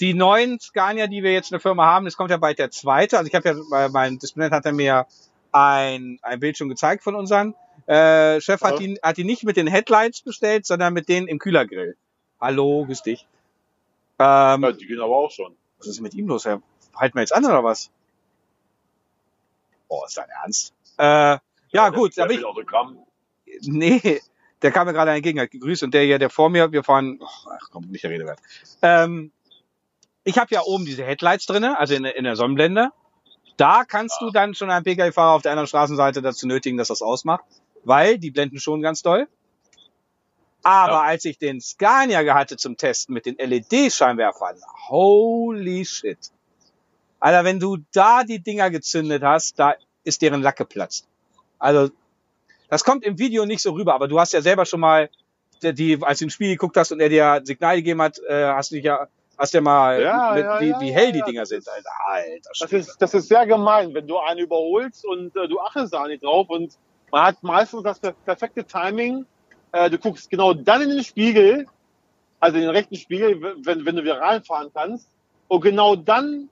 die 0.00 0.14
neuen 0.14 0.60
Scania, 0.60 1.08
die 1.08 1.24
wir 1.24 1.32
jetzt 1.32 1.50
in 1.50 1.54
der 1.56 1.60
Firma 1.60 1.84
haben, 1.86 2.06
es 2.06 2.16
kommt 2.16 2.30
ja 2.30 2.36
bald 2.36 2.60
der 2.60 2.70
zweite. 2.70 3.18
Also 3.18 3.26
ich 3.28 3.34
habe 3.34 3.48
ja, 3.48 3.54
weil 3.70 3.88
mein 3.88 4.18
Disponent 4.20 4.52
hat 4.52 4.64
er 4.64 4.72
mir 4.72 5.06
ein, 5.50 6.20
ein 6.22 6.38
Bild 6.38 6.56
schon 6.56 6.68
gezeigt 6.68 7.02
von 7.02 7.16
unseren. 7.16 7.56
Äh, 7.86 8.40
Chef 8.40 8.60
hat 8.60 8.78
Ja. 8.78 8.86
ihn, 8.86 8.98
hat 9.02 9.18
ihn 9.18 9.26
nicht 9.26 9.42
mit 9.42 9.56
den 9.56 9.66
Headlights 9.66 10.22
bestellt, 10.22 10.66
sondern 10.66 10.94
mit 10.94 11.08
denen 11.08 11.26
im 11.26 11.40
Kühlergrill. 11.40 11.96
Hallo, 12.40 12.84
grüß 12.86 13.02
dich. 13.02 13.26
Ähm, 14.20 14.62
Ja, 14.62 14.70
die 14.72 14.86
gehen 14.86 15.00
aber 15.00 15.16
auch 15.16 15.30
schon. 15.32 15.56
Was 15.78 15.86
ist 15.86 16.00
mit 16.00 16.14
ihm 16.14 16.26
los? 16.28 16.44
Herr? 16.44 16.62
Halten 16.94 17.16
wir 17.16 17.20
jetzt 17.22 17.34
an 17.34 17.44
oder 17.44 17.62
was? 17.64 17.90
Oh, 19.88 20.04
ist 20.06 20.16
dein 20.18 20.28
Ernst? 20.42 20.74
Äh, 20.98 21.38
ja, 21.70 21.88
gut, 21.90 22.16
Der 22.16 22.28
will 22.28 22.44
Autogramm. 22.44 22.98
nee, 23.62 24.20
der 24.62 24.72
kam 24.72 24.86
mir 24.86 24.92
gerade 24.92 25.12
entgegen, 25.12 25.40
hat 25.40 25.50
gegrüßt 25.50 25.82
und 25.84 25.94
der 25.94 26.02
hier, 26.02 26.18
der 26.18 26.30
vor 26.30 26.50
mir, 26.50 26.72
wir 26.72 26.82
fahren, 26.84 27.18
oh, 27.20 27.26
ach 27.50 27.68
komm, 27.70 27.84
nicht 27.86 28.04
der 28.04 28.10
Rede 28.10 28.26
wert. 28.26 28.40
Ähm, 28.82 29.32
ich 30.24 30.38
habe 30.38 30.54
ja 30.54 30.62
oben 30.62 30.84
diese 30.84 31.04
Headlights 31.04 31.46
drinne, 31.46 31.78
also 31.78 31.94
in, 31.94 32.02
der- 32.02 32.16
in 32.16 32.24
der 32.24 32.36
Sonnenblende. 32.36 32.90
Da 33.56 33.84
kannst 33.84 34.20
du 34.20 34.30
dann 34.30 34.54
schon 34.54 34.70
einen 34.70 34.84
Pkw-Fahrer 34.84 35.32
auf 35.32 35.42
der 35.42 35.52
anderen 35.52 35.66
Straßenseite 35.66 36.22
dazu 36.22 36.46
nötigen, 36.46 36.76
dass 36.76 36.88
das 36.88 37.02
ausmacht, 37.02 37.44
weil 37.84 38.18
die 38.18 38.30
blenden 38.30 38.60
schon 38.60 38.82
ganz 38.82 39.02
doll. 39.02 39.26
Aber 40.62 40.92
Ja. 40.92 41.02
als 41.02 41.24
ich 41.24 41.38
den 41.38 41.60
Scania 41.60 42.34
hatte 42.34 42.56
zum 42.56 42.76
Testen 42.76 43.14
mit 43.14 43.26
den 43.26 43.36
LED-Scheinwerfern, 43.36 44.56
holy 44.88 45.84
shit. 45.84 46.18
Alter, 47.20 47.44
wenn 47.44 47.60
du 47.60 47.78
da 47.92 48.24
die 48.24 48.40
Dinger 48.40 48.70
gezündet 48.70 49.22
hast, 49.22 49.58
da 49.58 49.74
ist 50.04 50.22
deren 50.22 50.42
Lack 50.42 50.56
geplatzt. 50.56 51.06
Also, 51.58 51.90
das 52.68 52.84
kommt 52.84 53.04
im 53.04 53.18
Video 53.18 53.44
nicht 53.46 53.62
so 53.62 53.72
rüber, 53.72 53.94
aber 53.94 54.08
du 54.08 54.18
hast 54.20 54.32
ja 54.32 54.42
selber 54.42 54.66
schon 54.66 54.80
mal, 54.80 55.10
die, 55.62 55.98
als 56.02 56.18
du 56.18 56.24
im 56.24 56.30
Spiel 56.30 56.50
geguckt 56.52 56.76
hast 56.76 56.92
und 56.92 57.00
er 57.00 57.08
dir 57.08 57.32
ein 57.32 57.44
Signal 57.46 57.76
gegeben 57.76 58.02
hat, 58.02 58.18
äh, 58.28 58.44
hast 58.46 58.70
du 58.70 58.76
dich 58.76 58.84
ja, 58.84 59.08
hast 59.36 59.54
ja 59.54 59.60
mal, 59.60 60.02
Ja, 60.02 60.32
mit, 60.34 60.44
ja, 60.44 60.60
wie, 60.60 60.68
ja, 60.68 60.80
wie 60.80 60.92
hell 60.92 61.12
die 61.12 61.22
Dinger 61.22 61.46
sind, 61.46 61.68
Alter. 61.68 61.90
Alter, 62.06 62.50
Das 62.60 62.72
ist, 62.72 62.96
das 63.02 63.14
ist 63.14 63.28
sehr 63.28 63.46
gemein, 63.46 63.94
wenn 63.94 64.06
du 64.06 64.18
einen 64.18 64.40
überholst 64.40 65.04
und 65.04 65.34
äh, 65.36 65.48
du 65.48 65.58
achtest 65.60 65.92
da 65.94 66.06
nicht 66.06 66.22
drauf 66.22 66.48
und 66.50 66.76
man 67.10 67.24
hat 67.24 67.42
meistens 67.42 67.82
das 67.82 67.98
per 67.98 68.12
perfekte 68.12 68.64
Timing. 68.64 69.24
Äh, 69.72 69.90
du 69.90 69.98
guckst 69.98 70.30
genau 70.30 70.54
dann 70.54 70.82
in 70.82 70.90
den 70.90 71.04
Spiegel, 71.04 71.66
also 72.40 72.56
in 72.56 72.62
den 72.62 72.70
rechten 72.70 72.96
Spiegel, 72.96 73.40
wenn, 73.64 73.84
wenn 73.84 73.96
du 73.96 74.02
wieder 74.02 74.20
reinfahren 74.20 74.70
kannst. 74.72 75.08
Und 75.48 75.60
genau 75.62 75.96
dann 75.96 76.48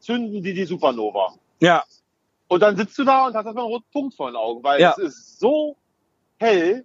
zünden 0.00 0.42
die 0.42 0.54
die 0.54 0.64
Supernova. 0.64 1.34
Ja, 1.60 1.82
Und 2.48 2.60
dann 2.62 2.76
sitzt 2.76 2.96
du 2.98 3.04
da 3.04 3.26
und 3.26 3.34
hast 3.34 3.44
erstmal 3.44 3.64
einen 3.64 3.72
roten 3.74 3.90
Punkt 3.92 4.14
vor 4.14 4.30
den 4.30 4.36
Augen, 4.36 4.62
weil 4.62 4.80
Ja. 4.80 4.92
es 4.92 4.98
ist 4.98 5.38
so 5.40 5.76
hell, 6.38 6.84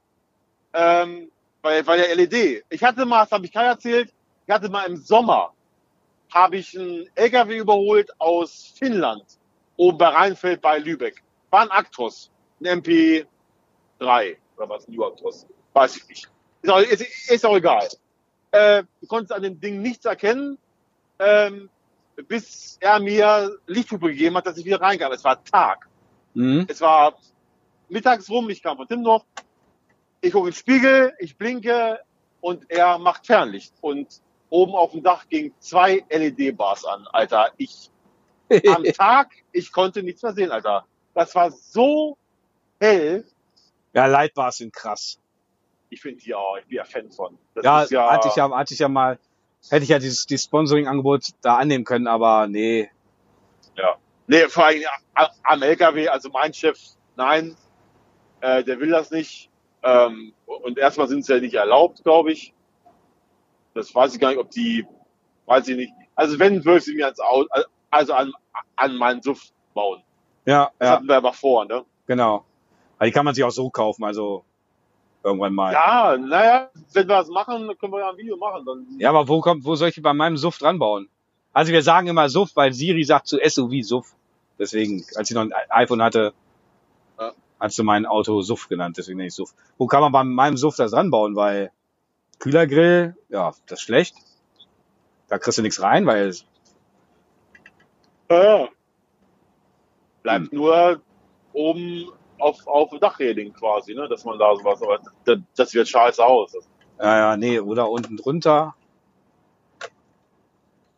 ähm, 0.74 1.30
weil, 1.62 1.86
weil 1.88 2.00
der 2.00 2.16
LED. 2.16 2.66
Ich 2.70 2.84
hatte 2.84 3.06
mal, 3.06 3.24
das 3.24 3.32
habe 3.32 3.46
ich 3.46 3.52
Kai 3.52 3.66
erzählt, 3.66 4.12
ich 4.48 4.54
hatte 4.54 4.70
mal 4.70 4.84
im 4.86 4.98
Sommer, 4.98 5.54
habe 6.34 6.58
ich 6.58 6.78
einen 6.78 7.08
LKW 7.16 7.58
überholt 7.60 8.10
aus 8.20 8.74
Finnland, 8.78 9.24
oben 9.78 9.98
bei 10.00 10.08
Rheinfeld 10.08 10.60
bei 10.62 10.80
Lübeck. 10.80 11.24
War 11.52 11.62
ein 11.62 11.72
Actros, 11.72 12.32
ein 12.60 12.82
MP3 12.82 13.26
oder 14.58 14.70
was, 14.70 14.88
ein 14.88 14.96
New 14.96 15.04
Actros, 15.06 15.46
weiß 15.74 15.98
ich 15.98 16.08
nicht. 16.08 16.30
Ist 16.62 16.70
auch, 16.72 16.80
ist, 16.80 17.30
ist 17.30 17.46
auch 17.46 17.56
egal. 17.56 17.88
Äh, 18.52 18.84
du 19.02 19.08
konntest 19.08 19.32
an 19.34 19.42
dem 19.42 19.60
Ding 19.60 19.82
nichts 19.82 20.06
erkennen, 20.06 20.58
ähm, 21.20 21.70
bis 22.28 22.78
er 22.80 23.00
mir 23.00 23.58
Lichthupe 23.68 24.08
gegeben 24.10 24.38
hat, 24.38 24.46
dass 24.46 24.58
ich 24.58 24.66
wieder 24.66 24.80
reinkam. 24.80 25.12
Es 25.12 25.24
war 25.24 25.44
Tag. 25.44 25.88
mhm. 26.34 26.66
Es 26.68 26.80
war 26.82 27.18
mittags 27.90 28.30
rum, 28.30 28.50
ich 28.50 28.62
kam 28.62 28.78
von 28.78 28.88
Timmendorf. 28.88 29.24
Ich 30.22 30.32
gucke 30.32 30.48
in 30.48 30.52
den 30.52 30.58
Spiegel, 30.58 31.14
ich 31.20 31.38
blinke 31.38 32.00
und 32.42 32.70
er 32.70 32.98
macht 32.98 33.26
Fernlicht. 33.26 33.74
Und 33.82 34.22
oben 34.50 34.74
auf 34.74 34.92
dem 34.92 35.04
Dach 35.04 35.28
gingen 35.28 35.54
zwei 35.60 36.06
LED-Bars 36.10 36.86
an, 36.86 37.08
Alter. 37.12 37.52
Ich 37.58 37.90
am 38.68 38.84
Tag, 38.98 39.32
ich 39.52 39.72
konnte 39.72 40.04
nichts 40.04 40.22
mehr 40.22 40.34
sehen, 40.34 40.52
Alter. 40.52 40.86
Das 41.14 41.34
war 41.36 41.52
so 41.52 42.18
hell. 42.80 43.26
ja, 43.94 44.06
Lightbars 44.06 44.58
sind 44.58 44.74
krass. 44.74 45.20
Ich 45.94 46.02
finde 46.02 46.22
die 46.22 46.34
auch, 46.34 46.58
ich 46.58 46.66
bin 46.66 46.78
ja 46.78 46.84
Fan 46.84 47.12
von. 47.12 47.38
Das 47.56 47.64
Ja, 47.66 47.86
ja, 47.86 48.12
hatte 48.12 48.28
ich 48.30 48.36
ja, 48.36 48.50
hatte 48.52 48.74
ich 48.74 48.80
ja 48.80 48.88
mal, 48.90 49.20
hätte 49.70 49.84
ich 49.84 49.90
ja 49.90 50.00
dieses, 50.00 50.26
dieses 50.26 50.46
Sponsoring-Angebot 50.46 51.28
da 51.42 51.58
annehmen 51.58 51.84
können, 51.86 52.08
aber 52.08 52.48
nee. 52.48 52.90
Nee, 54.28 54.48
vor 54.48 54.66
allem 54.66 54.82
a- 55.16 55.30
am 55.44 55.62
LKW, 55.62 56.08
also 56.08 56.30
mein 56.30 56.54
Chef, 56.54 56.80
nein, 57.18 57.58
äh, 58.42 58.64
der 58.64 58.80
will 58.80 58.90
das 58.90 59.12
nicht. 59.12 59.50
Ähm, 59.84 60.34
und 60.46 60.78
erstmal 60.78 61.08
sind 61.10 61.26
sie 61.26 61.34
ja 61.34 61.40
nicht 61.42 61.56
erlaubt, 61.56 62.04
glaube 62.04 62.32
ich. 62.32 62.54
Das 63.74 63.94
weiß 63.94 64.14
ich 64.16 64.22
gar 64.22 64.30
nicht, 64.30 64.38
ob 64.40 64.50
die, 64.52 64.88
weiß 65.46 65.68
ich 65.68 65.76
nicht. 65.76 65.94
Also 66.16 66.40
wenn, 66.40 66.64
würde 66.64 66.78
ich 66.78 66.86
sie 66.86 66.96
mir 66.96 67.06
ans 67.06 67.20
Auto, 67.20 67.50
also 67.90 68.14
an, 68.14 68.32
an 68.78 68.96
meinen 68.96 69.22
Suff 69.22 69.42
bauen. 69.74 70.02
Ja, 70.46 70.72
Das 70.80 70.88
ja, 70.88 70.96
hatten 70.96 71.08
wir 71.08 71.18
aber 71.18 71.34
vor, 71.34 71.66
ne? 71.66 71.84
genau. 72.08 72.46
Aber 72.98 73.06
die 73.06 73.12
kann 73.12 73.26
man 73.26 73.36
sich 73.36 73.44
auch 73.44 73.50
so 73.52 73.70
kaufen, 73.70 74.06
also 74.06 74.46
irgendwann 75.24 75.54
mal. 75.54 75.74
Ja, 75.74 76.18
naja, 76.18 76.70
wenn 76.94 77.08
wir 77.08 77.16
das 77.16 77.30
machen, 77.30 77.68
dann 77.68 77.78
können 77.78 77.94
wir 77.94 78.00
ja 78.00 78.10
ein 78.10 78.18
Video 78.18 78.38
machen. 78.38 78.66
Dann, 78.66 78.86
Ja, 79.00 79.10
aber 79.10 79.28
wo 79.28 79.40
kommt, 79.42 79.64
wo 79.66 79.76
soll 79.76 79.90
ich 79.90 80.02
bei 80.02 80.14
meinem 80.14 80.38
Suff 80.38 80.58
dran 80.58 80.80
bauen? 80.80 81.10
Also 81.54 81.72
wir 81.72 81.82
sagen 81.84 82.08
immer 82.08 82.30
Suff, 82.30 82.52
weil 82.56 82.74
Siri 82.74 83.04
sagt 83.04 83.28
zu 83.28 83.38
SUV 83.40 83.84
Suff. 83.84 84.16
Deswegen, 84.60 85.04
als 85.16 85.30
ich 85.30 85.36
noch 85.36 85.44
ein 85.44 85.54
iPhone 85.70 86.02
hatte, 86.02 86.34
Ja. 87.20 87.32
hast 87.60 87.78
du 87.80 87.84
mein 87.84 88.06
Auto 88.06 88.42
Suff 88.42 88.68
genannt, 88.68 88.98
deswegen 88.98 89.18
nenne 89.18 89.28
ich 89.28 89.34
Suff. 89.36 89.54
Wo 89.78 89.88
kann 89.88 90.02
man 90.02 90.12
bei 90.12 90.24
meinem 90.24 90.58
Suff 90.58 90.76
das 90.76 90.92
dran 90.92 91.10
bauen? 91.12 91.36
Weil 91.36 91.72
Kühlergrill, 92.40 93.16
ja, 93.30 93.54
das 93.68 93.80
ist 93.80 93.84
schlecht. 93.86 94.16
Da 95.30 95.38
kriegst 95.38 95.58
du 95.58 95.62
nichts 95.62 95.82
rein, 95.82 96.06
weil 96.06 96.28
es- 96.28 96.46
ja. 98.30 98.68
Bleibt 100.24 100.52
Hm. 100.52 100.58
nur 100.58 101.02
oben 101.54 102.08
auf, 102.40 102.66
auf 102.68 102.90
Dachreding 103.00 103.54
quasi, 103.54 103.94
ne? 103.94 104.08
Dass 104.08 104.26
man 104.26 104.38
da 104.40 104.56
sowas, 104.56 104.82
aber 104.82 105.00
das, 105.26 105.40
das 105.56 105.74
wird 105.74 105.88
scheiße 105.88 106.24
aus. 106.24 106.54
Ja, 107.00 107.18
ja, 107.18 107.38
nee, 107.38 107.60
oder 107.60 107.90
unten 107.90 108.18
drunter. 108.18 108.76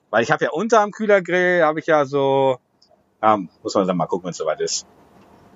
Weil 0.10 0.24
ich 0.24 0.32
habe 0.32 0.46
ja 0.46 0.52
unter 0.52 0.82
am 0.82 0.92
Kühlergrill, 0.92 1.64
habe 1.64 1.80
ich 1.80 1.88
ja 1.88 2.06
so, 2.06 2.58
ja, 3.22 3.38
muss 3.64 3.76
man 3.76 3.88
dann 3.88 3.98
mal 3.98 4.06
gucken, 4.06 4.26
wenn 4.26 4.32
es 4.32 4.38
soweit 4.38 4.62
ist. 4.62 4.86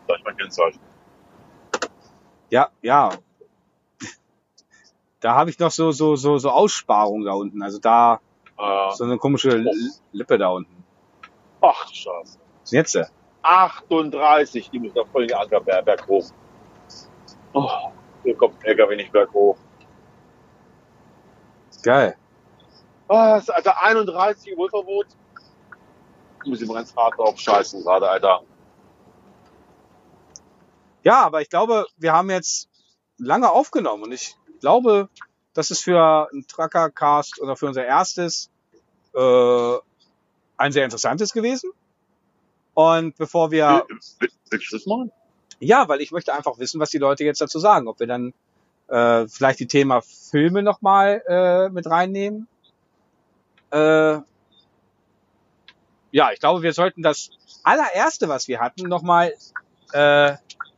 sag 0.07 0.17
ich 0.17 0.23
mal 0.25 0.35
Kennzeichen. 0.35 0.79
Ja, 2.49 2.69
ja. 2.81 3.11
Da 5.21 5.35
habe 5.35 5.49
ich 5.49 5.59
noch 5.59 5.71
so, 5.71 5.91
so, 5.91 6.15
so, 6.15 6.37
so 6.37 6.49
Aussparungen 6.49 7.25
da 7.25 7.33
unten. 7.33 7.61
Also 7.61 7.77
da, 7.79 8.19
Äh, 8.57 8.91
so 8.93 9.03
eine 9.03 9.17
komische 9.17 9.63
Lippe 10.11 10.37
da 10.37 10.49
unten. 10.49 10.83
ach, 11.61 11.85
du 11.87 11.93
Scheiße. 11.93 12.39
Was 12.61 12.71
ist 12.71 12.71
denn 12.71 13.01
jetzt? 13.03 13.13
Äh? 13.43 13.47
38, 13.47 14.69
die 14.69 14.79
muss 14.79 14.93
da 14.93 15.03
voll 15.05 15.23
in 15.23 15.27
den 15.29 15.37
Ankerberg 15.37 15.85
berg 15.85 16.07
hoch. 16.07 16.25
Oh, 17.53 17.69
hier 18.23 18.35
kommt 18.35 18.59
ein 18.59 18.65
LKW 18.65 18.95
nicht 18.95 19.11
berghoch. 19.11 19.57
Geil. 21.83 22.15
Ah, 23.07 23.35
das 23.35 23.43
ist, 23.43 23.49
Alter, 23.49 23.81
31 23.81 24.51
Überholverbot. 24.51 25.07
Muss 26.45 26.61
ich 26.61 26.67
mal 26.67 26.75
ganz 26.75 26.95
hart 26.95 27.17
drauf 27.17 27.39
scheißen 27.39 27.83
gerade, 27.83 28.09
Alter. 28.09 28.43
Ja, 31.03 31.25
aber 31.25 31.41
ich 31.41 31.49
glaube, 31.49 31.87
wir 31.97 32.13
haben 32.13 32.29
jetzt 32.29 32.69
lange 33.17 33.49
aufgenommen 33.51 34.03
und 34.03 34.11
ich 34.11 34.35
glaube, 34.59 35.09
das 35.53 35.71
ist 35.71 35.83
für 35.83 36.29
ein 36.31 36.45
Trucker-Cast 36.47 37.41
oder 37.41 37.55
für 37.55 37.67
unser 37.67 37.85
erstes 37.85 38.49
äh, 39.15 39.77
ein 40.57 40.71
sehr 40.71 40.83
interessantes 40.83 41.33
gewesen. 41.33 41.71
Und 42.79 43.17
bevor 43.17 43.51
wir, 43.51 43.85
Will- 44.19 44.29
Willst 44.51 44.71
du 44.71 44.77
das 44.77 44.85
machen? 44.85 45.11
ja, 45.59 45.89
weil 45.89 45.99
ich 45.99 46.11
möchte 46.13 46.33
einfach 46.33 46.59
wissen, 46.59 46.79
was 46.79 46.89
die 46.91 46.97
Leute 46.97 47.25
jetzt 47.25 47.41
dazu 47.41 47.59
sagen, 47.59 47.89
ob 47.89 47.99
wir 47.99 48.07
dann 48.07 48.33
äh, 48.87 49.27
vielleicht 49.27 49.59
die 49.59 49.67
Thema 49.67 49.99
Filme 50.01 50.63
nochmal 50.63 51.21
äh, 51.27 51.67
mit 51.67 51.87
reinnehmen. 51.87 52.47
Äh, 53.71 54.19
ja, 56.11 56.31
ich 56.31 56.39
glaube, 56.39 56.61
wir 56.61 56.71
sollten 56.71 57.01
das 57.03 57.31
allererste, 57.63 58.29
was 58.29 58.47
wir 58.47 58.61
hatten, 58.61 58.87
nochmal 58.87 59.33
äh, 59.91 60.35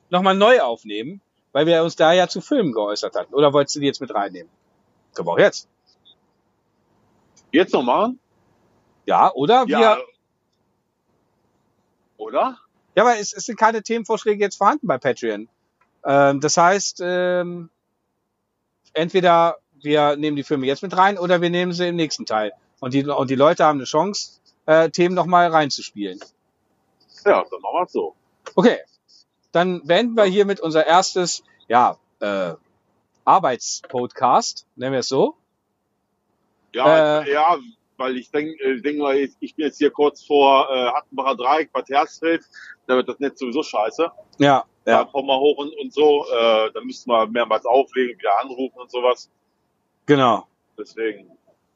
noch 0.09 0.23
mal 0.23 0.33
neu 0.33 0.59
aufnehmen, 0.61 1.21
weil 1.51 1.67
wir 1.67 1.83
uns 1.83 1.95
da 1.95 2.13
ja 2.13 2.27
zu 2.27 2.41
Filmen 2.41 2.73
geäußert 2.73 3.15
hatten. 3.15 3.35
Oder 3.35 3.53
wolltest 3.53 3.75
du 3.75 3.79
die 3.79 3.85
jetzt 3.85 4.01
mit 4.01 4.11
reinnehmen? 4.11 4.51
Können 5.13 5.27
wir 5.27 5.33
auch 5.33 5.37
jetzt. 5.39 5.69
Jetzt 7.51 7.73
noch 7.73 7.83
machen? 7.83 8.19
Ja, 9.05 9.31
oder? 9.33 9.65
Ja. 9.67 9.79
Wir, 9.79 10.03
Oder? 12.21 12.57
ja, 12.95 13.03
aber 13.03 13.17
es, 13.17 13.33
es 13.33 13.45
sind 13.45 13.57
keine 13.57 13.81
Themenvorschläge 13.81 14.43
jetzt 14.43 14.57
vorhanden 14.57 14.87
bei 14.87 14.97
Patreon. 14.97 15.49
Ähm, 16.05 16.39
das 16.39 16.57
heißt, 16.57 17.01
ähm, 17.03 17.69
entweder 18.93 19.57
wir 19.81 20.15
nehmen 20.17 20.35
die 20.35 20.43
Filme 20.43 20.67
jetzt 20.67 20.83
mit 20.83 20.95
rein 20.95 21.17
oder 21.17 21.41
wir 21.41 21.49
nehmen 21.49 21.73
sie 21.73 21.87
im 21.87 21.95
nächsten 21.95 22.25
Teil. 22.25 22.53
Und 22.79 22.93
die, 22.93 23.05
und 23.05 23.29
die 23.29 23.35
Leute 23.35 23.65
haben 23.65 23.79
eine 23.79 23.85
Chance, 23.85 24.39
äh, 24.65 24.89
Themen 24.89 25.15
nochmal 25.15 25.47
reinzuspielen. 25.49 26.19
Ja, 27.25 27.43
dann 27.49 27.61
machen 27.61 27.75
wir 27.75 27.83
es 27.83 27.91
so. 27.91 28.15
Okay, 28.55 28.79
dann 29.51 29.85
beenden 29.85 30.15
wir 30.15 30.23
hiermit 30.25 30.59
unser 30.59 30.85
erstes, 30.85 31.43
ja, 31.67 31.97
äh, 32.19 32.53
Arbeitspodcast, 33.25 34.65
nennen 34.75 34.93
wir 34.93 34.99
es 34.99 35.07
so. 35.07 35.35
Ja, 36.73 37.21
Äh. 37.21 37.31
ja, 37.31 37.57
weil 38.01 38.17
ich 38.17 38.29
denke, 38.31 38.51
äh, 38.63 38.81
denk 38.81 38.97
mal, 38.99 39.15
ich 39.15 39.31
ich 39.39 39.55
bin 39.55 39.65
jetzt 39.65 39.77
hier 39.77 39.91
kurz 39.91 40.25
vor 40.25 40.67
äh, 40.69 40.87
Hattenbacher 40.91 41.35
Dreieck, 41.37 41.71
Bad 41.71 41.87
Hersfeld, 41.89 42.43
da 42.87 42.95
wird 42.95 43.07
das 43.07 43.19
Netz 43.19 43.39
sowieso 43.39 43.63
scheiße. 43.63 44.11
Ja, 44.39 44.65
Da 44.85 44.91
ja, 44.91 45.03
kommen 45.05 45.27
wir 45.27 45.39
hoch 45.39 45.57
und, 45.57 45.73
und 45.79 45.93
so, 45.93 46.25
äh, 46.29 46.71
da 46.73 46.81
müssten 46.83 47.09
wir 47.09 47.27
mehrmals 47.27 47.65
auflegen, 47.65 48.17
wieder 48.19 48.39
anrufen 48.41 48.79
und 48.79 48.91
sowas. 48.91 49.29
genau. 50.05 50.47
Deswegen. 50.77 51.29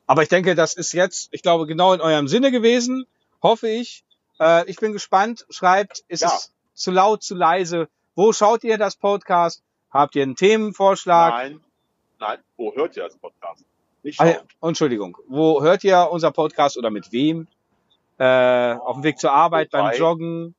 Aber 0.08 0.24
ich 0.24 0.30
denke, 0.30 0.56
das 0.56 0.74
ist 0.76 0.94
jetzt, 0.94 1.30
ich 1.32 1.42
glaube, 1.42 1.66
genau 1.68 1.94
in 1.94 2.02
eurem 2.02 2.28
Sinne 2.28 2.52
gewesen, 2.52 3.06
hoffe 3.42 3.68
ich. 3.70 4.04
Äh, 4.40 4.70
ich 4.70 4.78
bin 4.78 4.94
gespannt. 4.94 5.46
Schreibt, 5.50 6.04
ist 6.08 6.22
Ja. 6.22 6.28
es 6.30 6.54
zu 6.74 6.92
laut, 6.92 7.24
zu 7.24 7.36
leise? 7.36 7.88
Wo 8.16 8.34
schaut 8.34 8.64
ihr 8.64 8.78
das 8.78 8.96
Podcast? 8.96 9.64
Habt 9.92 10.16
ihr 10.16 10.24
einen 10.24 10.36
Themenvorschlag? 10.36 11.34
Nein, 11.34 11.62
nein, 12.20 12.40
wo 12.58 12.74
hört 12.76 12.96
ihr 12.98 13.04
das 13.04 13.18
Podcast? 13.18 13.64
Nicht 14.06 14.22
Ah, 14.22 14.28
ja, 14.28 14.38
Entschuldigung. 14.62 15.18
Wo 15.28 15.64
hört 15.64 15.84
ihr 15.84 16.08
unser 16.12 16.30
Podcast 16.32 16.78
oder 16.78 16.92
mit 16.92 17.12
wem? 17.12 17.48
Äh, 18.20 18.74
auf 18.76 18.98
dem 18.98 19.04
Weg 19.04 19.18
zur 19.18 19.32
Arbeit, 19.32 19.72
beim 19.72 19.86
Joggen? 19.98 20.54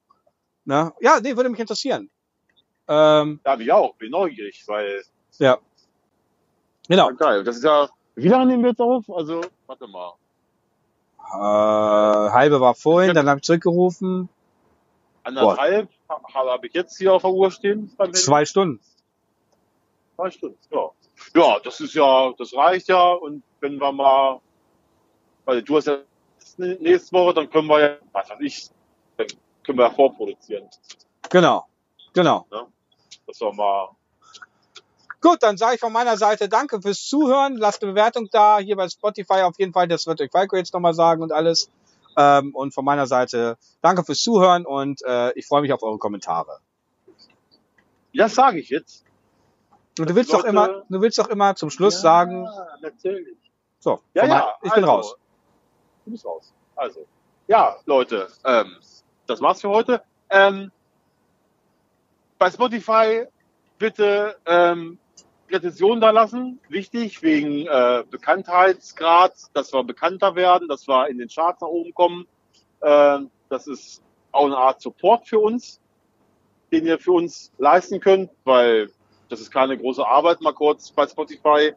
Ne? 0.65 0.93
Ja, 1.01 1.21
nee, 1.23 1.37
würde 1.37 1.49
mich 1.49 1.61
interessieren. 1.61 2.11
Ähm, 2.89 3.39
Ja, 3.47 3.57
wie 3.59 3.71
auch, 3.71 3.95
bin 3.95 4.11
neugierig, 4.11 4.65
weil 4.67 5.03
ja. 5.39 5.59
Genau. 6.89 7.09
ja, 7.11 7.15
geil. 7.15 7.45
Das 7.45 7.57
ist 7.57 7.63
ja, 7.63 7.89
wie 8.17 8.27
lange 8.29 8.47
nehmen 8.47 8.65
wir 8.65 8.71
jetzt 8.71 8.81
auf? 8.81 9.05
Also, 9.15 9.41
warte 9.69 9.87
mal. 9.87 10.15
Äh, 11.33 12.31
halbe 12.33 12.61
war 12.61 12.75
vorhin, 12.75 13.15
dann 13.15 13.29
habe 13.29 13.39
ich 13.39 13.45
zurückgerufen. 13.45 14.29
Anderthalb 15.23 15.89
ha- 16.09 16.21
habe 16.35 16.67
ich 16.67 16.75
jetzt 16.75 16.99
hier 16.99 17.13
auf 17.15 17.23
der 17.23 17.31
Uhr 17.33 17.51
stehen. 17.53 17.93
Zwei 18.13 18.45
Stunden. 18.45 18.81
Zwei 20.17 20.31
Stunden, 20.33 20.59
ja. 20.71 20.91
Ja, 21.35 21.59
das 21.61 21.81
ist 21.81 21.95
ja, 21.95 22.33
das 22.39 22.55
reicht 22.55 22.89
ja. 22.89 23.13
Und 23.13 23.43
wenn 23.61 23.79
wir 23.79 23.93
mal, 23.93 24.41
weil 25.45 25.63
du 25.63 25.77
hast 25.77 25.87
ja 25.87 25.99
nächste 26.57 27.13
Woche, 27.13 27.35
dann 27.35 27.51
können 27.51 27.69
wir 27.69 27.81
ja, 27.81 27.97
was 28.13 28.31
weiß 28.31 28.39
ich, 28.41 28.69
dann 29.17 29.27
können 29.65 29.79
wir 29.79 29.87
ja 29.87 29.91
vorproduzieren. 29.91 30.69
Genau. 31.31 31.67
Genau. 32.13 32.47
Das 33.27 33.41
war 33.41 33.53
mal, 33.55 33.89
Gut, 35.21 35.43
dann 35.43 35.57
sage 35.57 35.75
ich 35.75 35.81
von 35.81 35.93
meiner 35.93 36.17
Seite 36.17 36.49
danke 36.49 36.81
fürs 36.81 37.05
Zuhören. 37.05 37.57
Lasst 37.57 37.83
eine 37.83 37.93
Bewertung 37.93 38.29
da, 38.31 38.59
hier 38.59 38.77
bei 38.77 38.89
Spotify 38.89 39.43
auf 39.43 39.59
jeden 39.59 39.73
Fall. 39.73 39.89
Das 39.89 40.07
wird 40.07 40.21
euch 40.21 40.31
Falco 40.31 40.57
jetzt 40.57 40.73
nochmal 40.75 40.95
sagen 40.95 41.23
und 41.23 41.33
alles. 41.33 41.71
Ähm, 42.17 42.55
und 42.55 42.73
von 42.73 42.85
meiner 42.85 43.07
Seite 43.07 43.59
danke 43.83 44.05
fürs 44.05 44.21
Zuhören 44.21 44.65
und 44.65 45.03
äh, 45.05 45.33
ich 45.33 45.47
freue 45.47 45.63
mich 45.63 45.73
auf 45.73 45.83
eure 45.83 45.99
Kommentare. 45.99 46.61
das 48.15 48.35
sage 48.35 48.61
ich 48.61 48.69
jetzt. 48.69 49.06
Und 49.99 50.11
du 50.11 50.15
willst 50.15 50.33
doch 50.33 50.45
immer, 50.45 50.85
du 50.89 51.01
willst 51.01 51.19
doch 51.19 51.29
immer 51.29 51.55
zum 51.55 51.71
Schluss 51.71 51.95
ja, 51.95 52.01
sagen, 52.01 52.49
natürlich. 52.81 53.37
so, 53.79 54.01
Ja, 54.15 54.27
ja. 54.27 54.55
ich 54.63 54.73
bin 54.73 54.85
also, 54.85 54.95
raus. 54.95 55.17
Du 56.05 56.11
bist 56.11 56.27
raus. 56.27 56.53
Also, 56.75 57.07
ja, 57.47 57.77
Leute, 57.87 58.29
ähm, 58.45 58.77
das 59.27 59.41
war's 59.41 59.61
für 59.61 59.71
heute. 59.71 60.03
Ähm, 60.29 60.71
bei 62.39 62.51
Spotify 62.51 63.27
bitte 63.79 64.37
ähm, 64.45 64.99
Rezension 65.51 66.01
da 66.01 66.11
lassen. 66.11 66.61
Wichtig, 66.69 67.23
wegen 67.23 67.67
äh, 67.67 68.05
Bekanntheitsgrad, 68.11 69.35
dass 69.55 69.73
wir 69.73 69.85
bekannter 69.85 70.35
werden, 70.35 70.69
dass 70.69 70.87
wir 70.87 71.09
in 71.09 71.19
den 71.19 71.29
Charts 71.29 71.61
nach 71.61 71.69
oben 71.69 71.95
kommen. 71.95 72.27
Ähm, 72.83 73.31
das 73.49 73.67
ist 73.67 74.03
auch 74.33 74.47
eine 74.47 74.57
Art 74.57 74.83
Support 74.83 75.27
für 75.27 75.39
uns, 75.39 75.81
den 76.73 76.87
ihr 76.87 76.99
für 76.99 77.13
uns 77.13 77.53
leisten 77.59 78.01
könnt, 78.01 78.31
weil 78.45 78.91
das 79.29 79.41
ist 79.41 79.51
keine 79.51 79.77
große 79.77 80.07
Arbeit, 80.07 80.41
mal 80.41 80.55
kurz 80.55 80.91
bei 80.91 81.07
Spotify 81.07 81.75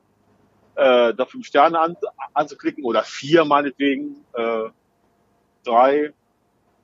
äh, 0.75 1.13
da 1.13 1.25
fünf 1.25 1.45
Sterne 1.45 1.79
an, 1.79 1.97
anzuklicken 2.33 2.83
oder 2.85 3.03
vier 3.03 3.43
meinetwegen, 3.45 4.25
äh, 4.33 4.69
drei, 5.65 6.13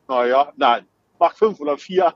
naja, 0.08 0.52
nein, 0.58 0.86
macht 1.18 1.38
fünf 1.38 1.60
oder 1.60 1.78
vier. 1.78 2.14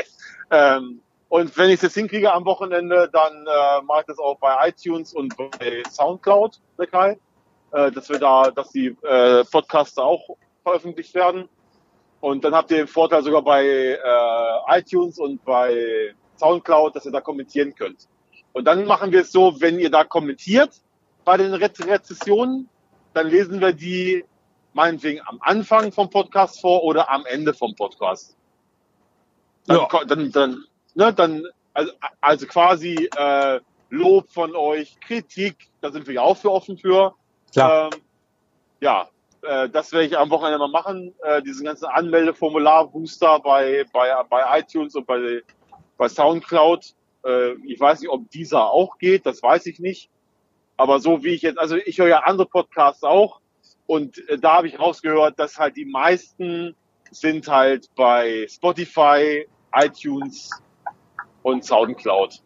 ähm, 0.50 1.00
und 1.28 1.56
wenn 1.58 1.70
ich 1.70 1.76
es 1.76 1.82
jetzt 1.82 1.94
hinkriege 1.94 2.32
am 2.32 2.44
Wochenende, 2.44 3.10
dann 3.12 3.46
äh, 3.46 3.82
mache 3.82 4.00
ich 4.00 4.06
das 4.06 4.18
auch 4.18 4.38
bei 4.38 4.68
iTunes 4.68 5.12
und 5.12 5.36
bei 5.36 5.82
Soundcloud, 5.90 6.60
der 6.78 6.86
Kai, 6.86 7.18
äh, 7.72 7.90
dass 7.90 8.08
wir 8.08 8.20
da, 8.20 8.50
dass 8.52 8.70
die 8.70 8.96
äh, 9.02 9.44
Podcasts 9.44 9.98
auch 9.98 10.36
veröffentlicht 10.62 11.14
werden. 11.14 11.48
Und 12.20 12.44
dann 12.44 12.54
habt 12.54 12.70
ihr 12.70 12.78
den 12.78 12.86
Vorteil 12.86 13.22
sogar 13.22 13.42
bei 13.42 13.64
äh, 13.66 14.78
iTunes 14.78 15.18
und 15.18 15.44
bei 15.44 16.14
Soundcloud, 16.38 16.94
dass 16.96 17.06
ihr 17.06 17.12
da 17.12 17.20
kommentieren 17.20 17.74
könnt. 17.74 18.08
Und 18.52 18.64
dann 18.64 18.84
machen 18.86 19.12
wir 19.12 19.20
es 19.22 19.32
so, 19.32 19.60
wenn 19.60 19.78
ihr 19.78 19.90
da 19.90 20.04
kommentiert 20.04 20.80
bei 21.24 21.36
den 21.36 21.52
Re 21.54 21.70
Rezessionen, 21.80 22.68
dann 23.12 23.28
lesen 23.28 23.60
wir 23.60 23.72
die 23.72 24.24
meinetwegen 24.72 25.20
am 25.26 25.38
Anfang 25.40 25.90
vom 25.92 26.10
Podcast 26.10 26.60
vor 26.60 26.84
oder 26.84 27.10
am 27.10 27.24
Ende 27.26 27.54
vom 27.54 27.74
Podcast. 27.74 28.36
Dann, 29.66 29.76
Ja. 29.78 30.04
dann, 30.04 30.32
dann, 30.32 30.64
ne, 30.94 31.12
dann 31.12 31.44
also, 31.74 31.92
also 32.20 32.46
quasi 32.46 33.08
äh, 33.16 33.60
Lob 33.90 34.30
von 34.30 34.54
euch, 34.56 34.98
Kritik, 35.00 35.68
da 35.80 35.90
sind 35.92 36.06
wir 36.06 36.14
ja 36.14 36.22
auch 36.22 36.36
für 36.36 36.50
offen 36.50 36.76
für. 36.76 37.14
Klar. 37.52 37.90
Ähm, 37.92 38.00
ja, 38.80 39.08
äh, 39.42 39.68
das 39.68 39.92
werde 39.92 40.06
ich 40.06 40.18
am 40.18 40.30
Wochenende 40.30 40.58
mal 40.58 40.68
machen. 40.68 41.14
Äh, 41.22 41.42
diesen 41.42 41.64
ganzen 41.64 41.86
Anmeldeformular-Booster 41.86 43.40
bei, 43.40 43.84
bei, 43.92 44.22
bei 44.28 44.58
iTunes 44.60 44.94
und 44.94 45.06
bei, 45.06 45.42
bei 45.96 46.08
Soundcloud. 46.08 46.94
Äh, 47.24 47.52
ich 47.64 47.80
weiß 47.80 48.00
nicht, 48.00 48.10
ob 48.10 48.30
dieser 48.30 48.70
auch 48.70 48.98
geht, 48.98 49.26
das 49.26 49.42
weiß 49.42 49.66
ich 49.66 49.78
nicht. 49.78 50.10
Aber 50.76 51.00
so 51.00 51.24
wie 51.24 51.30
ich 51.30 51.42
jetzt, 51.42 51.58
also 51.58 51.76
ich 51.76 51.98
höre 51.98 52.08
ja 52.08 52.18
andere 52.20 52.46
Podcasts 52.46 53.02
auch 53.02 53.40
und 53.86 54.18
äh, 54.28 54.38
da 54.38 54.54
habe 54.54 54.68
ich 54.68 54.78
rausgehört, 54.78 55.38
dass 55.38 55.58
halt 55.58 55.76
die 55.76 55.84
meisten 55.84 56.74
sind 57.10 57.48
halt 57.48 57.88
bei 57.94 58.46
Spotify, 58.48 59.46
iTunes 59.72 60.50
und 61.42 61.64
Soundcloud. 61.64 62.42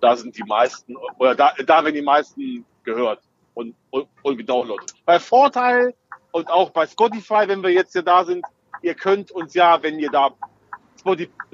Da 0.00 0.16
sind 0.16 0.36
die 0.36 0.44
meisten, 0.44 0.96
oder 1.18 1.34
da, 1.34 1.52
da 1.64 1.84
werden 1.84 1.94
die 1.94 2.02
meisten 2.02 2.64
gehört 2.84 3.20
und, 3.54 3.74
und, 3.90 4.08
und 4.22 4.36
gedownloadet. 4.36 4.92
Bei 5.04 5.18
Vorteil 5.18 5.94
und 6.32 6.50
auch 6.50 6.70
bei 6.70 6.86
Spotify, 6.86 7.44
wenn 7.46 7.62
wir 7.62 7.70
jetzt 7.70 7.92
hier 7.92 8.02
da 8.02 8.24
sind, 8.24 8.44
ihr 8.82 8.94
könnt 8.94 9.30
uns 9.30 9.54
ja, 9.54 9.82
wenn 9.82 9.98
ihr 9.98 10.10
da 10.10 10.34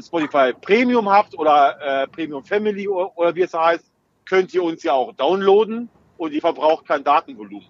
Spotify, 0.01 0.53
Premium 0.61 1.09
habt 1.09 1.39
oder 1.39 2.03
äh, 2.03 2.07
Premium 2.09 2.45
Family 2.45 2.87
oder, 2.89 3.17
oder 3.17 3.35
wie 3.35 3.43
es 3.43 3.55
heißt, 3.55 3.85
könnt 4.25 4.53
ihr 4.55 4.63
uns 4.63 4.83
ja 4.83 4.93
auch 4.93 5.13
downloaden 5.15 5.89
und 6.19 6.33
ihr 6.33 6.41
verbraucht 6.41 6.87
kein 6.87 7.03
Datenvolumen. 7.05 7.67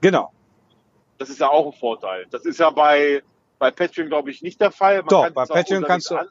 Genau. 0.00 0.32
Das 1.18 1.28
ist 1.28 1.38
ja 1.40 1.48
auch 1.50 1.66
ein 1.66 1.72
Vorteil. 1.78 2.26
Das 2.30 2.46
ist 2.46 2.58
ja 2.58 2.70
bei, 2.70 3.22
bei 3.58 3.70
Patreon, 3.70 4.08
glaube 4.08 4.30
ich, 4.30 4.40
nicht 4.42 4.60
der 4.60 4.70
Fall. 4.70 4.98
Man 4.98 5.06
Doch, 5.08 5.30
bei 5.30 5.44
Patreon 5.44 5.84
kannst 5.84 6.10
du 6.10 6.16
an- 6.16 6.28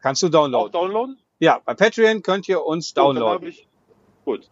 Kannst 0.00 0.22
du 0.22 0.28
auch 0.28 0.30
downloaden. 0.30 0.72
downloaden. 0.72 1.18
Ja, 1.40 1.60
bei 1.62 1.74
Patreon 1.74 2.22
könnt 2.22 2.48
ihr 2.48 2.64
uns 2.64 2.94
downloaden. 2.94 3.48
Ich, 3.48 3.68
gut. 4.24 4.48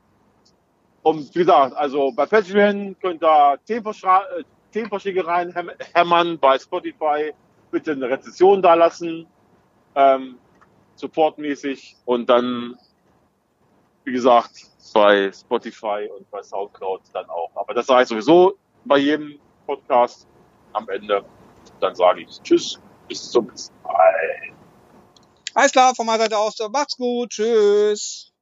Und 1.02 1.35
wie 1.35 1.39
gesagt, 1.39 1.74
also 1.74 2.12
bei 2.12 2.27
Patreon 2.27 2.97
könnt 3.01 3.23
ihr 3.23 3.59
Themenvorschla- 3.66 4.24
äh, 4.40 4.44
Themenvorschläge 4.73 5.27
reinhämmern, 5.27 6.39
bei 6.39 6.59
Spotify 6.59 7.32
bitte 7.70 7.93
eine 7.93 8.10
Rezession 8.10 8.60
da 8.60 8.74
lassen, 8.74 9.27
ähm, 9.99 10.39
supportmäßig 10.95 11.97
und 12.05 12.31
dann, 12.31 12.79
wie 14.05 14.12
gesagt, 14.12 14.53
bei 14.95 15.31
Spotify 15.33 16.09
und 16.16 16.31
bei 16.31 16.43
Soundcloud 16.43 17.03
dann 17.12 17.29
auch. 17.29 17.51
Aber 17.57 17.75
das 17.75 17.87
sage 17.87 18.03
ich 18.05 18.09
sowieso 18.09 18.57
bei 18.85 18.99
jedem 18.99 19.39
Podcast 19.66 20.27
am 20.73 20.89
Ende. 20.89 21.25
Dann 21.81 21.95
sage 21.95 22.23
ich 22.23 22.41
Tschüss, 22.43 22.81
bis 23.09 23.31
zum 23.31 23.47
nächsten 23.47 23.75
Mal. 23.83 24.15
Alles 25.55 25.73
klar, 25.73 25.95
von 25.95 26.07
meiner 26.07 26.23
Seite 26.23 26.39
aus. 26.39 26.57
Macht's 26.73 26.97
gut. 26.97 27.31
Tschüss. 27.31 28.33